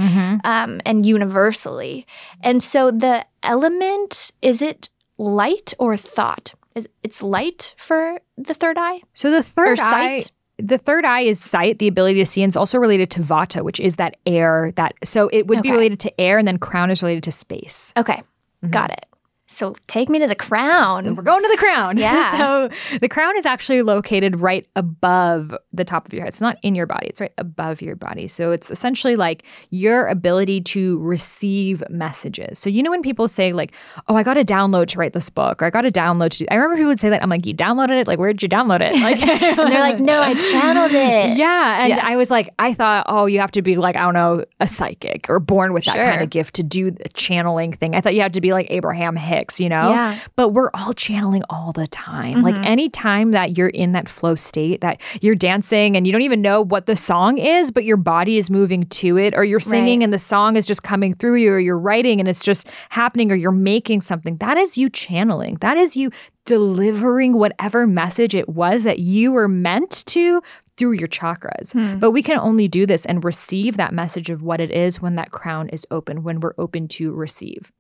um, 0.45 0.81
and 0.85 1.05
universally. 1.05 2.05
And 2.41 2.63
so 2.63 2.91
the 2.91 3.25
element 3.43 4.31
is 4.41 4.61
it 4.61 4.89
light 5.17 5.73
or 5.79 5.97
thought? 5.97 6.53
Is 6.75 6.87
it's 7.03 7.21
light 7.23 7.73
for 7.77 8.19
the 8.37 8.53
third 8.53 8.77
eye 8.77 9.01
So 9.13 9.31
the 9.31 9.43
third 9.43 9.79
eye, 9.79 10.19
the 10.57 10.77
third 10.77 11.03
eye 11.05 11.21
is 11.21 11.39
sight, 11.39 11.79
the 11.79 11.87
ability 11.87 12.19
to 12.19 12.25
see, 12.25 12.43
and 12.43 12.49
it's 12.49 12.57
also 12.57 12.77
related 12.77 13.09
to 13.11 13.21
vata, 13.21 13.63
which 13.63 13.79
is 13.79 13.95
that 13.95 14.17
air. 14.25 14.71
That 14.75 14.93
so 15.03 15.29
it 15.33 15.47
would 15.47 15.61
be 15.61 15.71
related 15.71 15.99
to 16.01 16.21
air, 16.21 16.37
and 16.37 16.47
then 16.47 16.57
crown 16.57 16.91
is 16.91 17.01
related 17.01 17.23
to 17.23 17.31
space. 17.31 17.91
Okay, 17.97 18.21
got 18.69 18.91
it. 18.91 19.05
So 19.51 19.73
take 19.87 20.09
me 20.09 20.19
to 20.19 20.27
the 20.27 20.35
crown. 20.35 21.15
We're 21.15 21.23
going 21.23 21.41
to 21.41 21.47
the 21.49 21.57
crown. 21.57 21.97
Yeah. 22.09 22.37
so 22.37 22.69
the 23.01 23.09
crown 23.09 23.35
is 23.37 23.45
actually 23.45 23.81
located 23.81 24.39
right 24.39 24.65
above 24.75 25.53
the 25.73 25.83
top 25.83 26.05
of 26.05 26.13
your 26.13 26.21
head. 26.21 26.29
It's 26.29 26.39
not 26.41 26.57
in 26.61 26.75
your 26.75 26.85
body, 26.85 27.07
it's 27.07 27.19
right 27.19 27.33
above 27.37 27.81
your 27.81 27.95
body. 27.95 28.27
So 28.27 28.51
it's 28.51 28.69
essentially 28.71 29.15
like 29.15 29.43
your 29.71 30.07
ability 30.07 30.61
to 30.61 30.99
receive 30.99 31.83
messages. 31.89 32.59
So, 32.59 32.69
you 32.69 32.83
know, 32.83 32.91
when 32.91 33.01
people 33.01 33.27
say, 33.27 33.51
like, 33.51 33.73
oh, 34.07 34.15
I 34.15 34.23
got 34.23 34.37
a 34.37 34.45
download 34.45 34.87
to 34.89 34.99
write 34.99 35.13
this 35.13 35.29
book, 35.29 35.61
or 35.61 35.65
I 35.65 35.69
got 35.71 35.85
a 35.85 35.91
download 35.91 36.29
to 36.31 36.37
do, 36.39 36.45
I 36.51 36.55
remember 36.55 36.75
people 36.77 36.89
would 36.89 36.99
say 36.99 37.09
that. 37.09 37.21
I'm 37.23 37.29
like, 37.29 37.45
you 37.45 37.53
downloaded 37.53 37.99
it? 38.01 38.07
Like, 38.07 38.19
where 38.19 38.31
did 38.31 38.43
you 38.43 38.49
download 38.49 38.81
it? 38.81 38.93
Like, 39.01 39.21
And 39.27 39.71
they're 39.71 39.81
like, 39.81 39.99
no, 39.99 40.21
I 40.21 40.33
channeled 40.35 40.91
it. 40.91 41.37
Yeah. 41.39 41.81
And 41.83 41.89
Yeah. 41.89 41.99
I 42.03 42.15
was 42.17 42.29
like, 42.31 42.53
I 42.59 42.73
thought, 42.73 43.05
oh, 43.09 43.25
you 43.25 43.39
have 43.39 43.51
to 43.51 43.61
be 43.61 43.77
like, 43.77 43.95
I 43.95 44.01
don't 44.01 44.13
know, 44.13 44.45
a 44.59 44.67
psychic 44.67 45.29
or 45.29 45.39
born 45.39 45.73
with 45.73 45.85
that 45.85 45.95
Sure. 45.95 46.05
kind 46.05 46.21
of 46.21 46.29
gift 46.29 46.55
to 46.55 46.63
do 46.63 46.91
the 46.91 47.09
channeling 47.09 47.73
thing. 47.73 47.95
I 47.95 48.01
thought 48.01 48.13
you 48.15 48.21
had 48.21 48.33
to 48.33 48.41
be 48.41 48.53
like 48.53 48.67
Abraham 48.69 49.15
Hicks, 49.15 49.38
you 49.59 49.69
know? 49.69 49.89
Yeah. 49.89 50.19
But 50.35 50.49
we're 50.49 50.69
all 50.73 50.93
channeling 50.93 51.43
all 51.49 51.71
the 51.71 51.87
time. 51.87 52.41
Like 52.41 52.55
mm-hmm. 52.55 52.63
any 52.63 52.89
time 52.89 53.31
that 53.31 53.57
you're 53.57 53.69
in 53.69 53.93
that 53.93 54.09
flow 54.09 54.35
state, 54.35 54.81
that 54.81 55.01
you're 55.21 55.35
dancing 55.35 55.95
and 55.95 56.05
you 56.05 56.11
don't 56.11 56.21
even 56.21 56.41
know 56.41 56.61
what 56.61 56.85
the 56.85 56.95
song 56.95 57.37
is, 57.37 57.71
but 57.71 57.83
your 57.83 57.97
body 57.97 58.37
is 58.37 58.49
moving 58.49 58.85
to 58.85 59.17
it, 59.17 59.33
or 59.35 59.43
you're 59.43 59.59
singing 59.59 59.99
Right. 59.99 60.03
and 60.05 60.13
the 60.13 60.19
song 60.19 60.55
is 60.55 60.67
just 60.67 60.83
coming 60.83 61.13
through 61.13 61.35
you, 61.35 61.53
or 61.53 61.59
you're 61.59 61.79
writing 61.79 62.19
and 62.19 62.27
it's 62.27 62.43
just 62.43 62.69
happening, 62.89 63.31
or 63.31 63.35
you're 63.35 63.51
making 63.51 64.01
something. 64.01 64.37
That 64.37 64.57
is 64.57 64.77
you 64.77 64.89
channeling. 64.89 65.57
That 65.61 65.77
is 65.77 65.95
you 65.95 66.11
delivering 66.45 67.37
whatever 67.37 67.85
message 67.85 68.33
it 68.33 68.49
was 68.49 68.83
that 68.83 68.99
you 68.99 69.31
were 69.31 69.47
meant 69.47 70.03
to 70.07 70.41
through 70.77 70.93
your 70.93 71.07
chakras. 71.07 71.73
Hmm. 71.73 71.99
But 71.99 72.11
we 72.11 72.23
can 72.23 72.39
only 72.39 72.67
do 72.67 72.85
this 72.85 73.05
and 73.05 73.23
receive 73.23 73.77
that 73.77 73.93
message 73.93 74.29
of 74.29 74.41
what 74.41 74.59
it 74.61 74.71
is 74.71 75.01
when 75.01 75.15
that 75.15 75.29
crown 75.29 75.69
is 75.69 75.85
open, 75.91 76.23
when 76.23 76.39
we're 76.39 76.55
open 76.57 76.87
to 76.87 77.11
receive. 77.11 77.71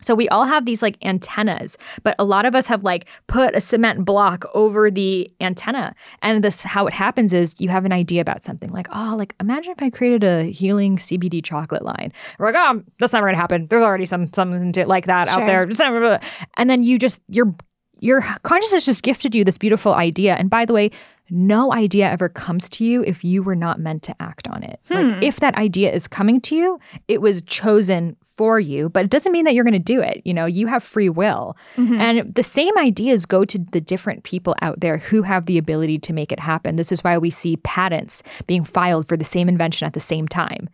So 0.00 0.14
we 0.14 0.28
all 0.28 0.44
have 0.44 0.66
these 0.66 0.82
like 0.82 0.98
antennas, 1.02 1.78
but 2.02 2.14
a 2.18 2.24
lot 2.24 2.44
of 2.44 2.54
us 2.54 2.66
have 2.66 2.82
like 2.82 3.08
put 3.28 3.56
a 3.56 3.60
cement 3.60 4.04
block 4.04 4.44
over 4.54 4.90
the 4.90 5.32
antenna. 5.40 5.94
And 6.20 6.44
this 6.44 6.62
how 6.62 6.86
it 6.86 6.92
happens 6.92 7.32
is 7.32 7.58
you 7.58 7.70
have 7.70 7.84
an 7.86 7.92
idea 7.92 8.20
about 8.20 8.44
something 8.44 8.70
like, 8.70 8.88
oh, 8.94 9.14
like 9.16 9.34
imagine 9.40 9.72
if 9.72 9.82
I 9.82 9.88
created 9.88 10.22
a 10.22 10.44
healing 10.44 10.98
CBD 10.98 11.42
chocolate 11.42 11.84
line. 11.84 12.12
We're 12.38 12.52
like, 12.52 12.56
oh, 12.58 12.82
that's 12.98 13.14
never 13.14 13.26
gonna 13.26 13.38
happen. 13.38 13.66
There's 13.66 13.82
already 13.82 14.04
some 14.06 14.26
something 14.26 14.72
like 14.86 15.06
that 15.06 15.28
out 15.28 15.46
there. 15.46 15.66
And 16.58 16.70
then 16.70 16.82
you 16.82 16.98
just 16.98 17.22
you're 17.28 17.54
your 18.00 18.20
consciousness 18.42 18.84
just 18.84 19.02
gifted 19.02 19.34
you 19.34 19.44
this 19.44 19.58
beautiful 19.58 19.94
idea. 19.94 20.34
And 20.34 20.50
by 20.50 20.64
the 20.64 20.72
way, 20.72 20.90
no 21.28 21.72
idea 21.72 22.08
ever 22.08 22.28
comes 22.28 22.68
to 22.68 22.84
you 22.84 23.02
if 23.02 23.24
you 23.24 23.42
were 23.42 23.56
not 23.56 23.80
meant 23.80 24.02
to 24.04 24.14
act 24.22 24.46
on 24.48 24.62
it. 24.62 24.78
Hmm. 24.88 24.94
Like 24.94 25.22
if 25.22 25.40
that 25.40 25.56
idea 25.56 25.92
is 25.92 26.06
coming 26.06 26.40
to 26.42 26.54
you, 26.54 26.78
it 27.08 27.20
was 27.20 27.42
chosen 27.42 28.16
for 28.22 28.60
you, 28.60 28.88
but 28.88 29.04
it 29.04 29.10
doesn't 29.10 29.32
mean 29.32 29.44
that 29.44 29.54
you're 29.54 29.64
going 29.64 29.72
to 29.72 29.78
do 29.78 30.00
it. 30.00 30.22
You 30.24 30.34
know, 30.34 30.46
you 30.46 30.66
have 30.68 30.84
free 30.84 31.08
will. 31.08 31.56
Mm-hmm. 31.76 32.00
And 32.00 32.34
the 32.34 32.42
same 32.42 32.76
ideas 32.78 33.26
go 33.26 33.44
to 33.44 33.58
the 33.58 33.80
different 33.80 34.22
people 34.22 34.54
out 34.62 34.80
there 34.80 34.98
who 34.98 35.22
have 35.22 35.46
the 35.46 35.58
ability 35.58 35.98
to 36.00 36.12
make 36.12 36.30
it 36.30 36.40
happen. 36.40 36.76
This 36.76 36.92
is 36.92 37.02
why 37.02 37.18
we 37.18 37.30
see 37.30 37.56
patents 37.58 38.22
being 38.46 38.62
filed 38.62 39.08
for 39.08 39.16
the 39.16 39.24
same 39.24 39.48
invention 39.48 39.86
at 39.86 39.94
the 39.94 40.00
same 40.00 40.28
time. 40.28 40.68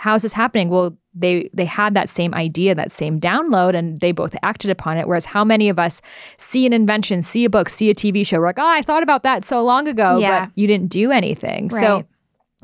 How's 0.00 0.22
this 0.22 0.32
happening? 0.32 0.70
Well, 0.70 0.96
they 1.14 1.50
they 1.52 1.66
had 1.66 1.92
that 1.94 2.08
same 2.08 2.32
idea, 2.32 2.74
that 2.74 2.90
same 2.90 3.20
download, 3.20 3.74
and 3.74 3.98
they 3.98 4.12
both 4.12 4.34
acted 4.42 4.70
upon 4.70 4.96
it. 4.96 5.06
Whereas 5.06 5.26
how 5.26 5.44
many 5.44 5.68
of 5.68 5.78
us 5.78 6.00
see 6.38 6.64
an 6.64 6.72
invention, 6.72 7.20
see 7.20 7.44
a 7.44 7.50
book, 7.50 7.68
see 7.68 7.90
a 7.90 7.94
TV 7.94 8.26
show, 8.26 8.38
we're 8.38 8.46
like, 8.46 8.58
oh, 8.58 8.66
I 8.66 8.80
thought 8.80 9.02
about 9.02 9.24
that 9.24 9.44
so 9.44 9.62
long 9.62 9.88
ago, 9.88 10.18
yeah. 10.18 10.46
but 10.46 10.56
you 10.56 10.66
didn't 10.66 10.88
do 10.88 11.10
anything. 11.10 11.68
Right. 11.68 11.80
So 11.80 12.04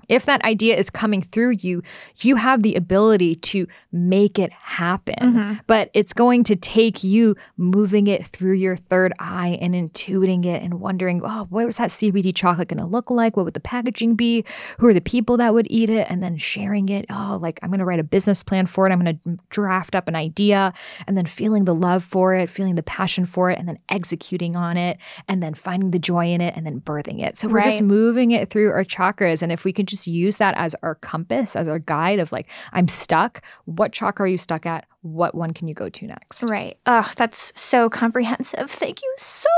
if 0.09 0.27
that 0.27 0.45
idea 0.45 0.77
is 0.77 0.91
coming 0.91 1.23
through 1.23 1.57
you, 1.61 1.83
you 2.21 2.37
have 2.37 2.63
the 2.63 2.75
ability 2.75 3.35
to 3.35 3.67
make 3.93 4.39
it 4.39 4.53
happen. 4.53 5.15
Mm-hmm. 5.21 5.53
But 5.67 5.91
it's 5.95 6.13
going 6.13 6.45
to 6.45 6.57
take 6.57 7.03
you 7.05 7.37
moving 7.57 8.07
it 8.07 8.27
through 8.27 8.55
your 8.55 8.77
third 8.77 9.13
eye 9.19 9.59
and 9.61 9.75
intuiting 9.75 10.45
it 10.45 10.63
and 10.63 10.81
wondering, 10.81 11.23
oh, 11.25 11.47
what 11.51 11.67
was 11.67 11.79
that 11.79 11.91
CBD 11.91 12.35
chocolate 12.35 12.69
going 12.69 12.81
to 12.81 12.87
look 12.87 13.11
like? 13.11 13.37
What 13.37 13.45
would 13.45 13.55
the 13.55 13.61
packaging 13.61 14.15
be? 14.15 14.45
Who 14.79 14.87
are 14.87 14.95
the 14.95 15.01
people 15.01 15.37
that 15.39 15.55
would 15.55 15.67
eat 15.71 15.91
it? 15.91 16.07
And 16.11 16.23
then 16.23 16.37
sharing 16.37 16.89
it. 16.89 17.07
Oh, 17.11 17.39
like 17.41 17.59
I'm 17.63 17.71
going 17.71 17.81
to 17.81 17.85
write 17.85 18.01
a 18.01 18.05
business 18.05 18.43
plan 18.43 18.67
for 18.67 18.87
it. 18.87 18.93
I'm 18.93 19.03
going 19.03 19.19
to 19.19 19.39
draft 19.51 19.95
up 19.95 20.09
an 20.09 20.17
idea 20.17 20.73
and 21.07 21.17
then 21.17 21.27
feeling 21.27 21.65
the 21.65 21.75
love 21.75 22.05
for 22.05 22.35
it, 22.35 22.51
feeling 22.51 22.75
the 22.75 22.83
passion 22.83 23.27
for 23.27 23.51
it, 23.51 23.59
and 23.59 23.69
then 23.69 23.79
executing 23.89 24.57
on 24.57 24.77
it, 24.77 24.99
and 25.29 25.43
then 25.43 25.55
finding 25.55 25.91
the 25.91 25.99
joy 25.99 26.27
in 26.27 26.41
it, 26.41 26.55
and 26.57 26.67
then 26.67 26.81
birthing 26.81 27.23
it. 27.23 27.37
So 27.37 27.49
we're 27.49 27.57
right. 27.57 27.65
just 27.65 27.83
moving 27.83 28.31
it 28.31 28.51
through 28.51 28.71
our 28.71 28.85
chakras. 28.85 29.43
And 29.43 29.51
if 29.51 29.65
we 29.65 29.73
can 29.73 29.87
just 29.87 29.96
just 29.97 30.07
use 30.07 30.37
that 30.37 30.55
as 30.57 30.75
our 30.83 30.95
compass, 30.95 31.57
as 31.57 31.69
our 31.69 31.79
guide 31.79 32.19
of 32.19 32.33
like, 32.33 32.51
I'm 32.73 32.89
stuck. 32.89 33.43
What 33.65 33.93
chakra 33.93 34.25
are 34.25 34.29
you 34.29 34.39
stuck 34.39 34.67
at? 34.67 34.87
What 35.03 35.35
one 35.35 35.53
can 35.53 35.69
you 35.69 35.75
go 35.75 35.89
to 35.89 36.07
next? 36.07 36.45
Right. 36.49 36.79
Oh, 36.87 37.11
that's 37.17 37.59
so 37.59 37.89
comprehensive. 37.89 38.71
Thank 38.71 39.03
you 39.03 39.15
so 39.17 39.49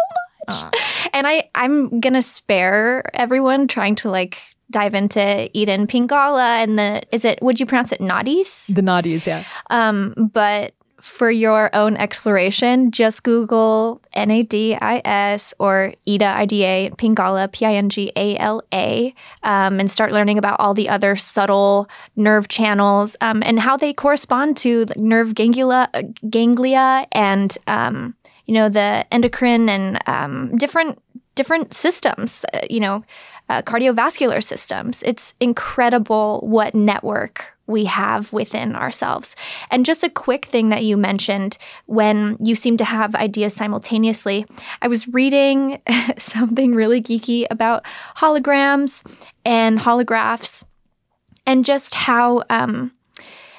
much. 0.48 0.62
Uh, 0.62 0.70
and 1.12 1.26
I, 1.26 1.50
I'm 1.54 2.00
gonna 2.00 2.22
spare 2.22 3.04
everyone 3.14 3.68
trying 3.68 3.96
to 3.96 4.08
like 4.08 4.38
dive 4.70 4.94
into 4.94 5.20
Ida 5.20 5.72
and 5.72 5.88
Pingala 5.88 6.62
and 6.62 6.78
the 6.78 7.02
is 7.10 7.24
it 7.24 7.38
would 7.40 7.58
you 7.58 7.66
pronounce 7.66 7.92
it 7.92 8.00
nadis? 8.00 8.74
The 8.74 8.82
nadis, 8.82 9.26
yeah. 9.26 9.44
Um, 9.70 10.14
but 10.32 10.74
for 11.00 11.30
your 11.30 11.70
own 11.74 11.96
exploration, 11.96 12.90
just 12.90 13.22
Google 13.22 14.00
NADIS 14.16 15.54
or 15.58 15.94
IDA, 16.06 16.26
IDA, 16.26 16.90
Pingala, 16.96 17.50
P 17.52 17.64
I 17.64 17.74
N 17.74 17.88
G 17.88 18.12
A 18.16 18.36
L 18.38 18.62
A, 18.72 19.14
um, 19.42 19.78
and 19.78 19.90
start 19.90 20.12
learning 20.12 20.38
about 20.38 20.58
all 20.58 20.74
the 20.74 20.88
other 20.88 21.14
subtle 21.16 21.88
nerve 22.16 22.48
channels 22.48 23.16
um, 23.20 23.42
and 23.44 23.60
how 23.60 23.76
they 23.76 23.92
correspond 23.92 24.56
to 24.58 24.86
nerve 24.96 25.34
ganglia, 25.34 25.88
ganglia 26.28 27.06
and, 27.12 27.56
um, 27.66 28.14
you 28.46 28.54
know, 28.54 28.68
the 28.68 29.06
endocrine 29.12 29.68
and 29.68 29.98
um, 30.06 30.56
different 30.56 31.00
different 31.34 31.72
systems, 31.72 32.44
uh, 32.52 32.60
you 32.68 32.80
know, 32.80 33.04
uh, 33.48 33.62
cardiovascular 33.62 34.42
systems. 34.42 35.04
It's 35.04 35.34
incredible 35.40 36.40
what 36.40 36.74
network 36.74 37.57
we 37.68 37.84
have 37.84 38.32
within 38.32 38.74
ourselves. 38.74 39.36
And 39.70 39.86
just 39.86 40.02
a 40.02 40.10
quick 40.10 40.46
thing 40.46 40.70
that 40.70 40.82
you 40.82 40.96
mentioned 40.96 41.58
when 41.86 42.36
you 42.40 42.54
seem 42.54 42.76
to 42.78 42.84
have 42.84 43.14
ideas 43.14 43.54
simultaneously. 43.54 44.46
I 44.82 44.88
was 44.88 45.06
reading 45.06 45.80
something 46.16 46.74
really 46.74 47.00
geeky 47.00 47.46
about 47.50 47.84
holograms 48.16 49.04
and 49.44 49.78
holographs 49.78 50.64
and 51.46 51.64
just 51.64 51.94
how 51.94 52.42
um, 52.50 52.92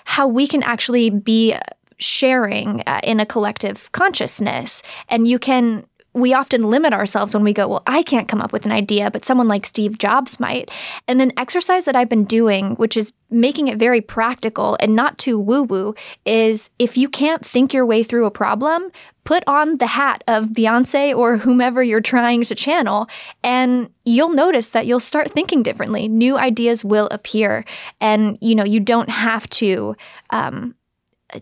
how 0.06 0.28
we 0.28 0.48
can 0.48 0.64
actually 0.64 1.10
be 1.10 1.56
sharing 1.98 2.82
uh, 2.88 3.02
in 3.04 3.20
a 3.20 3.26
collective 3.26 3.92
consciousness 3.92 4.82
and 5.10 5.28
you 5.28 5.38
can 5.38 5.86
we 6.14 6.34
often 6.34 6.64
limit 6.64 6.94
ourselves 6.94 7.34
when 7.34 7.44
we 7.44 7.54
go, 7.54 7.68
well, 7.68 7.84
I 7.86 8.02
can't 8.02 8.28
come 8.28 8.42
up 8.42 8.52
with 8.52 8.66
an 8.66 8.72
idea, 8.72 9.12
but 9.12 9.24
someone 9.24 9.48
like 9.48 9.66
Steve 9.66 9.98
Jobs 9.98 10.40
might. 10.40 10.72
And 11.08 11.22
an 11.22 11.32
exercise 11.38 11.86
that 11.86 11.96
I've 11.96 12.10
been 12.10 12.26
doing, 12.26 12.76
which 12.76 12.98
is 12.98 13.14
making 13.30 13.68
it 13.68 13.78
very 13.78 14.02
practical 14.02 14.76
and 14.80 14.96
not 14.96 15.20
too 15.20 15.40
woo 15.40 15.64
woo, 15.64 15.94
is 16.26 16.72
if 16.80 16.98
you 16.98 17.10
can't 17.10 17.46
think 17.46 17.74
your 17.74 17.86
way 17.86 18.02
through 18.02 18.26
a 18.26 18.32
problem, 18.32 18.90
put 19.24 19.44
on 19.46 19.78
the 19.78 19.86
hat 19.86 20.24
of 20.28 20.46
Beyonce 20.48 21.16
or 21.16 21.38
whomever 21.38 21.84
you're 21.84 22.02
trying 22.02 22.44
to 22.44 22.56
channel, 22.56 23.08
and 23.44 23.92
you'll 24.04 24.34
notice 24.34 24.70
that 24.70 24.88
you'll 24.88 25.00
start 25.00 25.30
thinking 25.30 25.62
differently. 25.62 26.08
New 26.08 26.38
ideas 26.38 26.84
will 26.84 27.08
appear. 27.12 27.64
And, 28.02 28.40
you 28.42 28.56
know, 28.56 28.66
you 28.66 28.80
don't 28.80 29.10
have 29.10 29.48
to, 29.52 29.96
um, 30.32 30.74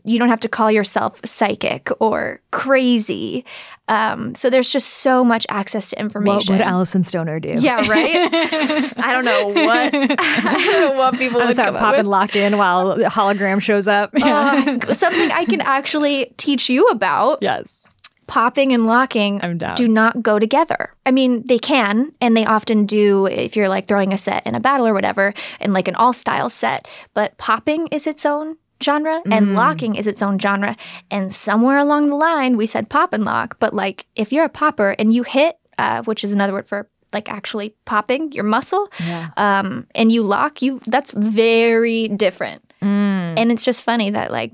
you 0.03 0.19
don't 0.19 0.29
have 0.29 0.39
to 0.41 0.49
call 0.49 0.71
yourself 0.71 1.21
psychic 1.23 1.89
or 1.99 2.41
crazy. 2.51 3.45
Um, 3.87 4.35
so 4.35 4.49
there's 4.49 4.69
just 4.69 4.89
so 4.89 5.23
much 5.23 5.45
access 5.49 5.89
to 5.91 5.99
information. 5.99 6.55
What 6.55 6.65
would 6.65 6.67
Alyson 6.67 7.03
Stoner 7.03 7.39
do? 7.39 7.55
Yeah, 7.57 7.87
right. 7.87 8.29
I 8.97 9.13
don't 9.13 9.25
know 9.25 9.47
what 9.47 9.93
I 10.19 10.63
don't 10.65 10.81
know 10.81 10.99
what 10.99 11.13
people 11.15 11.39
would 11.39 11.55
come 11.55 11.75
pop 11.75 11.95
and 11.95 12.07
lock 12.07 12.35
in 12.35 12.57
while 12.57 12.95
the 12.95 13.05
hologram 13.05 13.61
shows 13.61 13.87
up. 13.87 14.11
Uh, 14.13 14.79
something 14.93 15.31
I 15.31 15.45
can 15.45 15.61
actually 15.61 16.33
teach 16.37 16.69
you 16.69 16.87
about. 16.87 17.39
Yes. 17.41 17.89
Popping 18.27 18.73
and 18.73 18.85
locking 18.85 19.39
do 19.77 19.87
not 19.87 20.21
go 20.21 20.37
together. 20.37 20.93
I 21.05 21.11
mean, 21.11 21.47
they 21.47 21.57
can, 21.57 22.11
and 22.19 22.35
they 22.35 22.45
often 22.45 22.85
do 22.85 23.25
if 23.25 23.55
you're 23.55 23.69
like 23.69 23.87
throwing 23.87 24.11
a 24.11 24.17
set 24.17 24.45
in 24.45 24.53
a 24.53 24.59
battle 24.59 24.85
or 24.85 24.93
whatever, 24.93 25.33
in 25.61 25.71
like 25.71 25.87
an 25.87 25.95
all 25.95 26.11
style 26.11 26.49
set. 26.49 26.89
But 27.13 27.37
popping 27.37 27.87
is 27.87 28.05
its 28.05 28.25
own 28.25 28.57
genre 28.83 29.21
and 29.31 29.47
mm. 29.47 29.55
locking 29.55 29.95
is 29.95 30.07
its 30.07 30.21
own 30.21 30.37
genre. 30.39 30.75
And 31.09 31.31
somewhere 31.31 31.77
along 31.77 32.09
the 32.09 32.15
line, 32.15 32.57
we 32.57 32.65
said 32.65 32.89
pop 32.89 33.13
and 33.13 33.25
lock. 33.25 33.57
But 33.59 33.73
like, 33.73 34.05
if 34.15 34.31
you're 34.31 34.45
a 34.45 34.49
popper 34.49 34.95
and 34.97 35.13
you 35.13 35.23
hit, 35.23 35.57
uh, 35.77 36.03
which 36.03 36.23
is 36.23 36.33
another 36.33 36.53
word 36.53 36.67
for 36.67 36.89
like 37.13 37.31
actually 37.31 37.75
popping 37.85 38.31
your 38.33 38.43
muscle, 38.43 38.89
yeah. 39.05 39.29
um, 39.37 39.87
and 39.95 40.11
you 40.11 40.23
lock, 40.23 40.61
you 40.61 40.79
that's 40.85 41.11
very 41.11 42.07
different. 42.09 42.61
Mm. 42.81 43.39
And 43.39 43.51
it's 43.51 43.65
just 43.65 43.83
funny 43.83 44.11
that 44.11 44.31
like, 44.31 44.53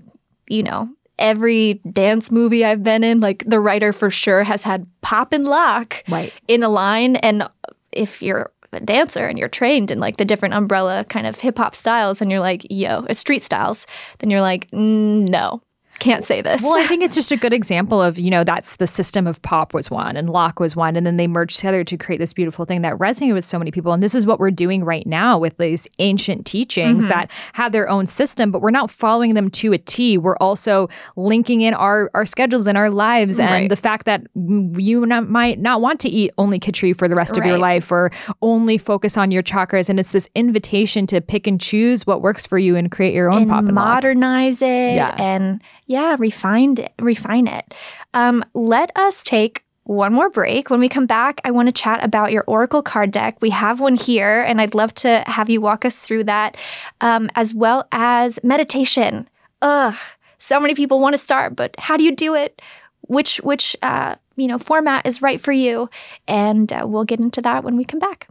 you 0.50 0.64
know, 0.64 0.90
every 1.20 1.76
dance 1.92 2.32
movie 2.32 2.64
I've 2.64 2.84
been 2.84 3.04
in, 3.04 3.20
like 3.20 3.44
the 3.46 3.60
writer 3.60 3.94
for 3.94 4.10
sure 4.10 4.44
has 4.44 4.64
had 4.64 4.88
pop 5.02 5.34
and 5.34 5.46
lock 5.46 6.04
right. 6.10 6.34
in 6.48 6.64
a 6.64 6.70
line. 6.70 7.16
And 7.18 7.48
if 7.92 8.22
you're 8.22 8.53
a 8.76 8.80
dancer 8.80 9.28
and 9.28 9.38
you're 9.38 9.48
trained 9.48 9.92
in 9.92 10.00
like 10.00 10.18
the 10.18 10.26
different 10.26 10.54
umbrella 10.54 11.06
kind 11.10 11.28
of 11.28 11.40
hip 11.40 11.58
hop 11.58 11.76
styles 11.76 12.22
and 12.22 12.32
you're 12.32 12.40
like, 12.40 12.66
yo, 12.70 13.06
it's 13.10 13.20
street 13.20 13.42
styles, 13.42 13.88
then 14.20 14.30
you're 14.30 14.42
like, 14.42 14.68
no, 14.74 15.62
can't 16.04 16.24
say 16.24 16.42
this. 16.42 16.62
Well, 16.62 16.76
I 16.76 16.86
think 16.86 17.02
it's 17.02 17.16
just 17.16 17.32
a 17.32 17.38
good 17.38 17.54
example 17.62 18.02
of, 18.02 18.20
you 18.20 18.30
know, 18.30 18.44
that's 18.44 18.76
the 18.76 18.88
system 18.88 19.26
of 19.26 19.42
pop 19.42 19.74
was 19.74 19.90
one 19.90 20.18
and 20.18 20.30
lock 20.30 20.60
was 20.60 20.76
one. 20.76 20.96
And 20.96 21.06
then 21.06 21.18
they 21.18 21.28
merged 21.28 21.58
together 21.58 21.84
to 21.86 21.98
create 21.98 22.18
this 22.18 22.34
beautiful 22.34 22.66
thing 22.66 22.82
that 22.82 22.96
resonated 22.96 23.34
with 23.34 23.46
so 23.46 23.58
many 23.58 23.72
people. 23.72 23.94
And 23.94 24.04
this 24.04 24.14
is 24.14 24.26
what 24.26 24.40
we're 24.40 24.52
doing 24.52 24.84
right 24.84 25.08
now 25.08 25.38
with 25.38 25.58
these 25.58 25.88
ancient 26.00 26.46
teachings 26.46 27.06
mm-hmm. 27.06 27.10
that 27.10 27.32
have 27.54 27.72
their 27.72 27.90
own 27.90 28.06
system, 28.06 28.52
but 28.52 28.62
we're 28.62 28.72
not 28.72 28.92
following 28.92 29.34
them 29.34 29.50
to 29.52 29.72
a 29.74 29.78
T. 29.78 30.18
We're 30.18 30.38
also 30.38 30.90
linking 31.16 31.62
in 31.62 31.74
our, 31.74 32.12
our 32.14 32.26
schedules 32.26 32.68
and 32.68 32.78
our 32.78 32.90
lives 32.90 33.40
and 33.40 33.50
right. 33.50 33.70
the 33.70 33.76
fact 33.76 34.06
that 34.06 34.28
you 34.36 35.06
not, 35.06 35.30
might 35.30 35.60
not 35.60 35.80
want 35.80 36.02
to 36.02 36.10
eat 36.10 36.32
only 36.38 36.60
khichdi 36.60 36.96
for 36.96 37.08
the 37.08 37.16
rest 37.16 37.38
right. 37.38 37.46
of 37.46 37.46
your 37.46 37.58
life 37.58 37.92
or 37.92 38.12
only 38.42 38.78
focus 38.78 39.18
on 39.18 39.32
your 39.32 39.44
chakras. 39.44 39.90
And 39.90 40.00
it's 40.00 40.12
this 40.12 40.28
invitation 40.36 41.08
to 41.08 41.22
pick 41.22 41.48
and 41.48 41.62
choose 41.62 42.06
what 42.06 42.22
works 42.22 42.46
for 42.46 42.58
you 42.58 42.76
and 42.76 42.92
create 42.92 43.14
your 43.14 43.32
own 43.32 43.44
and 43.44 43.52
pop 43.52 43.64
and 43.64 43.74
modernize 43.74 44.62
lock. 44.62 44.70
it 44.70 44.96
yeah. 44.96 45.16
and 45.18 45.62
yeah, 45.86 45.93
refine 46.20 46.78
it, 46.78 46.94
refine 47.00 47.48
it. 47.48 47.74
Um, 48.14 48.44
let 48.54 48.92
us 48.96 49.24
take 49.24 49.64
one 49.84 50.14
more 50.14 50.30
break. 50.30 50.70
When 50.70 50.80
we 50.80 50.90
come 50.90 51.06
back, 51.06 51.42
I 51.44 51.52
want 51.52 51.68
to 51.68 51.74
chat 51.74 52.04
about 52.04 52.32
your 52.32 52.44
Oracle 52.48 52.82
card 52.82 53.12
deck. 53.12 53.38
We 53.42 53.50
have 53.50 53.80
one 53.80 53.96
here, 53.96 54.42
and 54.42 54.62
I'd 54.62 54.76
love 54.76 54.94
to 54.96 55.24
have 55.28 55.50
you 55.50 55.62
walk 55.62 55.86
us 55.86 56.00
through 56.00 56.26
that, 56.26 56.58
um, 57.02 57.30
as 57.36 57.54
well 57.54 57.88
as 57.92 58.40
meditation. 58.44 59.28
Ugh, 59.62 59.96
so 60.38 60.60
many 60.60 60.76
people 60.76 61.00
want 61.00 61.14
to 61.14 61.22
start, 61.22 61.56
but 61.56 61.76
how 61.80 61.98
do 61.98 62.04
you 62.04 62.16
do 62.16 62.36
it? 62.36 62.62
Which 63.02 63.38
which 63.38 63.76
uh, 63.82 64.16
you 64.36 64.48
know 64.48 64.58
format 64.58 65.06
is 65.06 65.22
right 65.22 65.40
for 65.40 65.52
you? 65.52 65.90
And 66.28 66.72
uh, 66.72 66.86
we'll 66.86 67.06
get 67.06 67.20
into 67.20 67.42
that 67.42 67.64
when 67.64 67.76
we 67.76 67.84
come 67.84 68.00
back. 68.00 68.28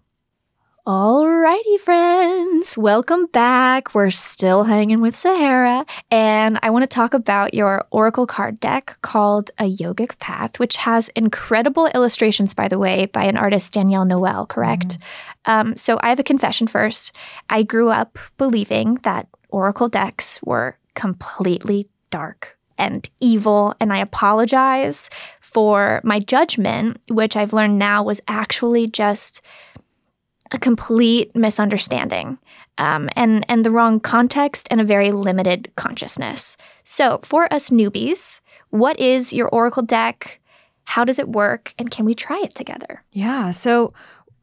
Alrighty, 0.84 1.78
friends, 1.78 2.76
welcome 2.76 3.26
back. 3.26 3.94
We're 3.94 4.10
still 4.10 4.64
hanging 4.64 5.00
with 5.00 5.14
Sahara, 5.14 5.86
and 6.10 6.58
I 6.60 6.70
want 6.70 6.82
to 6.82 6.88
talk 6.88 7.14
about 7.14 7.54
your 7.54 7.84
Oracle 7.92 8.26
card 8.26 8.58
deck 8.58 8.98
called 9.00 9.52
A 9.60 9.70
Yogic 9.70 10.18
Path, 10.18 10.58
which 10.58 10.78
has 10.78 11.08
incredible 11.10 11.86
illustrations, 11.94 12.52
by 12.52 12.66
the 12.66 12.80
way, 12.80 13.06
by 13.06 13.22
an 13.26 13.36
artist, 13.36 13.74
Danielle 13.74 14.04
Noel, 14.04 14.44
correct? 14.44 14.98
Mm-hmm. 14.98 15.68
Um, 15.68 15.76
so 15.76 16.00
I 16.02 16.08
have 16.08 16.18
a 16.18 16.24
confession 16.24 16.66
first. 16.66 17.14
I 17.48 17.62
grew 17.62 17.90
up 17.90 18.18
believing 18.36 18.94
that 19.04 19.28
Oracle 19.50 19.88
decks 19.88 20.40
were 20.42 20.78
completely 20.96 21.86
dark 22.10 22.58
and 22.76 23.08
evil, 23.20 23.76
and 23.78 23.92
I 23.92 23.98
apologize 23.98 25.10
for 25.38 26.00
my 26.02 26.18
judgment, 26.18 27.00
which 27.08 27.36
I've 27.36 27.52
learned 27.52 27.78
now 27.78 28.02
was 28.02 28.20
actually 28.26 28.88
just 28.88 29.42
a 30.52 30.58
complete 30.58 31.34
misunderstanding 31.34 32.38
um, 32.78 33.08
and, 33.16 33.44
and 33.48 33.64
the 33.64 33.70
wrong 33.70 34.00
context 34.00 34.68
and 34.70 34.80
a 34.80 34.84
very 34.84 35.12
limited 35.12 35.70
consciousness. 35.76 36.56
So, 36.84 37.18
for 37.22 37.52
us 37.52 37.70
newbies, 37.70 38.40
what 38.70 38.98
is 38.98 39.32
your 39.32 39.48
Oracle 39.48 39.82
deck? 39.82 40.40
How 40.84 41.04
does 41.04 41.18
it 41.18 41.28
work? 41.28 41.74
And 41.78 41.90
can 41.90 42.04
we 42.04 42.14
try 42.14 42.40
it 42.42 42.54
together? 42.54 43.02
Yeah. 43.12 43.50
So, 43.50 43.90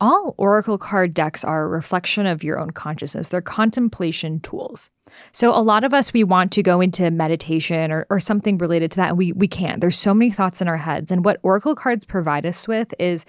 all 0.01 0.33
Oracle 0.37 0.77
card 0.77 1.13
decks 1.13 1.43
are 1.43 1.63
a 1.63 1.67
reflection 1.67 2.25
of 2.25 2.43
your 2.43 2.57
own 2.57 2.71
consciousness. 2.71 3.27
They're 3.27 3.41
contemplation 3.41 4.39
tools. 4.39 4.91
So 5.31 5.53
a 5.53 5.59
lot 5.59 5.83
of 5.83 5.93
us 5.93 6.13
we 6.13 6.23
want 6.23 6.51
to 6.53 6.63
go 6.63 6.79
into 6.79 7.11
meditation 7.11 7.91
or, 7.91 8.05
or 8.09 8.19
something 8.19 8.57
related 8.57 8.91
to 8.91 8.97
that, 8.97 9.09
and 9.09 9.17
we 9.17 9.33
we 9.33 9.47
can't. 9.47 9.81
There's 9.81 9.97
so 9.97 10.13
many 10.13 10.31
thoughts 10.31 10.61
in 10.61 10.67
our 10.67 10.77
heads. 10.77 11.11
And 11.11 11.25
what 11.25 11.39
Oracle 11.43 11.75
cards 11.75 12.05
provide 12.05 12.45
us 12.45 12.67
with 12.67 12.93
is 12.97 13.25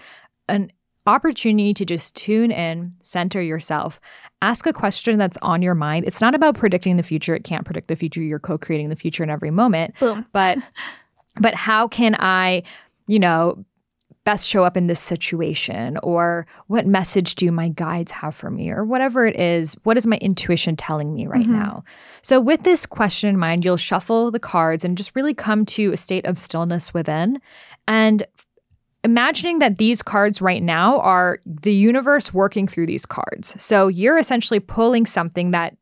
an 0.47 0.71
opportunity 1.07 1.73
to 1.73 1.85
just 1.85 2.15
tune 2.15 2.51
in, 2.51 2.93
center 3.01 3.41
yourself, 3.41 3.99
ask 4.41 4.65
a 4.65 4.73
question 4.73 5.17
that's 5.17 5.37
on 5.37 5.61
your 5.61 5.75
mind. 5.75 6.05
It's 6.05 6.21
not 6.21 6.35
about 6.35 6.55
predicting 6.55 6.97
the 6.97 7.03
future. 7.03 7.35
It 7.35 7.43
can't 7.43 7.65
predict 7.65 7.87
the 7.87 7.95
future. 7.95 8.21
You're 8.21 8.39
co-creating 8.39 8.89
the 8.89 8.95
future 8.95 9.23
in 9.23 9.29
every 9.29 9.51
moment. 9.51 9.97
Boom. 9.99 10.25
But 10.31 10.57
but 11.39 11.53
how 11.55 11.87
can 11.87 12.15
I, 12.19 12.63
you 13.07 13.19
know, 13.19 13.65
best 14.23 14.47
show 14.47 14.63
up 14.63 14.77
in 14.77 14.87
this 14.87 14.99
situation 14.99 15.97
or 16.03 16.45
what 16.67 16.85
message 16.85 17.35
do 17.35 17.51
my 17.51 17.69
guides 17.69 18.11
have 18.11 18.35
for 18.35 18.51
me 18.51 18.69
or 18.69 18.83
whatever 18.83 19.25
it 19.25 19.35
is 19.35 19.75
what 19.83 19.97
is 19.97 20.05
my 20.05 20.17
intuition 20.17 20.75
telling 20.75 21.13
me 21.13 21.25
right 21.25 21.41
mm-hmm. 21.41 21.53
now 21.53 21.83
so 22.21 22.39
with 22.39 22.61
this 22.61 22.85
question 22.85 23.29
in 23.29 23.37
mind 23.37 23.65
you'll 23.65 23.77
shuffle 23.77 24.29
the 24.29 24.39
cards 24.39 24.85
and 24.85 24.95
just 24.95 25.15
really 25.15 25.33
come 25.33 25.65
to 25.65 25.91
a 25.91 25.97
state 25.97 26.25
of 26.25 26.37
stillness 26.37 26.93
within 26.93 27.41
and 27.87 28.23
imagining 29.03 29.59
that 29.59 29.77
these 29.77 30.01
cards 30.01 30.41
right 30.41 30.61
now 30.61 30.99
are 30.99 31.39
the 31.45 31.73
universe 31.73 32.33
working 32.33 32.67
through 32.67 32.85
these 32.85 33.05
cards. 33.05 33.61
So 33.61 33.87
you're 33.87 34.17
essentially 34.17 34.59
pulling 34.59 35.05
something 35.05 35.51
that 35.51 35.75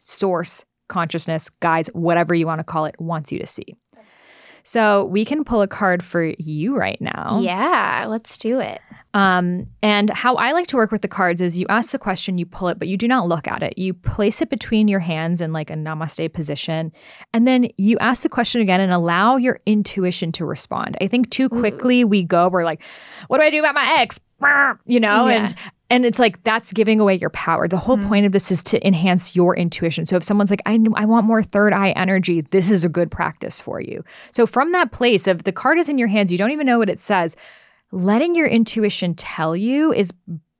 source 0.00 0.64
consciousness, 0.88 1.48
guides, 1.48 1.88
whatever 1.94 2.34
you 2.34 2.46
want 2.46 2.60
to 2.60 2.64
call 2.64 2.84
it, 2.84 2.94
wants 2.98 3.32
you 3.32 3.38
to 3.38 3.46
see. 3.46 3.74
So 4.62 5.06
we 5.06 5.24
can 5.24 5.44
pull 5.44 5.62
a 5.62 5.68
card 5.68 6.04
for 6.04 6.24
you 6.38 6.76
right 6.76 7.00
now. 7.00 7.40
Yeah, 7.42 8.06
let's 8.08 8.38
do 8.38 8.60
it. 8.60 8.80
Um, 9.14 9.66
and 9.82 10.08
how 10.10 10.36
I 10.36 10.52
like 10.52 10.66
to 10.68 10.76
work 10.76 10.90
with 10.90 11.02
the 11.02 11.08
cards 11.08 11.40
is 11.40 11.58
you 11.58 11.66
ask 11.68 11.92
the 11.92 11.98
question, 11.98 12.38
you 12.38 12.46
pull 12.46 12.68
it, 12.68 12.78
but 12.78 12.88
you 12.88 12.96
do 12.96 13.06
not 13.06 13.28
look 13.28 13.46
at 13.46 13.62
it. 13.62 13.76
You 13.76 13.92
place 13.92 14.40
it 14.40 14.48
between 14.48 14.88
your 14.88 15.00
hands 15.00 15.40
in 15.40 15.52
like 15.52 15.70
a 15.70 15.74
namaste 15.74 16.32
position. 16.32 16.92
And 17.34 17.46
then 17.46 17.68
you 17.76 17.98
ask 17.98 18.22
the 18.22 18.30
question 18.30 18.60
again 18.62 18.80
and 18.80 18.92
allow 18.92 19.36
your 19.36 19.60
intuition 19.66 20.32
to 20.32 20.46
respond. 20.46 20.96
I 21.00 21.08
think 21.08 21.30
too 21.30 21.48
quickly 21.48 22.02
Ooh. 22.02 22.06
we 22.06 22.24
go, 22.24 22.48
we're 22.48 22.64
like, 22.64 22.82
what 23.28 23.38
do 23.38 23.44
I 23.44 23.50
do 23.50 23.58
about 23.60 23.74
my 23.74 23.96
ex? 23.98 24.18
You 24.86 24.98
know, 24.98 25.28
yeah. 25.28 25.44
and 25.44 25.54
and 25.92 26.06
it's 26.06 26.18
like 26.18 26.42
that's 26.42 26.72
giving 26.72 27.00
away 27.00 27.16
your 27.16 27.28
power. 27.30 27.68
The 27.68 27.76
whole 27.76 27.98
mm-hmm. 27.98 28.08
point 28.08 28.26
of 28.26 28.32
this 28.32 28.50
is 28.50 28.62
to 28.64 28.84
enhance 28.86 29.36
your 29.36 29.54
intuition. 29.54 30.06
So 30.06 30.16
if 30.16 30.22
someone's 30.22 30.48
like, 30.48 30.62
I, 30.64 30.78
I 30.94 31.04
want 31.04 31.26
more 31.26 31.42
third 31.42 31.74
eye 31.74 31.90
energy, 31.90 32.40
this 32.40 32.70
is 32.70 32.82
a 32.82 32.88
good 32.88 33.10
practice 33.10 33.60
for 33.60 33.78
you. 33.78 34.02
So 34.30 34.46
from 34.46 34.72
that 34.72 34.90
place 34.90 35.26
of 35.26 35.44
the 35.44 35.52
card 35.52 35.76
is 35.76 35.90
in 35.90 35.98
your 35.98 36.08
hands, 36.08 36.32
you 36.32 36.38
don't 36.38 36.50
even 36.50 36.66
know 36.66 36.78
what 36.78 36.88
it 36.88 36.98
says, 36.98 37.36
letting 37.90 38.34
your 38.34 38.46
intuition 38.46 39.14
tell 39.14 39.54
you 39.54 39.92
is 39.92 40.14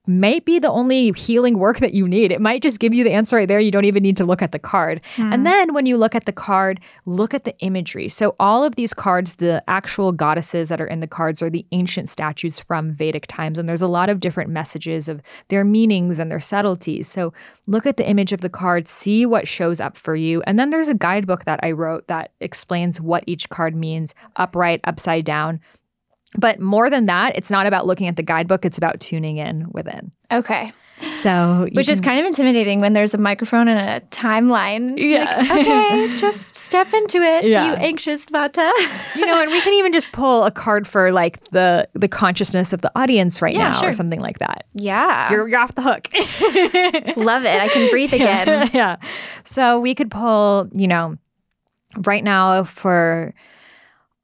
might 0.07 0.45
be 0.45 0.59
the 0.59 0.71
only 0.71 1.13
healing 1.13 1.59
work 1.59 1.79
that 1.79 1.95
you 1.95 2.09
need. 2.09 2.33
It 2.33 2.41
might 2.41 2.61
just 2.61 2.81
give 2.81 2.93
you 2.93 3.05
the 3.05 3.13
answer 3.13 3.37
right 3.37 3.47
there. 3.47 3.61
You 3.61 3.71
don't 3.71 3.85
even 3.85 4.03
need 4.03 4.17
to 4.17 4.25
look 4.25 4.43
at 4.43 4.51
the 4.51 4.59
card. 4.59 5.01
Mm. 5.17 5.33
And 5.33 5.47
then 5.47 5.75
when 5.75 5.87
you 5.87 5.97
look 5.97 6.17
at 6.17 6.27
the 6.27 6.33
card, 6.33 6.81
look 7.07 7.35
at 7.35 7.45
the 7.45 7.57
imagery. 7.61 8.09
So 8.09 8.35
all 8.41 8.65
of 8.65 8.75
these 8.75 8.93
cards, 8.93 9.37
the 9.37 9.63
actual 9.69 10.11
goddesses 10.11 10.69
that 10.71 10.81
are 10.81 10.87
in 10.87 10.99
the 10.99 11.07
cards 11.07 11.41
are 11.41 11.51
the 11.51 11.65
ancient 11.71 12.09
statues 12.09 12.59
from 12.59 12.93
Vedic 12.93 13.29
times. 13.29 13.59
And 13.59 13.69
there's 13.69 13.83
a 13.83 13.87
lot 13.87 14.09
of 14.09 14.19
different 14.19 14.51
messages 14.51 15.09
of 15.09 15.23
their 15.49 15.65
meanings 15.65 16.19
and 16.19 16.31
their 16.31 16.41
subtleties. 16.41 17.09
So 17.09 17.33
look 17.69 17.87
at 17.87 17.97
the 17.97 18.09
image 18.09 18.33
of 18.33 18.41
the 18.41 18.51
card, 18.51 18.89
see 18.89 19.25
what 19.25 19.47
shows 19.47 19.81
up 19.81 19.97
for 19.97 20.17
you. 20.17 20.43
And 20.49 20.59
then 20.59 20.71
there's 20.71 20.89
a 20.89 20.95
guidebook 20.95 21.45
that 21.45 21.61
I 21.63 21.71
wrote 21.71 22.09
that 22.09 22.33
explains 22.41 23.01
what 23.01 23.23
each 23.29 23.49
card 23.51 23.77
means 23.77 24.17
upright, 24.35 24.81
upside 24.83 25.25
down 25.25 25.61
but 26.37 26.61
more 26.61 26.91
than 26.91 27.07
that, 27.07 27.37
it's 27.37 27.51
not 27.51 27.67
about 27.67 27.87
looking 27.87 28.09
at 28.09 28.17
the 28.17 28.23
guidebook, 28.23 28.65
it's 28.65 28.79
about 28.79 29.01
tuning 29.01 29.37
in 29.37 29.67
within. 29.71 30.13
Okay. 30.31 30.73
So, 31.15 31.69
which 31.73 31.87
can, 31.87 31.93
is 31.93 32.01
kind 32.01 32.21
of 32.21 32.27
intimidating 32.27 32.81
when 32.81 32.93
there's 32.93 33.13
a 33.13 33.19
microphone 33.19 33.67
and 33.67 33.81
a 33.81 34.07
timeline. 34.07 34.97
Yeah. 34.97 35.25
Like, 35.25 35.51
okay, 35.61 36.17
just 36.17 36.55
step 36.55 36.93
into 36.93 37.19
it, 37.19 37.45
yeah. 37.45 37.71
you 37.71 37.75
anxious 37.75 38.27
Vata. 38.27 38.71
you 39.17 39.27
know, 39.27 39.41
and 39.41 39.51
we 39.51 39.61
can 39.61 39.75
even 39.75 39.93
just 39.93 40.13
pull 40.13 40.45
a 40.45 40.51
card 40.51 40.87
for 40.87 41.13
like 41.13 41.43
the 41.51 41.89
the 41.95 42.09
consciousness 42.09 42.73
of 42.73 42.83
the 42.83 42.93
audience 42.95 43.43
right 43.43 43.55
yeah, 43.55 43.69
now, 43.69 43.73
sure. 43.73 43.91
or 43.91 43.93
something 43.93 44.21
like 44.21 44.39
that. 44.39 44.67
Yeah, 44.75 45.31
you're, 45.31 45.49
you're 45.49 45.59
off 45.59 45.75
the 45.75 45.83
hook. 45.83 46.09
Love 47.17 47.45
it. 47.45 47.61
I 47.61 47.69
can 47.69 47.91
breathe 47.91 48.13
again. 48.13 48.71
yeah. 48.73 48.97
So 49.45 49.81
we 49.81 49.95
could 49.95 50.11
pull, 50.11 50.69
you 50.73 50.87
know, 50.87 51.17
right 52.07 52.23
now 52.23 52.65
for 52.65 53.35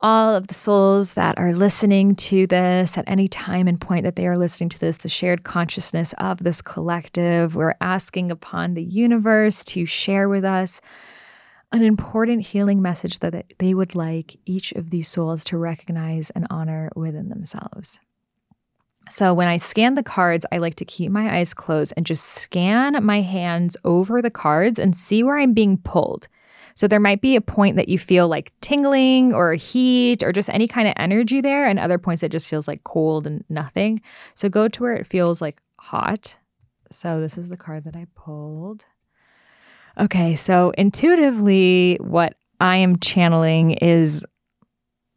all 0.00 0.34
of 0.34 0.46
the 0.46 0.54
souls 0.54 1.14
that 1.14 1.38
are 1.38 1.52
listening 1.52 2.14
to 2.14 2.46
this 2.46 2.96
at 2.96 3.08
any 3.08 3.26
time 3.26 3.66
and 3.66 3.80
point 3.80 4.04
that 4.04 4.16
they 4.16 4.26
are 4.26 4.38
listening 4.38 4.68
to 4.68 4.78
this, 4.78 4.98
the 4.98 5.08
shared 5.08 5.42
consciousness 5.42 6.12
of 6.18 6.38
this 6.44 6.62
collective. 6.62 7.56
We're 7.56 7.74
asking 7.80 8.30
upon 8.30 8.74
the 8.74 8.82
universe 8.82 9.64
to 9.66 9.86
share 9.86 10.28
with 10.28 10.44
us 10.44 10.80
an 11.72 11.82
important 11.82 12.46
healing 12.46 12.80
message 12.80 13.18
that 13.18 13.52
they 13.58 13.74
would 13.74 13.94
like 13.94 14.38
each 14.46 14.72
of 14.72 14.90
these 14.90 15.08
souls 15.08 15.44
to 15.44 15.58
recognize 15.58 16.30
and 16.30 16.46
honor 16.48 16.90
within 16.94 17.28
themselves. 17.28 18.00
So, 19.10 19.32
when 19.32 19.48
I 19.48 19.56
scan 19.56 19.94
the 19.94 20.02
cards, 20.02 20.44
I 20.52 20.58
like 20.58 20.74
to 20.76 20.84
keep 20.84 21.10
my 21.10 21.34
eyes 21.38 21.54
closed 21.54 21.94
and 21.96 22.04
just 22.04 22.24
scan 22.24 23.02
my 23.04 23.22
hands 23.22 23.76
over 23.82 24.20
the 24.20 24.30
cards 24.30 24.78
and 24.78 24.94
see 24.94 25.22
where 25.22 25.38
I'm 25.38 25.54
being 25.54 25.78
pulled. 25.78 26.28
So 26.78 26.86
there 26.86 27.00
might 27.00 27.20
be 27.20 27.34
a 27.34 27.40
point 27.40 27.74
that 27.74 27.88
you 27.88 27.98
feel 27.98 28.28
like 28.28 28.52
tingling 28.60 29.34
or 29.34 29.54
heat 29.54 30.22
or 30.22 30.30
just 30.30 30.48
any 30.48 30.68
kind 30.68 30.86
of 30.86 30.94
energy 30.96 31.40
there, 31.40 31.66
and 31.66 31.76
other 31.76 31.98
points 31.98 32.22
it 32.22 32.30
just 32.30 32.48
feels 32.48 32.68
like 32.68 32.84
cold 32.84 33.26
and 33.26 33.42
nothing. 33.48 34.00
So 34.34 34.48
go 34.48 34.68
to 34.68 34.82
where 34.84 34.94
it 34.94 35.04
feels 35.04 35.42
like 35.42 35.60
hot. 35.80 36.38
So 36.88 37.20
this 37.20 37.36
is 37.36 37.48
the 37.48 37.56
card 37.56 37.82
that 37.82 37.96
I 37.96 38.06
pulled. 38.14 38.84
Okay, 39.98 40.36
so 40.36 40.70
intuitively, 40.78 41.96
what 42.00 42.36
I 42.60 42.76
am 42.76 43.00
channeling 43.00 43.72
is 43.72 44.24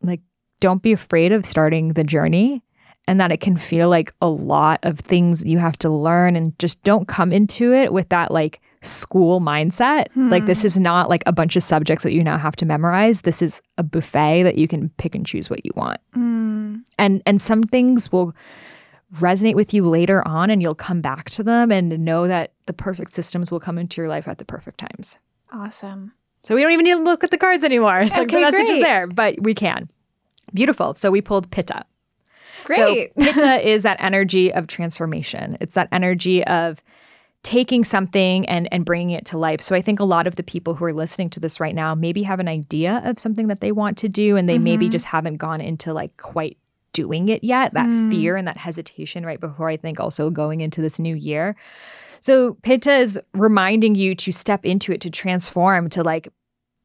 like, 0.01 0.21
don't 0.61 0.81
be 0.81 0.93
afraid 0.93 1.31
of 1.31 1.45
starting 1.45 1.89
the 1.89 2.03
journey 2.03 2.63
and 3.07 3.19
that 3.19 3.31
it 3.31 3.39
can 3.39 3.55
feel 3.55 3.87
like 3.87 4.11
a 4.19 4.27
lot 4.27 4.79
of 4.81 4.97
things 4.97 5.45
you 5.45 5.59
have 5.59 5.77
to 5.77 5.91
learn 5.91 6.35
and 6.35 6.57
just 6.57 6.81
don't 6.81 7.07
come 7.07 7.31
into 7.31 7.71
it 7.71 7.93
with 7.93 8.09
that 8.09 8.31
like 8.31 8.61
school 8.81 9.39
mindset. 9.39 10.11
Hmm. 10.13 10.29
Like 10.29 10.45
this 10.45 10.65
is 10.65 10.79
not 10.79 11.09
like 11.09 11.23
a 11.25 11.31
bunch 11.31 11.55
of 11.55 11.63
subjects 11.63 12.03
that 12.03 12.13
you 12.13 12.23
now 12.23 12.37
have 12.37 12.55
to 12.57 12.65
memorize. 12.65 13.21
This 13.21 13.41
is 13.41 13.61
a 13.77 13.83
buffet 13.83 14.43
that 14.43 14.57
you 14.57 14.67
can 14.67 14.89
pick 14.97 15.15
and 15.15 15.25
choose 15.25 15.49
what 15.49 15.65
you 15.65 15.71
want. 15.75 15.99
Hmm. 16.13 16.77
And 16.97 17.21
and 17.25 17.41
some 17.41 17.63
things 17.63 18.11
will 18.11 18.35
resonate 19.17 19.55
with 19.55 19.73
you 19.73 19.87
later 19.87 20.25
on 20.27 20.49
and 20.49 20.61
you'll 20.61 20.73
come 20.73 21.01
back 21.01 21.29
to 21.29 21.43
them 21.43 21.71
and 21.71 21.99
know 22.03 22.27
that 22.27 22.53
the 22.65 22.73
perfect 22.73 23.13
systems 23.13 23.51
will 23.51 23.59
come 23.59 23.77
into 23.77 24.01
your 24.01 24.07
life 24.07 24.27
at 24.27 24.37
the 24.37 24.45
perfect 24.45 24.79
times. 24.79 25.19
Awesome. 25.51 26.13
So 26.43 26.55
we 26.55 26.61
don't 26.61 26.71
even 26.71 26.85
need 26.85 26.93
to 26.93 27.03
look 27.03 27.23
at 27.23 27.29
the 27.29 27.37
cards 27.37 27.63
anymore. 27.63 27.99
It's 27.99 28.17
okay, 28.17 28.21
like 28.21 28.31
the 28.31 28.39
message 28.39 28.65
great. 28.67 28.77
is 28.77 28.83
there, 28.83 29.07
but 29.07 29.41
we 29.41 29.53
can. 29.53 29.89
Beautiful. 30.53 30.95
So 30.95 31.11
we 31.11 31.21
pulled 31.21 31.51
Pitta. 31.51 31.85
Great. 32.63 33.11
So 33.15 33.23
Pitta 33.23 33.67
is 33.69 33.83
that 33.83 33.97
energy 33.99 34.51
of 34.53 34.67
transformation. 34.67 35.57
It's 35.59 35.73
that 35.75 35.89
energy 35.91 36.43
of 36.45 36.81
taking 37.43 37.83
something 37.83 38.45
and 38.47 38.67
and 38.71 38.85
bringing 38.85 39.11
it 39.11 39.25
to 39.25 39.37
life. 39.37 39.61
So 39.61 39.75
I 39.75 39.81
think 39.81 39.99
a 39.99 40.05
lot 40.05 40.27
of 40.27 40.35
the 40.35 40.43
people 40.43 40.75
who 40.75 40.85
are 40.85 40.93
listening 40.93 41.29
to 41.31 41.39
this 41.39 41.59
right 41.59 41.75
now 41.75 41.95
maybe 41.95 42.23
have 42.23 42.39
an 42.39 42.47
idea 42.47 43.01
of 43.03 43.19
something 43.19 43.47
that 43.47 43.61
they 43.61 43.71
want 43.71 43.97
to 43.99 44.09
do 44.09 44.37
and 44.37 44.47
they 44.47 44.55
mm-hmm. 44.55 44.63
maybe 44.63 44.89
just 44.89 45.05
haven't 45.05 45.37
gone 45.37 45.61
into 45.61 45.93
like 45.93 46.17
quite 46.17 46.57
doing 46.93 47.29
it 47.29 47.43
yet. 47.43 47.73
That 47.73 47.89
mm. 47.89 48.11
fear 48.11 48.35
and 48.35 48.47
that 48.47 48.57
hesitation 48.57 49.25
right 49.25 49.39
before 49.39 49.69
I 49.69 49.77
think 49.77 49.99
also 49.99 50.29
going 50.29 50.61
into 50.61 50.81
this 50.81 50.99
new 50.99 51.15
year. 51.15 51.55
So 52.19 52.55
Pitta 52.61 52.91
is 52.91 53.19
reminding 53.33 53.95
you 53.95 54.13
to 54.15 54.31
step 54.31 54.65
into 54.65 54.91
it, 54.91 55.01
to 55.01 55.09
transform, 55.09 55.89
to 55.91 56.03
like 56.03 56.31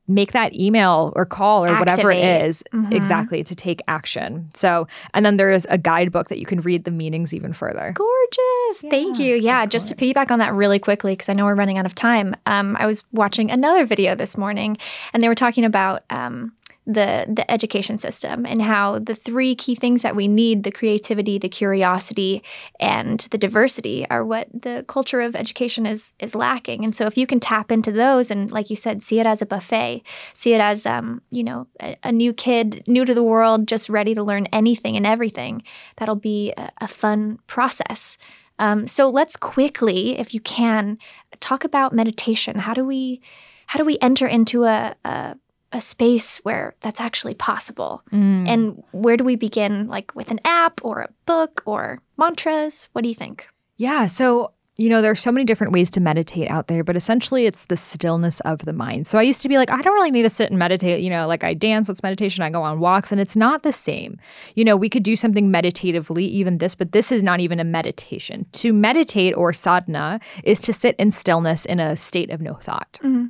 make 0.09 0.33
that 0.33 0.55
email 0.55 1.13
or 1.17 1.27
call 1.27 1.65
or 1.65 1.69
Activate. 1.69 1.93
whatever 1.93 2.11
it 2.13 2.45
is, 2.47 2.63
mm-hmm. 2.73 2.93
exactly 2.93 3.43
to 3.43 3.55
take 3.55 3.83
action. 3.89 4.49
So, 4.55 4.87
and 5.15 5.27
then 5.27 5.37
there 5.37 5.51
is 5.51 5.67
a 5.71 5.79
guidebook 5.79 6.29
that 6.29 6.39
you 6.39 6.47
can 6.47 6.61
read 6.61 6.85
the 6.85 6.91
meanings 6.91 7.35
even 7.35 7.53
further. 7.53 7.93
Gorgeous. 7.95 8.83
Yeah, 8.83 8.91
Thank 8.91 9.19
you. 9.19 9.37
Yeah, 9.37 9.67
just 9.67 9.89
to 9.89 9.95
piggyback 9.95 10.31
on 10.31 10.39
that 10.39 10.53
really 10.53 10.79
quickly, 10.79 11.13
because 11.13 11.29
I 11.29 11.33
know 11.33 11.45
we're 11.45 11.55
running 11.55 11.79
out 11.79 11.87
of 11.87 11.95
time. 11.95 12.35
Um, 12.47 12.77
I 12.79 12.87
was 12.87 13.05
watching 13.13 13.51
another 13.51 13.85
video 13.85 14.15
this 14.15 14.37
morning 14.37 14.77
and 15.13 15.23
they 15.23 15.29
were 15.29 15.35
talking 15.35 15.65
about 15.65 16.05
um, 16.11 16.53
the 16.87 17.27
the 17.29 17.51
education 17.51 17.99
system 17.99 18.47
and 18.47 18.63
how 18.63 18.99
the 18.99 19.15
three 19.15 19.55
key 19.57 19.75
things 19.75 20.03
that 20.03 20.15
we 20.15 20.29
need 20.29 20.63
the 20.63 20.71
creativity 20.71 21.37
the 21.37 21.49
curiosity 21.49 22.43
and 22.79 23.21
the 23.33 23.39
diversity 23.39 24.07
are 24.09 24.25
what 24.25 24.49
the 24.53 24.85
culture 24.87 25.21
of 25.21 25.35
education 25.35 25.85
is 25.85 26.15
is 26.21 26.35
lacking. 26.35 26.85
And 26.85 26.95
so 26.95 27.07
if 27.07 27.17
you 27.17 27.27
can 27.27 27.41
tap 27.41 27.73
into 27.73 27.91
those 27.91 28.31
and 28.31 28.51
like 28.53 28.71
you 28.71 28.77
said 28.77 29.03
see 29.03 29.19
it 29.19 29.27
as 29.27 29.43
a 29.43 29.47
buffet 29.47 30.03
see 30.33 30.55
it 30.55 30.61
as 30.61 30.87
um, 30.87 31.23
you 31.31 31.43
know 31.43 31.67
a, 31.81 31.97
a 32.05 32.13
new 32.13 32.33
kid 32.33 32.85
new 32.87 33.05
to 33.05 33.15
the 33.15 33.25
world 33.25 33.67
just 33.67 33.89
ready 33.89 34.15
to 34.15 34.23
learn 34.23 34.47
anything 34.47 34.97
and 34.97 35.07
everything 35.07 35.63
that'll 35.97 36.15
be 36.15 36.53
a, 36.57 36.71
a 36.81 36.89
fun 36.89 37.39
process. 37.47 38.17
Um, 38.59 38.87
so 38.87 39.11
let's 39.11 39.37
quickly 39.37 40.19
if 40.19 40.33
you 40.33 40.41
can 40.41 40.99
talk 41.41 41.65
about 41.65 41.93
meditation. 41.93 42.61
How 42.61 42.75
do 42.75 42.87
we 42.87 43.21
how 43.67 43.79
do 43.79 43.85
we 43.85 43.99
enter 44.01 44.27
into 44.27 44.65
a, 44.65 44.95
a 45.05 45.37
a 45.77 45.81
space 45.81 46.39
where 46.39 46.75
that's 46.81 47.01
actually 47.01 47.35
possible? 47.35 48.03
Mm. 48.11 48.49
And 48.49 48.83
where 48.93 49.17
do 49.17 49.25
we 49.25 49.37
begin, 49.37 49.87
like 49.87 50.15
with 50.15 50.31
an 50.31 50.41
app 50.45 50.85
or 50.85 51.03
a 51.03 51.13
book 51.27 51.63
or 51.67 52.01
mantras? 52.17 52.89
What 52.93 53.03
do 53.03 53.09
you 53.09 53.15
think? 53.15 53.49
Yeah. 53.77 54.07
So, 54.07 54.53
you 54.79 54.91
know, 54.91 55.01
there's 55.01 55.21
so 55.21 55.33
many 55.33 55.45
different 55.45 55.73
ways 55.73 55.91
to 55.93 56.01
meditate 56.01 56.51
out 56.51 56.69
there, 56.69 56.85
but 56.85 56.97
essentially 56.97 57.47
it's 57.47 57.65
the 57.67 57.77
stillness 57.77 58.41
of 58.41 58.65
the 58.67 58.73
mind. 58.73 59.07
So 59.07 59.19
I 59.19 59.23
used 59.23 59.41
to 59.43 59.49
be 59.49 59.57
like, 59.57 59.71
I 59.71 59.81
don't 59.81 59.95
really 59.95 60.11
need 60.11 60.23
to 60.23 60.31
sit 60.31 60.51
and 60.51 60.59
meditate. 60.59 61.03
You 61.03 61.09
know, 61.09 61.27
like 61.27 61.45
I 61.45 61.55
dance, 61.55 61.87
that's 61.87 62.03
meditation. 62.03 62.43
I 62.43 62.51
go 62.51 62.63
on 62.63 62.79
walks, 62.79 63.11
and 63.11 63.21
it's 63.21 63.37
not 63.37 63.63
the 63.63 63.73
same. 63.73 64.19
You 64.55 64.65
know, 64.65 64.77
we 64.77 64.91
could 64.91 65.03
do 65.03 65.17
something 65.17 65.51
meditatively, 65.51 66.27
even 66.27 66.59
this, 66.59 66.75
but 66.75 66.93
this 66.93 67.11
is 67.11 67.23
not 67.23 67.41
even 67.41 67.59
a 67.59 67.65
meditation. 67.65 68.47
To 68.53 68.73
meditate 68.73 69.35
or 69.35 69.53
sadhana 69.53 70.21
is 70.45 70.61
to 70.61 70.73
sit 70.73 70.95
in 70.97 71.11
stillness 71.11 71.65
in 71.65 71.81
a 71.81 71.97
state 71.97 72.31
of 72.31 72.43
no 72.43 72.53
thought, 72.55 72.99
mm-hmm. 73.03 73.27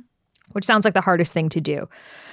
which 0.51 0.65
sounds 0.65 0.83
like 0.83 0.93
the 0.93 1.01
hardest 1.01 1.31
thing 1.31 1.47
to 1.49 1.61
do. 1.61 1.87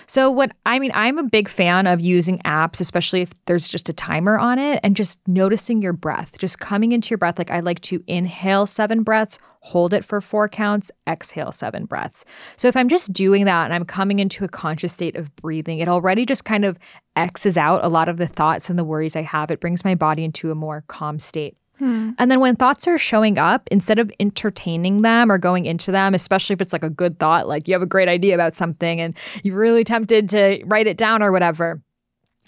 So, 0.06 0.30
what 0.30 0.52
I 0.66 0.78
mean, 0.78 0.92
I'm 0.94 1.18
a 1.18 1.24
big 1.24 1.48
fan 1.48 1.86
of 1.86 2.00
using 2.00 2.38
apps, 2.40 2.80
especially 2.80 3.22
if 3.22 3.32
there's 3.46 3.68
just 3.68 3.88
a 3.88 3.92
timer 3.92 4.38
on 4.38 4.58
it 4.58 4.80
and 4.82 4.96
just 4.96 5.20
noticing 5.26 5.82
your 5.82 5.92
breath, 5.92 6.38
just 6.38 6.60
coming 6.60 6.92
into 6.92 7.10
your 7.10 7.18
breath. 7.18 7.38
Like, 7.38 7.50
I 7.50 7.60
like 7.60 7.80
to 7.82 8.02
inhale 8.06 8.66
seven 8.66 9.02
breaths, 9.02 9.38
hold 9.60 9.94
it 9.94 10.04
for 10.04 10.20
four 10.20 10.48
counts, 10.48 10.90
exhale 11.08 11.52
seven 11.52 11.84
breaths. 11.86 12.24
So, 12.56 12.68
if 12.68 12.76
I'm 12.76 12.88
just 12.88 13.12
doing 13.12 13.44
that 13.44 13.64
and 13.64 13.74
I'm 13.74 13.84
coming 13.84 14.18
into 14.18 14.44
a 14.44 14.48
conscious 14.48 14.92
state 14.92 15.16
of 15.16 15.34
breathing, 15.36 15.78
it 15.78 15.88
already 15.88 16.24
just 16.24 16.44
kind 16.44 16.64
of 16.64 16.78
X's 17.16 17.56
out 17.56 17.84
a 17.84 17.88
lot 17.88 18.08
of 18.08 18.16
the 18.18 18.26
thoughts 18.26 18.68
and 18.68 18.78
the 18.78 18.84
worries 18.84 19.16
I 19.16 19.22
have. 19.22 19.50
It 19.50 19.60
brings 19.60 19.84
my 19.84 19.94
body 19.94 20.24
into 20.24 20.50
a 20.50 20.54
more 20.54 20.84
calm 20.88 21.18
state. 21.18 21.56
Hmm. 21.78 22.10
And 22.18 22.30
then 22.30 22.40
when 22.40 22.56
thoughts 22.56 22.86
are 22.86 22.98
showing 22.98 23.38
up, 23.38 23.68
instead 23.70 23.98
of 23.98 24.10
entertaining 24.20 25.02
them 25.02 25.30
or 25.30 25.38
going 25.38 25.66
into 25.66 25.90
them, 25.90 26.14
especially 26.14 26.54
if 26.54 26.60
it's 26.60 26.72
like 26.72 26.84
a 26.84 26.90
good 26.90 27.18
thought, 27.18 27.48
like 27.48 27.66
you 27.66 27.74
have 27.74 27.82
a 27.82 27.86
great 27.86 28.08
idea 28.08 28.34
about 28.34 28.54
something 28.54 29.00
and 29.00 29.16
you're 29.42 29.58
really 29.58 29.84
tempted 29.84 30.28
to 30.30 30.62
write 30.66 30.86
it 30.86 30.96
down 30.96 31.22
or 31.22 31.32
whatever, 31.32 31.82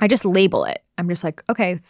I 0.00 0.08
just 0.08 0.24
label 0.24 0.64
it. 0.64 0.82
I'm 0.98 1.08
just 1.08 1.24
like, 1.24 1.42
okay. 1.50 1.80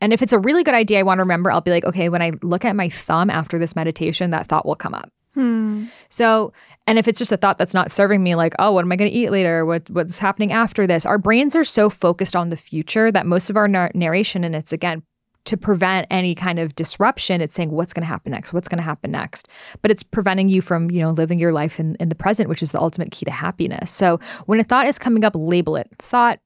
And 0.00 0.12
if 0.12 0.20
it's 0.20 0.32
a 0.32 0.38
really 0.38 0.64
good 0.64 0.74
idea 0.74 0.98
I 0.98 1.02
want 1.04 1.18
to 1.18 1.22
remember, 1.22 1.50
I'll 1.50 1.60
be 1.60 1.70
like, 1.70 1.84
okay, 1.84 2.08
when 2.08 2.22
I 2.22 2.32
look 2.42 2.64
at 2.64 2.76
my 2.76 2.88
thumb 2.88 3.30
after 3.30 3.58
this 3.58 3.76
meditation, 3.76 4.30
that 4.30 4.46
thought 4.46 4.66
will 4.66 4.74
come 4.76 4.94
up. 4.94 5.10
Hmm. 5.34 5.86
So, 6.10 6.52
and 6.86 6.98
if 6.98 7.08
it's 7.08 7.18
just 7.18 7.32
a 7.32 7.38
thought 7.38 7.56
that's 7.56 7.72
not 7.72 7.90
serving 7.90 8.22
me, 8.22 8.34
like, 8.34 8.54
oh, 8.58 8.72
what 8.72 8.84
am 8.84 8.92
I 8.92 8.96
going 8.96 9.10
to 9.10 9.16
eat 9.16 9.30
later? 9.30 9.64
What 9.64 9.88
what's 9.88 10.18
happening 10.18 10.52
after 10.52 10.86
this? 10.86 11.06
Our 11.06 11.16
brains 11.16 11.56
are 11.56 11.64
so 11.64 11.88
focused 11.88 12.36
on 12.36 12.50
the 12.50 12.56
future 12.56 13.10
that 13.10 13.24
most 13.24 13.48
of 13.48 13.56
our 13.56 13.66
narration, 13.66 14.44
and 14.44 14.54
it's 14.54 14.74
again 14.74 15.04
to 15.44 15.56
prevent 15.56 16.06
any 16.10 16.34
kind 16.34 16.58
of 16.58 16.74
disruption 16.74 17.40
it's 17.40 17.54
saying 17.54 17.70
what's 17.70 17.92
going 17.92 18.02
to 18.02 18.08
happen 18.08 18.32
next? 18.32 18.52
What's 18.52 18.68
going 18.68 18.78
to 18.78 18.84
happen 18.84 19.10
next? 19.10 19.48
But 19.80 19.90
it's 19.90 20.02
preventing 20.02 20.48
you 20.48 20.62
from 20.62 20.90
you 20.90 21.00
know 21.00 21.10
living 21.10 21.38
your 21.38 21.52
life 21.52 21.80
in, 21.80 21.96
in 21.96 22.08
the 22.08 22.14
present 22.14 22.48
which 22.48 22.62
is 22.62 22.72
the 22.72 22.80
ultimate 22.80 23.10
key 23.10 23.24
to 23.24 23.30
happiness. 23.30 23.90
So 23.90 24.18
when 24.46 24.60
a 24.60 24.64
thought 24.64 24.86
is 24.86 24.98
coming 24.98 25.24
up 25.24 25.34
label 25.34 25.76
it. 25.76 25.88
Thought 25.98 26.40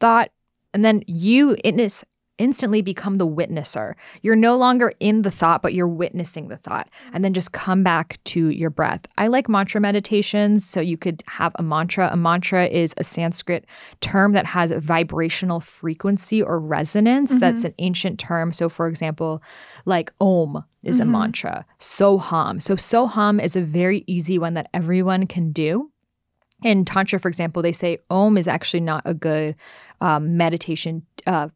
thought 0.00 0.30
and 0.74 0.84
then 0.84 1.02
you 1.06 1.56
it 1.64 1.78
is 1.78 2.04
instantly 2.38 2.82
become 2.82 3.18
the 3.18 3.26
witnesser. 3.26 3.94
You're 4.22 4.36
no 4.36 4.56
longer 4.56 4.92
in 5.00 5.22
the 5.22 5.30
thought, 5.30 5.62
but 5.62 5.74
you're 5.74 5.88
witnessing 5.88 6.48
the 6.48 6.56
thought. 6.56 6.88
And 7.12 7.24
then 7.24 7.32
just 7.32 7.52
come 7.52 7.82
back 7.82 8.22
to 8.24 8.48
your 8.48 8.70
breath. 8.70 9.06
I 9.16 9.26
like 9.28 9.48
mantra 9.48 9.80
meditations. 9.80 10.64
So 10.64 10.80
you 10.80 10.96
could 10.96 11.22
have 11.26 11.52
a 11.56 11.62
mantra. 11.62 12.10
A 12.12 12.16
mantra 12.16 12.66
is 12.66 12.94
a 12.96 13.04
Sanskrit 13.04 13.66
term 14.00 14.32
that 14.32 14.46
has 14.46 14.70
vibrational 14.72 15.60
frequency 15.60 16.42
or 16.42 16.60
resonance. 16.60 17.32
Mm-hmm. 17.32 17.40
That's 17.40 17.64
an 17.64 17.72
ancient 17.78 18.18
term. 18.18 18.52
So, 18.52 18.68
for 18.68 18.86
example, 18.86 19.42
like 19.84 20.12
Om 20.20 20.64
is 20.82 21.00
mm-hmm. 21.00 21.08
a 21.14 21.18
mantra, 21.18 21.66
Soham. 21.78 22.62
So, 22.62 22.76
Soham 22.76 23.42
is 23.42 23.56
a 23.56 23.62
very 23.62 24.04
easy 24.06 24.38
one 24.38 24.54
that 24.54 24.68
everyone 24.72 25.26
can 25.26 25.52
do 25.52 25.90
in 26.62 26.84
tantra 26.84 27.20
for 27.20 27.28
example 27.28 27.62
they 27.62 27.72
say 27.72 27.98
om 28.10 28.36
is 28.36 28.48
actually 28.48 28.80
not 28.80 29.02
a 29.04 29.14
good 29.14 29.54
um, 30.00 30.36
meditation 30.36 31.04
uh, 31.26 31.48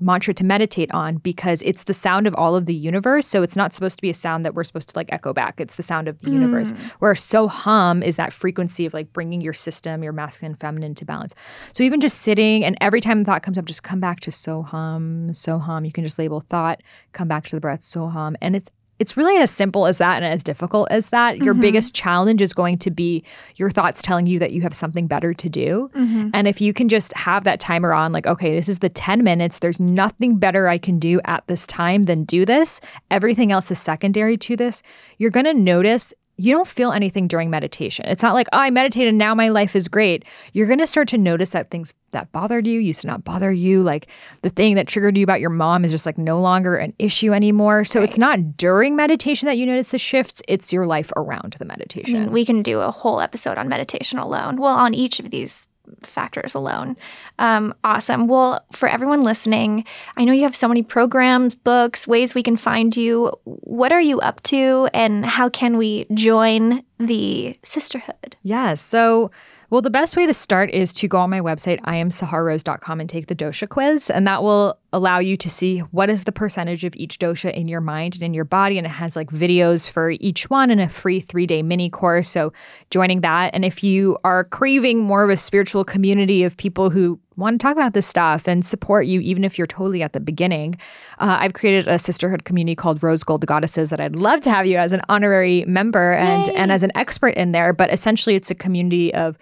mantra 0.00 0.34
to 0.34 0.44
meditate 0.44 0.90
on 0.92 1.16
because 1.18 1.62
it's 1.62 1.84
the 1.84 1.94
sound 1.94 2.26
of 2.26 2.34
all 2.34 2.56
of 2.56 2.66
the 2.66 2.74
universe. 2.74 3.26
So 3.26 3.42
it's 3.42 3.56
not 3.56 3.72
supposed 3.72 3.98
to 3.98 4.02
be 4.02 4.10
a 4.10 4.14
sound 4.14 4.44
that 4.44 4.54
we're 4.54 4.64
supposed 4.64 4.88
to 4.90 4.98
like 4.98 5.12
echo 5.12 5.32
back. 5.32 5.60
It's 5.60 5.76
the 5.76 5.82
sound 5.82 6.08
of 6.08 6.18
the 6.20 6.28
mm. 6.28 6.34
universe. 6.34 6.72
Where 6.98 7.14
so 7.14 7.48
hum 7.48 8.02
is 8.02 8.16
that 8.16 8.32
frequency 8.32 8.86
of 8.86 8.94
like 8.94 9.12
bringing 9.12 9.40
your 9.40 9.52
system, 9.52 10.02
your 10.02 10.12
masculine, 10.12 10.52
and 10.52 10.60
feminine 10.60 10.94
to 10.96 11.04
balance. 11.04 11.34
So 11.72 11.82
even 11.82 12.00
just 12.00 12.20
sitting 12.20 12.64
and 12.64 12.76
every 12.80 13.00
time 13.00 13.18
the 13.18 13.24
thought 13.24 13.42
comes 13.42 13.58
up, 13.58 13.64
just 13.64 13.82
come 13.82 14.00
back 14.00 14.20
to 14.20 14.30
so 14.30 14.62
hum, 14.62 15.32
so 15.34 15.58
hum. 15.58 15.84
You 15.84 15.92
can 15.92 16.04
just 16.04 16.18
label 16.18 16.40
thought, 16.40 16.82
come 17.12 17.28
back 17.28 17.44
to 17.44 17.56
the 17.56 17.60
breath, 17.60 17.82
so 17.82 18.08
hum. 18.08 18.36
And 18.40 18.54
it's 18.54 18.70
it's 18.98 19.16
really 19.16 19.36
as 19.36 19.50
simple 19.50 19.86
as 19.86 19.98
that 19.98 20.16
and 20.16 20.24
as 20.24 20.42
difficult 20.42 20.88
as 20.90 21.10
that. 21.10 21.38
Your 21.38 21.54
mm-hmm. 21.54 21.60
biggest 21.60 21.94
challenge 21.94 22.40
is 22.40 22.52
going 22.52 22.78
to 22.78 22.90
be 22.90 23.24
your 23.56 23.70
thoughts 23.70 24.02
telling 24.02 24.26
you 24.26 24.38
that 24.38 24.52
you 24.52 24.62
have 24.62 24.74
something 24.74 25.06
better 25.06 25.34
to 25.34 25.48
do. 25.48 25.90
Mm-hmm. 25.94 26.30
And 26.32 26.48
if 26.48 26.60
you 26.60 26.72
can 26.72 26.88
just 26.88 27.12
have 27.14 27.44
that 27.44 27.60
timer 27.60 27.92
on, 27.92 28.12
like, 28.12 28.26
okay, 28.26 28.54
this 28.54 28.68
is 28.68 28.78
the 28.78 28.88
10 28.88 29.22
minutes, 29.22 29.58
there's 29.58 29.80
nothing 29.80 30.38
better 30.38 30.68
I 30.68 30.78
can 30.78 30.98
do 30.98 31.20
at 31.24 31.46
this 31.46 31.66
time 31.66 32.04
than 32.04 32.24
do 32.24 32.44
this, 32.44 32.80
everything 33.10 33.52
else 33.52 33.70
is 33.70 33.78
secondary 33.78 34.36
to 34.38 34.56
this, 34.56 34.82
you're 35.18 35.30
going 35.30 35.46
to 35.46 35.54
notice 35.54 36.14
you 36.36 36.52
don't 36.52 36.68
feel 36.68 36.92
anything 36.92 37.28
during 37.28 37.48
meditation. 37.48 38.06
It's 38.06 38.22
not 38.22 38.34
like, 38.34 38.46
oh, 38.52 38.58
I 38.58 38.70
meditated, 38.70 39.14
now 39.14 39.34
my 39.34 39.48
life 39.48 39.74
is 39.74 39.88
great. 39.88 40.24
You're 40.52 40.66
going 40.66 40.78
to 40.80 40.86
start 40.86 41.08
to 41.08 41.18
notice 41.18 41.50
that 41.50 41.70
things 41.70 41.94
that 42.10 42.30
bothered 42.30 42.66
you 42.66 42.78
used 42.78 43.00
to 43.02 43.06
not 43.06 43.24
bother 43.24 43.50
you. 43.52 43.82
Like 43.82 44.06
the 44.42 44.50
thing 44.50 44.74
that 44.74 44.86
triggered 44.86 45.16
you 45.16 45.24
about 45.24 45.40
your 45.40 45.50
mom 45.50 45.84
is 45.84 45.90
just 45.90 46.04
like 46.04 46.18
no 46.18 46.38
longer 46.40 46.76
an 46.76 46.92
issue 46.98 47.32
anymore. 47.32 47.84
So 47.84 48.00
right. 48.00 48.08
it's 48.08 48.18
not 48.18 48.56
during 48.56 48.96
meditation 48.96 49.46
that 49.46 49.56
you 49.56 49.66
notice 49.66 49.90
the 49.90 49.98
shifts, 49.98 50.42
it's 50.46 50.72
your 50.72 50.86
life 50.86 51.10
around 51.16 51.56
the 51.58 51.64
meditation. 51.64 52.16
I 52.16 52.20
mean, 52.20 52.32
we 52.32 52.44
can 52.44 52.62
do 52.62 52.80
a 52.80 52.90
whole 52.90 53.20
episode 53.20 53.56
on 53.56 53.68
meditation 53.68 54.18
alone. 54.18 54.56
Well, 54.56 54.74
on 54.74 54.94
each 54.94 55.18
of 55.20 55.30
these 55.30 55.68
factors 56.02 56.54
alone. 56.54 56.96
Um, 57.38 57.74
awesome. 57.84 58.26
Well, 58.26 58.64
for 58.72 58.88
everyone 58.88 59.20
listening, 59.20 59.84
I 60.16 60.24
know 60.24 60.32
you 60.32 60.42
have 60.42 60.56
so 60.56 60.68
many 60.68 60.82
programs, 60.82 61.54
books, 61.54 62.06
ways 62.06 62.34
we 62.34 62.42
can 62.42 62.56
find 62.56 62.96
you. 62.96 63.32
What 63.44 63.92
are 63.92 64.00
you 64.00 64.20
up 64.20 64.42
to, 64.44 64.88
and 64.94 65.24
how 65.24 65.48
can 65.48 65.76
we 65.76 66.06
join 66.14 66.82
the 66.98 67.56
sisterhood? 67.62 68.36
Yeah. 68.42 68.74
So, 68.74 69.30
well, 69.70 69.82
the 69.82 69.90
best 69.90 70.16
way 70.16 70.26
to 70.26 70.34
start 70.34 70.70
is 70.70 70.92
to 70.94 71.08
go 71.08 71.18
on 71.18 71.30
my 71.30 71.40
website, 71.40 71.80
iamsahararose.com, 71.80 73.00
and 73.00 73.08
take 73.08 73.26
the 73.26 73.34
dosha 73.34 73.68
quiz. 73.68 74.10
And 74.10 74.26
that 74.26 74.42
will 74.42 74.78
allow 74.92 75.18
you 75.18 75.36
to 75.36 75.50
see 75.50 75.80
what 75.80 76.08
is 76.08 76.24
the 76.24 76.32
percentage 76.32 76.84
of 76.84 76.94
each 76.96 77.18
dosha 77.18 77.52
in 77.52 77.68
your 77.68 77.80
mind 77.80 78.14
and 78.14 78.22
in 78.22 78.34
your 78.34 78.44
body. 78.44 78.78
And 78.78 78.86
it 78.86 78.90
has 78.90 79.16
like 79.16 79.30
videos 79.30 79.90
for 79.90 80.10
each 80.10 80.48
one 80.48 80.70
and 80.70 80.80
a 80.80 80.88
free 80.88 81.20
three 81.20 81.46
day 81.46 81.62
mini 81.62 81.90
course. 81.90 82.28
So 82.28 82.52
joining 82.90 83.20
that. 83.22 83.54
And 83.54 83.64
if 83.64 83.82
you 83.82 84.18
are 84.24 84.44
craving 84.44 85.02
more 85.04 85.24
of 85.24 85.30
a 85.30 85.36
spiritual 85.36 85.84
community 85.84 86.44
of 86.44 86.56
people 86.56 86.90
who 86.90 87.20
want 87.36 87.60
to 87.60 87.64
talk 87.64 87.76
about 87.76 87.92
this 87.92 88.06
stuff 88.06 88.48
and 88.48 88.64
support 88.64 89.06
you, 89.06 89.20
even 89.20 89.44
if 89.44 89.58
you're 89.58 89.66
totally 89.66 90.02
at 90.02 90.14
the 90.14 90.20
beginning. 90.20 90.76
Uh, 91.18 91.36
I've 91.40 91.52
created 91.52 91.86
a 91.86 91.98
sisterhood 91.98 92.44
community 92.44 92.74
called 92.74 93.02
Rose 93.02 93.22
Gold 93.24 93.44
Goddesses 93.46 93.90
that 93.90 94.00
I'd 94.00 94.16
love 94.16 94.40
to 94.42 94.50
have 94.50 94.66
you 94.66 94.78
as 94.78 94.92
an 94.92 95.02
honorary 95.08 95.64
member 95.66 96.14
and 96.14 96.48
and 96.50 96.72
as 96.72 96.82
an 96.82 96.92
expert 96.94 97.34
in 97.34 97.52
there. 97.52 97.72
But 97.72 97.92
essentially, 97.92 98.36
it's 98.36 98.50
a 98.50 98.54
community 98.54 99.12
of 99.12 99.36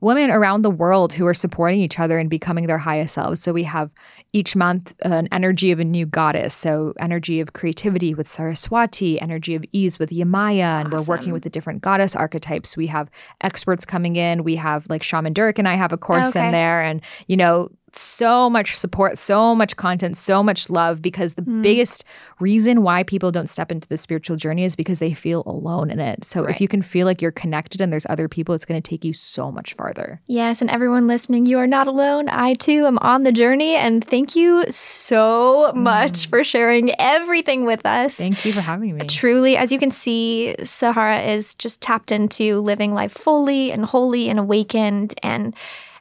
women 0.00 0.30
around 0.30 0.62
the 0.62 0.70
world 0.70 1.12
who 1.12 1.26
are 1.26 1.34
supporting 1.34 1.80
each 1.80 2.00
other 2.00 2.18
and 2.18 2.30
becoming 2.30 2.66
their 2.66 2.78
highest 2.78 3.14
selves. 3.14 3.40
So 3.40 3.52
we 3.52 3.64
have 3.64 3.94
each 4.32 4.54
month 4.54 4.94
an 5.02 5.28
energy 5.32 5.72
of 5.72 5.80
a 5.80 5.84
new 5.84 6.06
goddess. 6.06 6.54
So 6.54 6.94
energy 6.98 7.40
of 7.40 7.52
creativity 7.52 8.14
with 8.14 8.28
Saraswati, 8.28 9.20
energy 9.20 9.54
of 9.54 9.64
ease 9.72 9.98
with 9.98 10.10
Yemaya, 10.10 10.80
and 10.80 10.94
awesome. 10.94 11.06
we're 11.06 11.16
working 11.16 11.32
with 11.32 11.42
the 11.42 11.50
different 11.50 11.82
goddess 11.82 12.14
archetypes. 12.14 12.76
We 12.76 12.86
have 12.86 13.10
experts 13.40 13.84
coming 13.84 14.16
in. 14.16 14.44
We 14.44 14.56
have 14.56 14.88
like 14.88 15.02
Shaman 15.02 15.34
Durek 15.34 15.58
and 15.58 15.68
I 15.68 15.74
have 15.74 15.92
a 15.92 15.98
course 15.98 16.30
okay. 16.30 16.46
in 16.46 16.52
there, 16.52 16.82
and 16.82 17.02
you 17.26 17.36
know 17.36 17.70
so 17.96 18.48
much 18.50 18.76
support, 18.76 19.18
so 19.18 19.54
much 19.54 19.76
content, 19.76 20.16
so 20.16 20.42
much 20.42 20.70
love 20.70 21.02
because 21.02 21.34
the 21.34 21.42
mm. 21.42 21.62
biggest 21.62 22.04
reason 22.38 22.82
why 22.82 23.02
people 23.02 23.30
don't 23.30 23.48
step 23.48 23.70
into 23.70 23.88
the 23.88 23.96
spiritual 23.96 24.36
journey 24.36 24.64
is 24.64 24.76
because 24.76 24.98
they 24.98 25.12
feel 25.12 25.42
alone 25.46 25.90
in 25.90 26.00
it. 26.00 26.24
So 26.24 26.42
right. 26.42 26.54
if 26.54 26.60
you 26.60 26.68
can 26.68 26.82
feel 26.82 27.06
like 27.06 27.20
you're 27.20 27.30
connected 27.30 27.80
and 27.80 27.92
there's 27.92 28.06
other 28.08 28.28
people, 28.28 28.54
it's 28.54 28.64
going 28.64 28.80
to 28.80 28.88
take 28.88 29.04
you 29.04 29.12
so 29.12 29.50
much 29.50 29.74
farther. 29.74 30.20
Yes, 30.28 30.60
and 30.60 30.70
everyone 30.70 31.06
listening, 31.06 31.46
you 31.46 31.58
are 31.58 31.66
not 31.66 31.86
alone. 31.86 32.28
I 32.28 32.54
too 32.54 32.86
am 32.86 32.98
on 32.98 33.22
the 33.22 33.32
journey 33.32 33.74
and 33.74 34.04
thank 34.04 34.36
you 34.36 34.64
so 34.70 35.72
much 35.74 36.12
mm. 36.12 36.26
for 36.28 36.44
sharing 36.44 36.90
everything 36.98 37.64
with 37.64 37.84
us. 37.86 38.18
Thank 38.18 38.44
you 38.44 38.52
for 38.52 38.60
having 38.60 38.96
me. 38.96 39.06
Truly, 39.06 39.56
as 39.56 39.72
you 39.72 39.78
can 39.78 39.90
see, 39.90 40.54
Sahara 40.62 41.20
is 41.20 41.54
just 41.54 41.82
tapped 41.82 42.12
into 42.12 42.60
living 42.60 42.94
life 42.94 43.12
fully 43.12 43.72
and 43.72 43.84
wholly 43.84 44.28
and 44.28 44.38
awakened 44.38 45.14
and 45.22 45.54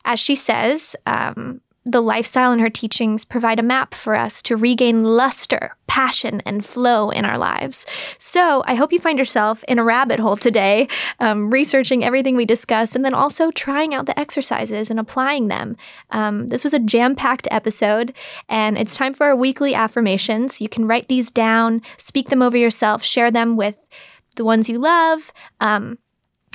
As 0.05 0.19
she 0.19 0.35
says, 0.35 0.95
um, 1.05 1.61
the 1.85 2.01
lifestyle 2.01 2.51
and 2.51 2.61
her 2.61 2.69
teachings 2.69 3.26
provide 3.26 3.60
a 3.60 3.64
map 3.64 3.93
for 3.93 4.15
us 4.15 4.41
to 4.43 4.57
regain 4.57 5.03
luster, 5.03 5.76
passion, 5.88 6.41
and 6.45 6.65
flow 6.65 7.10
in 7.10 7.26
our 7.26 7.38
lives. 7.38 7.85
So 8.18 8.64
I 8.65 8.76
hope 8.76 8.91
you 8.91 8.99
find 8.99 9.18
yourself 9.18 9.64
in 9.68 9.80
a 9.80 9.84
rabbit 9.84 10.19
hole 10.19 10.35
today, 10.35 10.88
um, 11.19 11.49
researching 11.49 12.03
everything 12.03 12.35
we 12.35 12.45
discussed, 12.45 12.95
and 12.95 13.03
then 13.03 13.14
also 13.14 13.49
trying 13.49 13.93
out 13.93 14.06
the 14.06 14.19
exercises 14.19 14.91
and 14.91 14.99
applying 14.99 15.47
them. 15.47 15.77
Um, 16.11 16.49
this 16.49 16.64
was 16.64 16.73
a 16.73 16.80
jam 16.80 17.15
packed 17.15 17.47
episode, 17.49 18.14
and 18.47 18.77
it's 18.77 18.97
time 18.97 19.14
for 19.14 19.27
our 19.27 19.35
weekly 19.35 19.73
affirmations. 19.73 20.61
You 20.61 20.69
can 20.69 20.85
write 20.85 21.07
these 21.07 21.31
down, 21.31 21.81
speak 21.97 22.30
them 22.30 22.41
over 22.41 22.57
yourself, 22.57 23.03
share 23.03 23.31
them 23.31 23.56
with 23.56 23.89
the 24.35 24.45
ones 24.45 24.69
you 24.69 24.80
love. 24.80 25.31
Um, 25.60 25.97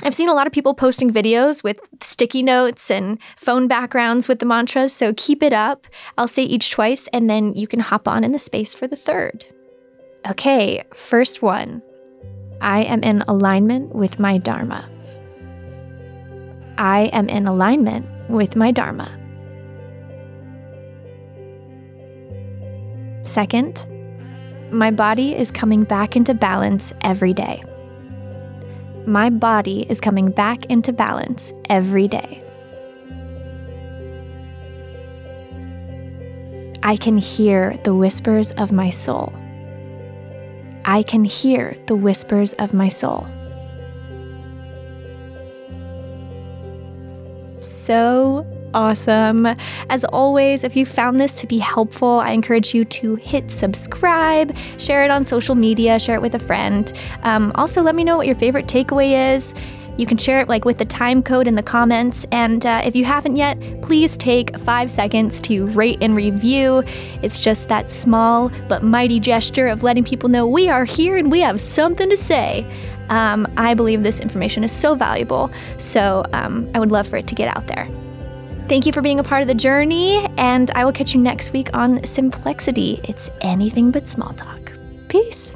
I've 0.03 0.13
seen 0.13 0.29
a 0.29 0.33
lot 0.33 0.45
of 0.45 0.53
people 0.53 0.73
posting 0.73 1.11
videos 1.11 1.63
with 1.63 1.79
sticky 2.01 2.43
notes 2.43 2.91
and 2.91 3.17
phone 3.37 3.67
backgrounds 3.67 4.27
with 4.27 4.39
the 4.39 4.45
mantras, 4.45 4.93
so 4.93 5.13
keep 5.15 5.41
it 5.41 5.53
up. 5.53 5.87
I'll 6.17 6.27
say 6.27 6.43
each 6.43 6.71
twice, 6.71 7.07
and 7.07 7.29
then 7.29 7.53
you 7.55 7.65
can 7.65 7.79
hop 7.79 8.07
on 8.07 8.23
in 8.23 8.31
the 8.31 8.39
space 8.39 8.73
for 8.73 8.87
the 8.87 8.95
third. 8.95 9.45
Okay, 10.29 10.83
first 10.93 11.41
one 11.41 11.81
I 12.61 12.83
am 12.83 13.03
in 13.03 13.21
alignment 13.27 13.95
with 13.95 14.19
my 14.19 14.37
Dharma. 14.37 14.89
I 16.77 17.09
am 17.13 17.29
in 17.29 17.47
alignment 17.47 18.05
with 18.29 18.55
my 18.55 18.71
Dharma. 18.71 19.09
Second, 23.21 23.87
my 24.71 24.91
body 24.91 25.35
is 25.35 25.51
coming 25.51 25.83
back 25.83 26.15
into 26.15 26.33
balance 26.33 26.93
every 27.01 27.33
day 27.33 27.61
my 29.07 29.29
body 29.29 29.85
is 29.89 30.01
coming 30.01 30.31
back 30.31 30.65
into 30.65 30.93
balance 30.93 31.53
every 31.69 32.07
day. 32.07 32.41
I 36.83 36.97
can 36.97 37.17
hear 37.17 37.75
the 37.83 37.95
whispers 37.95 38.51
of 38.51 38.71
my 38.71 38.89
soul. 38.89 39.33
I 40.85 41.01
can 41.01 41.23
hear 41.23 41.75
the 41.87 41.95
whispers 41.95 42.53
of 42.53 42.73
my 42.73 42.89
soul. 42.89 43.27
So 47.59 48.45
awesome. 48.75 49.47
As 49.89 50.05
always, 50.05 50.63
if 50.63 50.75
you 50.75 50.85
found 50.85 51.19
this 51.19 51.39
to 51.41 51.47
be 51.47 51.57
helpful, 51.57 52.19
I 52.19 52.31
encourage 52.31 52.75
you 52.75 52.85
to 52.85 53.15
hit 53.15 53.49
subscribe, 53.49 54.55
share 54.77 55.03
it 55.03 55.09
on 55.09 55.23
social 55.23 55.55
media, 55.55 55.97
share 55.99 56.15
it 56.15 56.21
with 56.21 56.35
a 56.35 56.39
friend. 56.39 56.91
Um, 57.23 57.51
also, 57.55 57.81
let 57.81 57.95
me 57.95 58.03
know 58.03 58.17
what 58.17 58.27
your 58.27 58.35
favorite 58.35 58.67
takeaway 58.67 59.33
is. 59.33 59.55
You 59.97 60.05
can 60.05 60.17
share 60.17 60.41
it 60.41 60.49
like 60.49 60.65
with 60.65 60.77
the 60.77 60.85
time 60.85 61.23
code 61.23 61.47
in 61.47 61.55
the 61.55 61.63
comments. 61.63 62.25
And 62.31 62.65
uh, 62.65 62.81
if 62.83 62.95
you 62.95 63.05
haven't 63.05 63.37
yet, 63.37 63.57
please 63.81 64.17
take 64.17 64.57
five 64.59 64.91
seconds 64.91 65.39
to 65.41 65.67
rate 65.67 65.99
and 66.01 66.15
review. 66.15 66.83
It's 67.21 67.39
just 67.39 67.69
that 67.69 67.89
small 67.89 68.51
but 68.67 68.83
mighty 68.83 69.21
gesture 69.21 69.67
of 69.67 69.83
letting 69.83 70.03
people 70.03 70.27
know 70.27 70.45
we 70.45 70.69
are 70.69 70.83
here 70.83 71.15
and 71.15 71.31
we 71.31 71.39
have 71.39 71.61
something 71.61 72.09
to 72.09 72.17
say. 72.17 72.65
Um, 73.07 73.47
I 73.55 73.73
believe 73.73 74.03
this 74.03 74.19
information 74.19 74.63
is 74.63 74.71
so 74.71 74.95
valuable, 74.95 75.51
so 75.77 76.25
um, 76.33 76.69
I 76.73 76.79
would 76.79 76.91
love 76.91 77.07
for 77.07 77.17
it 77.17 77.27
to 77.27 77.35
get 77.35 77.55
out 77.55 77.67
there. 77.67 77.87
Thank 78.67 78.87
you 78.87 78.91
for 78.91 79.03
being 79.03 79.19
a 79.19 79.23
part 79.23 79.43
of 79.43 79.47
the 79.47 79.53
journey, 79.53 80.25
and 80.37 80.71
I 80.71 80.85
will 80.85 80.91
catch 80.91 81.13
you 81.13 81.21
next 81.21 81.53
week 81.53 81.69
on 81.75 81.99
Simplexity. 81.99 83.07
It's 83.07 83.29
anything 83.41 83.91
but 83.91 84.07
small 84.07 84.33
talk. 84.33 84.73
Peace. 85.07 85.53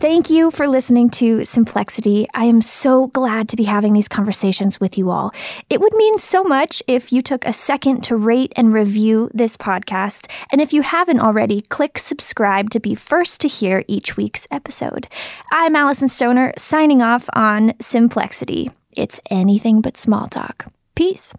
Thank 0.00 0.28
you 0.28 0.50
for 0.50 0.66
listening 0.66 1.10
to 1.10 1.38
Simplexity. 1.38 2.26
I 2.34 2.46
am 2.46 2.60
so 2.60 3.06
glad 3.06 3.48
to 3.50 3.56
be 3.56 3.62
having 3.64 3.92
these 3.92 4.08
conversations 4.08 4.80
with 4.80 4.98
you 4.98 5.10
all. 5.10 5.32
It 5.70 5.80
would 5.80 5.94
mean 5.94 6.18
so 6.18 6.42
much 6.42 6.82
if 6.88 7.12
you 7.12 7.22
took 7.22 7.46
a 7.46 7.52
second 7.52 8.02
to 8.04 8.16
rate 8.16 8.52
and 8.56 8.72
review 8.72 9.30
this 9.32 9.56
podcast. 9.56 10.28
And 10.50 10.60
if 10.60 10.72
you 10.72 10.82
haven't 10.82 11.20
already, 11.20 11.60
click 11.60 11.98
subscribe 11.98 12.70
to 12.70 12.80
be 12.80 12.96
first 12.96 13.40
to 13.42 13.48
hear 13.48 13.84
each 13.86 14.16
week's 14.16 14.48
episode. 14.50 15.06
I'm 15.52 15.76
Alyson 15.76 16.08
Stoner, 16.08 16.52
signing 16.58 17.00
off 17.00 17.28
on 17.32 17.70
Simplexity. 17.74 18.72
It's 18.96 19.20
anything 19.30 19.80
but 19.80 19.96
small 19.96 20.26
talk. 20.26 20.66
Peace. 20.96 21.32